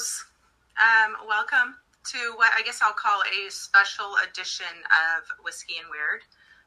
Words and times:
Kiddos, 0.00 0.24
um, 0.80 1.28
welcome 1.28 1.76
to 2.04 2.32
what 2.36 2.50
I 2.56 2.62
guess 2.62 2.80
I'll 2.82 2.96
call 2.96 3.20
a 3.20 3.50
special 3.50 4.16
edition 4.28 4.72
of 4.88 5.28
Whiskey 5.44 5.74
and 5.78 5.88
Weird. 5.90 6.22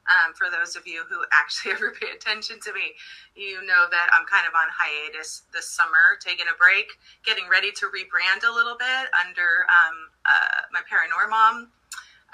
Um, 0.06 0.34
for 0.34 0.50
those 0.50 0.76
of 0.76 0.86
you 0.86 1.02
who 1.08 1.24
actually 1.32 1.72
ever 1.76 1.90
pay 1.90 2.14
attention 2.14 2.60
to 2.62 2.72
me, 2.72 2.94
you 3.34 3.64
know 3.66 3.86
that 3.90 4.08
I'm 4.12 4.26
kind 4.26 4.46
of 4.46 4.54
on 4.54 4.68
hiatus 4.70 5.42
this 5.52 5.68
summer, 5.68 6.14
taking 6.20 6.46
a 6.46 6.56
break, 6.58 6.86
getting 7.24 7.48
ready 7.50 7.72
to 7.72 7.86
rebrand 7.86 8.46
a 8.46 8.54
little 8.54 8.76
bit 8.78 9.10
under 9.18 9.66
um, 9.66 9.96
uh, 10.24 10.70
my 10.70 10.80
paranormal 10.86 11.66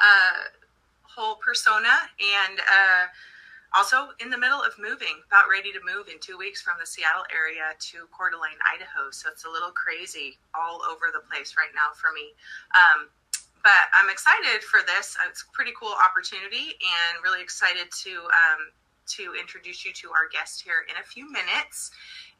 uh, 0.01 0.41
whole 1.03 1.37
persona. 1.37 1.97
And 2.21 2.61
uh, 2.61 3.05
also 3.75 4.11
in 4.19 4.31
the 4.31 4.39
middle 4.39 4.61
of 4.61 4.75
moving, 4.79 5.23
about 5.27 5.47
ready 5.51 5.71
to 5.73 5.81
move 5.87 6.09
in 6.09 6.19
two 6.19 6.37
weeks 6.37 6.61
from 6.61 6.75
the 6.81 6.87
Seattle 6.87 7.25
area 7.31 7.75
to 7.79 8.11
Coeur 8.11 8.31
d'Alene, 8.31 8.59
Idaho. 8.67 9.11
So 9.11 9.31
it's 9.31 9.45
a 9.45 9.51
little 9.51 9.71
crazy 9.71 10.39
all 10.55 10.83
over 10.83 11.15
the 11.15 11.23
place 11.31 11.55
right 11.55 11.71
now 11.75 11.95
for 11.95 12.11
me. 12.11 12.35
Um, 12.75 13.09
but 13.63 13.93
I'm 13.95 14.09
excited 14.09 14.65
for 14.65 14.81
this. 14.87 15.17
It's 15.29 15.45
a 15.45 15.51
pretty 15.53 15.73
cool 15.79 15.93
opportunity 15.93 16.75
and 16.81 17.23
really 17.23 17.43
excited 17.43 17.93
to 18.05 18.13
um, 18.33 18.73
to 19.19 19.35
introduce 19.39 19.85
you 19.85 19.93
to 19.93 20.11
our 20.11 20.31
guest 20.31 20.63
here 20.63 20.87
in 20.89 20.95
a 21.03 21.05
few 21.05 21.31
minutes. 21.31 21.91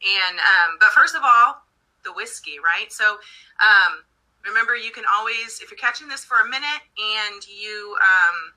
And 0.01 0.39
um, 0.39 0.77
but 0.79 0.89
first 0.89 1.15
of 1.15 1.21
all, 1.23 1.61
the 2.03 2.13
whiskey, 2.13 2.57
right? 2.63 2.91
So 2.91 3.19
um, 3.61 4.01
remember, 4.45 4.75
you 4.75 4.91
can 4.91 5.03
always, 5.05 5.59
if 5.61 5.69
you're 5.69 5.77
catching 5.77 6.07
this 6.07 6.25
for 6.25 6.41
a 6.41 6.45
minute 6.45 6.81
and 6.97 7.45
you 7.47 7.95
um, 8.01 8.53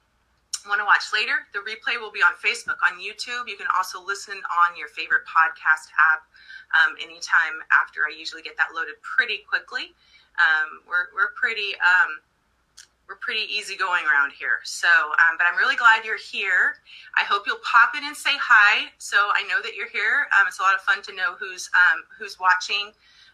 want 0.69 0.81
to 0.81 0.89
watch 0.89 1.13
later, 1.13 1.47
the 1.53 1.61
replay 1.61 2.01
will 2.01 2.13
be 2.13 2.23
on 2.23 2.33
Facebook, 2.41 2.81
on 2.85 2.99
YouTube. 3.01 3.49
You 3.49 3.57
can 3.57 3.67
also 3.77 4.03
listen 4.03 4.35
on 4.35 4.77
your 4.77 4.89
favorite 4.89 5.23
podcast 5.29 5.93
app 5.97 6.25
um, 6.73 6.97
anytime 7.03 7.61
after. 7.73 8.09
I 8.09 8.15
usually 8.17 8.43
get 8.43 8.57
that 8.57 8.75
loaded 8.75 8.97
pretty 9.03 9.45
quickly. 9.49 9.95
Um, 10.41 10.83
we're 10.89 11.15
we're 11.15 11.31
pretty 11.37 11.79
um, 11.79 12.19
we're 13.09 13.21
pretty 13.21 13.45
easygoing 13.53 14.05
around 14.09 14.33
here. 14.33 14.65
So, 14.65 14.89
um, 14.89 15.37
but 15.37 15.47
I'm 15.47 15.57
really 15.57 15.77
glad 15.77 16.05
you're 16.05 16.19
here. 16.19 16.81
I 17.17 17.23
hope 17.25 17.45
you'll 17.47 17.63
pop 17.63 17.95
in 17.97 18.05
and 18.05 18.17
say 18.17 18.35
hi. 18.41 18.89
So 18.99 19.31
I 19.35 19.45
know 19.47 19.61
that 19.63 19.77
you're 19.77 19.89
here. 19.89 20.27
Um, 20.33 20.47
it's 20.49 20.59
a 20.59 20.63
lot 20.63 20.75
of 20.75 20.81
fun 20.81 21.03
to 21.03 21.15
know 21.15 21.35
who's 21.39 21.71
um, 21.77 22.03
who's 22.19 22.41
watching. 22.41 22.93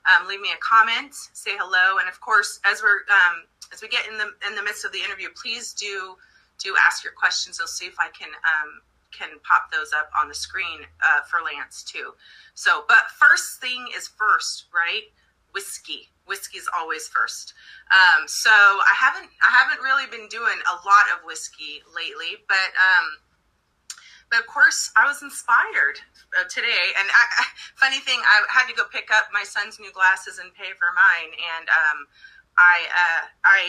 Um, 0.09 0.27
leave 0.27 0.41
me 0.41 0.49
a 0.51 0.61
comment, 0.65 1.15
say 1.15 1.53
hello, 1.61 1.99
and 1.99 2.09
of 2.09 2.21
course, 2.21 2.59
as 2.65 2.83
we're 2.83 3.05
um, 3.13 3.45
as 3.73 3.83
we 3.83 3.89
get 3.89 4.09
in 4.09 4.19
the 4.19 4.33
in 4.49 4.55
the 4.57 4.63
midst 4.63 4.85
of 4.85 4.93
the 4.93 4.99
interview, 4.99 5.29
please 5.41 5.73
do 5.73 6.17
do 6.63 6.77
ask 6.81 7.03
your 7.05 7.13
questions. 7.13 7.59
I'll 7.61 7.67
see 7.67 7.87
if 7.87 7.99
I 7.99 8.09
can 8.09 8.29
um, 8.29 8.83
can 9.13 9.39
pop 9.43 9.73
those 9.73 9.93
up 9.93 10.11
on 10.17 10.29
the 10.29 10.35
screen 10.35 10.81
uh, 11.05 11.23
for 11.23 11.41
Lance 11.43 11.83
too. 11.83 12.13
So, 12.55 12.85
but 12.87 13.11
first 13.19 13.61
thing 13.61 13.87
is 13.97 14.09
first, 14.09 14.67
right? 14.73 15.11
Whiskey 15.53 16.11
whiskey's 16.31 16.71
always 16.79 17.09
first. 17.09 17.53
Um, 17.91 18.31
so 18.31 18.55
I 18.55 18.95
haven't 18.95 19.29
I 19.43 19.51
haven't 19.51 19.83
really 19.83 20.07
been 20.07 20.31
doing 20.31 20.57
a 20.71 20.75
lot 20.87 21.11
of 21.13 21.27
whiskey 21.27 21.83
lately, 21.91 22.39
but 22.47 22.71
um, 22.79 23.19
but 24.31 24.39
of 24.39 24.47
course 24.47 24.95
I 24.97 25.05
was 25.11 25.21
inspired 25.21 25.99
uh, 26.39 26.47
today. 26.47 26.95
And 26.97 27.11
I, 27.11 27.45
funny 27.75 27.99
thing, 27.99 28.23
I 28.23 28.47
had 28.49 28.71
to 28.71 28.75
go 28.79 28.87
pick 28.87 29.11
up 29.11 29.35
my 29.35 29.43
son's 29.43 29.83
new 29.83 29.91
glasses 29.93 30.39
and 30.39 30.55
pay 30.55 30.71
for 30.79 30.95
mine, 30.95 31.35
and 31.35 31.67
um, 31.67 31.99
I 32.57 32.77
uh, 32.87 33.23
I 33.45 33.61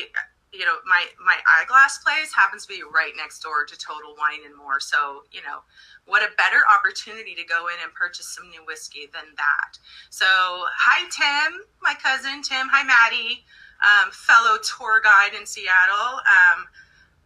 you 0.54 0.66
know, 0.66 0.76
my 0.86 1.06
my 1.24 1.38
eyeglass 1.48 2.00
place 2.00 2.34
happens 2.36 2.66
to 2.66 2.74
be 2.74 2.84
right 2.84 3.14
next 3.16 3.40
door 3.40 3.66
to 3.66 3.78
Total 3.78 4.14
Wine 4.20 4.44
and 4.46 4.56
More. 4.56 4.80
So, 4.80 5.24
you 5.32 5.42
know, 5.42 5.64
what 6.06 6.24
a 6.24 6.36
better 6.36 6.60
opportunity 6.68 7.36
to 7.36 7.46
go 7.46 7.68
in 7.68 7.80
and 7.84 7.94
purchase 7.94 8.28
some 8.36 8.50
new 8.50 8.64
whiskey 8.68 9.08
than 9.14 9.32
that. 9.38 9.80
So, 10.10 10.26
hi 10.28 11.08
Tim, 11.08 11.64
my 11.82 11.96
cousin 11.96 12.44
Tim. 12.44 12.68
Hi 12.68 12.84
Maddie, 12.84 13.46
um, 13.80 14.12
fellow 14.12 14.60
tour 14.60 15.00
guide 15.02 15.40
in 15.40 15.46
Seattle. 15.46 16.20
Um, 16.20 16.68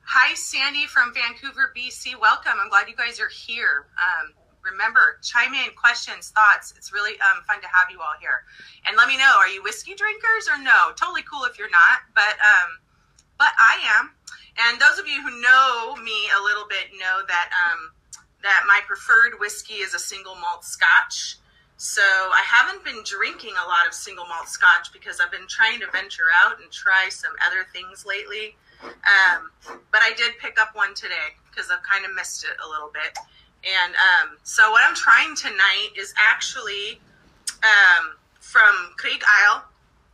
hi 0.05 0.35
Sandy 0.35 0.85
from 0.85 1.11
Vancouver, 1.13 1.73
BC. 1.75 2.13
Welcome. 2.21 2.61
I'm 2.61 2.69
glad 2.69 2.87
you 2.87 2.95
guys 2.95 3.19
are 3.19 3.29
here. 3.29 3.89
Um, 3.97 4.37
remember, 4.61 5.17
chime 5.25 5.53
in, 5.53 5.73
questions, 5.73 6.29
thoughts. 6.29 6.73
It's 6.77 6.93
really 6.93 7.17
um, 7.25 7.41
fun 7.47 7.61
to 7.61 7.67
have 7.67 7.89
you 7.89 8.01
all 8.01 8.13
here. 8.21 8.45
And 8.85 8.97
let 8.97 9.07
me 9.07 9.17
know, 9.17 9.33
are 9.37 9.49
you 9.49 9.63
whiskey 9.63 9.93
drinkers 9.93 10.45
or 10.45 10.61
no? 10.61 10.93
Totally 10.93 11.25
cool 11.25 11.45
if 11.45 11.57
you're 11.57 11.73
not, 11.73 12.05
but 12.13 12.37
um, 12.41 12.84
but 13.37 13.51
I 13.57 13.79
am. 13.99 14.11
And 14.57 14.79
those 14.79 14.99
of 14.99 15.07
you 15.07 15.21
who 15.21 15.41
know 15.41 15.95
me 16.01 16.29
a 16.39 16.41
little 16.43 16.65
bit 16.69 16.95
know 16.97 17.21
that 17.27 17.49
um, 17.51 17.91
that 18.41 18.63
my 18.67 18.79
preferred 18.87 19.39
whiskey 19.39 19.75
is 19.75 19.93
a 19.93 19.99
single 19.99 20.35
malt 20.35 20.63
Scotch. 20.63 21.37
So 21.77 22.01
I 22.01 22.41
haven't 22.45 22.85
been 22.85 23.03
drinking 23.03 23.51
a 23.51 23.67
lot 23.67 23.85
of 23.87 23.93
single 23.93 24.25
malt 24.25 24.47
Scotch 24.47 24.93
because 24.93 25.19
I've 25.19 25.31
been 25.31 25.47
trying 25.49 25.81
to 25.81 25.87
venture 25.91 26.31
out 26.41 26.61
and 26.61 26.71
try 26.71 27.09
some 27.09 27.33
other 27.45 27.67
things 27.73 28.05
lately. 28.05 28.55
Um, 28.83 29.51
but 29.91 30.01
I 30.01 30.13
did 30.15 30.37
pick 30.39 30.59
up 30.59 30.75
one 30.75 30.93
today 30.93 31.35
because 31.49 31.69
I've 31.71 31.83
kind 31.83 32.05
of 32.05 32.13
missed 32.15 32.45
it 32.45 32.55
a 32.63 32.67
little 32.69 32.91
bit. 32.93 33.17
And 33.65 33.93
um, 33.95 34.37
so 34.43 34.71
what 34.71 34.83
I'm 34.87 34.95
trying 34.95 35.35
tonight 35.35 35.89
is 35.97 36.13
actually 36.15 37.01
um, 37.63 38.15
from 38.39 38.93
Craig 38.97 39.23
Isle. 39.25 39.65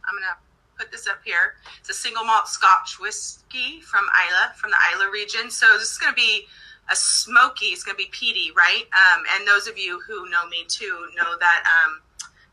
I'm 0.07 0.15
gonna 0.15 0.37
put 0.81 0.91
this 0.91 1.07
up 1.07 1.19
here. 1.23 1.53
It's 1.79 1.89
a 1.89 1.93
single 1.93 2.23
malt 2.23 2.47
Scotch 2.47 2.99
whiskey 2.99 3.81
from 3.81 4.05
Islay, 4.17 4.55
from 4.57 4.71
the 4.71 4.77
Islay 4.91 5.11
region. 5.13 5.51
So 5.51 5.77
this 5.77 5.91
is 5.91 5.97
going 5.99 6.11
to 6.11 6.19
be 6.19 6.47
a 6.89 6.95
smoky. 6.95 7.67
It's 7.67 7.83
going 7.83 7.93
to 7.93 8.03
be 8.03 8.09
peaty, 8.09 8.51
right? 8.57 8.83
Um, 8.89 9.23
and 9.35 9.47
those 9.47 9.67
of 9.67 9.77
you 9.77 10.01
who 10.07 10.27
know 10.29 10.47
me 10.49 10.65
too 10.67 11.07
know 11.15 11.37
that 11.39 11.63
um, 11.69 12.01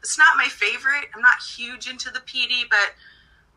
it's 0.03 0.19
not 0.19 0.37
my 0.37 0.45
favorite. 0.45 1.09
I'm 1.15 1.23
not 1.23 1.39
huge 1.57 1.89
into 1.89 2.11
the 2.11 2.21
peaty, 2.21 2.65
but 2.69 2.93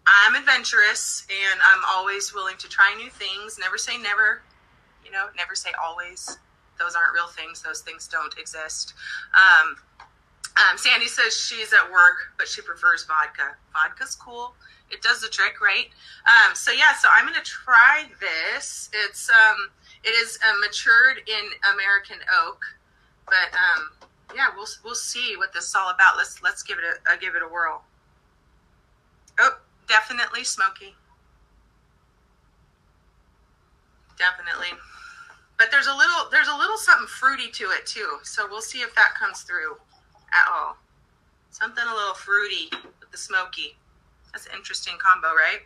I'm 0.07 0.35
adventurous 0.35 1.27
and 1.29 1.59
I'm 1.61 1.83
always 1.89 2.33
willing 2.33 2.55
to 2.59 2.69
try 2.69 2.95
new 2.97 3.09
things. 3.09 3.59
Never 3.59 3.77
say 3.77 3.97
never. 3.97 4.41
You 5.05 5.11
know, 5.11 5.27
never 5.35 5.53
say 5.53 5.71
always. 5.83 6.37
Those 6.79 6.95
aren't 6.95 7.13
real 7.13 7.27
things. 7.27 7.61
Those 7.61 7.81
things 7.81 8.07
don't 8.07 8.35
exist. 8.39 8.93
Um, 9.35 9.75
um, 10.57 10.77
Sandy 10.77 11.07
says 11.07 11.35
she's 11.35 11.73
at 11.73 11.91
work, 11.91 12.33
but 12.37 12.47
she 12.47 12.61
prefers 12.61 13.05
vodka. 13.05 13.55
Vodka's 13.73 14.15
cool. 14.15 14.53
It 14.89 15.01
does 15.01 15.21
the 15.21 15.29
trick, 15.29 15.61
right? 15.61 15.87
Um, 16.27 16.53
so 16.55 16.71
yeah, 16.71 16.93
so 16.93 17.07
I'm 17.11 17.25
gonna 17.25 17.39
try 17.43 18.05
this. 18.19 18.89
It's 19.05 19.29
um, 19.29 19.69
it 20.03 20.09
is 20.09 20.37
uh, 20.45 20.53
matured 20.59 21.19
in 21.27 21.73
American 21.73 22.17
oak, 22.45 22.59
but 23.25 23.55
um, 23.55 23.91
yeah, 24.35 24.47
we'll 24.55 24.67
we'll 24.83 24.95
see 24.95 25.35
what 25.37 25.53
this 25.53 25.69
is 25.69 25.75
all 25.75 25.89
about. 25.89 26.17
Let's 26.17 26.43
let's 26.43 26.63
give 26.63 26.77
it 26.77 26.83
a, 26.83 27.13
uh, 27.13 27.15
give 27.15 27.35
it 27.35 27.41
a 27.41 27.47
whirl. 27.47 27.83
Oh, 29.39 29.57
definitely 29.87 30.43
smoky. 30.43 30.95
Definitely. 34.17 34.77
But 35.57 35.71
there's 35.71 35.87
a 35.87 35.95
little 35.95 36.29
there's 36.29 36.49
a 36.49 36.57
little 36.57 36.77
something 36.77 37.07
fruity 37.07 37.49
to 37.51 37.71
it 37.71 37.85
too. 37.85 38.17
So 38.23 38.47
we'll 38.49 38.61
see 38.61 38.79
if 38.79 38.93
that 38.95 39.13
comes 39.17 39.41
through 39.43 39.77
at 40.33 40.47
all. 40.51 40.77
Something 41.49 41.83
a 41.87 41.93
little 41.93 42.13
fruity 42.13 42.69
with 42.99 43.11
the 43.11 43.17
smoky. 43.17 43.75
That's 44.31 44.45
an 44.45 44.53
interesting 44.55 44.93
combo, 44.97 45.27
right? 45.29 45.61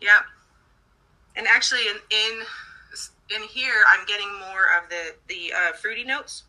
Yep. 0.00 0.22
And 1.36 1.46
actually, 1.48 1.82
in 1.88 1.96
in 2.10 2.42
in 3.34 3.42
here, 3.42 3.82
I'm 3.88 4.06
getting 4.06 4.32
more 4.38 4.66
of 4.78 4.88
the 4.88 5.14
the 5.28 5.52
uh, 5.52 5.72
fruity 5.72 6.04
notes. 6.04 6.44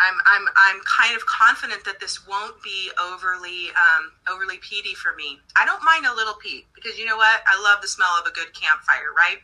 I'm 0.00 0.14
I'm 0.24 0.48
I'm 0.56 0.80
kind 0.88 1.14
of 1.14 1.26
confident 1.26 1.84
that 1.84 2.00
this 2.00 2.26
won't 2.26 2.62
be 2.62 2.90
overly 2.98 3.68
um, 3.76 4.12
overly 4.32 4.56
peaty 4.58 4.94
for 4.94 5.14
me. 5.14 5.38
I 5.56 5.66
don't 5.66 5.84
mind 5.84 6.06
a 6.06 6.14
little 6.14 6.34
peat 6.34 6.66
because 6.74 6.98
you 6.98 7.04
know 7.04 7.18
what? 7.18 7.42
I 7.46 7.60
love 7.62 7.82
the 7.82 7.88
smell 7.88 8.16
of 8.18 8.26
a 8.26 8.32
good 8.32 8.54
campfire, 8.54 9.12
right? 9.16 9.38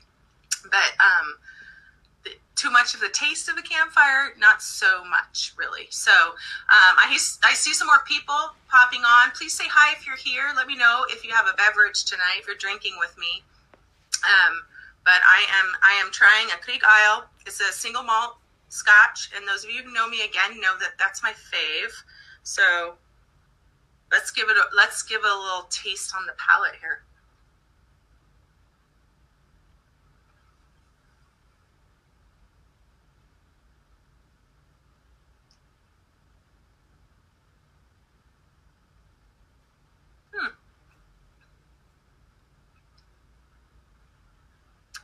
But 0.71 0.93
um, 1.01 1.37
the, 2.25 2.31
too 2.55 2.71
much 2.71 2.95
of 2.95 3.01
the 3.01 3.09
taste 3.11 3.49
of 3.49 3.57
the 3.57 3.63
campfire, 3.63 4.35
not 4.39 4.63
so 4.63 5.05
much 5.05 5.53
really. 5.57 5.87
So 5.91 6.13
um, 6.13 6.95
I, 6.99 7.19
I 7.45 7.55
see 7.55 7.73
some 7.73 7.87
more 7.87 8.03
people 8.07 8.55
popping 8.69 9.03
on. 9.03 9.31
Please 9.33 9.53
say 9.53 9.65
hi 9.69 9.95
if 9.97 10.07
you're 10.07 10.17
here. 10.17 10.53
Let 10.55 10.67
me 10.67 10.77
know 10.77 11.05
if 11.11 11.25
you 11.25 11.33
have 11.33 11.47
a 11.47 11.57
beverage 11.57 12.05
tonight, 12.05 12.39
if 12.41 12.47
you're 12.47 12.57
drinking 12.57 12.95
with 12.99 13.17
me. 13.19 13.43
Um, 14.25 14.63
but 15.05 15.23
I 15.23 15.47
am 15.63 15.73
I 15.83 15.93
am 16.05 16.11
trying 16.11 16.47
a 16.51 16.61
Krieg 16.61 16.83
Isle. 16.85 17.27
It's 17.47 17.61
a 17.61 17.73
single 17.73 18.03
malt 18.03 18.37
Scotch, 18.69 19.31
and 19.35 19.47
those 19.47 19.65
of 19.65 19.71
you 19.71 19.83
who 19.83 19.93
know 19.93 20.09
me 20.09 20.25
again 20.25 20.61
know 20.61 20.75
that 20.81 20.99
that's 20.99 21.23
my 21.23 21.33
fave. 21.33 21.93
So 22.43 22.95
let's 24.11 24.31
give 24.31 24.49
it 24.49 24.57
a, 24.57 24.77
let's 24.77 25.03
give 25.03 25.21
it 25.25 25.31
a 25.31 25.39
little 25.39 25.67
taste 25.71 26.13
on 26.17 26.27
the 26.27 26.35
palate 26.39 26.75
here. 26.81 27.03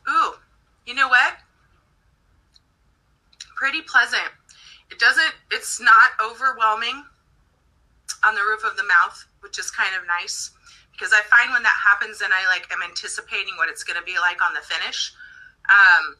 Ooh, 0.08 0.34
you 0.86 0.94
know 0.94 1.08
what? 1.08 1.34
Pretty 3.56 3.82
pleasant. 3.82 4.22
it 4.90 4.98
doesn't. 4.98 5.34
It's 5.50 5.80
not 5.80 6.10
overwhelming 6.22 7.04
on 8.24 8.34
the 8.34 8.42
roof 8.42 8.64
of 8.64 8.76
the 8.76 8.84
mouth, 8.84 9.24
which 9.40 9.58
is 9.58 9.70
kind 9.70 9.94
of 9.98 10.06
nice 10.06 10.50
because 10.92 11.12
I 11.12 11.22
find 11.22 11.50
when 11.52 11.62
that 11.64 11.76
happens, 11.82 12.20
then 12.20 12.30
I 12.32 12.46
like 12.46 12.70
am 12.72 12.82
anticipating 12.82 13.54
what 13.56 13.68
it's 13.68 13.82
going 13.82 13.98
to 13.98 14.04
be 14.04 14.18
like 14.18 14.42
on 14.42 14.54
the 14.54 14.60
finish. 14.60 15.12
Um, 15.68 16.16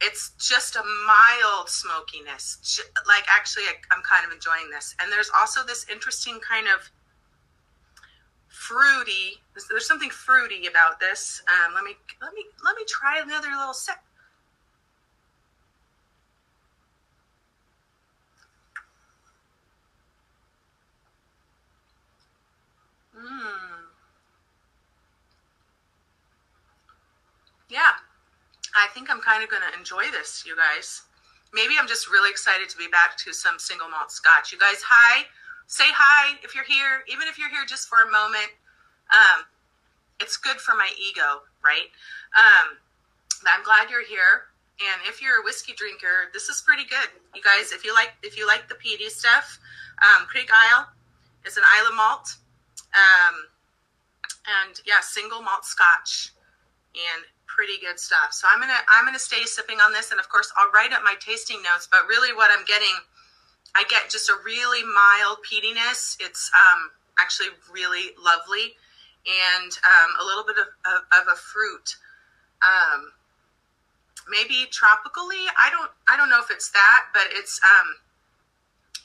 it's 0.00 0.30
just 0.38 0.76
a 0.76 0.82
mild 1.06 1.68
smokiness. 1.68 2.80
Like 3.06 3.24
actually, 3.28 3.64
I, 3.64 3.74
I'm 3.90 4.02
kind 4.02 4.24
of 4.24 4.32
enjoying 4.32 4.70
this, 4.70 4.94
and 5.00 5.10
there's 5.10 5.30
also 5.36 5.64
this 5.64 5.86
interesting 5.90 6.38
kind 6.38 6.66
of 6.68 6.90
fruity. 8.68 9.40
There's 9.70 9.86
something 9.86 10.10
fruity 10.10 10.66
about 10.66 11.00
this. 11.00 11.42
Um, 11.48 11.74
let 11.74 11.84
me 11.84 11.92
let 12.20 12.34
me 12.34 12.44
let 12.64 12.76
me 12.76 12.84
try 12.86 13.20
another 13.20 13.48
little 13.48 13.72
sip. 13.72 13.96
Mmm. 23.16 23.58
Yeah, 27.70 27.80
I 28.74 28.86
think 28.94 29.10
I'm 29.10 29.20
kind 29.20 29.42
of 29.42 29.50
going 29.50 29.62
to 29.70 29.78
enjoy 29.78 30.04
this, 30.10 30.44
you 30.46 30.56
guys. 30.56 31.02
Maybe 31.52 31.74
I'm 31.78 31.88
just 31.88 32.10
really 32.10 32.30
excited 32.30 32.68
to 32.68 32.76
be 32.76 32.88
back 32.88 33.16
to 33.18 33.32
some 33.32 33.58
single 33.58 33.88
malt 33.88 34.12
scotch. 34.12 34.52
You 34.52 34.58
guys, 34.58 34.80
hi. 34.82 35.24
Say 35.68 35.84
hi 35.92 36.40
if 36.42 36.54
you're 36.54 36.64
here, 36.64 37.04
even 37.12 37.28
if 37.28 37.36
you're 37.36 37.52
here 37.52 37.68
just 37.68 37.92
for 37.92 38.00
a 38.00 38.10
moment. 38.10 38.56
Um, 39.12 39.44
it's 40.18 40.40
good 40.40 40.56
for 40.56 40.72
my 40.72 40.88
ego, 40.96 41.44
right? 41.60 41.92
Um, 42.32 42.80
I'm 43.44 43.62
glad 43.62 43.92
you're 43.92 44.04
here. 44.04 44.48
And 44.80 45.02
if 45.04 45.20
you're 45.20 45.42
a 45.42 45.44
whiskey 45.44 45.74
drinker, 45.76 46.32
this 46.32 46.48
is 46.48 46.64
pretty 46.64 46.88
good. 46.88 47.12
You 47.34 47.42
guys, 47.42 47.72
if 47.72 47.84
you 47.84 47.92
like 47.92 48.16
if 48.22 48.38
you 48.38 48.46
like 48.46 48.68
the 48.68 48.76
peaty 48.76 49.10
stuff, 49.10 49.58
um, 50.00 50.24
Isle 50.32 50.88
is 51.44 51.58
an 51.58 51.64
Islay 51.76 51.94
malt. 51.94 52.36
Um, 52.96 53.34
and 54.64 54.80
yeah, 54.86 55.00
single 55.02 55.42
malt 55.42 55.66
scotch 55.66 56.32
and 56.96 57.24
pretty 57.44 57.76
good 57.82 57.98
stuff. 58.00 58.32
So 58.32 58.48
I'm 58.48 58.60
gonna 58.60 58.80
I'm 58.88 59.04
gonna 59.04 59.18
stay 59.18 59.44
sipping 59.44 59.80
on 59.80 59.92
this, 59.92 60.12
and 60.12 60.20
of 60.20 60.28
course 60.28 60.50
I'll 60.56 60.70
write 60.70 60.92
up 60.92 61.02
my 61.04 61.16
tasting 61.20 61.60
notes. 61.60 61.88
But 61.90 62.06
really, 62.08 62.32
what 62.32 62.50
I'm 62.56 62.64
getting, 62.64 62.94
I 63.74 63.84
get 63.88 64.10
just 64.10 64.28
a 64.28 64.34
really 64.44 64.82
mild 64.82 65.38
peatiness. 65.44 66.16
It's 66.20 66.50
um, 66.54 66.90
actually 67.18 67.48
really 67.72 68.14
lovely, 68.22 68.74
and 69.26 69.70
um, 69.84 70.10
a 70.20 70.24
little 70.24 70.44
bit 70.44 70.56
of, 70.58 70.66
of, 70.86 71.22
of 71.22 71.32
a 71.32 71.36
fruit. 71.36 71.96
Um, 72.62 73.12
maybe 74.28 74.68
tropically. 74.70 75.48
I 75.56 75.70
don't 75.70 75.90
I 76.06 76.16
don't 76.16 76.30
know 76.30 76.40
if 76.40 76.50
it's 76.50 76.70
that, 76.70 77.08
but 77.12 77.26
it's 77.32 77.60
um, 77.64 77.96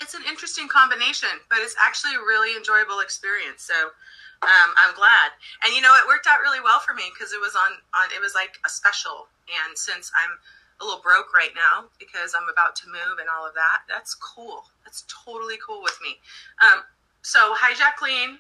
it's 0.02 0.14
an 0.14 0.24
interesting 0.28 0.68
combination, 0.68 1.32
but 1.50 1.60
it's 1.60 1.76
actually 1.80 2.16
a 2.16 2.20
really 2.20 2.56
enjoyable 2.56 3.00
experience. 3.00 3.64
So 3.64 3.96
um, 4.44 4.70
I'm 4.76 4.94
glad. 4.96 5.32
And 5.64 5.74
you 5.74 5.82
know, 5.82 5.96
it 5.96 6.08
worked 6.08 6.28
out 6.28 6.44
really 6.44 6.60
well 6.60 6.80
for 6.80 6.94
me 6.94 7.08
because 7.14 7.32
it 7.32 7.40
was 7.40 7.56
on 7.56 7.80
on 7.96 8.12
it 8.16 8.22
was 8.22 8.36
like 8.36 8.60
a 8.66 8.70
special. 8.70 9.32
And 9.48 9.78
since 9.78 10.12
I'm 10.16 10.40
a 10.82 10.84
little 10.84 11.02
broke 11.02 11.34
right 11.34 11.54
now 11.56 11.90
because 12.00 12.34
I'm 12.36 12.50
about 12.52 12.76
to 12.78 12.88
move 12.88 13.20
and 13.20 13.30
all 13.30 13.48
of 13.48 13.54
that, 13.54 13.84
that's 13.88 14.16
cool. 14.16 14.66
That's 14.84 15.04
totally 15.08 15.58
cool 15.66 15.82
with 15.82 15.98
me. 16.02 16.18
Um, 16.62 16.84
so 17.22 17.54
hi 17.56 17.74
Jacqueline, 17.74 18.40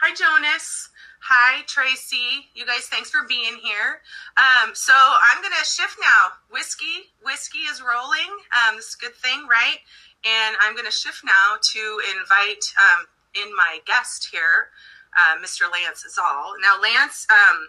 hi 0.00 0.14
Jonas. 0.14 0.90
Hi, 1.20 1.62
Tracy. 1.66 2.46
You 2.54 2.64
guys, 2.64 2.86
thanks 2.86 3.10
for 3.10 3.26
being 3.28 3.58
here. 3.60 4.00
Um, 4.38 4.70
so 4.72 4.94
I'm 4.94 5.42
going 5.42 5.52
to 5.58 5.64
shift 5.66 5.98
now. 6.00 6.38
Whiskey, 6.50 7.10
whiskey 7.24 7.66
is 7.66 7.82
rolling. 7.82 8.30
Um, 8.54 8.76
this 8.76 8.94
is 8.94 8.96
a 8.96 9.04
good 9.04 9.16
thing, 9.16 9.46
right? 9.50 9.82
And 10.24 10.56
I'm 10.60 10.74
going 10.74 10.86
to 10.86 10.94
shift 10.94 11.24
now 11.24 11.58
to 11.60 12.00
invite 12.16 12.64
um, 12.78 13.06
in 13.34 13.54
my 13.56 13.78
guest 13.84 14.28
here, 14.30 14.70
uh, 15.18 15.36
Mr. 15.42 15.70
Lance 15.70 16.06
Zaal. 16.06 16.54
Now, 16.62 16.80
Lance, 16.80 17.26
um, 17.30 17.68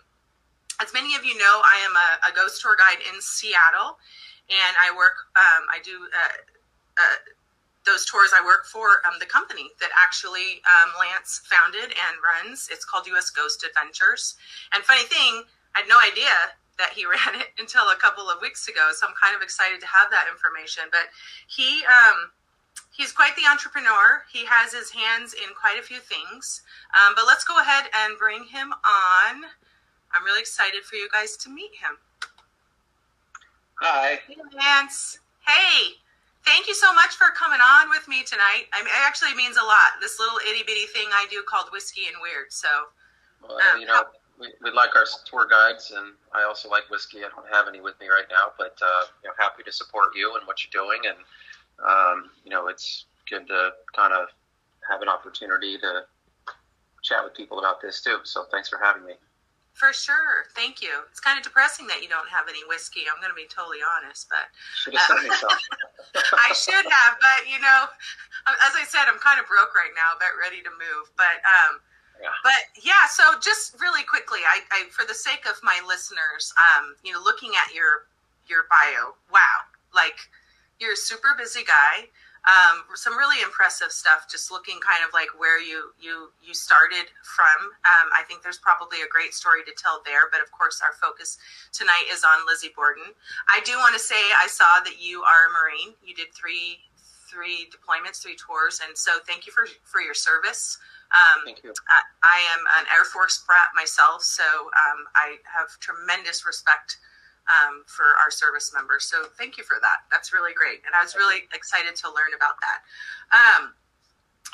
as 0.81 0.93
many 0.93 1.15
of 1.15 1.25
you 1.25 1.37
know, 1.37 1.61
I 1.63 1.83
am 1.83 1.95
a, 1.95 2.09
a, 2.31 2.35
ghost 2.35 2.61
tour 2.61 2.75
guide 2.77 3.03
in 3.13 3.19
Seattle, 3.21 3.99
and 4.49 4.73
I 4.79 4.95
work, 4.95 5.27
um, 5.35 5.67
I 5.69 5.79
do 5.83 6.07
uh, 6.09 6.37
uh, 6.97 7.17
those 7.85 8.05
tours. 8.05 8.31
I 8.35 8.43
work 8.43 8.65
for 8.65 9.01
um, 9.07 9.19
the 9.19 9.25
company 9.25 9.69
that 9.79 9.89
actually 9.95 10.61
um, 10.67 10.93
Lance 10.99 11.41
founded 11.45 11.91
and 11.95 12.13
runs. 12.21 12.69
It's 12.71 12.85
called 12.85 13.07
U.S. 13.07 13.29
Ghost 13.29 13.65
Adventures. 13.65 14.35
And 14.73 14.83
funny 14.83 15.03
thing, 15.03 15.43
I 15.75 15.81
had 15.81 15.89
no 15.89 15.97
idea 15.99 16.53
that 16.77 16.93
he 16.93 17.05
ran 17.09 17.39
it 17.39 17.55
until 17.57 17.89
a 17.89 17.95
couple 17.95 18.29
of 18.29 18.41
weeks 18.41 18.67
ago. 18.67 18.91
So 18.93 19.07
I'm 19.07 19.17
kind 19.17 19.35
of 19.35 19.41
excited 19.41 19.79
to 19.81 19.87
have 19.87 20.09
that 20.11 20.27
information. 20.31 20.83
But 20.91 21.09
he, 21.47 21.83
um, 21.87 22.31
he's 22.91 23.11
quite 23.11 23.35
the 23.35 23.49
entrepreneur. 23.49 24.23
He 24.31 24.45
has 24.45 24.73
his 24.73 24.91
hands 24.91 25.33
in 25.33 25.55
quite 25.55 25.79
a 25.79 25.83
few 25.83 25.99
things. 25.99 26.61
Um, 26.93 27.13
but 27.15 27.25
let's 27.27 27.43
go 27.43 27.59
ahead 27.59 27.89
and 27.93 28.17
bring 28.17 28.45
him 28.45 28.73
on. 28.83 29.49
I'm 30.13 30.23
really 30.23 30.41
excited 30.41 30.83
for 30.83 30.95
you 30.95 31.07
guys 31.11 31.37
to 31.37 31.49
meet 31.49 31.71
him. 31.75 31.97
Hi. 33.81 34.19
Hey, 34.27 34.35
Lance. 34.57 35.19
Hey, 35.45 35.95
thank 36.45 36.67
you 36.67 36.75
so 36.75 36.93
much 36.93 37.15
for 37.15 37.27
coming 37.35 37.59
on 37.61 37.89
with 37.89 38.07
me 38.07 38.23
tonight. 38.23 38.67
I 38.73 38.81
mean, 38.81 38.91
it 38.93 39.05
actually 39.05 39.33
means 39.35 39.57
a 39.57 39.63
lot. 39.63 40.01
This 40.01 40.19
little 40.19 40.37
itty 40.49 40.63
bitty 40.65 40.87
thing 40.87 41.07
I 41.13 41.25
do 41.29 41.43
called 41.47 41.69
Whiskey 41.71 42.07
and 42.07 42.17
Weird. 42.21 42.51
So, 42.51 42.67
well, 43.41 43.57
um, 43.57 43.79
you 43.79 43.87
know, 43.87 44.03
we, 44.39 44.47
we 44.63 44.71
like 44.71 44.95
our 44.95 45.05
tour 45.25 45.47
guides, 45.49 45.91
and 45.95 46.13
I 46.33 46.43
also 46.43 46.69
like 46.69 46.89
whiskey. 46.89 47.19
I 47.19 47.29
don't 47.33 47.47
have 47.53 47.67
any 47.67 47.79
with 47.79 47.99
me 47.99 48.07
right 48.07 48.27
now, 48.29 48.51
but 48.57 48.75
uh, 48.81 49.03
you 49.23 49.29
know, 49.29 49.35
happy 49.39 49.63
to 49.63 49.71
support 49.71 50.15
you 50.15 50.35
and 50.35 50.45
what 50.45 50.59
you're 50.63 50.75
doing 50.75 51.01
and 51.07 51.17
um, 51.87 52.29
you 52.43 52.51
know, 52.51 52.67
it's 52.67 53.05
good 53.29 53.47
to 53.47 53.71
kind 53.95 54.13
of 54.13 54.27
have 54.89 55.01
an 55.01 55.09
opportunity 55.09 55.77
to 55.77 56.03
chat 57.03 57.23
with 57.23 57.33
people 57.33 57.59
about 57.59 57.81
this 57.81 58.01
too. 58.01 58.17
So 58.23 58.45
thanks 58.51 58.69
for 58.69 58.79
having 58.81 59.05
me. 59.05 59.13
For 59.73 59.93
sure. 59.93 60.51
Thank 60.55 60.81
you. 60.81 61.07
It's 61.09 61.23
kind 61.23 61.39
of 61.39 61.43
depressing 61.43 61.87
that 61.87 62.03
you 62.03 62.09
don't 62.11 62.27
have 62.27 62.51
any 62.51 62.59
whiskey. 62.67 63.07
I'm 63.07 63.15
going 63.23 63.31
to 63.31 63.37
be 63.37 63.47
totally 63.47 63.79
honest, 63.79 64.27
but 64.27 64.51
should 64.75 64.91
have 64.91 65.07
sent. 65.07 65.31
I 66.35 66.51
should 66.51 66.83
have, 66.83 67.15
but 67.21 67.47
you 67.47 67.63
know, 67.63 67.87
as 68.67 68.73
I 68.75 68.83
said, 68.83 69.07
I'm 69.07 69.19
kind 69.23 69.39
of 69.39 69.47
broke 69.47 69.71
right 69.75 69.93
now, 69.95 70.19
but 70.19 70.35
ready 70.35 70.59
to 70.67 70.71
move. 70.75 71.07
But 71.15 71.39
um, 71.47 71.79
yeah. 72.19 72.35
but 72.43 72.59
yeah. 72.75 73.07
So 73.07 73.39
just 73.39 73.79
really 73.79 74.03
quickly, 74.03 74.43
I, 74.43 74.59
I 74.71 74.91
for 74.91 75.07
the 75.07 75.15
sake 75.15 75.47
of 75.47 75.55
my 75.63 75.79
listeners, 75.87 76.51
um, 76.59 76.99
you 77.03 77.15
know, 77.15 77.23
looking 77.23 77.55
at 77.55 77.71
your 77.71 78.11
your 78.51 78.67
bio, 78.67 79.15
wow, 79.31 79.63
like 79.95 80.17
you're 80.79 80.93
a 80.93 80.99
super 80.99 81.35
busy 81.37 81.63
guy. 81.63 82.11
Um, 82.47 82.83
some 82.95 83.17
really 83.17 83.41
impressive 83.43 83.91
stuff. 83.91 84.31
Just 84.31 84.51
looking 84.51 84.79
kind 84.79 85.03
of 85.03 85.13
like 85.13 85.27
where 85.37 85.61
you 85.61 85.91
you 85.99 86.31
you 86.41 86.53
started 86.53 87.11
from. 87.23 87.71
Um, 87.83 88.07
I 88.15 88.23
think 88.27 88.41
there's 88.41 88.59
probably 88.59 89.01
a 89.01 89.09
great 89.11 89.33
story 89.33 89.63
to 89.65 89.73
tell 89.75 90.01
there. 90.05 90.31
But 90.31 90.41
of 90.41 90.51
course, 90.51 90.81
our 90.81 90.93
focus 90.93 91.37
tonight 91.71 92.07
is 92.11 92.23
on 92.23 92.47
Lizzie 92.47 92.71
Borden. 92.75 93.11
I 93.49 93.59
do 93.65 93.77
want 93.77 93.93
to 93.93 93.99
say 93.99 94.19
I 94.39 94.47
saw 94.47 94.79
that 94.83 95.01
you 95.01 95.21
are 95.23 95.47
a 95.47 95.51
Marine. 95.51 95.95
You 96.03 96.15
did 96.15 96.33
three 96.33 96.79
three 97.29 97.69
deployments, 97.69 98.21
three 98.23 98.35
tours, 98.35 98.81
and 98.85 98.97
so 98.97 99.19
thank 99.27 99.45
you 99.45 99.53
for 99.53 99.67
for 99.83 100.01
your 100.01 100.15
service. 100.15 100.79
Um, 101.09 101.41
Thank 101.45 101.63
you. 101.63 101.73
I, 101.89 102.01
I, 102.21 102.37
am 102.53 102.61
an 102.77 102.85
Air 102.95 103.03
Force 103.03 103.43
brat 103.47 103.69
myself, 103.73 104.21
so 104.21 104.43
um, 104.45 105.09
I 105.15 105.37
have 105.45 105.73
tremendous 105.79 106.45
respect 106.45 106.97
um, 107.49 107.83
for 107.85 108.15
our 108.21 108.31
service 108.31 108.71
members. 108.73 109.05
So 109.05 109.25
thank 109.37 109.57
you 109.57 109.63
for 109.63 109.77
that. 109.81 110.05
That's 110.11 110.33
really 110.33 110.53
great. 110.53 110.81
And 110.85 110.95
I 110.95 111.01
was 111.01 111.15
really 111.15 111.49
excited 111.53 111.95
to 111.97 112.07
learn 112.07 112.37
about 112.37 112.55
that. 112.61 112.79
Um, 113.33 113.73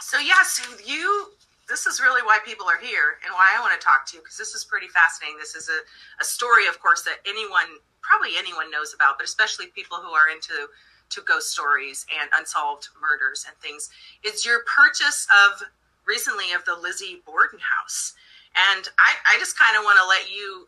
so, 0.02 0.18
yes, 0.18 0.60
yeah, 0.60 0.76
so 0.76 0.84
you, 0.84 1.36
this 1.68 1.86
is 1.86 2.00
really 2.00 2.22
why 2.24 2.40
people 2.46 2.68
are 2.68 2.80
here 2.80 3.20
and 3.24 3.34
why 3.34 3.54
I 3.56 3.60
want 3.60 3.80
to 3.80 3.84
talk 3.84 4.06
to 4.12 4.18
you 4.18 4.24
because 4.24 4.38
this 4.38 4.56
is 4.56 4.64
pretty 4.64 4.88
fascinating. 4.88 5.38
This 5.38 5.56
is 5.56 5.70
a, 5.70 5.80
a 6.22 6.26
story, 6.26 6.68
of 6.68 6.80
course, 6.80 7.04
that 7.04 7.20
anyone, 7.28 7.80
probably 8.02 8.38
anyone 8.38 8.72
knows 8.72 8.94
about, 8.94 9.18
but 9.18 9.26
especially 9.26 9.68
people 9.76 9.98
who 9.98 10.12
are 10.12 10.30
into 10.30 10.68
to 11.10 11.22
ghost 11.22 11.52
stories 11.52 12.06
and 12.20 12.30
unsolved 12.34 12.90
murders 12.98 13.46
and 13.48 13.56
things 13.58 13.90
is 14.24 14.46
your 14.46 14.66
purchase 14.66 15.28
of 15.46 15.62
recently 16.06 16.52
of 16.54 16.66
the 16.66 16.76
Lizzie 16.76 17.22
Borden 17.26 17.60
house. 17.60 18.14
And 18.56 18.88
I, 18.98 19.36
I 19.36 19.40
just 19.40 19.58
kind 19.58 19.78
of 19.78 19.84
want 19.84 20.00
to 20.00 20.08
let 20.08 20.32
you 20.32 20.68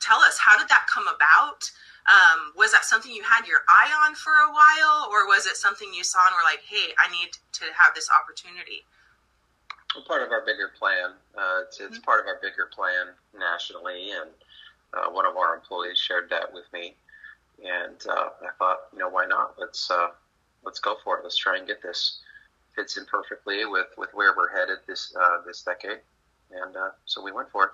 tell 0.00 0.20
us 0.20 0.38
how 0.38 0.58
did 0.58 0.68
that 0.68 0.86
come 0.92 1.06
about? 1.06 1.70
Um, 2.08 2.52
was 2.56 2.72
that 2.72 2.84
something 2.84 3.12
you 3.12 3.22
had 3.22 3.46
your 3.46 3.60
eye 3.68 3.92
on 4.06 4.14
for 4.14 4.32
a 4.32 4.50
while, 4.50 5.08
or 5.12 5.26
was 5.28 5.46
it 5.46 5.56
something 5.56 5.92
you 5.94 6.02
saw 6.02 6.26
and 6.26 6.34
were 6.34 6.44
like, 6.44 6.64
"Hey, 6.66 6.94
I 6.98 7.10
need 7.10 7.36
to 7.60 7.64
have 7.76 7.94
this 7.94 8.08
opportunity"? 8.10 8.84
Well, 9.94 10.04
part 10.04 10.22
of 10.22 10.32
our 10.32 10.44
bigger 10.44 10.72
plan. 10.78 11.12
Uh, 11.36 11.62
it's, 11.66 11.80
it's 11.80 11.98
mm-hmm. 11.98 12.02
part 12.02 12.20
of 12.20 12.26
our 12.26 12.38
bigger 12.40 12.66
plan 12.72 13.14
nationally, 13.36 14.10
and 14.12 14.30
uh, 14.94 15.10
one 15.10 15.26
of 15.26 15.36
our 15.36 15.54
employees 15.54 15.98
shared 15.98 16.30
that 16.30 16.52
with 16.52 16.64
me, 16.72 16.94
and 17.62 17.96
uh, 18.08 18.30
I 18.42 18.50
thought, 18.58 18.88
you 18.92 18.98
know, 18.98 19.08
why 19.08 19.26
not? 19.26 19.54
Let's 19.58 19.90
uh, 19.90 20.08
let's 20.64 20.80
go 20.80 20.96
for 21.04 21.18
it. 21.18 21.22
Let's 21.22 21.36
try 21.36 21.58
and 21.58 21.66
get 21.66 21.82
this. 21.82 22.20
Fits 22.76 22.96
in 22.96 23.04
perfectly 23.06 23.66
with, 23.66 23.88
with 23.98 24.10
where 24.14 24.32
we're 24.36 24.48
headed 24.56 24.78
this 24.86 25.12
uh, 25.20 25.38
this 25.44 25.62
decade, 25.62 25.98
and 26.52 26.76
uh, 26.76 26.90
so 27.04 27.22
we 27.22 27.32
went 27.32 27.50
for 27.50 27.64
it. 27.64 27.70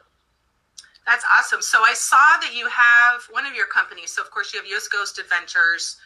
That's 1.07 1.25
awesome. 1.31 1.63
So 1.63 1.83
I 1.85 1.95
saw 1.95 2.39
that 2.41 2.53
you 2.53 2.69
have 2.69 3.23
one 3.31 3.47
of 3.47 3.55
your 3.55 3.67
companies. 3.67 4.11
So 4.11 4.23
of 4.23 4.31
course 4.31 4.53
you 4.53 4.61
have 4.61 4.69
US 4.69 4.89
Ghost 4.89 5.19
Adventures, 5.19 5.97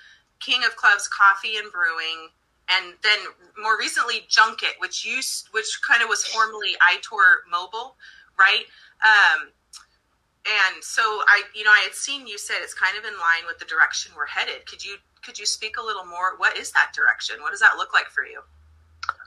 King 0.41 0.63
of 0.65 0.77
Clubs 0.77 1.09
Coffee 1.09 1.57
and 1.57 1.73
Brewing, 1.73 2.29
and 2.69 2.95
then 3.03 3.19
more 3.61 3.79
recently 3.79 4.27
Junket, 4.29 4.79
which 4.79 5.05
used 5.05 5.49
which 5.53 5.81
kind 5.87 6.03
of 6.03 6.09
was 6.09 6.25
formerly 6.25 6.77
iTour 6.85 7.49
Mobile, 7.51 7.97
right? 8.39 8.65
Um, 9.03 9.49
and 10.47 10.83
so 10.83 11.03
I, 11.29 11.43
you 11.55 11.65
know, 11.65 11.71
I 11.71 11.81
had 11.81 11.95
seen 11.95 12.27
you 12.27 12.39
said 12.39 12.57
it's 12.61 12.75
kind 12.75 12.97
of 12.97 13.05
in 13.05 13.13
line 13.15 13.45
with 13.47 13.59
the 13.59 13.65
direction 13.65 14.13
we're 14.17 14.27
headed. 14.27 14.67
Could 14.67 14.85
you 14.85 14.97
could 15.23 15.39
you 15.39 15.47
speak 15.47 15.77
a 15.77 15.83
little 15.83 16.05
more? 16.05 16.37
What 16.37 16.57
is 16.57 16.73
that 16.73 16.93
direction? 16.95 17.37
What 17.41 17.51
does 17.51 17.61
that 17.61 17.77
look 17.77 17.93
like 17.93 18.09
for 18.09 18.25
you? 18.25 18.41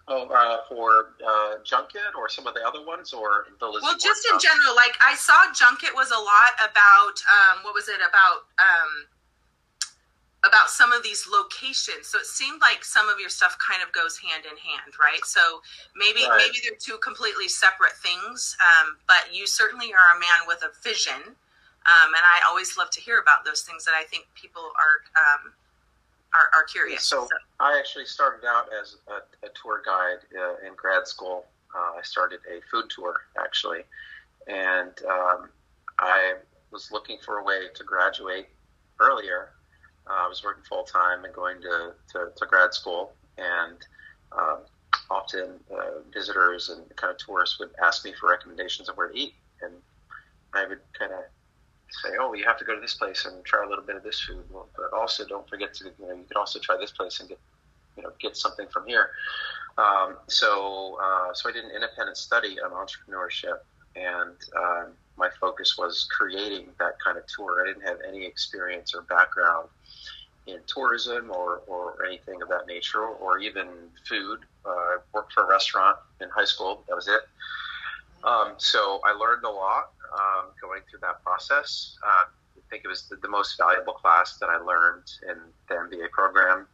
Oh, 0.06 0.28
uh, 0.28 0.58
for 0.68 1.16
uh, 1.24 1.64
Junket 1.64 2.12
or 2.18 2.28
some 2.28 2.46
of 2.46 2.54
the 2.54 2.60
other 2.68 2.84
ones, 2.86 3.14
or 3.14 3.48
the 3.60 3.68
Lizzie 3.68 3.84
well, 3.84 3.96
just 3.96 4.28
in 4.34 4.38
general. 4.38 4.76
Like 4.76 5.00
I 5.00 5.16
saw 5.16 5.48
Junket 5.56 5.96
was 5.96 6.12
a 6.12 6.20
lot 6.20 6.60
about 6.60 7.16
um, 7.32 7.64
what 7.64 7.74
was 7.74 7.88
it 7.88 8.04
about? 8.04 8.44
Um, 8.60 9.08
about 10.44 10.70
some 10.70 10.92
of 10.92 11.04
these 11.04 11.26
locations. 11.32 12.08
So 12.08 12.20
it 12.20 12.26
seemed 12.26 12.60
like 12.60 12.84
some 12.84 13.08
of 13.08 13.18
your 13.18 13.30
stuff 13.30 13.56
kind 13.64 13.82
of 13.82 13.94
goes 13.94 14.20
hand 14.20 14.44
in 14.44 14.58
hand, 14.60 14.92
right? 15.00 15.24
So 15.24 15.40
maybe 15.96 16.28
right. 16.28 16.36
maybe 16.36 16.60
they're 16.60 16.78
two 16.78 17.00
completely 17.00 17.48
separate 17.48 17.96
things, 18.04 18.58
um, 18.60 18.98
but 19.08 19.32
you 19.32 19.48
certainly 19.48 19.94
are 19.94 20.18
a 20.18 20.20
man 20.20 20.44
with 20.48 20.64
a 20.64 20.72
vision, 20.84 21.40
um, 21.88 22.10
and 22.12 22.24
I 22.28 22.44
always 22.48 22.78
love 22.78 22.90
to 22.92 23.02
hear 23.02 23.20
about 23.20 23.46
those 23.46 23.64
things 23.64 23.86
that 23.86 23.96
I 23.96 24.04
think 24.04 24.28
people 24.36 24.72
are 24.76 25.08
um, 25.16 25.54
are, 26.36 26.60
are, 26.60 26.64
curious. 26.64 27.04
So, 27.04 27.28
so, 27.30 27.38
I 27.60 27.78
actually 27.78 28.06
started 28.06 28.46
out 28.48 28.68
as 28.80 28.98
a, 29.08 29.46
a 29.46 29.50
tour 29.62 29.82
guide 29.86 30.20
uh, 30.38 30.68
in 30.68 30.74
grad 30.76 31.08
school. 31.08 31.46
Uh, 31.76 31.98
I 32.00 32.02
started 32.04 32.40
a 32.50 32.62
food 32.70 32.86
tour 32.90 33.22
actually, 33.38 33.82
and 34.48 34.92
um, 35.10 35.50
I 36.00 36.36
was 36.72 36.92
looking 36.92 37.18
for 37.24 37.40
a 37.40 37.44
way 37.44 37.68
to 37.74 37.84
graduate 37.84 38.48
earlier 39.00 39.50
uh, 40.08 40.26
I 40.26 40.28
was 40.28 40.44
working 40.44 40.64
full 40.64 40.84
time 40.84 41.24
and 41.24 41.34
going 41.34 41.62
to, 41.62 41.94
to, 42.12 42.32
to, 42.36 42.46
grad 42.46 42.74
school, 42.74 43.14
and 43.38 43.78
um, 44.38 44.60
often 45.10 45.60
uh, 45.74 46.00
visitors 46.14 46.70
and 46.70 46.84
kind 46.96 47.12
of 47.12 47.18
tourists 47.18 47.60
would 47.60 47.70
ask 47.82 48.04
me 48.04 48.14
for 48.20 48.30
recommendations 48.30 48.90
of 48.90 48.98
where 48.98 49.10
to 49.10 49.18
eat, 49.18 49.34
and 49.62 49.74
I 50.54 50.66
would 50.66 50.80
kind 50.98 51.14
of 51.14 51.24
say, 52.02 52.10
"Oh, 52.20 52.34
you 52.34 52.46
have 52.46 52.58
to 52.58 52.66
go 52.66 52.74
to 52.76 52.82
this 52.82 52.96
place 52.96 53.26
and 53.26 53.44
try 53.46 53.64
a 53.64 53.70
little 53.70 53.84
bit 53.84 53.96
of 53.96 54.04
this 54.04 54.20
food, 54.22 54.44
but 54.52 54.94
also 54.98 55.26
don't 55.26 55.48
forget 55.48 55.74
to 55.76 55.86
you 55.86 56.08
know 56.08 56.14
you 56.14 56.24
could 56.24 56.38
also 56.38 56.60
try 56.60 56.78
this 56.78 56.92
place 56.92 57.20
and 57.20 57.30
get 57.30 57.40
you 57.98 58.04
know 58.04 58.12
get 58.20 58.36
something 58.36 58.68
from 58.68 58.88
here." 58.88 59.12
Um, 59.78 60.18
so 60.28 60.98
uh, 61.02 61.34
so 61.34 61.50
I 61.50 61.52
did 61.52 61.66
an 61.66 61.72
independent 61.72 62.18
study 62.18 62.58
on 62.60 62.72
entrepreneurship, 62.72 63.60
and 63.96 64.36
um, 64.56 64.94
my 65.18 65.30
focus 65.40 65.78
was 65.78 66.08
creating 66.16 66.70
that 66.80 66.94
kind 67.04 67.18
of 67.18 67.24
tour. 67.28 67.64
I 67.64 67.68
didn't 67.68 67.88
have 67.88 67.98
any 68.08 68.26
experience 68.26 68.94
or 68.94 69.02
background 69.04 69.70
in 70.46 70.60
tourism 70.68 71.32
or, 71.32 71.62
or 71.68 72.06
anything 72.06 72.42
of 72.42 72.50
that 72.50 72.68
nature, 72.68 73.06
or 73.06 73.40
even 73.40 73.68
food. 74.08 74.40
Uh, 74.66 74.70
I 74.70 74.98
worked 75.14 75.34
for 75.34 75.44
a 75.44 75.50
restaurant 75.50 75.98
in 76.20 76.30
high 76.30 76.46
school. 76.46 76.84
That 76.90 76.96
was 76.96 77.08
it. 77.08 77.22
Um, 78.24 78.54
so 78.58 79.02
I 79.06 79.14
learned 79.14 79.44
a 79.44 79.50
lot 79.50 79.92
um, 80.14 80.48
going 80.62 80.82
through 80.90 81.00
that 81.02 81.24
process. 81.24 81.98
Uh, 82.04 82.26
I 82.58 82.62
think 82.70 82.84
it 82.86 82.88
was 82.88 83.04
the, 83.04 83.18
the, 83.18 83.28
most 83.28 83.58
valuable 83.58 83.94
class 83.94 84.38
that 84.40 84.50
I 84.50 84.58
learned 84.58 85.12
in 85.30 85.38
the 85.68 85.76
MBA 85.76 86.12
program 86.12 86.68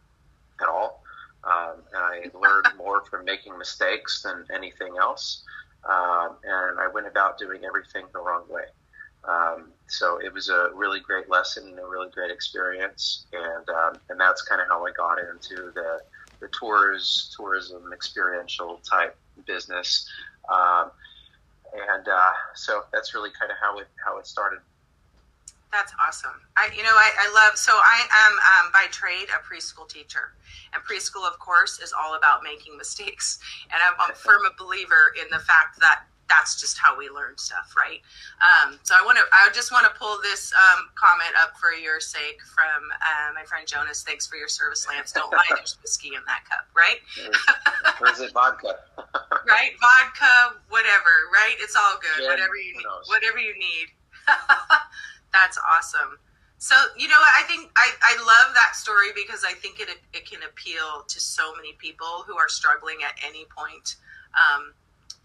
at 0.62 0.68
all. 0.68 1.04
Um, 1.44 1.82
and 1.94 2.04
I 2.04 2.38
learned 2.38 2.68
more 2.78 3.04
from 3.06 3.26
making 3.26 3.58
mistakes 3.58 4.22
than 4.24 4.46
anything 4.54 4.96
else. 5.00 5.44
Um, 5.86 6.36
and 6.44 6.80
I 6.80 6.88
went 6.94 7.08
about 7.08 7.38
doing 7.38 7.64
everything 7.64 8.06
the 8.14 8.20
wrong 8.20 8.44
way. 8.50 8.66
Um, 9.24 9.70
so 9.88 10.20
it 10.20 10.34
was 10.34 10.50
a 10.50 10.72
really 10.74 11.00
great 11.00 11.30
lesson 11.30 11.68
and 11.68 11.80
a 11.80 11.86
really 11.86 12.10
great 12.10 12.32
experience, 12.32 13.26
and 13.34 13.70
um, 13.70 14.00
and 14.10 14.20
that's 14.20 14.42
kind 14.44 14.62
of 14.62 14.68
how 14.68 14.86
I 14.86 14.92
got 14.92 15.18
into 15.20 15.72
the 15.74 16.00
the 16.40 16.48
tours 16.48 17.34
tourism 17.36 17.92
experiential 17.94 18.80
type 18.90 19.18
business, 19.46 20.10
um, 20.50 20.92
and 21.74 22.08
uh, 22.08 22.32
so 22.56 22.84
that's 22.92 23.14
really 23.14 23.30
kind 23.38 23.52
of 23.52 23.58
how 23.62 23.78
it 23.80 23.88
how 24.04 24.18
it 24.18 24.28
started. 24.28 24.60
That's 25.72 25.94
awesome. 26.02 26.34
I, 26.58 26.70
you 26.76 26.82
know, 26.82 26.90
I, 26.90 27.12
I 27.20 27.46
love. 27.46 27.58
So 27.58 27.74
I 27.74 28.02
am 28.26 28.66
um, 28.66 28.72
by 28.74 28.88
trade 28.90 29.28
a 29.30 29.38
preschool 29.46 29.88
teacher, 29.88 30.34
and 30.74 30.82
preschool, 30.84 31.28
of 31.28 31.38
course, 31.40 31.80
is 31.80 31.94
all 31.94 32.16
about 32.16 32.42
making 32.44 32.76
mistakes. 32.78 33.40
And 33.72 33.80
I'm 33.82 34.10
a 34.10 34.14
firm 34.16 34.42
believer 34.58 35.14
in 35.20 35.30
the 35.30 35.40
fact 35.40 35.80
that 35.80 36.04
that's 36.30 36.62
just 36.62 36.78
how 36.78 36.98
we 36.98 37.10
learn 37.10 37.38
stuff, 37.38 37.74
right? 37.76 38.00
Um, 38.40 38.80
so 38.84 38.94
I 38.94 39.04
want 39.04 39.18
to, 39.18 39.24
I 39.34 39.50
just 39.54 39.72
want 39.72 39.92
to 39.92 40.00
pull 40.00 40.20
this 40.22 40.54
um, 40.54 40.90
comment 40.96 41.34
up 41.42 41.58
for 41.58 41.74
your 41.74 42.00
sake 42.00 42.40
from 42.54 42.88
uh, 43.02 43.34
my 43.34 43.44
friend 43.44 43.68
Jonas. 43.68 44.04
Thanks 44.04 44.28
for 44.28 44.38
your 44.38 44.48
service, 44.48 44.88
Lance. 44.88 45.12
Don't 45.12 45.32
lie, 45.32 45.50
there's 45.50 45.78
whiskey 45.82 46.10
in 46.16 46.22
that 46.28 46.46
cup, 46.46 46.70
right? 46.78 47.02
or 48.00 48.14
is 48.14 48.22
it 48.22 48.32
vodka? 48.32 48.78
right, 49.50 49.74
vodka, 49.82 50.62
whatever, 50.70 51.28
right? 51.34 51.56
It's 51.60 51.76
all 51.76 52.00
good. 52.00 52.30
Whatever 52.30 52.56
you 52.56 52.78
need, 52.78 52.86
whatever 53.08 53.40
you 53.40 53.58
need. 53.58 53.88
that's 55.34 55.60
awesome. 55.68 56.20
So 56.60 56.76
you 56.98 57.08
know, 57.08 57.16
I 57.18 57.44
think 57.44 57.72
I, 57.78 57.90
I 58.04 58.18
love 58.20 58.54
that 58.54 58.76
story 58.76 59.08
because 59.16 59.46
I 59.48 59.54
think 59.54 59.80
it 59.80 59.88
it 60.14 60.30
can 60.30 60.44
appeal 60.44 61.06
to 61.08 61.20
so 61.20 61.56
many 61.56 61.74
people 61.80 62.26
who 62.28 62.38
are 62.38 62.50
struggling 62.50 62.98
at 63.04 63.16
any 63.26 63.46
point. 63.56 63.96
Um, 64.36 64.74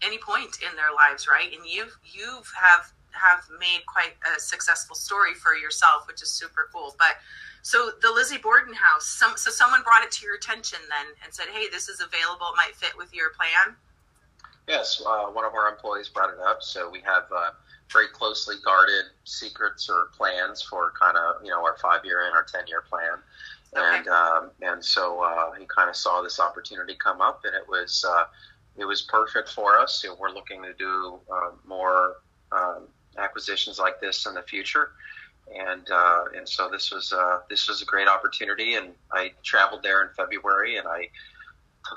any 0.01 0.17
point 0.17 0.59
in 0.61 0.75
their 0.75 0.93
lives, 0.93 1.27
right? 1.27 1.51
And 1.53 1.65
you've 1.65 1.97
you 2.03 2.41
have 2.59 2.91
have 3.11 3.45
made 3.59 3.85
quite 3.85 4.13
a 4.35 4.39
successful 4.39 4.95
story 4.95 5.33
for 5.33 5.55
yourself, 5.55 6.07
which 6.07 6.21
is 6.21 6.29
super 6.29 6.69
cool. 6.73 6.95
But 6.97 7.15
so 7.61 7.91
the 8.01 8.11
Lizzie 8.11 8.37
Borden 8.37 8.73
house, 8.73 9.07
some 9.07 9.37
so 9.37 9.49
someone 9.49 9.81
brought 9.83 10.03
it 10.03 10.11
to 10.11 10.25
your 10.25 10.35
attention 10.35 10.79
then 10.89 11.07
and 11.23 11.33
said, 11.33 11.47
"Hey, 11.51 11.67
this 11.69 11.89
is 11.89 12.01
available. 12.01 12.47
It 12.47 12.57
might 12.57 12.75
fit 12.75 12.95
with 12.97 13.13
your 13.13 13.29
plan." 13.31 13.75
Yes, 14.67 15.01
uh, 15.05 15.25
one 15.25 15.45
of 15.45 15.53
our 15.53 15.69
employees 15.69 16.09
brought 16.09 16.33
it 16.33 16.39
up. 16.39 16.61
So 16.63 16.89
we 16.89 16.99
have 17.01 17.23
uh, 17.35 17.51
very 17.91 18.07
closely 18.07 18.55
guarded 18.63 19.05
secrets 19.23 19.89
or 19.89 20.09
plans 20.17 20.61
for 20.61 20.91
kind 20.99 21.17
of 21.17 21.43
you 21.43 21.49
know 21.49 21.63
our 21.63 21.77
five 21.77 22.03
year 22.03 22.25
and 22.25 22.35
our 22.35 22.43
ten 22.43 22.67
year 22.67 22.81
plan. 22.81 23.19
Okay. 23.75 23.97
And 23.97 24.07
um, 24.07 24.51
and 24.61 24.83
so 24.83 25.23
uh, 25.23 25.51
he 25.53 25.65
kind 25.65 25.89
of 25.89 25.95
saw 25.95 26.21
this 26.21 26.39
opportunity 26.39 26.95
come 26.95 27.21
up, 27.21 27.41
and 27.45 27.53
it 27.55 27.67
was 27.67 28.05
uh, 28.07 28.25
it 28.77 28.85
was 28.85 29.01
perfect 29.03 29.49
for 29.49 29.77
us. 29.77 30.03
You 30.03 30.09
know, 30.09 30.17
we're 30.19 30.31
looking 30.31 30.61
to 30.63 30.73
do 30.73 31.19
uh, 31.31 31.51
more 31.65 32.17
um, 32.51 32.87
acquisitions 33.17 33.79
like 33.79 34.01
this 34.01 34.25
in 34.25 34.33
the 34.33 34.41
future, 34.41 34.91
and 35.53 35.89
uh, 35.91 36.25
and 36.35 36.47
so 36.47 36.69
this 36.69 36.91
was 36.91 37.13
uh, 37.13 37.39
this 37.49 37.67
was 37.67 37.81
a 37.81 37.85
great 37.85 38.07
opportunity. 38.07 38.75
And 38.75 38.91
I 39.11 39.31
traveled 39.43 39.83
there 39.83 40.03
in 40.03 40.09
February, 40.15 40.77
and 40.77 40.87
I 40.87 41.09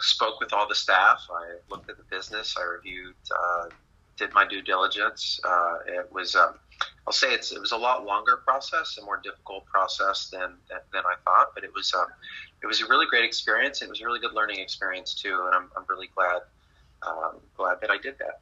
spoke 0.01 0.41
with 0.41 0.53
all 0.53 0.69
the 0.69 0.75
staff. 0.75 1.27
I 1.31 1.57
looked 1.71 1.91
at 1.91 1.97
the 1.97 2.05
business. 2.05 2.57
I 2.59 2.65
reviewed, 2.65 3.15
uh, 3.31 3.69
did 4.17 4.33
my 4.35 4.47
due 4.47 4.63
diligence. 4.63 5.41
Uh, 5.45 5.79
it 5.87 6.13
was. 6.13 6.37
Um, 6.37 6.55
I'll 7.09 7.13
say 7.13 7.33
it's, 7.33 7.53
it 7.53 7.61
was 7.61 7.73
a 7.73 7.77
lot 7.77 8.05
longer 8.05 8.37
process, 8.37 8.99
a 8.99 9.05
more 9.05 9.17
difficult 9.17 9.65
process 9.65 10.29
than 10.31 10.55
than 10.69 11.03
I 11.05 11.15
thought, 11.25 11.53
but 11.55 11.65
it 11.65 11.73
was 11.75 11.93
um, 11.95 12.07
it 12.63 12.67
was 12.67 12.83
a 12.83 12.87
really 12.87 13.07
great 13.07 13.25
experience. 13.25 13.83
It 13.83 13.89
was 13.89 14.01
a 14.01 14.05
really 14.05 14.21
good 14.21 14.35
learning 14.35 14.61
experience 14.61 15.15
too, 15.15 15.43
and 15.47 15.55
I'm, 15.55 15.71
I'm 15.77 15.85
really 15.89 16.09
glad 16.15 16.43
um, 17.03 17.41
glad 17.57 17.81
that 17.81 17.91
I 17.91 17.99
did 17.99 18.19
that. 18.19 18.41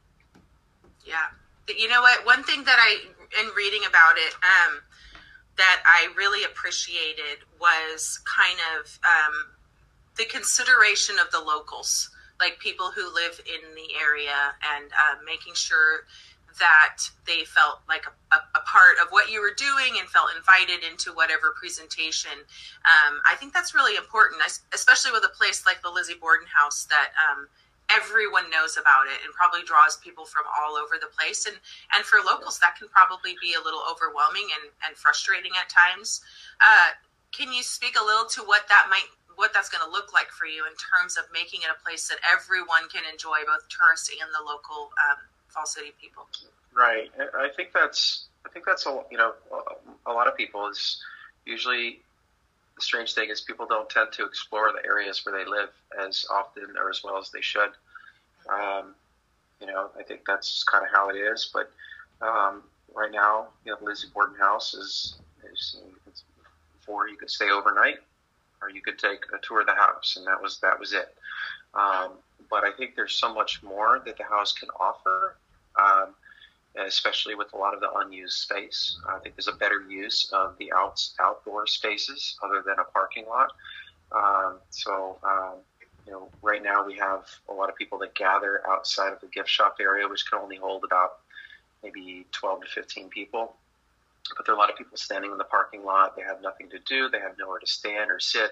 Yeah. 1.05 1.27
You 1.69 1.89
know 1.89 2.01
what? 2.01 2.25
One 2.25 2.43
thing 2.45 2.65
that 2.65 2.79
I, 2.79 2.99
in 3.41 3.51
reading 3.57 3.83
about 3.89 4.17
it, 4.17 4.35
um, 4.35 4.81
that 5.57 5.83
I 5.87 6.09
really 6.17 6.45
appreciated 6.45 7.45
was 7.61 8.21
kind 8.25 8.59
of 8.77 8.99
um, 9.05 9.35
the 10.17 10.25
consideration 10.27 11.17
of 11.19 11.31
the 11.31 11.41
locals, 11.41 12.11
like 12.39 12.59
people 12.59 12.91
who 12.91 13.13
live 13.15 13.41
in 13.47 13.75
the 13.75 13.95
area, 14.01 14.55
and 14.77 14.91
uh, 14.93 15.17
making 15.25 15.55
sure 15.55 16.05
that 16.59 16.99
they 17.27 17.45
felt 17.45 17.81
like 17.89 18.05
a, 18.07 18.35
a, 18.35 18.39
a, 18.57 18.61
part 18.61 18.97
of 19.03 19.09
what 19.11 19.31
you 19.31 19.43
were 19.43 19.53
doing 19.53 20.01
and 20.01 20.09
felt 20.09 20.31
invited 20.35 20.83
into 20.91 21.13
whatever 21.13 21.55
presentation. 21.59 22.33
Um, 22.33 23.21
I 23.27 23.35
think 23.37 23.53
that's 23.53 23.75
really 23.75 23.97
important, 23.97 24.41
especially 24.73 25.13
with 25.13 25.25
a 25.25 25.37
place 25.37 25.67
like 25.67 25.83
the 25.83 25.91
Lizzie 25.91 26.17
Borden 26.19 26.47
House 26.47 26.87
that 26.89 27.13
um, 27.21 27.49
everyone 27.91 28.51
knows 28.51 28.77
about 28.77 29.07
it 29.07 29.23
and 29.25 29.33
probably 29.35 29.63
draws 29.63 29.97
people 29.99 30.25
from 30.25 30.45
all 30.51 30.77
over 30.77 30.97
the 31.01 31.11
place. 31.13 31.47
And 31.47 31.57
and 31.95 32.05
for 32.05 32.19
locals 32.25 32.59
that 32.61 32.77
can 32.79 32.89
probably 32.89 33.37
be 33.41 33.55
a 33.55 33.63
little 33.63 33.83
overwhelming 33.87 34.49
and, 34.61 34.73
and 34.87 34.97
frustrating 34.97 35.53
at 35.59 35.69
times. 35.69 36.21
Uh, 36.61 36.95
can 37.33 37.53
you 37.53 37.63
speak 37.63 37.97
a 38.01 38.05
little 38.05 38.27
to 38.37 38.43
what 38.43 38.69
that 38.69 38.87
might 38.91 39.09
what 39.37 39.53
that's 39.53 39.69
going 39.69 39.85
to 39.85 39.93
look 39.93 40.15
like 40.15 40.33
for 40.33 40.47
you 40.47 40.65
in 40.65 40.73
terms 40.81 41.19
of 41.19 41.25
making 41.33 41.61
it 41.61 41.69
a 41.69 41.77
place 41.85 42.09
that 42.09 42.17
everyone 42.25 42.89
can 42.89 43.05
enjoy 43.11 43.45
both 43.45 43.69
tourists 43.69 44.09
and 44.09 44.31
the 44.33 44.41
local 44.41 44.89
um, 44.97 45.21
fall 45.49 45.67
city 45.67 45.93
people? 46.01 46.25
Right. 46.73 47.13
I 47.19 47.49
think 47.55 47.73
that's 47.73 48.29
i 48.47 48.49
think 48.49 48.65
that's 48.65 48.87
a 48.87 49.03
you 49.11 49.19
know 49.19 49.33
a 50.07 50.13
lot 50.13 50.29
of 50.29 50.37
people 50.37 50.69
is 50.69 51.03
usually 51.45 52.01
the 52.77 52.83
strange 52.83 53.15
thing 53.15 53.31
is 53.31 53.41
people 53.41 53.67
don't 53.67 53.89
tend 53.89 54.13
to 54.13 54.25
explore 54.25 54.71
the 54.73 54.87
areas 54.87 55.25
where 55.25 55.37
they 55.37 55.51
live 55.51 55.71
as 56.07 56.27
often 56.31 56.77
or 56.79 56.91
as 56.91 57.03
well 57.03 57.19
as 57.19 57.31
they 57.31 57.41
should. 57.41 57.71
Um, 58.53 58.95
you 59.61 59.67
know, 59.67 59.91
I 59.99 60.03
think 60.03 60.21
that's 60.27 60.63
kind 60.65 60.85
of 60.85 60.91
how 60.93 61.09
it 61.09 61.17
is. 61.17 61.51
But 61.53 61.71
um, 62.21 62.63
right 62.95 63.11
now, 63.11 63.49
you 63.65 63.73
know, 63.73 63.79
the 63.79 63.87
Lizzie 63.87 64.09
Borden 64.13 64.37
House 64.39 64.75
is, 64.75 65.17
is 65.53 65.81
before 66.79 67.09
you 67.09 67.17
could 67.17 67.31
stay 67.31 67.51
overnight. 67.51 67.99
or 68.63 68.71
you 68.71 68.81
could 68.81 68.99
take 68.99 69.21
a 69.35 69.39
tour 69.43 69.61
of 69.61 69.67
the 69.67 69.75
house, 69.75 70.17
and 70.17 70.27
that 70.27 70.41
was 70.41 70.59
that 70.61 70.79
was 70.79 70.93
it. 70.93 71.15
Um, 71.75 72.13
but 72.51 72.65
I 72.65 72.73
think 72.73 72.95
there's 72.97 73.15
so 73.15 73.33
much 73.35 73.63
more 73.63 74.03
that 74.05 74.17
the 74.17 74.25
house 74.25 74.53
can 74.53 74.69
offer, 74.81 75.37
um, 75.81 76.15
especially 76.79 77.35
with 77.35 77.53
a 77.55 77.57
lot 77.57 77.75
of 77.75 77.81
the 77.81 77.89
unused 77.97 78.39
space. 78.39 78.99
I 79.09 79.19
think 79.19 79.37
there's 79.37 79.49
a 79.49 79.59
better 79.59 79.83
use 79.89 80.31
of 80.33 80.57
the 80.59 80.73
outs, 80.73 81.15
outdoor 81.21 81.67
spaces 81.67 82.37
other 82.43 82.63
than 82.67 82.77
a 82.79 82.85
parking 82.85 83.27
lot. 83.27 83.53
Um, 84.13 84.59
so, 84.71 85.19
um, 85.23 85.55
you 86.07 86.13
know, 86.13 86.29
right 86.43 86.63
now 86.63 86.87
we 86.87 86.95
have 86.97 87.25
a 87.49 87.53
lot 87.53 87.69
of 87.69 87.77
people 87.77 87.99
that 87.99 88.15
gather 88.15 88.63
outside 88.69 89.13
of 89.13 89.21
the 89.21 89.27
gift 89.29 89.49
shop 89.49 89.77
area, 89.81 90.09
which 90.09 90.29
can 90.31 90.39
only 90.41 90.57
hold 90.57 90.85
about 90.85 91.19
maybe 91.83 92.27
12 92.33 92.63
to 92.63 92.69
15 92.69 93.09
people. 93.09 93.55
But 94.37 94.45
there 94.45 94.55
are 94.55 94.59
a 94.59 94.61
lot 94.61 94.71
of 94.71 94.77
people 94.77 94.97
standing 94.97 95.31
in 95.31 95.39
the 95.39 95.45
parking 95.45 95.85
lot. 95.85 96.17
They 96.17 96.23
have 96.23 96.43
nothing 96.43 96.69
to 96.71 96.79
do. 96.81 97.09
They 97.09 97.21
have 97.21 97.39
nowhere 97.39 97.61
to 97.61 97.67
stand 97.67 98.11
or 98.11 98.19
sit. 98.19 98.51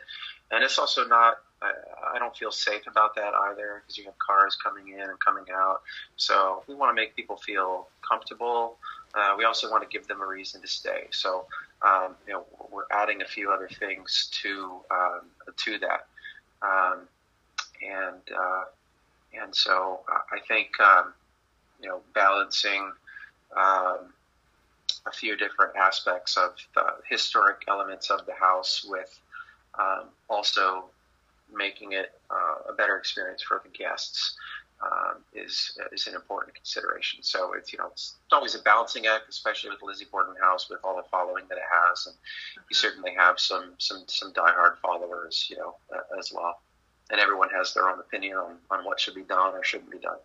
And 0.50 0.62
it's 0.62 0.78
also 0.78 1.06
not, 1.06 1.34
I, 1.64 2.16
I 2.16 2.18
don't 2.18 2.36
feel 2.36 2.50
safe 2.50 2.86
about 2.86 3.14
that 3.16 3.32
either 3.34 3.82
because 3.82 3.96
you 3.98 4.04
have 4.04 4.18
cars 4.18 4.56
coming 4.62 4.88
in 4.94 5.00
and 5.00 5.18
coming 5.20 5.44
out. 5.54 5.82
So 6.16 6.62
we 6.68 6.74
want 6.74 6.90
to 6.90 6.94
make 6.94 7.16
people 7.16 7.36
feel 7.36 7.88
comfortable. 8.08 8.76
Uh, 9.14 9.34
we 9.38 9.44
also 9.44 9.70
want 9.70 9.82
to 9.82 9.88
give 9.88 10.06
them 10.06 10.20
a 10.20 10.26
reason 10.26 10.60
to 10.60 10.68
stay. 10.68 11.06
So, 11.10 11.46
um, 11.82 12.14
you 12.26 12.32
know, 12.32 12.44
we're 12.70 12.86
adding 12.90 13.22
a 13.22 13.26
few 13.26 13.50
other 13.50 13.68
things 13.68 14.28
to, 14.42 14.80
um, 14.90 15.20
to 15.64 15.78
that. 15.78 16.06
Um, 16.62 17.00
and, 17.82 18.22
uh, 18.36 18.64
and 19.40 19.54
so 19.54 20.00
I 20.08 20.40
think, 20.48 20.78
um, 20.80 21.12
you 21.80 21.88
know, 21.88 22.00
balancing, 22.14 22.90
um, 23.56 24.12
a 25.06 25.12
few 25.12 25.36
different 25.36 25.76
aspects 25.76 26.36
of 26.36 26.54
the 26.74 26.86
historic 27.08 27.64
elements 27.68 28.10
of 28.10 28.24
the 28.26 28.32
house 28.34 28.86
with 28.88 29.20
um, 29.78 30.04
also 30.28 30.84
making 31.52 31.92
it 31.92 32.12
uh, 32.30 32.72
a 32.72 32.74
better 32.74 32.96
experience 32.96 33.42
for 33.42 33.60
the 33.64 33.70
guests 33.70 34.36
um, 34.82 35.24
is 35.34 35.78
is 35.92 36.06
an 36.06 36.14
important 36.14 36.54
consideration. 36.54 37.22
So 37.22 37.54
it's 37.54 37.72
you 37.72 37.78
know 37.78 37.88
it's 37.92 38.16
always 38.32 38.54
a 38.54 38.62
balancing 38.62 39.06
act, 39.06 39.28
especially 39.28 39.70
with 39.70 39.82
Lizzie 39.82 40.06
Borden 40.10 40.34
House 40.40 40.68
with 40.68 40.80
all 40.84 40.96
the 40.96 41.08
following 41.10 41.44
that 41.48 41.56
it 41.56 41.64
has, 41.88 42.06
and 42.06 42.14
you 42.68 42.74
certainly 42.74 43.14
have 43.14 43.38
some 43.38 43.74
some 43.78 44.04
some 44.06 44.32
diehard 44.32 44.76
followers, 44.78 45.46
you 45.50 45.56
know, 45.56 45.76
uh, 45.94 46.18
as 46.18 46.32
well. 46.34 46.60
And 47.10 47.20
everyone 47.20 47.50
has 47.50 47.74
their 47.74 47.88
own 47.88 48.00
opinion 48.00 48.36
on, 48.36 48.56
on 48.70 48.84
what 48.84 48.98
should 48.98 49.14
be 49.14 49.22
done 49.22 49.54
or 49.54 49.62
shouldn't 49.62 49.90
be 49.90 49.98
done. 49.98 50.16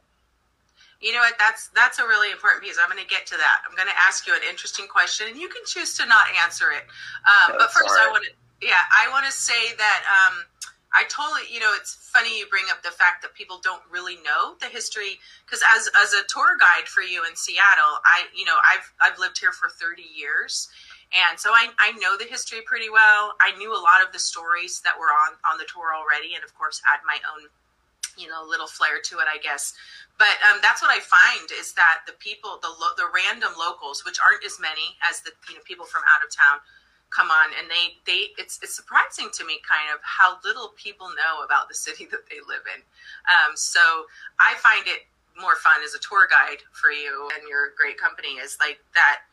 You 1.01 1.13
know 1.13 1.19
what? 1.19 1.35
That's 1.37 1.69
that's 1.75 1.99
a 1.99 2.03
really 2.03 2.31
important 2.31 2.63
piece. 2.63 2.77
I'm 2.81 2.89
going 2.89 3.03
to 3.03 3.09
get 3.09 3.25
to 3.27 3.37
that. 3.37 3.61
I'm 3.67 3.75
going 3.75 3.87
to 3.87 3.99
ask 3.99 4.27
you 4.27 4.33
an 4.33 4.41
interesting 4.49 4.87
question, 4.87 5.27
and 5.27 5.37
you 5.37 5.47
can 5.47 5.61
choose 5.65 5.95
to 5.97 6.05
not 6.05 6.25
answer 6.43 6.71
it. 6.71 6.83
Um, 7.27 7.55
but 7.57 7.71
first, 7.71 7.95
right. 7.95 8.07
I 8.07 8.11
want 8.11 8.25
to 8.25 8.31
yeah, 8.61 8.83
I 8.91 9.07
want 9.11 9.25
to 9.25 9.31
say 9.31 9.75
that 9.77 10.01
um, 10.07 10.43
I 10.93 11.03
totally 11.05 11.45
you 11.51 11.59
know 11.59 11.71
it's 11.75 11.95
funny 12.13 12.39
you 12.39 12.47
bring 12.47 12.65
up 12.69 12.81
the 12.81 12.91
fact 12.91 13.21
that 13.21 13.33
people 13.33 13.59
don't 13.63 13.81
really 13.89 14.17
know 14.25 14.55
the 14.59 14.67
history 14.67 15.19
because 15.45 15.61
as 15.75 15.89
as 16.01 16.13
a 16.13 16.25
tour 16.27 16.57
guide 16.59 16.87
for 16.87 17.01
you 17.01 17.23
in 17.29 17.35
Seattle, 17.35 18.01
I 18.05 18.25
you 18.35 18.45
know 18.45 18.57
I've 18.63 18.91
I've 19.01 19.19
lived 19.19 19.39
here 19.39 19.51
for 19.51 19.69
30 19.69 20.01
years. 20.01 20.69
And 21.09 21.39
so 21.39 21.49
I, 21.49 21.73
I 21.81 21.89
know 21.97 22.21
the 22.21 22.29
history 22.29 22.61
pretty 22.61 22.85
well. 22.85 23.33
I 23.41 23.57
knew 23.57 23.73
a 23.73 23.81
lot 23.81 24.05
of 24.05 24.13
the 24.13 24.21
stories 24.21 24.79
that 24.85 24.93
were 24.93 25.09
on, 25.09 25.41
on 25.41 25.57
the 25.57 25.65
tour 25.65 25.89
already, 25.89 26.37
and 26.37 26.45
of 26.45 26.53
course, 26.53 26.85
add 26.85 27.01
my 27.01 27.17
own 27.33 27.49
you 28.19 28.27
know 28.27 28.43
little 28.43 28.67
flair 28.67 28.99
to 28.99 29.17
it 29.19 29.27
i 29.31 29.37
guess 29.39 29.73
but 30.17 30.35
um, 30.43 30.59
that's 30.61 30.81
what 30.81 30.91
i 30.91 30.99
find 30.99 31.49
is 31.55 31.73
that 31.73 32.03
the 32.05 32.13
people 32.19 32.59
the 32.61 32.67
lo- 32.67 32.95
the 32.97 33.07
random 33.15 33.53
locals 33.57 34.03
which 34.03 34.19
aren't 34.19 34.43
as 34.43 34.59
many 34.59 34.99
as 35.07 35.21
the 35.21 35.31
you 35.47 35.55
know 35.55 35.61
people 35.63 35.85
from 35.85 36.01
out 36.03 36.19
of 36.19 36.29
town 36.33 36.59
come 37.09 37.29
on 37.29 37.49
and 37.57 37.69
they 37.69 37.97
they 38.05 38.29
it's 38.37 38.59
it's 38.61 38.75
surprising 38.75 39.29
to 39.33 39.45
me 39.45 39.57
kind 39.67 39.89
of 39.93 39.99
how 40.03 40.37
little 40.45 40.73
people 40.77 41.09
know 41.09 41.43
about 41.43 41.67
the 41.67 41.75
city 41.75 42.05
that 42.09 42.25
they 42.29 42.37
live 42.47 42.63
in 42.69 42.81
um, 43.29 43.55
so 43.55 43.81
i 44.39 44.53
find 44.61 44.85
it 44.85 45.05
more 45.39 45.55
fun 45.55 45.81
as 45.83 45.95
a 45.95 45.99
tour 45.99 46.27
guide 46.29 46.61
for 46.71 46.91
you 46.91 47.29
and 47.33 47.47
your 47.47 47.73
great 47.77 47.97
company 47.97 48.37
is 48.37 48.57
like 48.59 48.79
that 48.93 49.25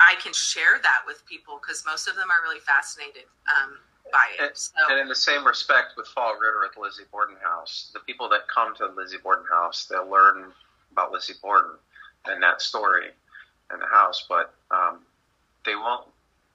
i 0.00 0.14
can 0.20 0.32
share 0.32 0.80
that 0.82 1.00
with 1.06 1.24
people 1.24 1.60
because 1.60 1.84
most 1.86 2.08
of 2.08 2.16
them 2.16 2.28
are 2.28 2.42
really 2.44 2.60
fascinated 2.60 3.24
um, 3.48 3.78
by 4.10 4.26
it. 4.38 4.42
And, 4.42 4.56
so. 4.56 4.72
and, 4.90 5.00
in 5.00 5.08
the 5.08 5.14
same 5.14 5.46
respect 5.46 5.94
with 5.96 6.06
Fall 6.06 6.34
River 6.34 6.64
at 6.64 6.74
the 6.74 6.80
Lizzie 6.80 7.04
Borden 7.10 7.36
House, 7.42 7.90
the 7.92 8.00
people 8.00 8.28
that 8.30 8.48
come 8.48 8.74
to 8.76 8.88
the 8.88 8.94
Lizzie 8.94 9.18
Borden 9.22 9.46
House, 9.50 9.86
they'll 9.86 10.08
learn 10.08 10.52
about 10.92 11.12
Lizzie 11.12 11.34
Borden 11.40 11.72
and 12.26 12.42
that 12.42 12.60
story 12.62 13.08
and 13.70 13.80
the 13.80 13.86
house, 13.86 14.26
but 14.28 14.54
um, 14.70 15.00
they 15.64 15.74
won't. 15.74 16.06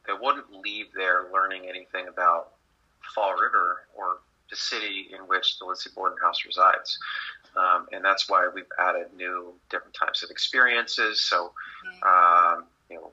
They 0.07 0.13
wouldn't 0.19 0.51
leave 0.51 0.87
there 0.95 1.25
learning 1.31 1.67
anything 1.67 2.07
about 2.07 2.53
Fall 3.13 3.33
River 3.33 3.87
or 3.95 4.17
the 4.49 4.55
city 4.55 5.09
in 5.13 5.27
which 5.27 5.59
the 5.59 5.65
Lizzie 5.65 5.89
Borden 5.93 6.17
House 6.21 6.45
resides. 6.45 6.97
Um, 7.55 7.87
and 7.91 8.03
that's 8.03 8.29
why 8.29 8.49
we've 8.53 8.71
added 8.79 9.07
new 9.15 9.53
different 9.69 9.93
types 9.93 10.23
of 10.23 10.29
experiences. 10.29 11.21
So, 11.21 11.51
um, 12.03 12.65
you 12.89 12.97
know, 12.97 13.11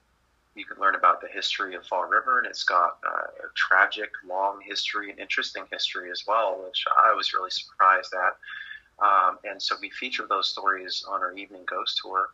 you 0.54 0.64
can 0.64 0.80
learn 0.80 0.94
about 0.94 1.20
the 1.20 1.28
history 1.28 1.74
of 1.74 1.84
Fall 1.86 2.04
River, 2.04 2.38
and 2.38 2.46
it's 2.46 2.62
got 2.62 2.98
uh, 3.06 3.46
a 3.46 3.52
tragic, 3.56 4.10
long 4.26 4.60
history 4.64 5.10
and 5.10 5.18
interesting 5.18 5.64
history 5.72 6.10
as 6.10 6.24
well, 6.26 6.62
which 6.64 6.84
I 7.02 7.12
was 7.12 7.32
really 7.32 7.50
surprised 7.50 8.14
at. 8.14 9.04
Um, 9.04 9.38
and 9.44 9.60
so 9.60 9.74
we 9.80 9.90
feature 9.90 10.26
those 10.28 10.48
stories 10.48 11.04
on 11.08 11.20
our 11.20 11.32
evening 11.36 11.62
ghost 11.66 12.00
tour, 12.00 12.28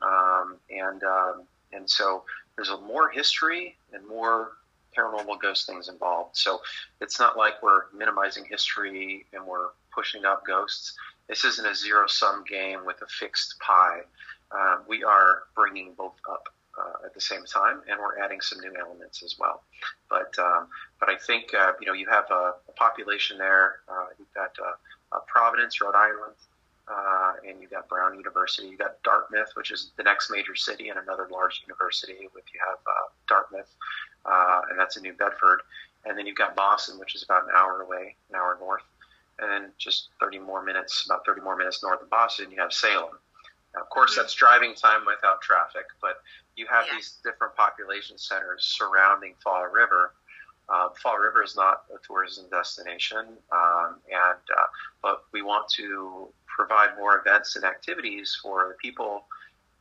um, 0.00 0.56
and 0.70 1.02
um, 1.04 1.42
and 1.76 1.88
so 1.88 2.24
there's 2.56 2.70
a 2.70 2.80
more 2.80 3.08
history 3.08 3.76
and 3.92 4.06
more 4.08 4.52
paranormal 4.96 5.40
ghost 5.40 5.66
things 5.66 5.88
involved. 5.88 6.36
So 6.36 6.60
it's 7.00 7.20
not 7.20 7.36
like 7.36 7.62
we're 7.62 7.82
minimizing 7.94 8.44
history 8.44 9.26
and 9.32 9.46
we're 9.46 9.68
pushing 9.94 10.24
up 10.24 10.46
ghosts. 10.46 10.94
This 11.28 11.44
isn't 11.44 11.66
a 11.66 11.74
zero 11.74 12.06
sum 12.06 12.44
game 12.48 12.84
with 12.86 13.02
a 13.02 13.06
fixed 13.06 13.58
pie. 13.60 14.00
Uh, 14.50 14.78
we 14.88 15.04
are 15.04 15.42
bringing 15.54 15.92
both 15.94 16.14
up 16.30 16.48
uh, 16.78 17.04
at 17.06 17.14
the 17.14 17.20
same 17.20 17.44
time, 17.44 17.82
and 17.88 17.98
we're 17.98 18.18
adding 18.22 18.40
some 18.40 18.60
new 18.60 18.74
elements 18.78 19.22
as 19.22 19.36
well. 19.38 19.62
But 20.08 20.38
um, 20.38 20.68
but 21.00 21.08
I 21.08 21.16
think 21.16 21.52
uh, 21.54 21.72
you 21.80 21.86
know 21.86 21.94
you 21.94 22.06
have 22.08 22.26
a, 22.30 22.54
a 22.68 22.72
population 22.76 23.38
there. 23.38 23.76
Uh, 23.88 24.06
you've 24.18 24.32
got 24.34 24.52
uh, 24.62 25.18
Providence, 25.26 25.80
Rhode 25.80 25.94
Island, 25.96 26.36
uh, 26.88 27.32
and 27.46 27.60
you've 27.60 27.70
got 27.70 27.88
Brown 27.88 28.16
University. 28.16 28.68
You've 28.68 28.78
got 28.78 29.02
Dartmouth, 29.02 29.50
which 29.54 29.70
is 29.70 29.92
the 29.96 30.02
next 30.02 30.30
major 30.30 30.54
city 30.54 30.88
and 30.88 30.98
another 30.98 31.28
large 31.30 31.62
university. 31.66 32.28
With 32.34 32.44
you 32.52 32.60
have 32.66 32.78
uh, 32.86 33.08
Dartmouth, 33.28 33.74
and 34.70 34.78
that's 34.78 34.96
in 34.96 35.02
New 35.02 35.14
Bedford, 35.14 35.62
and 36.04 36.16
then 36.16 36.26
you've 36.26 36.36
got 36.36 36.54
Boston, 36.54 36.98
which 36.98 37.14
is 37.14 37.22
about 37.22 37.44
an 37.44 37.50
hour 37.56 37.82
away, 37.82 38.16
an 38.30 38.36
hour 38.36 38.56
north, 38.60 38.82
and 39.38 39.50
then 39.50 39.72
just 39.78 40.08
30 40.20 40.38
more 40.38 40.62
minutes, 40.62 41.04
about 41.06 41.26
30 41.26 41.42
more 41.42 41.56
minutes 41.56 41.82
north 41.82 42.00
of 42.00 42.10
Boston, 42.10 42.50
you 42.50 42.60
have 42.60 42.72
Salem. 42.72 43.18
Now, 43.74 43.82
of 43.82 43.90
course, 43.90 44.16
that's 44.16 44.32
driving 44.34 44.74
time 44.74 45.02
without 45.06 45.42
traffic, 45.42 45.84
but 46.00 46.22
you 46.56 46.66
have 46.70 46.86
yeah. 46.86 46.96
these 46.96 47.18
different 47.22 47.54
population 47.54 48.16
centers 48.18 48.64
surrounding 48.64 49.34
Fall 49.42 49.66
River. 49.66 50.12
Um, 50.68 50.90
Fall 51.00 51.18
River 51.18 51.42
is 51.42 51.54
not 51.54 51.84
a 51.94 52.04
tourism 52.04 52.46
destination, 52.50 53.24
um, 53.52 53.96
and 54.10 54.42
uh, 54.56 54.66
but 55.02 55.22
we 55.32 55.42
want 55.42 55.68
to 55.76 56.28
provide 56.46 56.96
more 56.96 57.18
events 57.18 57.56
and 57.56 57.64
activities 57.64 58.38
for 58.42 58.76
people 58.82 59.26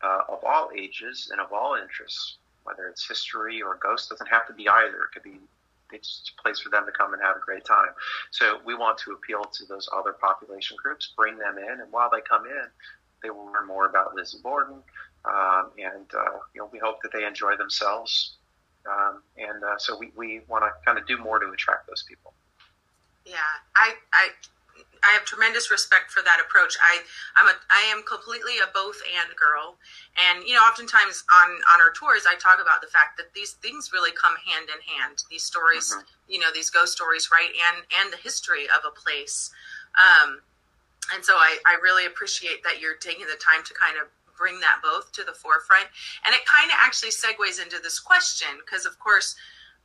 uh, 0.04 0.22
of 0.30 0.44
all 0.44 0.70
ages 0.78 1.30
and 1.32 1.42
of 1.42 1.52
all 1.52 1.76
interests. 1.76 2.38
Whether 2.64 2.88
it's 2.88 3.08
history 3.08 3.62
or 3.62 3.80
ghosts, 3.82 4.10
doesn't 4.10 4.28
have 4.28 4.48
to 4.48 4.54
be 4.54 4.68
either. 4.68 5.04
It 5.04 5.14
could 5.14 5.24
be 5.24 5.40
it's 5.92 6.32
a 6.38 6.42
place 6.42 6.60
for 6.60 6.70
them 6.70 6.86
to 6.86 6.92
come 6.92 7.14
and 7.14 7.22
have 7.22 7.36
a 7.36 7.40
great 7.40 7.64
time. 7.66 7.90
So 8.32 8.60
we 8.66 8.76
want 8.76 8.98
to 9.00 9.12
appeal 9.12 9.44
to 9.44 9.66
those 9.66 9.88
other 9.96 10.14
population 10.14 10.78
groups, 10.82 11.14
bring 11.16 11.38
them 11.38 11.58
in, 11.58 11.82
and 11.82 11.92
while 11.92 12.10
they 12.12 12.22
come 12.22 12.46
in, 12.46 12.66
they 13.24 13.30
will 13.30 13.46
learn 13.46 13.68
more 13.68 13.88
about 13.88 14.16
Lizzie 14.16 14.40
Borden, 14.44 14.82
um, 15.26 15.72
and 15.78 16.06
uh, 16.14 16.40
you 16.54 16.62
know 16.62 16.70
we 16.72 16.80
hope 16.80 17.02
that 17.02 17.12
they 17.12 17.26
enjoy 17.26 17.56
themselves. 17.56 18.36
Um, 18.86 19.22
and 19.38 19.64
uh, 19.64 19.78
so 19.78 19.98
we, 19.98 20.12
we 20.16 20.42
want 20.48 20.64
to 20.64 20.72
kind 20.86 20.98
of 20.98 21.08
do 21.08 21.18
more 21.18 21.40
to 21.40 21.50
attract 21.50 21.88
those 21.88 22.04
people. 22.08 22.34
Yeah, 23.26 23.38
I, 23.76 23.94
I 24.14 24.30
I 25.06 25.14
have 25.14 25.24
tremendous 25.24 25.70
respect 25.70 26.12
for 26.12 26.22
that 26.24 26.42
approach. 26.42 26.76
I 26.82 27.02
I'm 27.36 27.48
a 27.48 27.54
I 27.70 27.82
am 27.94 28.04
completely 28.04 28.58
a 28.58 28.68
both 28.74 28.98
and 29.06 29.36
girl, 29.36 29.78
and 30.18 30.44
you 30.46 30.54
know 30.54 30.62
oftentimes 30.62 31.24
on 31.42 31.50
on 31.74 31.82
our 31.82 31.92
tours 31.94 32.26
I 32.28 32.36
talk 32.36 32.60
about 32.62 32.82
the 32.82 32.88
fact 32.88 33.18
that 33.18 33.34
these 33.34 33.54
things 33.62 33.92
really 33.94 34.12
come 34.12 34.34
hand 34.42 34.70
in 34.74 34.82
hand. 34.82 35.24
These 35.30 35.44
stories, 35.44 35.94
mm-hmm. 35.94 36.06
you 36.28 36.40
know, 36.40 36.50
these 36.54 36.70
ghost 36.70 36.94
stories, 36.94 37.30
right, 37.32 37.50
and 37.50 37.86
and 38.02 38.12
the 38.12 38.18
history 38.18 38.66
of 38.66 38.82
a 38.86 38.92
place. 38.92 39.52
Um, 39.96 40.42
and 41.14 41.24
so 41.24 41.36
I, 41.36 41.58
I 41.66 41.78
really 41.84 42.08
appreciate 42.08 42.64
that 42.64 42.82
you're 42.82 42.96
taking 42.96 43.28
the 43.28 43.38
time 43.38 43.64
to 43.64 43.74
kind 43.76 43.98
of 44.02 44.10
bring 44.38 44.60
that 44.60 44.80
both 44.84 45.12
to 45.14 45.24
the 45.24 45.34
forefront. 45.34 45.88
And 46.26 46.36
it 46.36 46.46
kind 46.46 46.70
of 46.72 46.78
actually 46.80 47.12
segues 47.12 47.62
into 47.62 47.80
this 47.82 48.00
question 48.00 48.50
because, 48.64 48.86
of 48.86 49.00
course, 49.00 49.36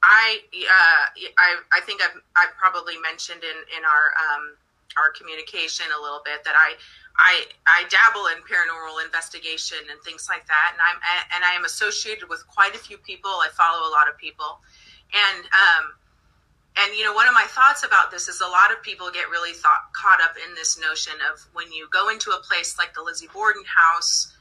I 0.03 0.41
uh, 0.49 1.05
I, 1.37 1.49
I 1.73 1.81
think 1.85 2.01
I've, 2.03 2.17
I've 2.37 2.55
probably 2.57 2.97
mentioned 2.99 3.45
in 3.45 3.59
in 3.77 3.85
our 3.85 4.07
um, 4.17 4.57
our 4.97 5.13
communication 5.13 5.87
a 5.93 6.01
little 6.01 6.23
bit 6.25 6.43
that 6.45 6.57
I 6.57 6.75
I 7.19 7.45
I 7.69 7.85
dabble 7.93 8.33
in 8.33 8.41
paranormal 8.49 9.05
investigation 9.05 9.79
and 9.91 10.01
things 10.01 10.27
like 10.29 10.47
that, 10.49 10.73
and 10.73 10.81
I'm 10.81 10.99
and 11.37 11.45
I 11.45 11.53
am 11.53 11.65
associated 11.65 12.29
with 12.29 12.47
quite 12.49 12.75
a 12.75 12.81
few 12.81 12.97
people. 12.97 13.31
I 13.31 13.49
follow 13.53 13.85
a 13.89 13.93
lot 13.93 14.09
of 14.09 14.17
people, 14.17 14.65
and 15.13 15.45
um, 15.53 15.93
and 16.77 16.97
you 16.97 17.05
know, 17.05 17.13
one 17.13 17.29
of 17.29 17.35
my 17.35 17.45
thoughts 17.49 17.85
about 17.85 18.11
this 18.11 18.29
is 18.29 18.41
a 18.41 18.49
lot 18.49 18.73
of 18.73 18.83
people 18.83 19.11
get 19.11 19.29
really 19.29 19.53
thought, 19.53 19.93
caught 19.93 20.21
up 20.23 20.37
in 20.37 20.55
this 20.55 20.79
notion 20.81 21.15
of 21.33 21.45
when 21.53 21.71
you 21.73 21.89
go 21.93 22.09
into 22.09 22.31
a 22.31 22.41
place 22.41 22.79
like 22.79 22.95
the 22.95 23.03
Lizzie 23.03 23.29
Borden 23.33 23.65
house 23.67 24.33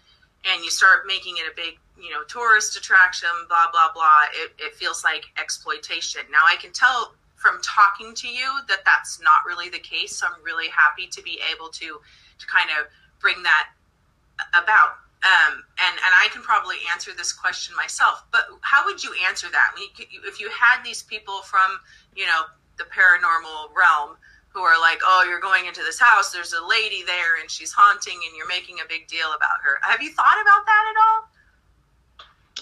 and 0.46 0.64
you 0.64 0.70
start 0.70 1.04
making 1.06 1.36
it 1.38 1.44
a 1.52 1.56
big, 1.56 1.80
you 2.02 2.10
know, 2.12 2.24
tourist 2.28 2.78
attraction, 2.78 3.30
blah 3.48 3.72
blah 3.72 3.92
blah. 3.94 4.26
It, 4.34 4.52
it 4.58 4.76
feels 4.76 5.04
like 5.04 5.26
exploitation. 5.40 6.22
Now 6.32 6.44
I 6.48 6.56
can 6.56 6.72
tell 6.72 7.16
from 7.36 7.60
talking 7.64 8.14
to 8.16 8.28
you 8.28 8.60
that 8.68 8.84
that's 8.86 9.22
not 9.22 9.46
really 9.46 9.70
the 9.70 9.80
case. 9.80 10.18
So 10.18 10.28
I'm 10.28 10.44
really 10.44 10.68
happy 10.70 11.08
to 11.08 11.22
be 11.24 11.40
able 11.54 11.70
to 11.70 12.00
to 12.40 12.46
kind 12.48 12.70
of 12.80 12.88
bring 13.20 13.44
that 13.44 13.70
about. 14.54 15.00
Um, 15.20 15.64
and 15.84 15.96
and 16.00 16.14
I 16.16 16.30
can 16.32 16.42
probably 16.42 16.78
answer 16.92 17.12
this 17.16 17.34
question 17.34 17.76
myself. 17.76 18.24
But 18.32 18.48
how 18.62 18.86
would 18.86 19.04
you 19.04 19.14
answer 19.28 19.48
that? 19.52 19.76
If 20.24 20.40
you 20.40 20.50
had 20.50 20.84
these 20.84 21.04
people 21.04 21.42
from 21.42 21.80
you 22.16 22.26
know 22.26 22.44
the 22.78 22.86
paranormal 22.86 23.76
realm 23.76 24.16
who 24.50 24.62
are 24.62 24.80
like, 24.80 25.00
oh, 25.04 25.26
you're 25.28 25.40
going 25.40 25.66
into 25.66 25.82
this 25.82 26.00
house. 26.00 26.32
There's 26.32 26.54
a 26.54 26.66
lady 26.68 27.04
there, 27.06 27.40
and 27.40 27.50
she's 27.50 27.72
haunting, 27.72 28.20
and 28.26 28.36
you're 28.36 28.48
making 28.48 28.78
a 28.84 28.88
big 28.88 29.08
deal 29.08 29.30
about 29.36 29.62
her. 29.64 29.80
Have 29.82 30.02
you 30.02 30.12
thought 30.12 30.38
about 30.42 30.66
that 30.66 30.84
at 30.90 30.98
all? 30.98 31.30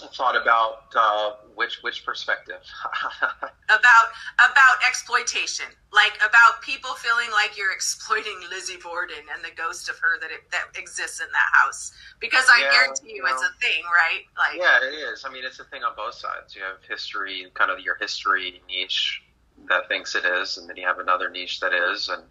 I 0.02 0.06
thought 0.14 0.40
about 0.40 0.94
uh, 0.94 1.32
which 1.54 1.82
which 1.82 2.04
perspective? 2.04 2.62
About 3.68 4.08
about 4.38 4.76
exploitation. 4.88 5.66
Like 5.92 6.16
about 6.26 6.62
people 6.62 6.92
feeling 6.94 7.30
like 7.32 7.58
you're 7.58 7.72
exploiting 7.72 8.40
lizzie 8.48 8.78
borden 8.82 9.28
and 9.34 9.44
the 9.44 9.54
ghost 9.54 9.90
of 9.90 9.98
her 9.98 10.18
that 10.20 10.30
it, 10.30 10.50
that 10.52 10.68
exists 10.74 11.20
in 11.20 11.26
that 11.32 11.50
house. 11.52 11.92
Because 12.18 12.44
i 12.48 12.62
yeah, 12.62 12.70
guarantee 12.72 13.10
you, 13.10 13.16
you 13.16 13.22
know, 13.22 13.28
it's 13.28 13.42
a 13.42 13.52
thing 13.60 13.82
right? 13.94 14.24
Like 14.38 14.58
yeah 14.58 14.78
it 14.80 14.94
is. 14.94 15.26
I 15.26 15.30
mean 15.30 15.44
it's 15.44 15.60
a 15.60 15.64
thing 15.64 15.84
on 15.84 15.92
both 15.96 16.14
sides. 16.14 16.56
You 16.56 16.62
have 16.62 16.76
history 16.88 17.46
kind 17.52 17.70
of 17.70 17.80
your 17.80 17.96
history 17.96 18.62
niche 18.66 19.22
that 19.68 19.88
thinks 19.88 20.14
it 20.14 20.24
is 20.24 20.58
and 20.58 20.68
then 20.68 20.76
you 20.76 20.86
have 20.86 20.98
another 20.98 21.30
niche 21.30 21.60
that 21.60 21.72
is 21.72 22.08
and 22.08 22.22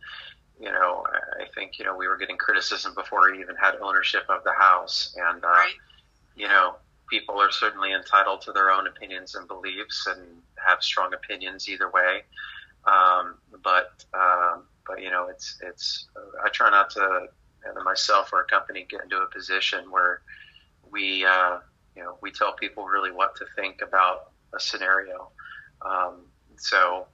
you 0.59 0.71
know 0.71 1.03
i 1.39 1.45
think 1.53 1.77
you 1.77 1.85
know 1.85 1.95
we 1.95 2.07
were 2.07 2.17
getting 2.17 2.37
criticism 2.37 2.93
before 2.95 3.31
we 3.31 3.39
even 3.39 3.55
had 3.55 3.75
ownership 3.81 4.23
of 4.29 4.43
the 4.43 4.53
house 4.53 5.15
and 5.29 5.43
uh, 5.43 5.47
right. 5.47 5.73
you 6.35 6.47
know 6.47 6.75
people 7.09 7.39
are 7.39 7.51
certainly 7.51 7.93
entitled 7.93 8.41
to 8.41 8.51
their 8.51 8.71
own 8.71 8.87
opinions 8.87 9.35
and 9.35 9.47
beliefs 9.47 10.07
and 10.07 10.19
have 10.55 10.81
strong 10.83 11.13
opinions 11.13 11.69
either 11.69 11.89
way. 11.89 12.23
Um, 12.85 13.35
but 13.63 14.03
um, 14.13 14.63
but 14.85 15.01
you 15.01 15.09
know, 15.09 15.27
it's 15.27 15.57
it's 15.61 16.07
I 16.43 16.49
try 16.49 16.69
not 16.69 16.89
to 16.91 17.27
either 17.67 17.83
myself 17.83 18.31
or 18.31 18.41
a 18.41 18.45
company 18.45 18.85
get 18.89 19.01
into 19.03 19.17
a 19.17 19.27
position 19.27 19.91
where 19.91 20.21
we 20.89 21.25
uh, 21.25 21.59
you 21.95 22.03
know 22.03 22.17
we 22.21 22.31
tell 22.31 22.53
people 22.53 22.85
really 22.85 23.11
what 23.11 23.35
to 23.37 23.45
think 23.55 23.81
about 23.81 24.31
a 24.53 24.59
scenario. 24.59 25.29
Um, 25.81 26.25
so 26.57 27.07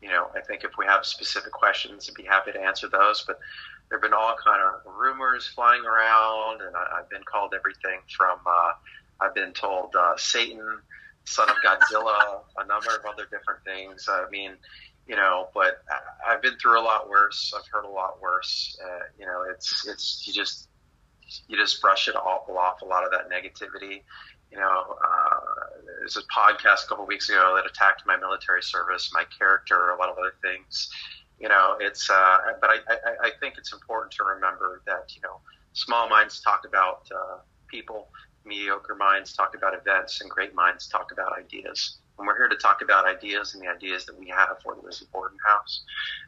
you 0.00 0.08
know, 0.08 0.30
I 0.34 0.40
think 0.40 0.64
if 0.64 0.72
we 0.78 0.86
have 0.86 1.04
specific 1.04 1.52
questions, 1.52 2.08
I'd 2.08 2.14
be 2.14 2.24
happy 2.24 2.52
to 2.52 2.60
answer 2.60 2.88
those. 2.88 3.24
But 3.26 3.38
there 3.88 3.98
have 3.98 4.02
been 4.02 4.14
all 4.14 4.36
kind 4.42 4.62
of 4.62 4.92
rumors 4.94 5.46
flying 5.48 5.84
around, 5.84 6.62
and 6.62 6.74
I, 6.74 6.96
have 6.96 7.10
been 7.10 7.24
called 7.24 7.52
everything 7.54 8.00
from 8.16 8.38
uh, 8.46 8.72
I've 9.20 9.34
been 9.34 9.52
told 9.52 9.94
uh, 9.94 10.16
Satan, 10.16 10.64
son 11.24 11.48
of 11.50 11.56
Godzilla, 11.64 12.40
a 12.56 12.66
number 12.66 12.90
of 12.96 13.04
other 13.04 13.24
different 13.24 13.62
things. 13.64 14.08
I 14.08 14.24
mean, 14.30 14.52
you 15.06 15.16
know, 15.16 15.48
but 15.54 15.82
I've 16.26 16.40
been 16.40 16.56
through 16.56 16.80
a 16.80 16.84
lot 16.84 17.08
worse. 17.08 17.52
I've 17.56 17.66
heard 17.70 17.84
a 17.84 17.90
lot 17.90 18.20
worse. 18.22 18.78
Uh, 18.82 19.04
you 19.18 19.26
know, 19.26 19.44
it's 19.50 19.86
it's 19.86 20.24
you 20.26 20.32
just 20.32 20.68
you 21.48 21.56
just 21.56 21.80
brush 21.80 22.08
it 22.08 22.16
off, 22.16 22.48
off 22.48 22.82
a 22.82 22.84
lot 22.84 23.04
of 23.04 23.10
that 23.10 23.28
negativity. 23.30 24.02
You 24.50 24.58
know, 24.58 24.96
uh, 25.04 25.40
there's 25.98 26.16
a 26.16 26.22
podcast 26.22 26.84
a 26.84 26.88
couple 26.88 27.06
weeks 27.06 27.28
ago 27.28 27.54
that 27.56 27.70
attacked 27.70 28.02
my 28.06 28.16
military 28.16 28.62
service, 28.62 29.10
my 29.12 29.24
character, 29.38 29.90
a 29.90 29.98
lot 29.98 30.08
of 30.08 30.18
other 30.18 30.34
things. 30.42 30.90
You 31.38 31.48
know, 31.48 31.76
it's 31.80 32.10
uh, 32.10 32.38
but 32.60 32.70
I, 32.70 32.76
I, 32.88 33.28
I 33.28 33.30
think 33.40 33.54
it's 33.58 33.72
important 33.72 34.12
to 34.12 34.24
remember 34.24 34.82
that 34.86 35.14
you 35.14 35.22
know 35.22 35.40
small 35.72 36.08
minds 36.08 36.40
talk 36.40 36.64
about 36.66 37.08
uh, 37.14 37.38
people 37.68 38.08
mediocre 38.44 38.94
minds 38.94 39.32
talk 39.32 39.54
about 39.54 39.74
events 39.74 40.20
and 40.20 40.30
great 40.30 40.54
minds 40.54 40.88
talk 40.88 41.12
about 41.12 41.38
ideas. 41.38 41.98
And 42.18 42.26
we're 42.26 42.36
here 42.36 42.48
to 42.48 42.56
talk 42.56 42.82
about 42.82 43.06
ideas 43.06 43.54
and 43.54 43.62
the 43.62 43.68
ideas 43.68 44.04
that 44.06 44.18
we 44.18 44.28
have 44.28 44.58
for 44.62 44.74
the 44.74 44.82
Lizzie 44.82 45.06
Borden 45.12 45.38
House. 45.46 45.84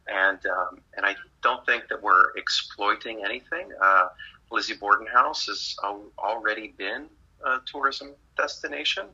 And 0.06 0.38
um, 0.46 0.80
and 0.96 1.04
I 1.04 1.14
don't 1.42 1.64
think 1.66 1.88
that 1.88 2.02
we're 2.02 2.34
exploiting 2.36 3.24
anything. 3.24 3.68
Uh, 3.82 4.08
Lizzie 4.50 4.74
Borden 4.74 5.06
House 5.06 5.46
has 5.46 5.76
already 6.18 6.74
been 6.76 7.08
a 7.44 7.58
tourism 7.66 8.14
destination. 8.36 9.06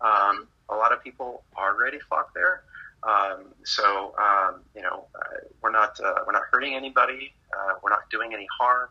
Um, 0.00 0.48
a 0.68 0.74
lot 0.74 0.92
of 0.92 1.02
people 1.02 1.44
already 1.56 1.98
flock 2.00 2.34
there. 2.34 2.62
Um, 3.02 3.54
so 3.64 4.14
um, 4.18 4.62
you 4.74 4.82
know, 4.82 5.06
uh, 5.14 5.46
we're 5.62 5.70
not 5.70 5.98
uh, 6.00 6.24
we're 6.26 6.32
not 6.32 6.42
hurting 6.50 6.74
anybody. 6.74 7.34
Uh, 7.52 7.74
we're 7.82 7.90
not 7.90 8.10
doing 8.10 8.34
any 8.34 8.46
harm. 8.58 8.88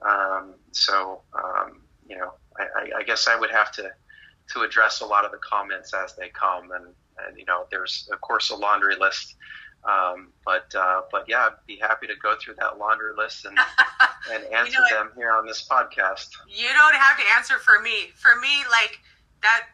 Um, 0.00 0.54
so 0.72 1.22
um, 1.34 1.82
you 2.08 2.16
know, 2.16 2.32
I, 2.58 2.98
I, 2.98 3.02
guess 3.04 3.28
I 3.28 3.38
would 3.38 3.50
have 3.50 3.70
to 3.72 3.90
to 4.52 4.62
address 4.62 5.00
a 5.00 5.06
lot 5.06 5.24
of 5.24 5.30
the 5.30 5.38
comments 5.38 5.94
as 5.94 6.16
they 6.16 6.28
come, 6.28 6.72
and, 6.72 6.86
and 7.26 7.38
you 7.38 7.44
know, 7.44 7.66
there's 7.70 8.08
of 8.12 8.20
course 8.20 8.50
a 8.50 8.56
laundry 8.56 8.96
list. 8.96 9.36
Um, 9.84 10.28
but 10.44 10.72
uh, 10.74 11.02
but 11.10 11.28
yeah, 11.28 11.46
I'd 11.50 11.66
be 11.66 11.76
happy 11.76 12.06
to 12.06 12.14
go 12.22 12.36
through 12.40 12.54
that 12.60 12.78
laundry 12.78 13.14
list 13.16 13.44
and 13.44 13.58
and 14.32 14.44
answer 14.52 14.72
you 14.72 14.78
know, 14.78 15.04
them 15.04 15.10
here 15.16 15.32
on 15.32 15.46
this 15.46 15.66
podcast. 15.68 16.30
You 16.48 16.68
don't 16.68 16.94
have 16.94 17.16
to 17.16 17.24
answer 17.36 17.58
for 17.58 17.80
me. 17.80 18.12
For 18.14 18.38
me, 18.40 18.62
like 18.70 19.00
that 19.42 19.66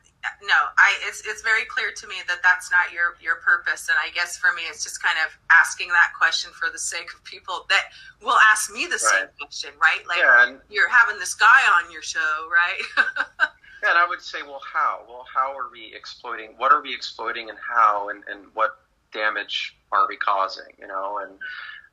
no, 0.42 0.55
I 0.77 0.99
it's 1.07 1.23
it's 1.27 1.42
very 1.42 1.64
clear 1.64 1.92
to 1.92 2.07
me 2.09 2.16
that 2.27 2.38
that's 2.42 2.71
not 2.71 2.92
your 2.92 3.16
your 3.23 3.37
purpose, 3.37 3.88
and 3.88 3.97
I 4.03 4.11
guess 4.11 4.37
for 4.37 4.53
me, 4.55 4.62
it's 4.68 4.83
just 4.83 5.03
kind 5.03 5.16
of 5.25 5.37
asking 5.51 5.88
that 5.88 6.12
question 6.18 6.51
for 6.53 6.71
the 6.71 6.79
sake 6.79 7.12
of 7.14 7.23
people 7.25 7.66
that 7.68 7.90
will 8.23 8.38
ask 8.51 8.73
me 8.73 8.87
the 8.87 8.92
right. 8.92 9.01
same 9.01 9.29
question, 9.38 9.71
right? 9.81 10.07
Like 10.09 10.18
yeah, 10.18 10.49
and, 10.49 10.59
you're 10.71 10.88
having 10.88 11.18
this 11.18 11.35
guy 11.35 11.62
on 11.77 11.90
your 11.92 12.03
show, 12.03 12.49
right? 12.51 12.83
yeah, 13.83 13.90
and 13.90 13.99
I 13.99 14.07
would 14.09 14.21
say, 14.21 14.42
well, 14.42 14.62
how? 14.64 15.05
Well, 15.09 15.25
how 15.33 15.57
are 15.57 15.71
we 15.71 15.94
exploiting? 15.94 16.55
What 16.57 16.73
are 16.73 16.83
we 16.83 16.92
exploiting, 16.92 17.49
and 17.49 17.59
how? 17.59 18.09
And 18.09 18.25
and 18.29 18.47
what 18.55 18.79
damage 19.12 19.77
are 19.92 20.07
we 20.09 20.16
causing? 20.16 20.73
You 20.79 20.87
know, 20.87 21.21
and 21.23 21.38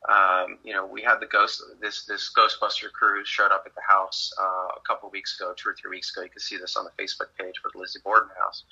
um, 0.07 0.59
you 0.63 0.73
know, 0.73 0.85
we 0.85 1.01
had 1.01 1.19
the 1.19 1.25
ghost 1.25 1.63
this 1.81 2.05
this 2.05 2.31
Ghostbuster 2.37 2.91
crew 2.91 3.25
showed 3.25 3.51
up 3.51 3.63
at 3.65 3.73
the 3.73 3.81
house 3.87 4.31
uh, 4.39 4.77
a 4.77 4.81
couple 4.87 5.09
weeks 5.09 5.39
ago, 5.39 5.53
two 5.55 5.69
or 5.69 5.75
three 5.79 5.89
weeks 5.89 6.15
ago. 6.15 6.23
You 6.23 6.29
can 6.29 6.39
see 6.39 6.57
this 6.57 6.75
on 6.75 6.85
the 6.85 7.03
Facebook 7.03 7.29
page 7.39 7.55
for 7.61 7.71
the 7.73 7.79
Lizzie 7.79 7.99
Borden 8.03 8.29
house. 8.39 8.63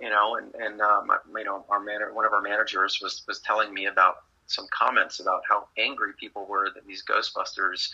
You 0.00 0.10
know, 0.10 0.36
and 0.36 0.54
and 0.54 0.80
um, 0.80 1.10
you 1.36 1.44
know, 1.44 1.64
our 1.68 1.80
man, 1.80 2.00
one 2.12 2.24
of 2.24 2.32
our 2.32 2.42
managers 2.42 2.98
was 3.00 3.22
was 3.28 3.40
telling 3.40 3.72
me 3.72 3.86
about 3.86 4.16
some 4.48 4.66
comments 4.70 5.20
about 5.20 5.42
how 5.48 5.68
angry 5.76 6.12
people 6.18 6.46
were 6.46 6.70
that 6.74 6.86
these 6.86 7.04
Ghostbusters 7.04 7.90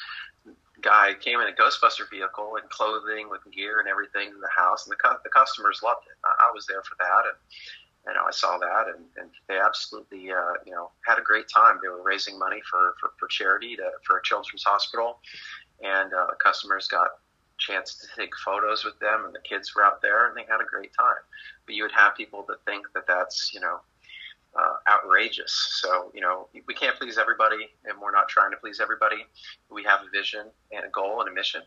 guy 0.80 1.14
came 1.20 1.40
in 1.40 1.48
a 1.48 1.52
Ghostbuster 1.52 2.10
vehicle 2.10 2.56
and 2.60 2.68
clothing 2.70 3.30
with 3.30 3.40
gear 3.52 3.80
and 3.80 3.88
everything 3.88 4.28
in 4.28 4.40
the 4.40 4.50
house, 4.54 4.86
and 4.86 4.92
the 4.92 5.18
the 5.22 5.30
customers 5.30 5.80
loved 5.82 6.06
it. 6.06 6.16
I, 6.24 6.48
I 6.48 6.52
was 6.54 6.66
there 6.66 6.82
for 6.82 6.96
that, 6.98 7.24
and 7.26 7.36
you 8.06 8.14
know, 8.14 8.24
I 8.26 8.32
saw 8.32 8.58
that, 8.58 8.86
and, 8.88 9.04
and 9.16 9.30
they 9.48 9.58
absolutely, 9.58 10.32
uh, 10.32 10.54
you 10.66 10.72
know, 10.72 10.90
had 11.06 11.18
a 11.18 11.22
great 11.22 11.46
time. 11.48 11.78
They 11.82 11.88
were 11.88 12.02
raising 12.02 12.38
money 12.38 12.60
for 12.68 12.94
for, 13.00 13.12
for 13.18 13.28
charity 13.28 13.76
to, 13.76 13.90
for 14.04 14.18
a 14.18 14.22
children's 14.22 14.64
hospital, 14.64 15.20
and 15.82 16.12
uh, 16.12 16.34
customers 16.42 16.88
got 16.88 17.06
a 17.06 17.10
chance 17.58 17.94
to 17.94 18.20
take 18.20 18.30
photos 18.44 18.84
with 18.84 18.98
them, 18.98 19.24
and 19.24 19.34
the 19.34 19.40
kids 19.40 19.74
were 19.74 19.84
out 19.84 20.02
there, 20.02 20.28
and 20.28 20.36
they 20.36 20.44
had 20.48 20.60
a 20.60 20.64
great 20.64 20.92
time. 20.98 21.22
But 21.66 21.74
you 21.76 21.84
would 21.84 21.92
have 21.92 22.16
people 22.16 22.44
that 22.48 22.64
think 22.64 22.86
that 22.94 23.06
that's, 23.06 23.52
you 23.54 23.60
know, 23.60 23.80
uh, 24.58 24.74
outrageous. 24.90 25.80
So, 25.80 26.10
you 26.14 26.20
know, 26.20 26.48
we 26.66 26.74
can't 26.74 26.96
please 26.96 27.18
everybody, 27.18 27.70
and 27.84 28.00
we're 28.00 28.12
not 28.12 28.28
trying 28.28 28.50
to 28.50 28.56
please 28.56 28.80
everybody. 28.80 29.24
We 29.70 29.84
have 29.84 30.00
a 30.00 30.10
vision 30.10 30.46
and 30.72 30.84
a 30.84 30.90
goal 30.90 31.20
and 31.20 31.28
a 31.30 31.32
mission, 31.32 31.62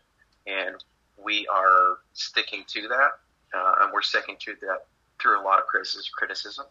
and 0.46 0.76
we 1.22 1.46
are 1.48 1.98
sticking 2.12 2.64
to 2.68 2.88
that, 2.88 3.10
uh, 3.56 3.72
and 3.80 3.92
we're 3.92 4.02
sticking 4.02 4.36
to 4.40 4.54
that 4.60 4.86
through 5.26 5.40
a 5.40 5.42
lot 5.42 5.58
of 5.58 5.66
criticism, 5.66 6.66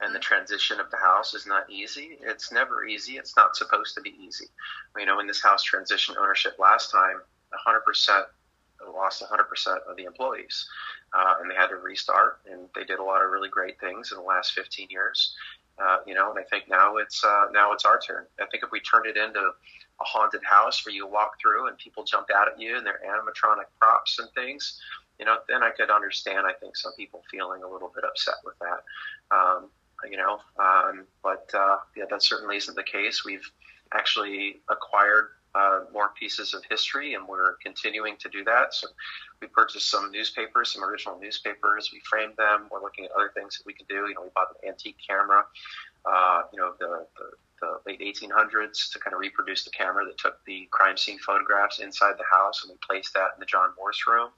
and 0.00 0.12
the 0.12 0.18
mm-hmm. 0.18 0.22
transition 0.22 0.80
of 0.80 0.90
the 0.90 0.96
house 0.96 1.34
is 1.34 1.46
not 1.46 1.70
easy. 1.70 2.18
It's 2.20 2.50
never 2.50 2.84
easy. 2.84 3.12
It's 3.12 3.36
not 3.36 3.54
supposed 3.54 3.94
to 3.94 4.00
be 4.00 4.14
easy. 4.20 4.46
You 4.98 5.06
know, 5.06 5.16
when 5.16 5.28
this 5.28 5.40
house 5.40 5.64
transitioned 5.64 6.16
ownership 6.18 6.56
last 6.58 6.90
time, 6.90 7.20
100% 7.54 8.24
lost 8.92 9.22
100% 9.22 9.76
of 9.88 9.96
the 9.96 10.04
employees, 10.04 10.66
uh, 11.14 11.34
and 11.40 11.48
they 11.48 11.54
had 11.54 11.68
to 11.68 11.76
restart. 11.76 12.40
And 12.50 12.68
they 12.74 12.82
did 12.82 12.98
a 12.98 13.04
lot 13.04 13.22
of 13.22 13.30
really 13.30 13.48
great 13.48 13.78
things 13.78 14.10
in 14.10 14.18
the 14.18 14.24
last 14.24 14.52
15 14.52 14.88
years. 14.90 15.36
Uh, 15.82 15.98
you 16.04 16.14
know, 16.14 16.30
and 16.30 16.38
I 16.38 16.42
think 16.42 16.68
now 16.68 16.96
it's 16.96 17.24
uh, 17.24 17.46
now 17.52 17.72
it's 17.72 17.84
our 17.84 18.00
turn. 18.00 18.26
I 18.40 18.46
think 18.50 18.62
if 18.64 18.70
we 18.72 18.80
turn 18.80 19.06
it 19.06 19.16
into 19.16 19.40
a 19.40 20.04
haunted 20.04 20.42
house 20.44 20.84
where 20.84 20.94
you 20.94 21.06
walk 21.06 21.40
through 21.40 21.68
and 21.68 21.78
people 21.78 22.04
jump 22.04 22.26
out 22.34 22.48
at 22.48 22.60
you 22.60 22.76
and 22.76 22.84
they're 22.84 23.00
animatronic 23.06 23.70
props 23.80 24.18
and 24.18 24.28
things, 24.32 24.80
you 25.22 25.26
know, 25.26 25.36
then 25.48 25.62
I 25.62 25.70
could 25.70 25.88
understand. 25.88 26.48
I 26.48 26.52
think 26.52 26.76
some 26.76 26.90
people 26.94 27.22
feeling 27.30 27.62
a 27.62 27.68
little 27.68 27.92
bit 27.94 28.02
upset 28.02 28.34
with 28.44 28.54
that. 28.58 28.82
Um, 29.30 29.70
you 30.10 30.16
know, 30.16 30.40
um, 30.58 31.04
but 31.22 31.48
uh, 31.54 31.76
yeah, 31.96 32.06
that 32.10 32.24
certainly 32.24 32.56
isn't 32.56 32.74
the 32.74 32.82
case. 32.82 33.24
We've 33.24 33.48
actually 33.94 34.62
acquired 34.68 35.28
uh, 35.54 35.82
more 35.92 36.10
pieces 36.18 36.54
of 36.54 36.64
history, 36.68 37.14
and 37.14 37.28
we're 37.28 37.54
continuing 37.62 38.16
to 38.16 38.28
do 38.30 38.42
that. 38.42 38.74
So 38.74 38.88
we 39.40 39.46
purchased 39.46 39.88
some 39.88 40.10
newspapers, 40.10 40.72
some 40.72 40.82
original 40.82 41.20
newspapers. 41.20 41.90
We 41.92 42.00
framed 42.10 42.34
them. 42.36 42.66
We're 42.72 42.82
looking 42.82 43.04
at 43.04 43.12
other 43.12 43.30
things 43.32 43.58
that 43.58 43.64
we 43.64 43.74
can 43.74 43.86
do. 43.88 44.08
You 44.08 44.14
know, 44.14 44.22
we 44.22 44.30
bought 44.34 44.48
an 44.60 44.70
antique 44.70 44.96
camera. 45.08 45.44
Uh, 46.04 46.42
you 46.52 46.58
know, 46.58 46.72
the, 46.78 47.06
the, 47.16 47.30
the 47.60 47.90
late 47.90 48.00
1800s 48.00 48.92
to 48.92 48.98
kind 48.98 49.14
of 49.14 49.20
reproduce 49.20 49.64
the 49.64 49.70
camera 49.70 50.04
that 50.04 50.18
took 50.18 50.44
the 50.44 50.68
crime 50.70 50.96
scene 50.96 51.18
photographs 51.18 51.78
inside 51.78 52.14
the 52.18 52.24
house, 52.30 52.62
and 52.64 52.70
we 52.70 52.76
placed 52.86 53.14
that 53.14 53.30
in 53.34 53.40
the 53.40 53.46
John 53.46 53.70
Morse 53.76 54.04
room. 54.06 54.30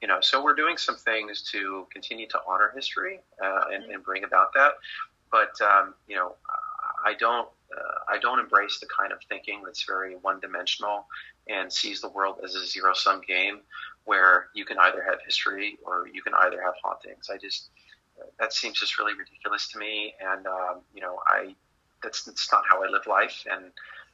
You 0.00 0.08
know, 0.08 0.18
so 0.20 0.42
we're 0.42 0.54
doing 0.54 0.76
some 0.76 0.96
things 0.96 1.42
to 1.52 1.86
continue 1.92 2.26
to 2.28 2.40
honor 2.48 2.72
history 2.74 3.20
uh, 3.42 3.64
and, 3.72 3.84
and 3.84 4.02
bring 4.02 4.24
about 4.24 4.54
that. 4.54 4.72
But 5.30 5.60
um, 5.60 5.94
you 6.06 6.16
know, 6.16 6.34
I 7.04 7.14
don't 7.14 7.48
uh, 7.76 8.12
I 8.12 8.18
don't 8.18 8.38
embrace 8.38 8.78
the 8.80 8.86
kind 8.86 9.12
of 9.12 9.18
thinking 9.28 9.62
that's 9.64 9.84
very 9.84 10.14
one 10.16 10.40
dimensional 10.40 11.06
and 11.48 11.72
sees 11.72 12.00
the 12.00 12.08
world 12.08 12.36
as 12.44 12.54
a 12.54 12.66
zero 12.66 12.92
sum 12.94 13.20
game 13.26 13.60
where 14.04 14.48
you 14.54 14.64
can 14.64 14.78
either 14.78 15.02
have 15.02 15.18
history 15.24 15.78
or 15.84 16.08
you 16.12 16.22
can 16.22 16.34
either 16.34 16.60
have 16.60 16.74
hauntings. 16.82 17.30
I 17.32 17.38
just 17.38 17.70
that 18.38 18.52
seems 18.52 18.78
just 18.78 18.98
really 18.98 19.14
ridiculous 19.14 19.68
to 19.68 19.78
me, 19.78 20.14
and 20.20 20.46
um, 20.46 20.80
you 20.94 21.00
know 21.00 21.18
I 21.26 21.54
that's 22.02 22.24
that's 22.24 22.50
not 22.52 22.64
how 22.68 22.82
I 22.82 22.88
live 22.88 23.06
life, 23.06 23.44
and 23.50 23.64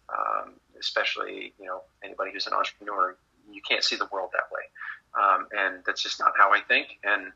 um, 0.08 0.54
especially 0.78 1.54
you 1.58 1.66
know 1.66 1.82
anybody 2.02 2.30
who's 2.32 2.46
an 2.46 2.52
entrepreneur, 2.52 3.16
you 3.50 3.60
can't 3.68 3.84
see 3.84 3.96
the 3.96 4.08
world 4.12 4.30
that 4.32 4.50
way, 4.52 4.62
um, 5.22 5.46
and 5.56 5.82
that's 5.86 6.02
just 6.02 6.20
not 6.20 6.32
how 6.38 6.52
I 6.52 6.60
think, 6.60 6.98
and 7.04 7.32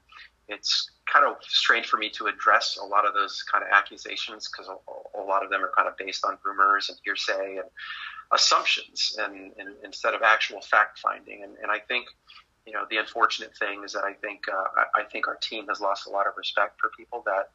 it's 0.49 0.91
kind 1.13 1.27
of 1.27 1.37
strange 1.43 1.87
for 1.87 1.97
me 1.97 2.11
to 2.11 2.27
address 2.27 2.79
a 2.81 2.85
lot 2.85 3.07
of 3.07 3.15
those 3.15 3.43
kind 3.43 3.65
of 3.65 3.71
accusations 3.71 4.49
because 4.49 4.69
a, 4.69 5.21
a, 5.21 5.23
lot 5.23 5.45
of 5.45 5.51
them 5.51 5.63
are 5.63 5.73
kind 5.77 5.89
of 5.89 5.97
based 5.97 6.25
on 6.25 6.37
rumors 6.45 6.89
and 6.89 6.99
hearsay 7.05 7.57
and 7.57 7.69
assumptions 8.33 9.17
and, 9.19 9.53
and 9.59 9.75
instead 9.85 10.15
of 10.15 10.23
actual 10.23 10.61
fact 10.61 10.99
finding. 10.99 11.43
And, 11.43 11.57
and, 11.63 11.71
I 11.71 11.79
think, 11.79 12.07
you 12.67 12.73
know, 12.73 12.85
the 12.91 12.97
unfortunate 12.99 13.57
thing 13.57 13.83
is 13.85 13.93
that 13.93 14.05
I 14.05 14.13
think 14.15 14.43
uh, 14.49 14.83
I, 14.95 15.03
think 15.05 15.27
our 15.27 15.37
team 15.37 15.67
has 15.69 15.81
lost 15.81 16.07
a 16.07 16.11
lot 16.11 16.27
of 16.27 16.35
respect 16.37 16.81
for 16.81 16.91
people 16.97 17.25
that 17.27 17.51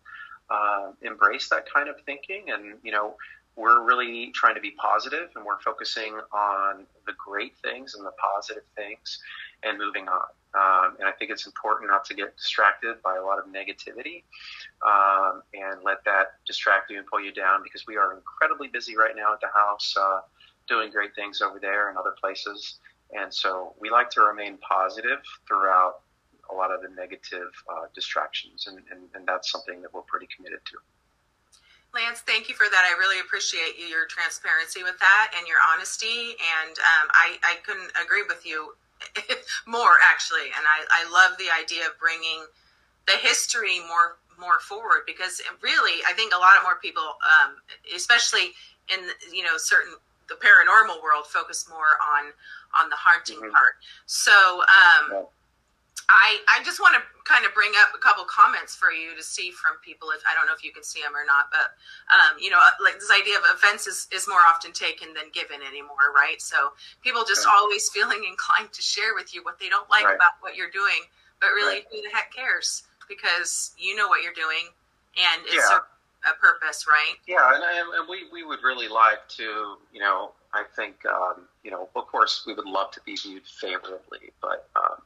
uh, 0.49 0.91
embrace 1.01 1.49
that 1.49 1.71
kind 1.71 1.89
of 1.89 1.95
thinking. 2.05 2.45
And 2.49 2.77
you 2.83 2.91
know, 2.91 3.15
we're 3.55 3.83
really 3.83 4.31
trying 4.35 4.55
to 4.55 4.61
be 4.61 4.71
positive 4.71 5.29
and 5.35 5.43
we're 5.45 5.59
focusing 5.59 6.13
on 6.31 6.85
the 7.05 7.13
great 7.17 7.57
things 7.57 7.95
and 7.95 8.05
the 8.05 8.11
positive 8.11 8.63
things 8.75 9.19
and 9.63 9.77
moving 9.77 10.07
on. 10.07 10.27
Um, 10.53 10.95
and 10.99 11.07
I 11.07 11.11
think 11.11 11.31
it's 11.31 11.45
important 11.45 11.89
not 11.89 12.05
to 12.05 12.13
get 12.13 12.35
distracted 12.37 13.01
by 13.03 13.17
a 13.17 13.23
lot 13.23 13.39
of 13.39 13.45
negativity 13.45 14.23
um, 14.85 15.41
and 15.53 15.81
let 15.83 16.03
that 16.05 16.37
distract 16.45 16.89
you 16.89 16.99
and 16.99 17.07
pull 17.07 17.19
you 17.21 17.33
down 17.33 17.61
because 17.63 17.85
we 17.87 17.97
are 17.97 18.13
incredibly 18.15 18.67
busy 18.67 18.95
right 18.95 19.15
now 19.15 19.33
at 19.33 19.41
the 19.41 19.49
house 19.53 19.95
uh, 19.99 20.21
doing 20.67 20.91
great 20.91 21.15
things 21.15 21.41
over 21.41 21.59
there 21.59 21.89
and 21.89 21.97
other 21.97 22.15
places. 22.19 22.79
And 23.11 23.33
so 23.33 23.73
we 23.79 23.89
like 23.89 24.09
to 24.11 24.21
remain 24.21 24.57
positive 24.57 25.19
throughout 25.47 26.01
a 26.51 26.53
lot 26.53 26.71
of 26.71 26.81
the 26.81 26.89
negative 26.89 27.51
uh, 27.69 27.87
distractions. 27.93 28.67
And, 28.67 28.79
and, 28.91 29.07
and 29.15 29.27
that's 29.27 29.51
something 29.51 29.81
that 29.81 29.93
we're 29.93 30.07
pretty 30.07 30.27
committed 30.35 30.59
to. 30.65 30.77
Lance, 31.95 32.19
thank 32.19 32.49
you 32.49 32.55
for 32.55 32.67
that. 32.69 32.83
I 32.83 32.97
really 32.99 33.19
appreciate 33.19 33.79
your 33.79 34.05
transparency 34.07 34.83
with 34.83 34.99
that 34.99 35.31
and 35.37 35.47
your 35.47 35.57
honesty. 35.73 36.35
And 36.59 36.75
um, 36.77 37.07
I, 37.15 37.37
I 37.43 37.55
couldn't 37.65 37.91
agree 37.95 38.23
with 38.27 38.45
you 38.45 38.75
more 39.67 39.97
actually 40.03 40.49
and 40.55 40.65
I, 40.65 40.85
I 40.89 41.11
love 41.11 41.37
the 41.37 41.49
idea 41.51 41.85
of 41.85 41.97
bringing 41.99 42.45
the 43.05 43.17
history 43.21 43.79
more 43.87 44.17
more 44.39 44.59
forward 44.59 45.01
because 45.05 45.41
really 45.61 46.03
i 46.07 46.13
think 46.13 46.33
a 46.33 46.37
lot 46.37 46.57
of 46.57 46.63
more 46.63 46.77
people 46.81 47.17
um, 47.25 47.57
especially 47.95 48.53
in 48.93 48.99
you 49.33 49.43
know 49.43 49.57
certain 49.57 49.93
the 50.29 50.35
paranormal 50.35 51.01
world 51.01 51.25
focus 51.25 51.67
more 51.69 51.97
on 52.01 52.33
on 52.79 52.89
the 52.89 52.95
haunting 52.95 53.37
mm-hmm. 53.37 53.51
part 53.51 53.75
so 54.05 54.61
um, 54.67 55.11
yeah. 55.11 55.21
I, 56.07 56.39
I 56.47 56.63
just 56.63 56.79
want 56.79 56.95
to 56.95 57.03
kind 57.27 57.43
of 57.43 57.53
bring 57.53 57.71
up 57.83 57.91
a 57.91 57.99
couple 57.99 58.23
comments 58.23 58.71
for 58.75 58.95
you 58.95 59.11
to 59.15 59.23
see 59.23 59.51
from 59.51 59.75
people 59.83 60.15
if 60.15 60.23
I 60.23 60.31
don't 60.33 60.47
know 60.47 60.55
if 60.55 60.63
you 60.63 60.71
can 60.71 60.83
see 60.83 61.03
them 61.03 61.11
or 61.11 61.27
not, 61.27 61.51
but 61.51 61.75
um, 62.07 62.39
you 62.39 62.49
know, 62.49 62.59
like 62.79 62.95
this 62.95 63.11
idea 63.11 63.35
of 63.35 63.43
offense 63.51 63.87
is, 63.87 64.07
is 64.15 64.23
more 64.23 64.39
often 64.47 64.71
taken 64.71 65.11
than 65.11 65.27
given 65.35 65.59
anymore, 65.59 66.15
right? 66.15 66.39
So 66.39 66.71
people 67.03 67.27
just 67.27 67.43
always 67.43 67.89
feeling 67.95 68.23
inclined 68.23 68.71
to 68.71 68.81
share 68.81 69.19
with 69.19 69.35
you 69.35 69.43
what 69.43 69.59
they 69.59 69.67
don't 69.67 69.89
like 69.91 70.07
right. 70.07 70.15
about 70.15 70.39
what 70.39 70.55
you're 70.55 70.71
doing, 70.71 71.03
but 71.43 71.51
really, 71.51 71.83
right. 71.83 71.91
who 71.91 71.99
the 71.99 72.11
heck 72.15 72.31
cares? 72.31 72.87
Because 73.11 73.75
you 73.75 73.95
know 73.95 74.07
what 74.07 74.23
you're 74.23 74.35
doing, 74.35 74.71
and 75.19 75.43
it's 75.43 75.55
yeah. 75.55 75.83
a, 76.23 76.31
a, 76.31 76.33
purpose, 76.39 76.87
right? 76.87 77.15
Yeah, 77.27 77.51
and, 77.55 77.63
and 77.63 78.07
we 78.07 78.27
we 78.31 78.43
would 78.43 78.63
really 78.63 78.87
like 78.87 79.27
to, 79.39 79.75
you 79.91 79.99
know, 79.99 80.31
I 80.57 80.63
think, 80.75 81.05
um, 81.05 81.47
you 81.63 81.71
know, 81.71 81.89
of 81.95 82.07
course, 82.07 82.43
we 82.45 82.53
would 82.53 82.65
love 82.65 82.91
to 82.91 83.01
be 83.05 83.15
viewed 83.15 83.45
favorably, 83.45 84.31
but 84.41 84.69
um, 84.75 85.01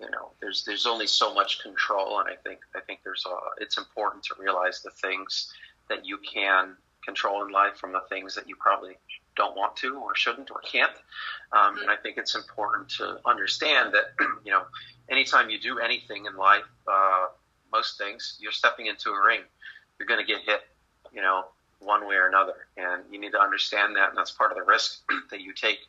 you 0.00 0.10
know 0.10 0.30
there's 0.40 0.64
there's 0.64 0.86
only 0.86 1.06
so 1.06 1.32
much 1.32 1.62
control 1.62 2.20
and 2.20 2.28
i 2.28 2.34
think 2.34 2.60
i 2.74 2.80
think 2.80 3.00
there's 3.04 3.24
a 3.26 3.62
it's 3.62 3.78
important 3.78 4.22
to 4.22 4.34
realize 4.38 4.82
the 4.82 4.90
things 4.90 5.52
that 5.88 6.04
you 6.04 6.18
can 6.18 6.76
control 7.04 7.44
in 7.44 7.52
life 7.52 7.76
from 7.76 7.92
the 7.92 8.02
things 8.08 8.34
that 8.34 8.48
you 8.48 8.56
probably 8.56 8.96
don't 9.36 9.56
want 9.56 9.76
to 9.76 9.96
or 9.98 10.14
shouldn't 10.16 10.50
or 10.50 10.60
can't. 10.60 10.92
Um, 11.52 11.78
and 11.78 11.90
i 11.90 11.96
think 11.96 12.18
it's 12.18 12.34
important 12.34 12.88
to 12.90 13.18
understand 13.24 13.94
that 13.94 14.06
you 14.44 14.50
know 14.50 14.62
anytime 15.08 15.50
you 15.50 15.60
do 15.60 15.78
anything 15.78 16.26
in 16.26 16.36
life 16.36 16.64
uh, 16.88 17.26
most 17.72 17.98
things 17.98 18.36
you're 18.40 18.52
stepping 18.52 18.86
into 18.86 19.10
a 19.10 19.26
ring. 19.26 19.40
You're 19.98 20.08
going 20.08 20.20
to 20.20 20.26
get 20.26 20.42
hit 20.42 20.60
you 21.12 21.22
know 21.22 21.44
one 21.80 22.06
way 22.08 22.16
or 22.16 22.28
another 22.28 22.68
and 22.76 23.02
you 23.10 23.20
need 23.20 23.32
to 23.32 23.40
understand 23.40 23.94
that 23.94 24.08
and 24.08 24.18
that's 24.18 24.30
part 24.30 24.50
of 24.50 24.56
the 24.56 24.64
risk 24.64 25.02
that 25.30 25.40
you 25.40 25.52
take 25.52 25.80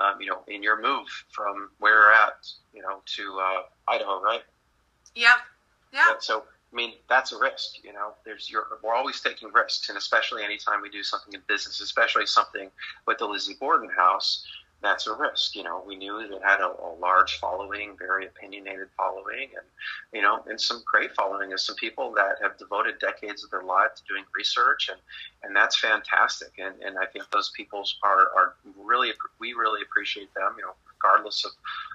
um, 0.00 0.20
you 0.20 0.26
know, 0.26 0.40
in 0.48 0.62
your 0.62 0.80
move 0.80 1.08
from 1.30 1.70
where 1.78 1.94
you're 1.94 2.12
at, 2.12 2.46
you 2.72 2.82
know, 2.82 3.02
to 3.04 3.38
uh, 3.40 3.62
Idaho, 3.88 4.20
right? 4.20 4.42
Yep. 5.14 5.36
Yeah. 5.92 5.98
yeah. 6.08 6.14
So, 6.20 6.44
I 6.72 6.76
mean, 6.76 6.94
that's 7.08 7.32
a 7.32 7.38
risk. 7.38 7.84
You 7.84 7.92
know, 7.92 8.14
there's 8.24 8.50
your. 8.50 8.64
We're 8.82 8.94
always 8.94 9.20
taking 9.20 9.52
risks, 9.52 9.88
and 9.88 9.98
especially 9.98 10.42
anytime 10.42 10.80
we 10.80 10.88
do 10.88 11.02
something 11.02 11.34
in 11.34 11.40
business, 11.48 11.80
especially 11.80 12.26
something 12.26 12.70
with 13.06 13.18
the 13.18 13.26
Lizzie 13.26 13.56
Borden 13.58 13.90
House, 13.90 14.46
that's 14.82 15.06
a 15.06 15.14
risk. 15.14 15.54
You 15.54 15.64
know, 15.64 15.82
we 15.86 15.96
knew 15.96 16.18
that 16.20 16.34
it 16.34 16.42
had 16.42 16.60
a, 16.60 16.68
a, 16.68 16.94
large 17.00 17.38
following, 17.38 17.96
very 17.98 18.26
opinionated 18.26 18.88
following, 18.96 19.50
and 19.56 19.66
you 20.12 20.22
know, 20.22 20.42
and 20.46 20.60
some 20.60 20.82
great 20.90 21.14
following 21.14 21.52
of 21.52 21.60
some 21.60 21.76
people 21.76 22.12
that 22.12 22.36
have 22.42 22.56
devoted 22.58 22.98
decades 22.98 23.44
of 23.44 23.50
their 23.50 23.62
life 23.62 23.94
to 23.96 24.02
doing 24.08 24.24
research, 24.34 24.88
and 24.90 24.98
and 25.42 25.54
that's 25.54 25.78
fantastic. 25.78 26.52
And 26.58 26.74
and 26.82 26.98
I 26.98 27.06
think 27.06 27.30
those 27.30 27.50
people 27.56 27.84
are 28.02 28.30
are 28.36 28.54
really 28.76 29.12
we 29.38 29.52
really 29.52 29.82
appreciate 29.82 30.32
them. 30.34 30.54
You 30.56 30.64
know, 30.64 30.74
regardless 31.02 31.44
of 31.44 31.52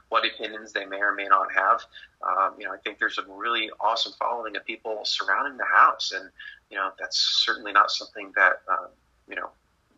what 0.10 0.26
opinions 0.26 0.72
they 0.72 0.86
may 0.86 1.00
or 1.00 1.14
may 1.14 1.26
not 1.26 1.48
have. 1.54 1.82
Um, 2.24 2.54
you 2.60 2.66
know, 2.66 2.72
I 2.72 2.78
think 2.78 3.00
there's 3.00 3.18
a 3.18 3.26
really 3.32 3.70
awesome 3.80 4.14
following 4.20 4.56
of 4.56 4.66
people 4.66 5.02
surrounding 5.04 5.58
the 5.58 5.66
house, 5.66 6.12
and 6.16 6.30
you 6.70 6.78
know, 6.78 6.92
that's 7.00 7.18
certainly 7.46 7.72
not 7.72 7.92
something 7.92 8.32
that 8.36 8.62
um, 8.70 8.88
you 9.28 9.36
know 9.36 9.50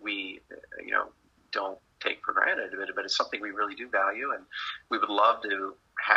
we 0.01 0.39
you 0.83 0.91
know 0.91 1.07
don't 1.51 1.77
take 1.99 2.23
for 2.23 2.33
granted, 2.33 2.71
but, 2.77 2.89
but 2.95 3.05
it's 3.05 3.17
something 3.17 3.41
we 3.41 3.51
really 3.51 3.75
do 3.75 3.89
value, 3.89 4.31
and 4.33 4.43
we 4.89 4.97
would 4.97 5.09
love 5.09 5.41
to 5.43 5.75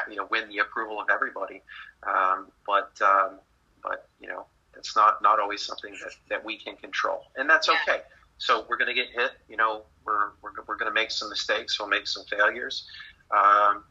you 0.08 0.16
know 0.16 0.26
win 0.30 0.48
the 0.48 0.58
approval 0.58 1.00
of 1.00 1.08
everybody. 1.10 1.62
Um, 2.02 2.48
but 2.66 2.90
um, 3.02 3.38
but 3.82 4.08
you 4.20 4.28
know 4.28 4.46
it's 4.76 4.96
not 4.96 5.22
not 5.22 5.40
always 5.40 5.62
something 5.62 5.92
that, 6.02 6.12
that 6.28 6.44
we 6.44 6.56
can 6.56 6.76
control, 6.76 7.24
and 7.36 7.48
that's 7.48 7.68
okay. 7.68 8.00
So 8.38 8.64
we're 8.68 8.78
going 8.78 8.88
to 8.88 8.94
get 8.94 9.10
hit. 9.10 9.32
You 9.48 9.56
know, 9.56 9.82
we're 10.04 10.30
we're, 10.42 10.52
we're 10.66 10.76
going 10.76 10.90
to 10.90 10.94
make 10.94 11.10
some 11.10 11.28
mistakes. 11.28 11.78
We'll 11.78 11.88
make 11.88 12.06
some 12.06 12.24
failures. 12.24 12.86
Um, 13.30 13.84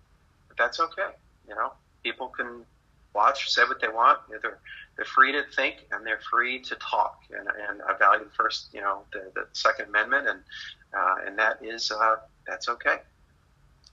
but 0.48 0.58
that's 0.58 0.80
okay. 0.80 1.12
You 1.48 1.56
know, 1.56 1.74
people 2.04 2.28
can 2.28 2.66
watch, 3.14 3.50
say 3.50 3.64
what 3.64 3.80
they 3.82 3.88
want. 3.88 4.20
They're 4.30 4.60
they're 4.96 5.06
free 5.06 5.32
to 5.32 5.44
think 5.56 5.88
and 5.92 6.06
they're 6.06 6.20
free 6.30 6.60
to 6.60 6.76
talk. 6.76 7.22
And, 7.32 7.48
and 7.48 7.82
I 7.88 7.98
value 7.98 8.26
the 8.26 8.32
first, 8.32 8.68
you 8.74 8.82
know, 8.82 9.04
the, 9.14 9.32
the 9.34 9.48
Second 9.54 9.88
Amendment, 9.88 10.28
and 10.28 10.40
uh, 10.98 11.16
and 11.26 11.38
that 11.38 11.60
is 11.62 11.92
uh, 11.92 12.16
that's 12.48 12.70
okay. 12.70 12.98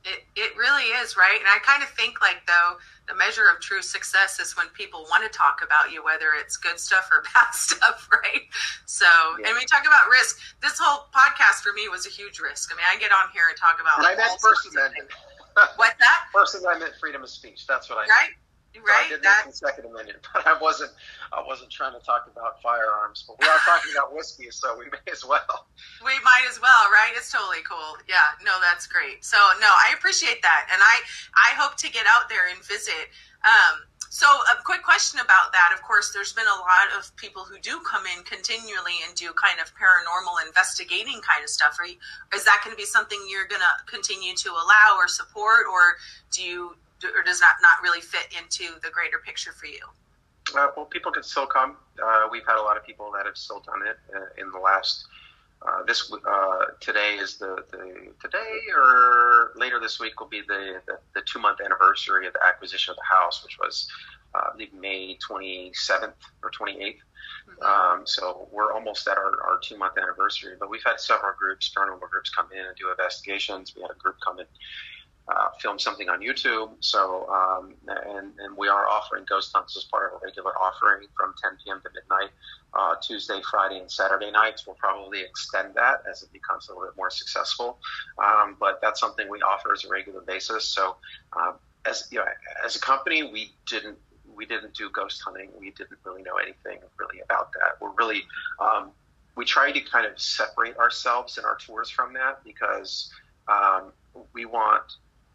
It, 0.04 0.22
it 0.37 0.56
really 0.56 0.85
is 1.02 1.16
right? 1.16 1.38
And 1.38 1.48
i 1.48 1.59
kind 1.62 1.82
of 1.82 1.88
think 1.90 2.20
like 2.20 2.46
though 2.46 2.78
the 3.09 3.14
measure 3.14 3.50
of 3.52 3.61
true 3.61 3.82
success 3.82 4.38
is 4.38 4.56
when 4.56 4.68
people 4.68 5.06
want 5.11 5.24
to 5.24 5.30
talk 5.37 5.61
about 5.64 5.90
you 5.90 6.04
whether 6.04 6.35
it's 6.38 6.56
good 6.56 6.78
stuff 6.78 7.09
or 7.11 7.22
bad 7.35 7.50
stuff 7.52 8.09
right? 8.12 8.46
So 8.87 9.06
yeah. 9.40 9.48
and 9.48 9.56
we 9.56 9.64
talk 9.66 9.82
about 9.82 10.09
risk. 10.11 10.38
This 10.62 10.78
whole 10.78 11.09
podcast 11.14 11.62
for 11.62 11.72
me 11.72 11.88
was 11.88 12.06
a 12.06 12.11
huge 12.11 12.38
risk. 12.38 12.70
I 12.72 12.76
mean 12.76 12.87
i 12.88 12.96
get 12.98 13.11
on 13.11 13.30
here 13.32 13.48
and 13.48 13.56
talk 13.59 13.80
about 13.80 13.98
and 13.98 14.20
i 14.20 14.37
first 14.40 14.68
amendment? 14.70 15.11
what's 15.76 15.98
that? 15.98 16.26
First 16.32 16.54
amendment 16.54 16.92
freedom 17.00 17.22
of 17.22 17.30
speech. 17.30 17.66
That's 17.66 17.90
what 17.90 17.98
i 17.98 18.02
right 18.02 18.30
right? 18.81 19.07
So 19.07 19.07
I 19.07 19.09
did 19.09 19.23
that, 19.23 19.47
mention 19.47 19.53
Second 19.53 19.85
Amendment, 19.87 20.19
but 20.33 20.47
I 20.47 20.59
wasn't 20.59 20.91
I 21.33 21.43
wasn't 21.47 21.71
trying 21.71 21.99
to 21.99 22.05
talk 22.05 22.29
about 22.31 22.61
firearms. 22.62 23.25
But 23.27 23.41
we 23.41 23.47
are 23.47 23.59
talking 23.65 23.93
about 23.93 24.15
whiskey, 24.15 24.51
so 24.51 24.77
we 24.79 24.87
may 24.87 25.05
as 25.11 25.25
well. 25.25 25.69
We 26.05 26.17
might 26.25 26.45
as 26.49 26.61
well, 26.61 26.91
right? 26.93 27.12
It's 27.17 27.31
totally 27.31 27.65
cool. 27.69 27.97
Yeah, 28.09 28.37
no, 28.45 28.59
that's 28.61 28.87
great. 28.87 29.25
So 29.25 29.37
no, 29.61 29.69
I 29.69 29.95
appreciate 29.97 30.43
that, 30.43 30.69
and 30.73 30.81
I 30.83 30.97
I 31.35 31.55
hope 31.57 31.77
to 31.79 31.91
get 31.91 32.07
out 32.07 32.29
there 32.29 32.49
and 32.49 32.62
visit. 32.65 33.09
Um, 33.45 33.87
so 34.17 34.27
a 34.27 34.62
quick 34.65 34.83
question 34.83 35.21
about 35.21 35.53
that. 35.53 35.73
Of 35.75 35.83
course, 35.83 36.11
there's 36.12 36.33
been 36.33 36.47
a 36.47 36.61
lot 36.61 36.89
of 36.99 37.15
people 37.17 37.45
who 37.45 37.59
do 37.59 37.81
come 37.85 38.05
in 38.07 38.25
continually 38.25 39.05
and 39.07 39.15
do 39.15 39.31
kind 39.35 39.61
of 39.61 39.75
paranormal 39.77 40.47
investigating 40.47 41.21
kind 41.21 41.45
of 41.45 41.51
stuff. 41.51 41.77
Are 41.79 41.87
you, 41.87 41.97
is 42.35 42.45
that 42.45 42.62
going 42.65 42.75
to 42.75 42.81
be 42.81 42.87
something 42.87 43.19
you're 43.29 43.47
going 43.47 43.61
to 43.61 43.85
continue 43.85 44.35
to 44.35 44.51
allow 44.51 44.97
or 44.97 45.07
support, 45.07 45.67
or 45.71 45.97
do 46.31 46.43
you 46.43 46.77
or 47.04 47.22
does 47.22 47.40
not 47.40 47.54
not 47.62 47.82
really 47.82 48.00
fit 48.00 48.28
into 48.38 48.78
the 48.80 48.90
greater 48.90 49.18
picture 49.18 49.52
for 49.52 49.66
you? 49.66 49.80
Uh, 50.56 50.68
well, 50.76 50.87
people 50.87 51.11
can 51.11 51.22
still 51.22 51.46
come. 51.46 51.76
Uh, 52.02 52.28
we've 52.30 52.46
had 52.46 52.59
a 52.59 52.62
lot 52.62 52.76
of 52.76 52.87
people 52.87 53.11
that 53.12 53.26
have 53.26 53.37
still 53.37 53.61
done 53.61 53.82
it 53.87 53.98
uh, 54.14 54.40
in 54.40 54.50
the 54.50 54.59
last. 54.59 55.04
Uh, 55.66 55.82
this 55.85 56.12
uh, 56.12 56.64
today 56.80 57.14
is 57.14 57.38
the, 57.38 57.64
the 57.72 58.12
today 58.20 58.61
or 58.76 59.52
later 59.56 59.80
this 59.80 59.98
week 59.98 60.20
will 60.20 60.28
be 60.28 60.42
the, 60.46 60.80
the, 60.87 60.98
the 61.14 61.22
two 61.22 61.40
month 61.40 61.61
anniversary 61.64 62.26
of 62.26 62.32
the 62.35 62.44
acquisition 62.46 62.92
of 62.92 62.96
the 62.96 63.16
house, 63.16 63.42
which 63.42 63.59
was 63.59 63.88
uh, 64.35 64.50
I 64.52 64.56
think 64.56 64.74
May 64.74 65.18
27th 65.28 66.12
or 66.42 66.50
28th. 66.50 66.76
Mm-hmm. 66.78 67.62
Um, 67.62 68.06
so 68.06 68.48
we're 68.52 68.72
almost 68.72 69.09
at 69.09 69.16
our, 69.16 69.42
our 69.42 69.59
two 69.62 69.76
month 69.76 69.98
anniversary, 69.98 70.54
but 70.59 70.70
we've 70.70 70.85
had 70.85 71.00
several 71.00 71.32
groups, 71.38 71.72
paranormal 71.76 72.09
groups 72.11 72.30
come 72.30 72.46
in 72.52 72.64
and 72.64 72.76
do 72.76 72.90
investigations. 72.90 73.74
We 73.74 73.82
had 73.82 73.90
a 73.90 73.94
group 73.94 74.16
come 74.24 74.38
in 74.38 74.46
uh, 75.29 75.49
film 75.61 75.79
something 75.79 76.09
on 76.09 76.21
YouTube. 76.21 76.71
So, 76.81 77.29
um, 77.29 77.75
and, 77.89 78.33
and 78.39 78.57
we 78.57 78.69
are 78.69 78.87
offering 78.87 79.25
ghost 79.29 79.51
hunts 79.55 79.77
as 79.77 79.85
part 79.85 80.12
of 80.12 80.23
a 80.23 80.25
regular 80.25 80.53
offering 80.53 81.09
from 81.17 81.35
10 81.43 81.59
p.m. 81.65 81.81
to 81.83 81.91
midnight, 81.95 82.31
uh, 82.75 82.95
Tuesday, 83.03 83.41
Friday, 83.51 83.81
and 83.81 83.91
Saturday 83.91 84.31
nights. 84.31 84.67
We'll 84.67 84.77
probably 84.77 85.23
extend 85.23 85.75
that 85.75 86.03
as 86.09 86.23
it 86.23 86.33
becomes 86.33 86.69
a 86.69 86.73
little 86.73 86.87
bit 86.87 86.97
more 86.97 87.11
successful. 87.11 87.79
Um, 88.19 88.57
but 88.61 88.81
that's 88.81 89.01
something 89.01 89.29
we 89.29 89.41
offer 89.43 89.73
as 89.73 89.85
a 89.85 89.89
regular 89.89 90.21
basis. 90.21 90.69
So, 90.69 90.97
uh, 91.33 91.53
as 91.85 92.09
you 92.11 92.19
know, 92.19 92.25
as 92.65 92.77
a 92.77 92.81
company, 92.81 93.23
we 93.23 93.53
didn't 93.67 93.99
we 94.35 94.45
didn't 94.45 94.75
do 94.75 94.91
ghost 94.91 95.23
hunting. 95.25 95.51
We 95.59 95.71
didn't 95.71 95.99
really 96.05 96.23
know 96.23 96.37
anything 96.37 96.79
really 96.99 97.21
about 97.25 97.53
that. 97.55 97.81
We're 97.81 97.95
really 97.97 98.25
um, 98.61 98.91
we 99.37 99.45
try 99.45 99.73
to 99.73 99.81
kind 99.81 100.07
of 100.07 100.21
separate 100.21 100.77
ourselves 100.77 101.37
and 101.37 101.47
our 101.47 101.57
tours 101.57 101.91
from 101.91 102.12
that 102.15 102.45
because 102.45 103.11
um, 103.49 103.93
we 104.33 104.45
want 104.45 104.83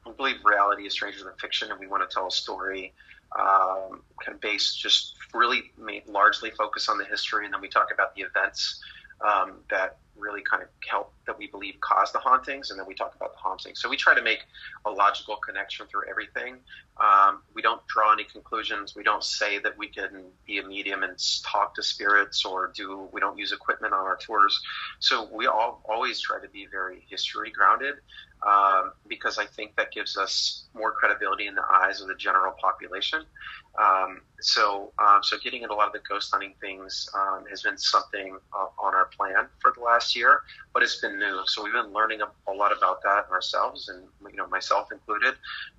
we 0.05 0.13
believe 0.13 0.35
reality 0.43 0.85
is 0.85 0.93
stranger 0.93 1.23
than 1.23 1.33
fiction, 1.39 1.71
and 1.71 1.79
we 1.79 1.87
want 1.87 2.07
to 2.07 2.13
tell 2.13 2.27
a 2.27 2.31
story 2.31 2.93
um, 3.39 4.01
kind 4.23 4.35
of 4.35 4.41
based 4.41 4.79
just 4.79 5.15
really 5.33 5.71
made, 5.77 6.07
largely 6.07 6.51
focus 6.51 6.89
on 6.89 6.97
the 6.97 7.05
history, 7.05 7.45
and 7.45 7.53
then 7.53 7.61
we 7.61 7.69
talk 7.69 7.89
about 7.93 8.15
the 8.15 8.23
events 8.23 8.81
um, 9.25 9.59
that 9.69 9.97
really 10.17 10.41
kind 10.41 10.61
of 10.61 10.69
help 10.87 11.13
that 11.25 11.37
we 11.37 11.47
believe 11.47 11.75
cause 11.79 12.11
the 12.11 12.19
hauntings, 12.19 12.69
and 12.69 12.79
then 12.79 12.85
we 12.85 12.93
talk 12.93 13.15
about 13.15 13.33
the 13.33 13.39
hauntings. 13.39 13.81
So 13.81 13.89
we 13.89 13.95
try 13.95 14.13
to 14.13 14.21
make 14.21 14.39
a 14.85 14.91
logical 14.91 15.37
connection 15.37 15.87
through 15.87 16.09
everything. 16.09 16.57
Um, 17.01 17.41
we 17.55 17.61
don't 17.61 17.81
draw 17.87 18.11
any 18.11 18.25
conclusions. 18.25 18.95
We 18.95 19.03
don't 19.03 19.23
say 19.23 19.59
that 19.59 19.77
we 19.77 19.87
can 19.87 20.25
be 20.45 20.59
a 20.59 20.67
medium 20.67 21.03
and 21.03 21.17
talk 21.43 21.73
to 21.75 21.83
spirits 21.83 22.45
or 22.45 22.71
do. 22.75 23.07
We 23.11 23.21
don't 23.21 23.37
use 23.37 23.51
equipment 23.51 23.93
on 23.93 24.01
our 24.01 24.17
tours. 24.17 24.59
So 24.99 25.29
we 25.31 25.47
all 25.47 25.81
always 25.87 26.19
try 26.19 26.39
to 26.41 26.49
be 26.49 26.67
very 26.69 27.05
history 27.09 27.51
grounded 27.51 27.95
um, 28.43 28.93
because 29.07 29.37
I 29.37 29.45
think 29.45 29.75
that 29.75 29.91
gives 29.91 30.17
us 30.17 30.65
more 30.73 30.91
credibility 30.91 31.47
in 31.47 31.55
the 31.55 31.63
eyes 31.69 32.01
of 32.01 32.07
the 32.07 32.15
general 32.15 32.53
population. 32.59 33.23
Um, 33.79 34.21
so, 34.39 34.91
um, 34.99 35.21
so 35.21 35.37
getting 35.43 35.61
into 35.61 35.73
a 35.73 35.77
lot 35.77 35.87
of 35.87 35.93
the 35.93 36.01
ghost 36.07 36.31
hunting 36.31 36.55
things 36.59 37.07
um, 37.13 37.45
has 37.49 37.61
been 37.61 37.77
something 37.77 38.37
uh, 38.53 38.67
on 38.79 38.95
our 38.95 39.05
plan 39.05 39.47
for 39.59 39.73
the 39.75 39.81
last 39.81 40.15
year, 40.15 40.41
but 40.73 40.83
it's 40.83 40.99
been 40.99 41.19
new. 41.19 41.41
So 41.45 41.63
we've 41.63 41.73
been 41.73 41.93
learning 41.93 42.21
a, 42.21 42.51
a, 42.51 42.53
lot 42.53 42.75
about 42.75 43.01
that 43.03 43.27
ourselves, 43.31 43.89
and 43.89 44.03
you 44.29 44.37
know 44.37 44.47
myself 44.47 44.91
included. 44.91 45.35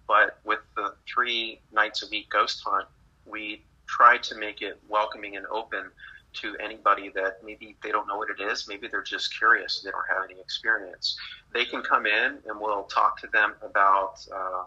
But 0.06 0.38
with 0.44 0.60
the 0.76 0.94
three 1.12 1.60
nights 1.72 2.02
a 2.02 2.08
week 2.08 2.30
ghost 2.30 2.62
hunt, 2.64 2.86
we 3.26 3.62
try 3.86 4.18
to 4.18 4.34
make 4.36 4.62
it 4.62 4.80
welcoming 4.88 5.36
and 5.36 5.46
open 5.46 5.90
to 6.34 6.56
anybody 6.58 7.10
that 7.14 7.38
maybe 7.44 7.76
they 7.82 7.90
don't 7.90 8.06
know 8.06 8.16
what 8.16 8.28
it 8.30 8.42
is. 8.42 8.66
Maybe 8.68 8.88
they're 8.88 9.02
just 9.02 9.36
curious. 9.36 9.80
They 9.80 9.90
don't 9.90 10.04
have 10.08 10.24
any 10.30 10.40
experience. 10.40 11.16
They 11.52 11.64
can 11.64 11.82
come 11.82 12.06
in 12.06 12.38
and 12.46 12.60
we'll 12.60 12.84
talk 12.84 13.20
to 13.20 13.26
them 13.28 13.54
about 13.62 14.26
uh, 14.34 14.64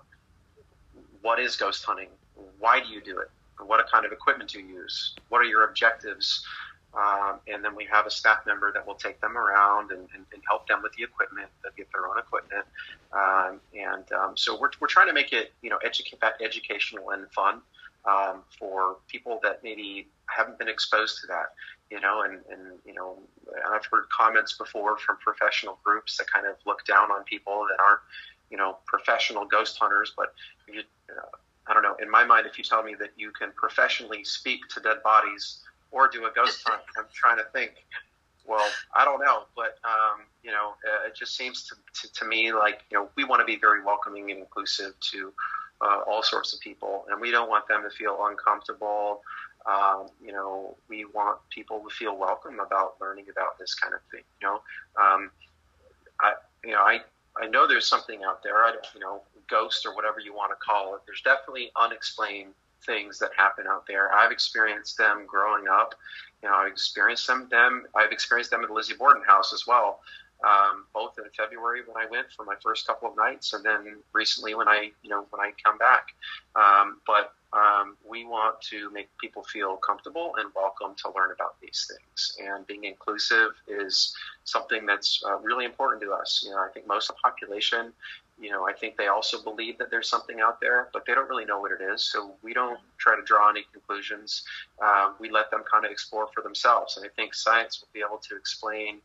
what 1.21 1.39
is 1.39 1.55
ghost 1.55 1.83
hunting? 1.83 2.09
Why 2.59 2.79
do 2.79 2.87
you 2.87 3.01
do 3.01 3.19
it? 3.19 3.29
What 3.59 3.85
kind 3.89 4.05
of 4.05 4.11
equipment 4.11 4.51
do 4.51 4.59
you 4.59 4.65
use? 4.65 5.15
What 5.29 5.39
are 5.39 5.45
your 5.45 5.63
objectives? 5.63 6.45
Um, 6.93 7.39
and 7.47 7.63
then 7.63 7.75
we 7.75 7.85
have 7.91 8.05
a 8.05 8.11
staff 8.11 8.45
member 8.45 8.71
that 8.71 8.85
will 8.85 8.95
take 8.95 9.19
them 9.19 9.37
around 9.37 9.91
and, 9.91 10.07
and, 10.13 10.25
and 10.33 10.41
help 10.47 10.67
them 10.67 10.81
with 10.81 10.93
the 10.93 11.03
equipment. 11.03 11.47
They'll 11.61 11.73
get 11.75 11.91
their 11.91 12.07
own 12.07 12.17
equipment. 12.17 12.65
Um, 13.11 13.59
and 13.77 14.09
um, 14.13 14.37
so 14.37 14.57
we're, 14.59 14.69
we're 14.79 14.87
trying 14.87 15.07
to 15.07 15.13
make 15.13 15.33
it, 15.33 15.51
you 15.61 15.69
know, 15.69 15.79
educa- 15.85 16.41
educational 16.41 17.11
and 17.11 17.29
fun 17.31 17.61
um, 18.07 18.43
for 18.59 18.97
people 19.07 19.39
that 19.43 19.63
maybe 19.63 20.07
haven't 20.27 20.59
been 20.59 20.67
exposed 20.67 21.21
to 21.21 21.27
that, 21.27 21.53
you 21.89 21.99
know, 21.99 22.23
and, 22.23 22.39
and, 22.51 22.79
you 22.85 22.93
know, 22.93 23.17
I've 23.69 23.85
heard 23.85 24.05
comments 24.09 24.53
before 24.57 24.97
from 24.97 25.17
professional 25.17 25.79
groups 25.83 26.17
that 26.17 26.31
kind 26.31 26.47
of 26.47 26.55
look 26.65 26.85
down 26.85 27.11
on 27.11 27.23
people 27.23 27.65
that 27.69 27.83
aren't, 27.83 28.01
you 28.49 28.57
know, 28.57 28.77
professional 28.85 29.45
ghost 29.45 29.77
hunters, 29.79 30.13
but 30.15 30.33
you, 30.67 30.81
uh, 31.09 31.37
I 31.67 31.73
don't 31.73 31.83
know. 31.83 31.95
In 32.01 32.09
my 32.09 32.23
mind, 32.23 32.45
if 32.45 32.57
you 32.57 32.63
tell 32.63 32.83
me 32.83 32.95
that 32.99 33.11
you 33.17 33.31
can 33.31 33.51
professionally 33.55 34.23
speak 34.23 34.67
to 34.69 34.79
dead 34.79 35.01
bodies 35.03 35.61
or 35.91 36.07
do 36.07 36.25
a 36.25 36.31
ghost 36.31 36.61
hunt, 36.65 36.81
I'm 36.97 37.05
trying 37.13 37.37
to 37.37 37.45
think. 37.53 37.85
Well, 38.47 38.67
I 38.95 39.05
don't 39.05 39.19
know, 39.19 39.43
but 39.55 39.79
um, 39.83 40.21
you 40.43 40.51
know, 40.51 40.75
uh, 40.87 41.07
it 41.07 41.15
just 41.15 41.35
seems 41.35 41.67
to, 41.67 41.75
to, 42.01 42.13
to 42.13 42.25
me 42.25 42.53
like 42.53 42.81
you 42.91 42.97
know 42.97 43.09
we 43.15 43.23
want 43.23 43.39
to 43.39 43.45
be 43.45 43.57
very 43.57 43.83
welcoming 43.83 44.29
and 44.29 44.39
inclusive 44.39 44.93
to 45.11 45.33
uh, 45.85 46.01
all 46.07 46.23
sorts 46.23 46.53
of 46.53 46.59
people, 46.59 47.05
and 47.09 47.21
we 47.21 47.31
don't 47.31 47.49
want 47.49 47.67
them 47.67 47.83
to 47.83 47.95
feel 47.95 48.17
uncomfortable. 48.27 49.21
Um, 49.65 50.07
you 50.23 50.31
know, 50.31 50.75
we 50.89 51.05
want 51.05 51.39
people 51.49 51.83
to 51.87 51.93
feel 51.93 52.17
welcome 52.17 52.59
about 52.59 52.95
learning 52.99 53.25
about 53.31 53.57
this 53.59 53.73
kind 53.75 53.93
of 53.93 53.99
thing. 54.11 54.23
You 54.41 54.47
know, 54.47 54.53
um, 55.01 55.31
I, 56.19 56.33
you 56.63 56.71
know, 56.71 56.81
I, 56.81 57.01
I 57.39 57.47
know 57.47 57.67
there's 57.67 57.87
something 57.87 58.23
out 58.23 58.41
there. 58.43 58.63
I, 58.63 58.71
don't, 58.71 58.85
you 58.93 58.99
know, 58.99 59.21
ghost 59.47 59.85
or 59.85 59.95
whatever 59.95 60.19
you 60.19 60.33
want 60.33 60.51
to 60.51 60.55
call 60.55 60.95
it. 60.95 61.01
There's 61.05 61.21
definitely 61.21 61.71
unexplained 61.79 62.53
things 62.85 63.19
that 63.19 63.31
happen 63.35 63.65
out 63.67 63.85
there. 63.87 64.13
I've 64.13 64.31
experienced 64.31 64.97
them 64.97 65.25
growing 65.27 65.67
up. 65.67 65.95
You 66.41 66.49
know, 66.49 66.55
I've 66.55 66.71
experienced 66.71 67.27
them. 67.27 67.47
Them. 67.49 67.85
I've 67.95 68.11
experienced 68.11 68.51
them 68.51 68.61
at 68.61 68.67
the 68.67 68.73
Lizzie 68.73 68.95
Borden 68.95 69.23
house 69.23 69.53
as 69.53 69.65
well 69.67 69.99
um, 70.45 70.85
both 70.93 71.17
in 71.17 71.25
February 71.35 71.81
when 71.87 71.97
I 71.97 72.09
went 72.09 72.27
for 72.35 72.45
my 72.45 72.55
first 72.61 72.85
couple 72.85 73.09
of 73.09 73.17
nights, 73.17 73.53
and 73.53 73.65
then 73.65 73.97
recently 74.13 74.53
when 74.53 74.67
I, 74.67 74.91
you 75.01 75.09
know, 75.09 75.25
when 75.31 75.41
I 75.41 75.51
come 75.63 75.77
back. 75.77 76.09
Um, 76.55 77.01
but 77.07 77.33
um, 77.53 77.95
we 78.07 78.25
want 78.25 78.61
to 78.69 78.91
make 78.91 79.09
people 79.17 79.43
feel 79.43 79.77
comfortable 79.77 80.35
and 80.37 80.49
welcome 80.55 80.93
to 81.03 81.11
learn 81.15 81.31
about 81.31 81.55
these 81.61 81.89
things. 81.89 82.37
And 82.45 82.67
being 82.67 82.83
inclusive 82.83 83.51
is 83.67 84.13
something 84.43 84.85
that's 84.85 85.23
uh, 85.25 85.37
really 85.39 85.65
important 85.65 86.01
to 86.03 86.11
us. 86.11 86.43
You 86.45 86.51
know, 86.51 86.57
I 86.57 86.69
think 86.73 86.85
most 86.85 87.09
of 87.09 87.15
the 87.15 87.21
population, 87.21 87.93
you 88.39 88.51
know, 88.51 88.67
I 88.67 88.73
think 88.73 88.97
they 88.97 89.07
also 89.07 89.41
believe 89.41 89.77
that 89.77 89.89
there's 89.89 90.09
something 90.09 90.41
out 90.41 90.59
there, 90.59 90.89
but 90.91 91.05
they 91.05 91.13
don't 91.15 91.29
really 91.29 91.45
know 91.45 91.59
what 91.59 91.71
it 91.71 91.81
is. 91.81 92.03
So 92.03 92.35
we 92.43 92.53
don't 92.53 92.79
try 92.97 93.15
to 93.15 93.21
draw 93.23 93.49
any 93.49 93.63
conclusions. 93.71 94.43
Uh, 94.83 95.13
we 95.19 95.29
let 95.29 95.49
them 95.49 95.63
kind 95.71 95.85
of 95.85 95.91
explore 95.91 96.27
for 96.33 96.43
themselves. 96.43 96.97
And 96.97 97.05
I 97.05 97.09
think 97.15 97.33
science 97.33 97.81
will 97.81 97.87
be 97.93 98.03
able 98.05 98.17
to 98.29 98.35
explain 98.35 98.99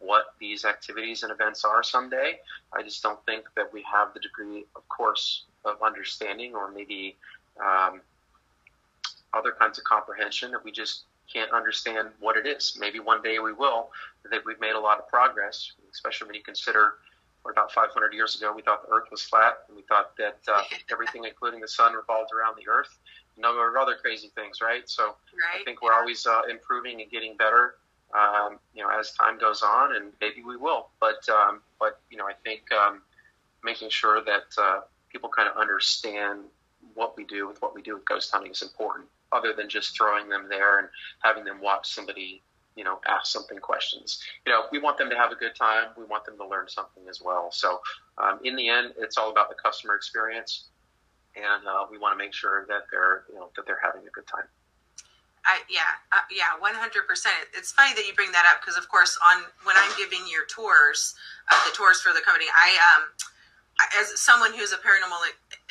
what 0.00 0.34
these 0.38 0.64
activities 0.64 1.22
and 1.22 1.32
events 1.32 1.64
are 1.64 1.82
someday. 1.82 2.38
I 2.72 2.82
just 2.82 3.02
don't 3.02 3.22
think 3.26 3.44
that 3.56 3.72
we 3.72 3.84
have 3.90 4.14
the 4.14 4.20
degree, 4.20 4.64
of 4.74 4.88
course, 4.88 5.44
of 5.64 5.82
understanding 5.82 6.54
or 6.54 6.70
maybe 6.70 7.16
um, 7.60 8.00
other 9.34 9.52
kinds 9.52 9.78
of 9.78 9.84
comprehension 9.84 10.50
that 10.52 10.64
we 10.64 10.72
just 10.72 11.04
can't 11.32 11.50
understand 11.52 12.08
what 12.20 12.36
it 12.36 12.46
is. 12.46 12.76
Maybe 12.80 13.00
one 13.00 13.22
day 13.22 13.38
we 13.38 13.52
will. 13.52 13.90
I 14.24 14.28
think 14.28 14.46
we've 14.46 14.60
made 14.60 14.74
a 14.74 14.80
lot 14.80 14.98
of 14.98 15.08
progress, 15.08 15.72
especially 15.92 16.28
when 16.28 16.34
you 16.34 16.42
consider 16.42 16.94
about 17.50 17.70
500 17.72 18.12
years 18.12 18.36
ago 18.36 18.52
we 18.54 18.62
thought 18.62 18.86
the 18.86 18.92
Earth 18.92 19.08
was 19.10 19.22
flat, 19.22 19.58
and 19.68 19.76
we 19.76 19.82
thought 19.84 20.16
that 20.16 20.38
uh, 20.48 20.62
everything, 20.90 21.24
including 21.24 21.60
the 21.60 21.68
sun, 21.68 21.94
revolved 21.94 22.30
around 22.32 22.56
the 22.56 22.68
Earth. 22.68 22.98
A 23.36 23.40
number 23.40 23.68
of 23.68 23.76
other 23.80 23.96
crazy 24.00 24.30
things, 24.34 24.60
right? 24.60 24.88
So 24.88 25.04
right. 25.04 25.60
I 25.60 25.64
think 25.64 25.82
we're 25.82 25.92
always 25.92 26.26
uh, 26.26 26.42
improving 26.50 27.02
and 27.02 27.10
getting 27.10 27.36
better 27.36 27.74
um, 28.14 28.58
you 28.74 28.82
know, 28.82 28.88
as 28.88 29.12
time 29.12 29.38
goes 29.38 29.62
on, 29.62 29.96
and 29.96 30.12
maybe 30.20 30.42
we 30.42 30.56
will. 30.56 30.88
But 31.00 31.28
um, 31.28 31.60
but 31.78 32.00
you 32.10 32.16
know, 32.16 32.24
I 32.24 32.32
think 32.44 32.70
um, 32.72 33.02
making 33.64 33.90
sure 33.90 34.22
that 34.24 34.46
uh, 34.58 34.80
people 35.10 35.28
kind 35.28 35.48
of 35.48 35.56
understand 35.56 36.44
what 36.94 37.16
we 37.16 37.24
do 37.24 37.46
with 37.46 37.60
what 37.60 37.74
we 37.74 37.82
do 37.82 37.94
with 37.94 38.04
ghost 38.04 38.30
hunting 38.32 38.52
is 38.52 38.62
important. 38.62 39.06
Other 39.32 39.52
than 39.52 39.68
just 39.68 39.96
throwing 39.96 40.28
them 40.28 40.46
there 40.48 40.78
and 40.78 40.88
having 41.20 41.44
them 41.44 41.60
watch 41.60 41.88
somebody, 41.88 42.42
you 42.76 42.84
know, 42.84 43.00
ask 43.08 43.32
something 43.32 43.58
questions. 43.58 44.22
You 44.46 44.52
know, 44.52 44.62
we 44.70 44.78
want 44.78 44.98
them 44.98 45.10
to 45.10 45.16
have 45.16 45.32
a 45.32 45.34
good 45.34 45.56
time. 45.56 45.88
We 45.98 46.04
want 46.04 46.24
them 46.24 46.36
to 46.38 46.46
learn 46.46 46.68
something 46.68 47.02
as 47.10 47.20
well. 47.20 47.50
So, 47.50 47.80
um, 48.18 48.38
in 48.44 48.54
the 48.54 48.68
end, 48.68 48.94
it's 48.98 49.18
all 49.18 49.30
about 49.30 49.48
the 49.48 49.56
customer 49.56 49.96
experience, 49.96 50.68
and 51.34 51.66
uh, 51.66 51.86
we 51.90 51.98
want 51.98 52.12
to 52.12 52.24
make 52.24 52.32
sure 52.32 52.66
that 52.68 52.84
they're, 52.90 53.24
you 53.28 53.34
know, 53.34 53.50
that 53.56 53.66
they're 53.66 53.80
having 53.82 54.06
a 54.06 54.10
good 54.10 54.26
time. 54.26 54.46
I, 55.46 55.62
yeah, 55.70 55.94
uh, 56.10 56.26
yeah, 56.30 56.58
one 56.58 56.74
hundred 56.74 57.06
percent. 57.06 57.34
It's 57.54 57.70
funny 57.70 57.94
that 57.94 58.06
you 58.06 58.14
bring 58.14 58.32
that 58.32 58.44
up 58.50 58.60
because, 58.60 58.76
of 58.76 58.90
course, 58.90 59.16
on 59.30 59.44
when 59.62 59.76
I'm 59.78 59.94
giving 59.96 60.26
your 60.26 60.44
tours, 60.46 61.14
uh, 61.50 61.56
the 61.64 61.74
tours 61.74 62.02
for 62.02 62.12
the 62.12 62.20
company, 62.20 62.46
I 62.50 62.74
um, 62.90 63.02
as 63.98 64.18
someone 64.18 64.52
who's 64.52 64.72
a 64.72 64.80
paranormal 64.82 65.22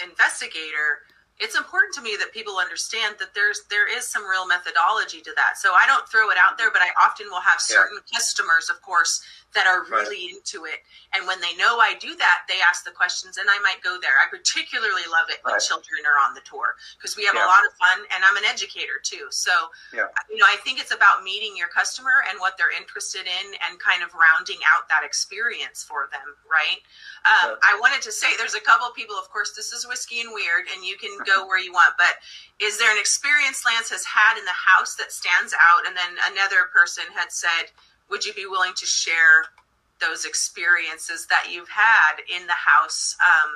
investigator, 0.02 1.04
it's 1.40 1.58
important 1.58 1.94
to 1.96 2.02
me 2.02 2.16
that 2.20 2.32
people 2.32 2.58
understand 2.58 3.16
that 3.20 3.36
there's 3.36 3.68
there 3.70 3.92
is 3.92 4.08
some 4.08 4.24
real 4.24 4.48
methodology 4.48 5.20
to 5.22 5.32
that. 5.36 5.58
So 5.58 5.74
I 5.74 5.86
don't 5.86 6.08
throw 6.08 6.32
it 6.32 6.38
out 6.40 6.58
there, 6.58 6.72
but 6.72 6.82
I 6.82 6.96
often 7.04 7.28
will 7.30 7.44
have 7.44 7.60
certain 7.60 8.00
yeah. 8.00 8.18
customers, 8.18 8.70
of 8.70 8.82
course, 8.82 9.20
that 9.56 9.66
are 9.66 9.88
really 9.88 10.28
right. 10.28 10.36
into 10.36 10.68
it. 10.68 10.84
And 11.16 11.24
when 11.26 11.40
they 11.40 11.56
know 11.56 11.80
I 11.80 11.96
do 11.96 12.14
that, 12.20 12.44
they 12.52 12.60
ask 12.60 12.84
the 12.84 12.92
questions 12.92 13.40
and 13.40 13.48
I 13.48 13.58
might 13.64 13.80
go 13.80 13.98
there. 14.04 14.20
I 14.20 14.28
particularly 14.28 15.08
love 15.08 15.32
it 15.32 15.40
when 15.48 15.56
right. 15.56 15.64
children 15.64 16.04
are 16.04 16.20
on 16.28 16.36
the 16.36 16.44
tour 16.44 16.76
because 17.00 17.16
we 17.16 17.24
have 17.24 17.40
yeah. 17.40 17.48
a 17.48 17.50
lot 17.50 17.64
of 17.64 17.72
fun 17.80 18.04
and 18.12 18.20
I'm 18.22 18.36
an 18.36 18.44
educator 18.44 19.00
too. 19.00 19.32
So, 19.32 19.56
yeah. 19.96 20.12
you 20.28 20.36
know, 20.36 20.46
I 20.46 20.60
think 20.68 20.84
it's 20.84 20.92
about 20.92 21.24
meeting 21.24 21.56
your 21.56 21.72
customer 21.72 22.28
and 22.28 22.38
what 22.44 22.60
they're 22.60 22.76
interested 22.76 23.24
in 23.24 23.46
and 23.64 23.80
kind 23.80 24.04
of 24.04 24.12
rounding 24.12 24.60
out 24.68 24.92
that 24.92 25.08
experience 25.08 25.82
for 25.82 26.12
them, 26.12 26.36
right? 26.46 26.84
Um, 27.24 27.56
I 27.64 27.80
wanted 27.80 28.04
to 28.06 28.12
say 28.12 28.36
there's 28.36 28.60
a 28.60 28.62
couple 28.62 28.92
people, 28.92 29.16
of 29.16 29.32
course, 29.32 29.56
this 29.56 29.72
is 29.72 29.88
Whiskey 29.88 30.20
and 30.20 30.36
Weird 30.36 30.68
and 30.68 30.84
you 30.84 31.00
can 31.00 31.16
go 31.32 31.48
where 31.48 31.58
you 31.58 31.72
want, 31.72 31.96
but 31.96 32.20
is 32.60 32.76
there 32.78 32.92
an 32.92 33.00
experience 33.00 33.64
Lance 33.64 33.90
has 33.90 34.04
had 34.04 34.36
in 34.36 34.44
the 34.44 34.56
house 34.56 35.00
that 35.00 35.16
stands 35.16 35.56
out? 35.56 35.88
And 35.88 35.96
then 35.96 36.20
another 36.32 36.68
person 36.76 37.08
had 37.16 37.32
said, 37.32 37.72
would 38.10 38.26
you 38.26 38.34
be 38.34 38.46
willing 38.46 38.74
to 38.78 38.86
share 38.86 39.46
those 40.02 40.26
experiences 40.26 41.26
that 41.28 41.48
you've 41.52 41.70
had 41.70 42.20
in 42.34 42.46
the 42.48 42.54
house 42.54 43.16
um, 43.24 43.52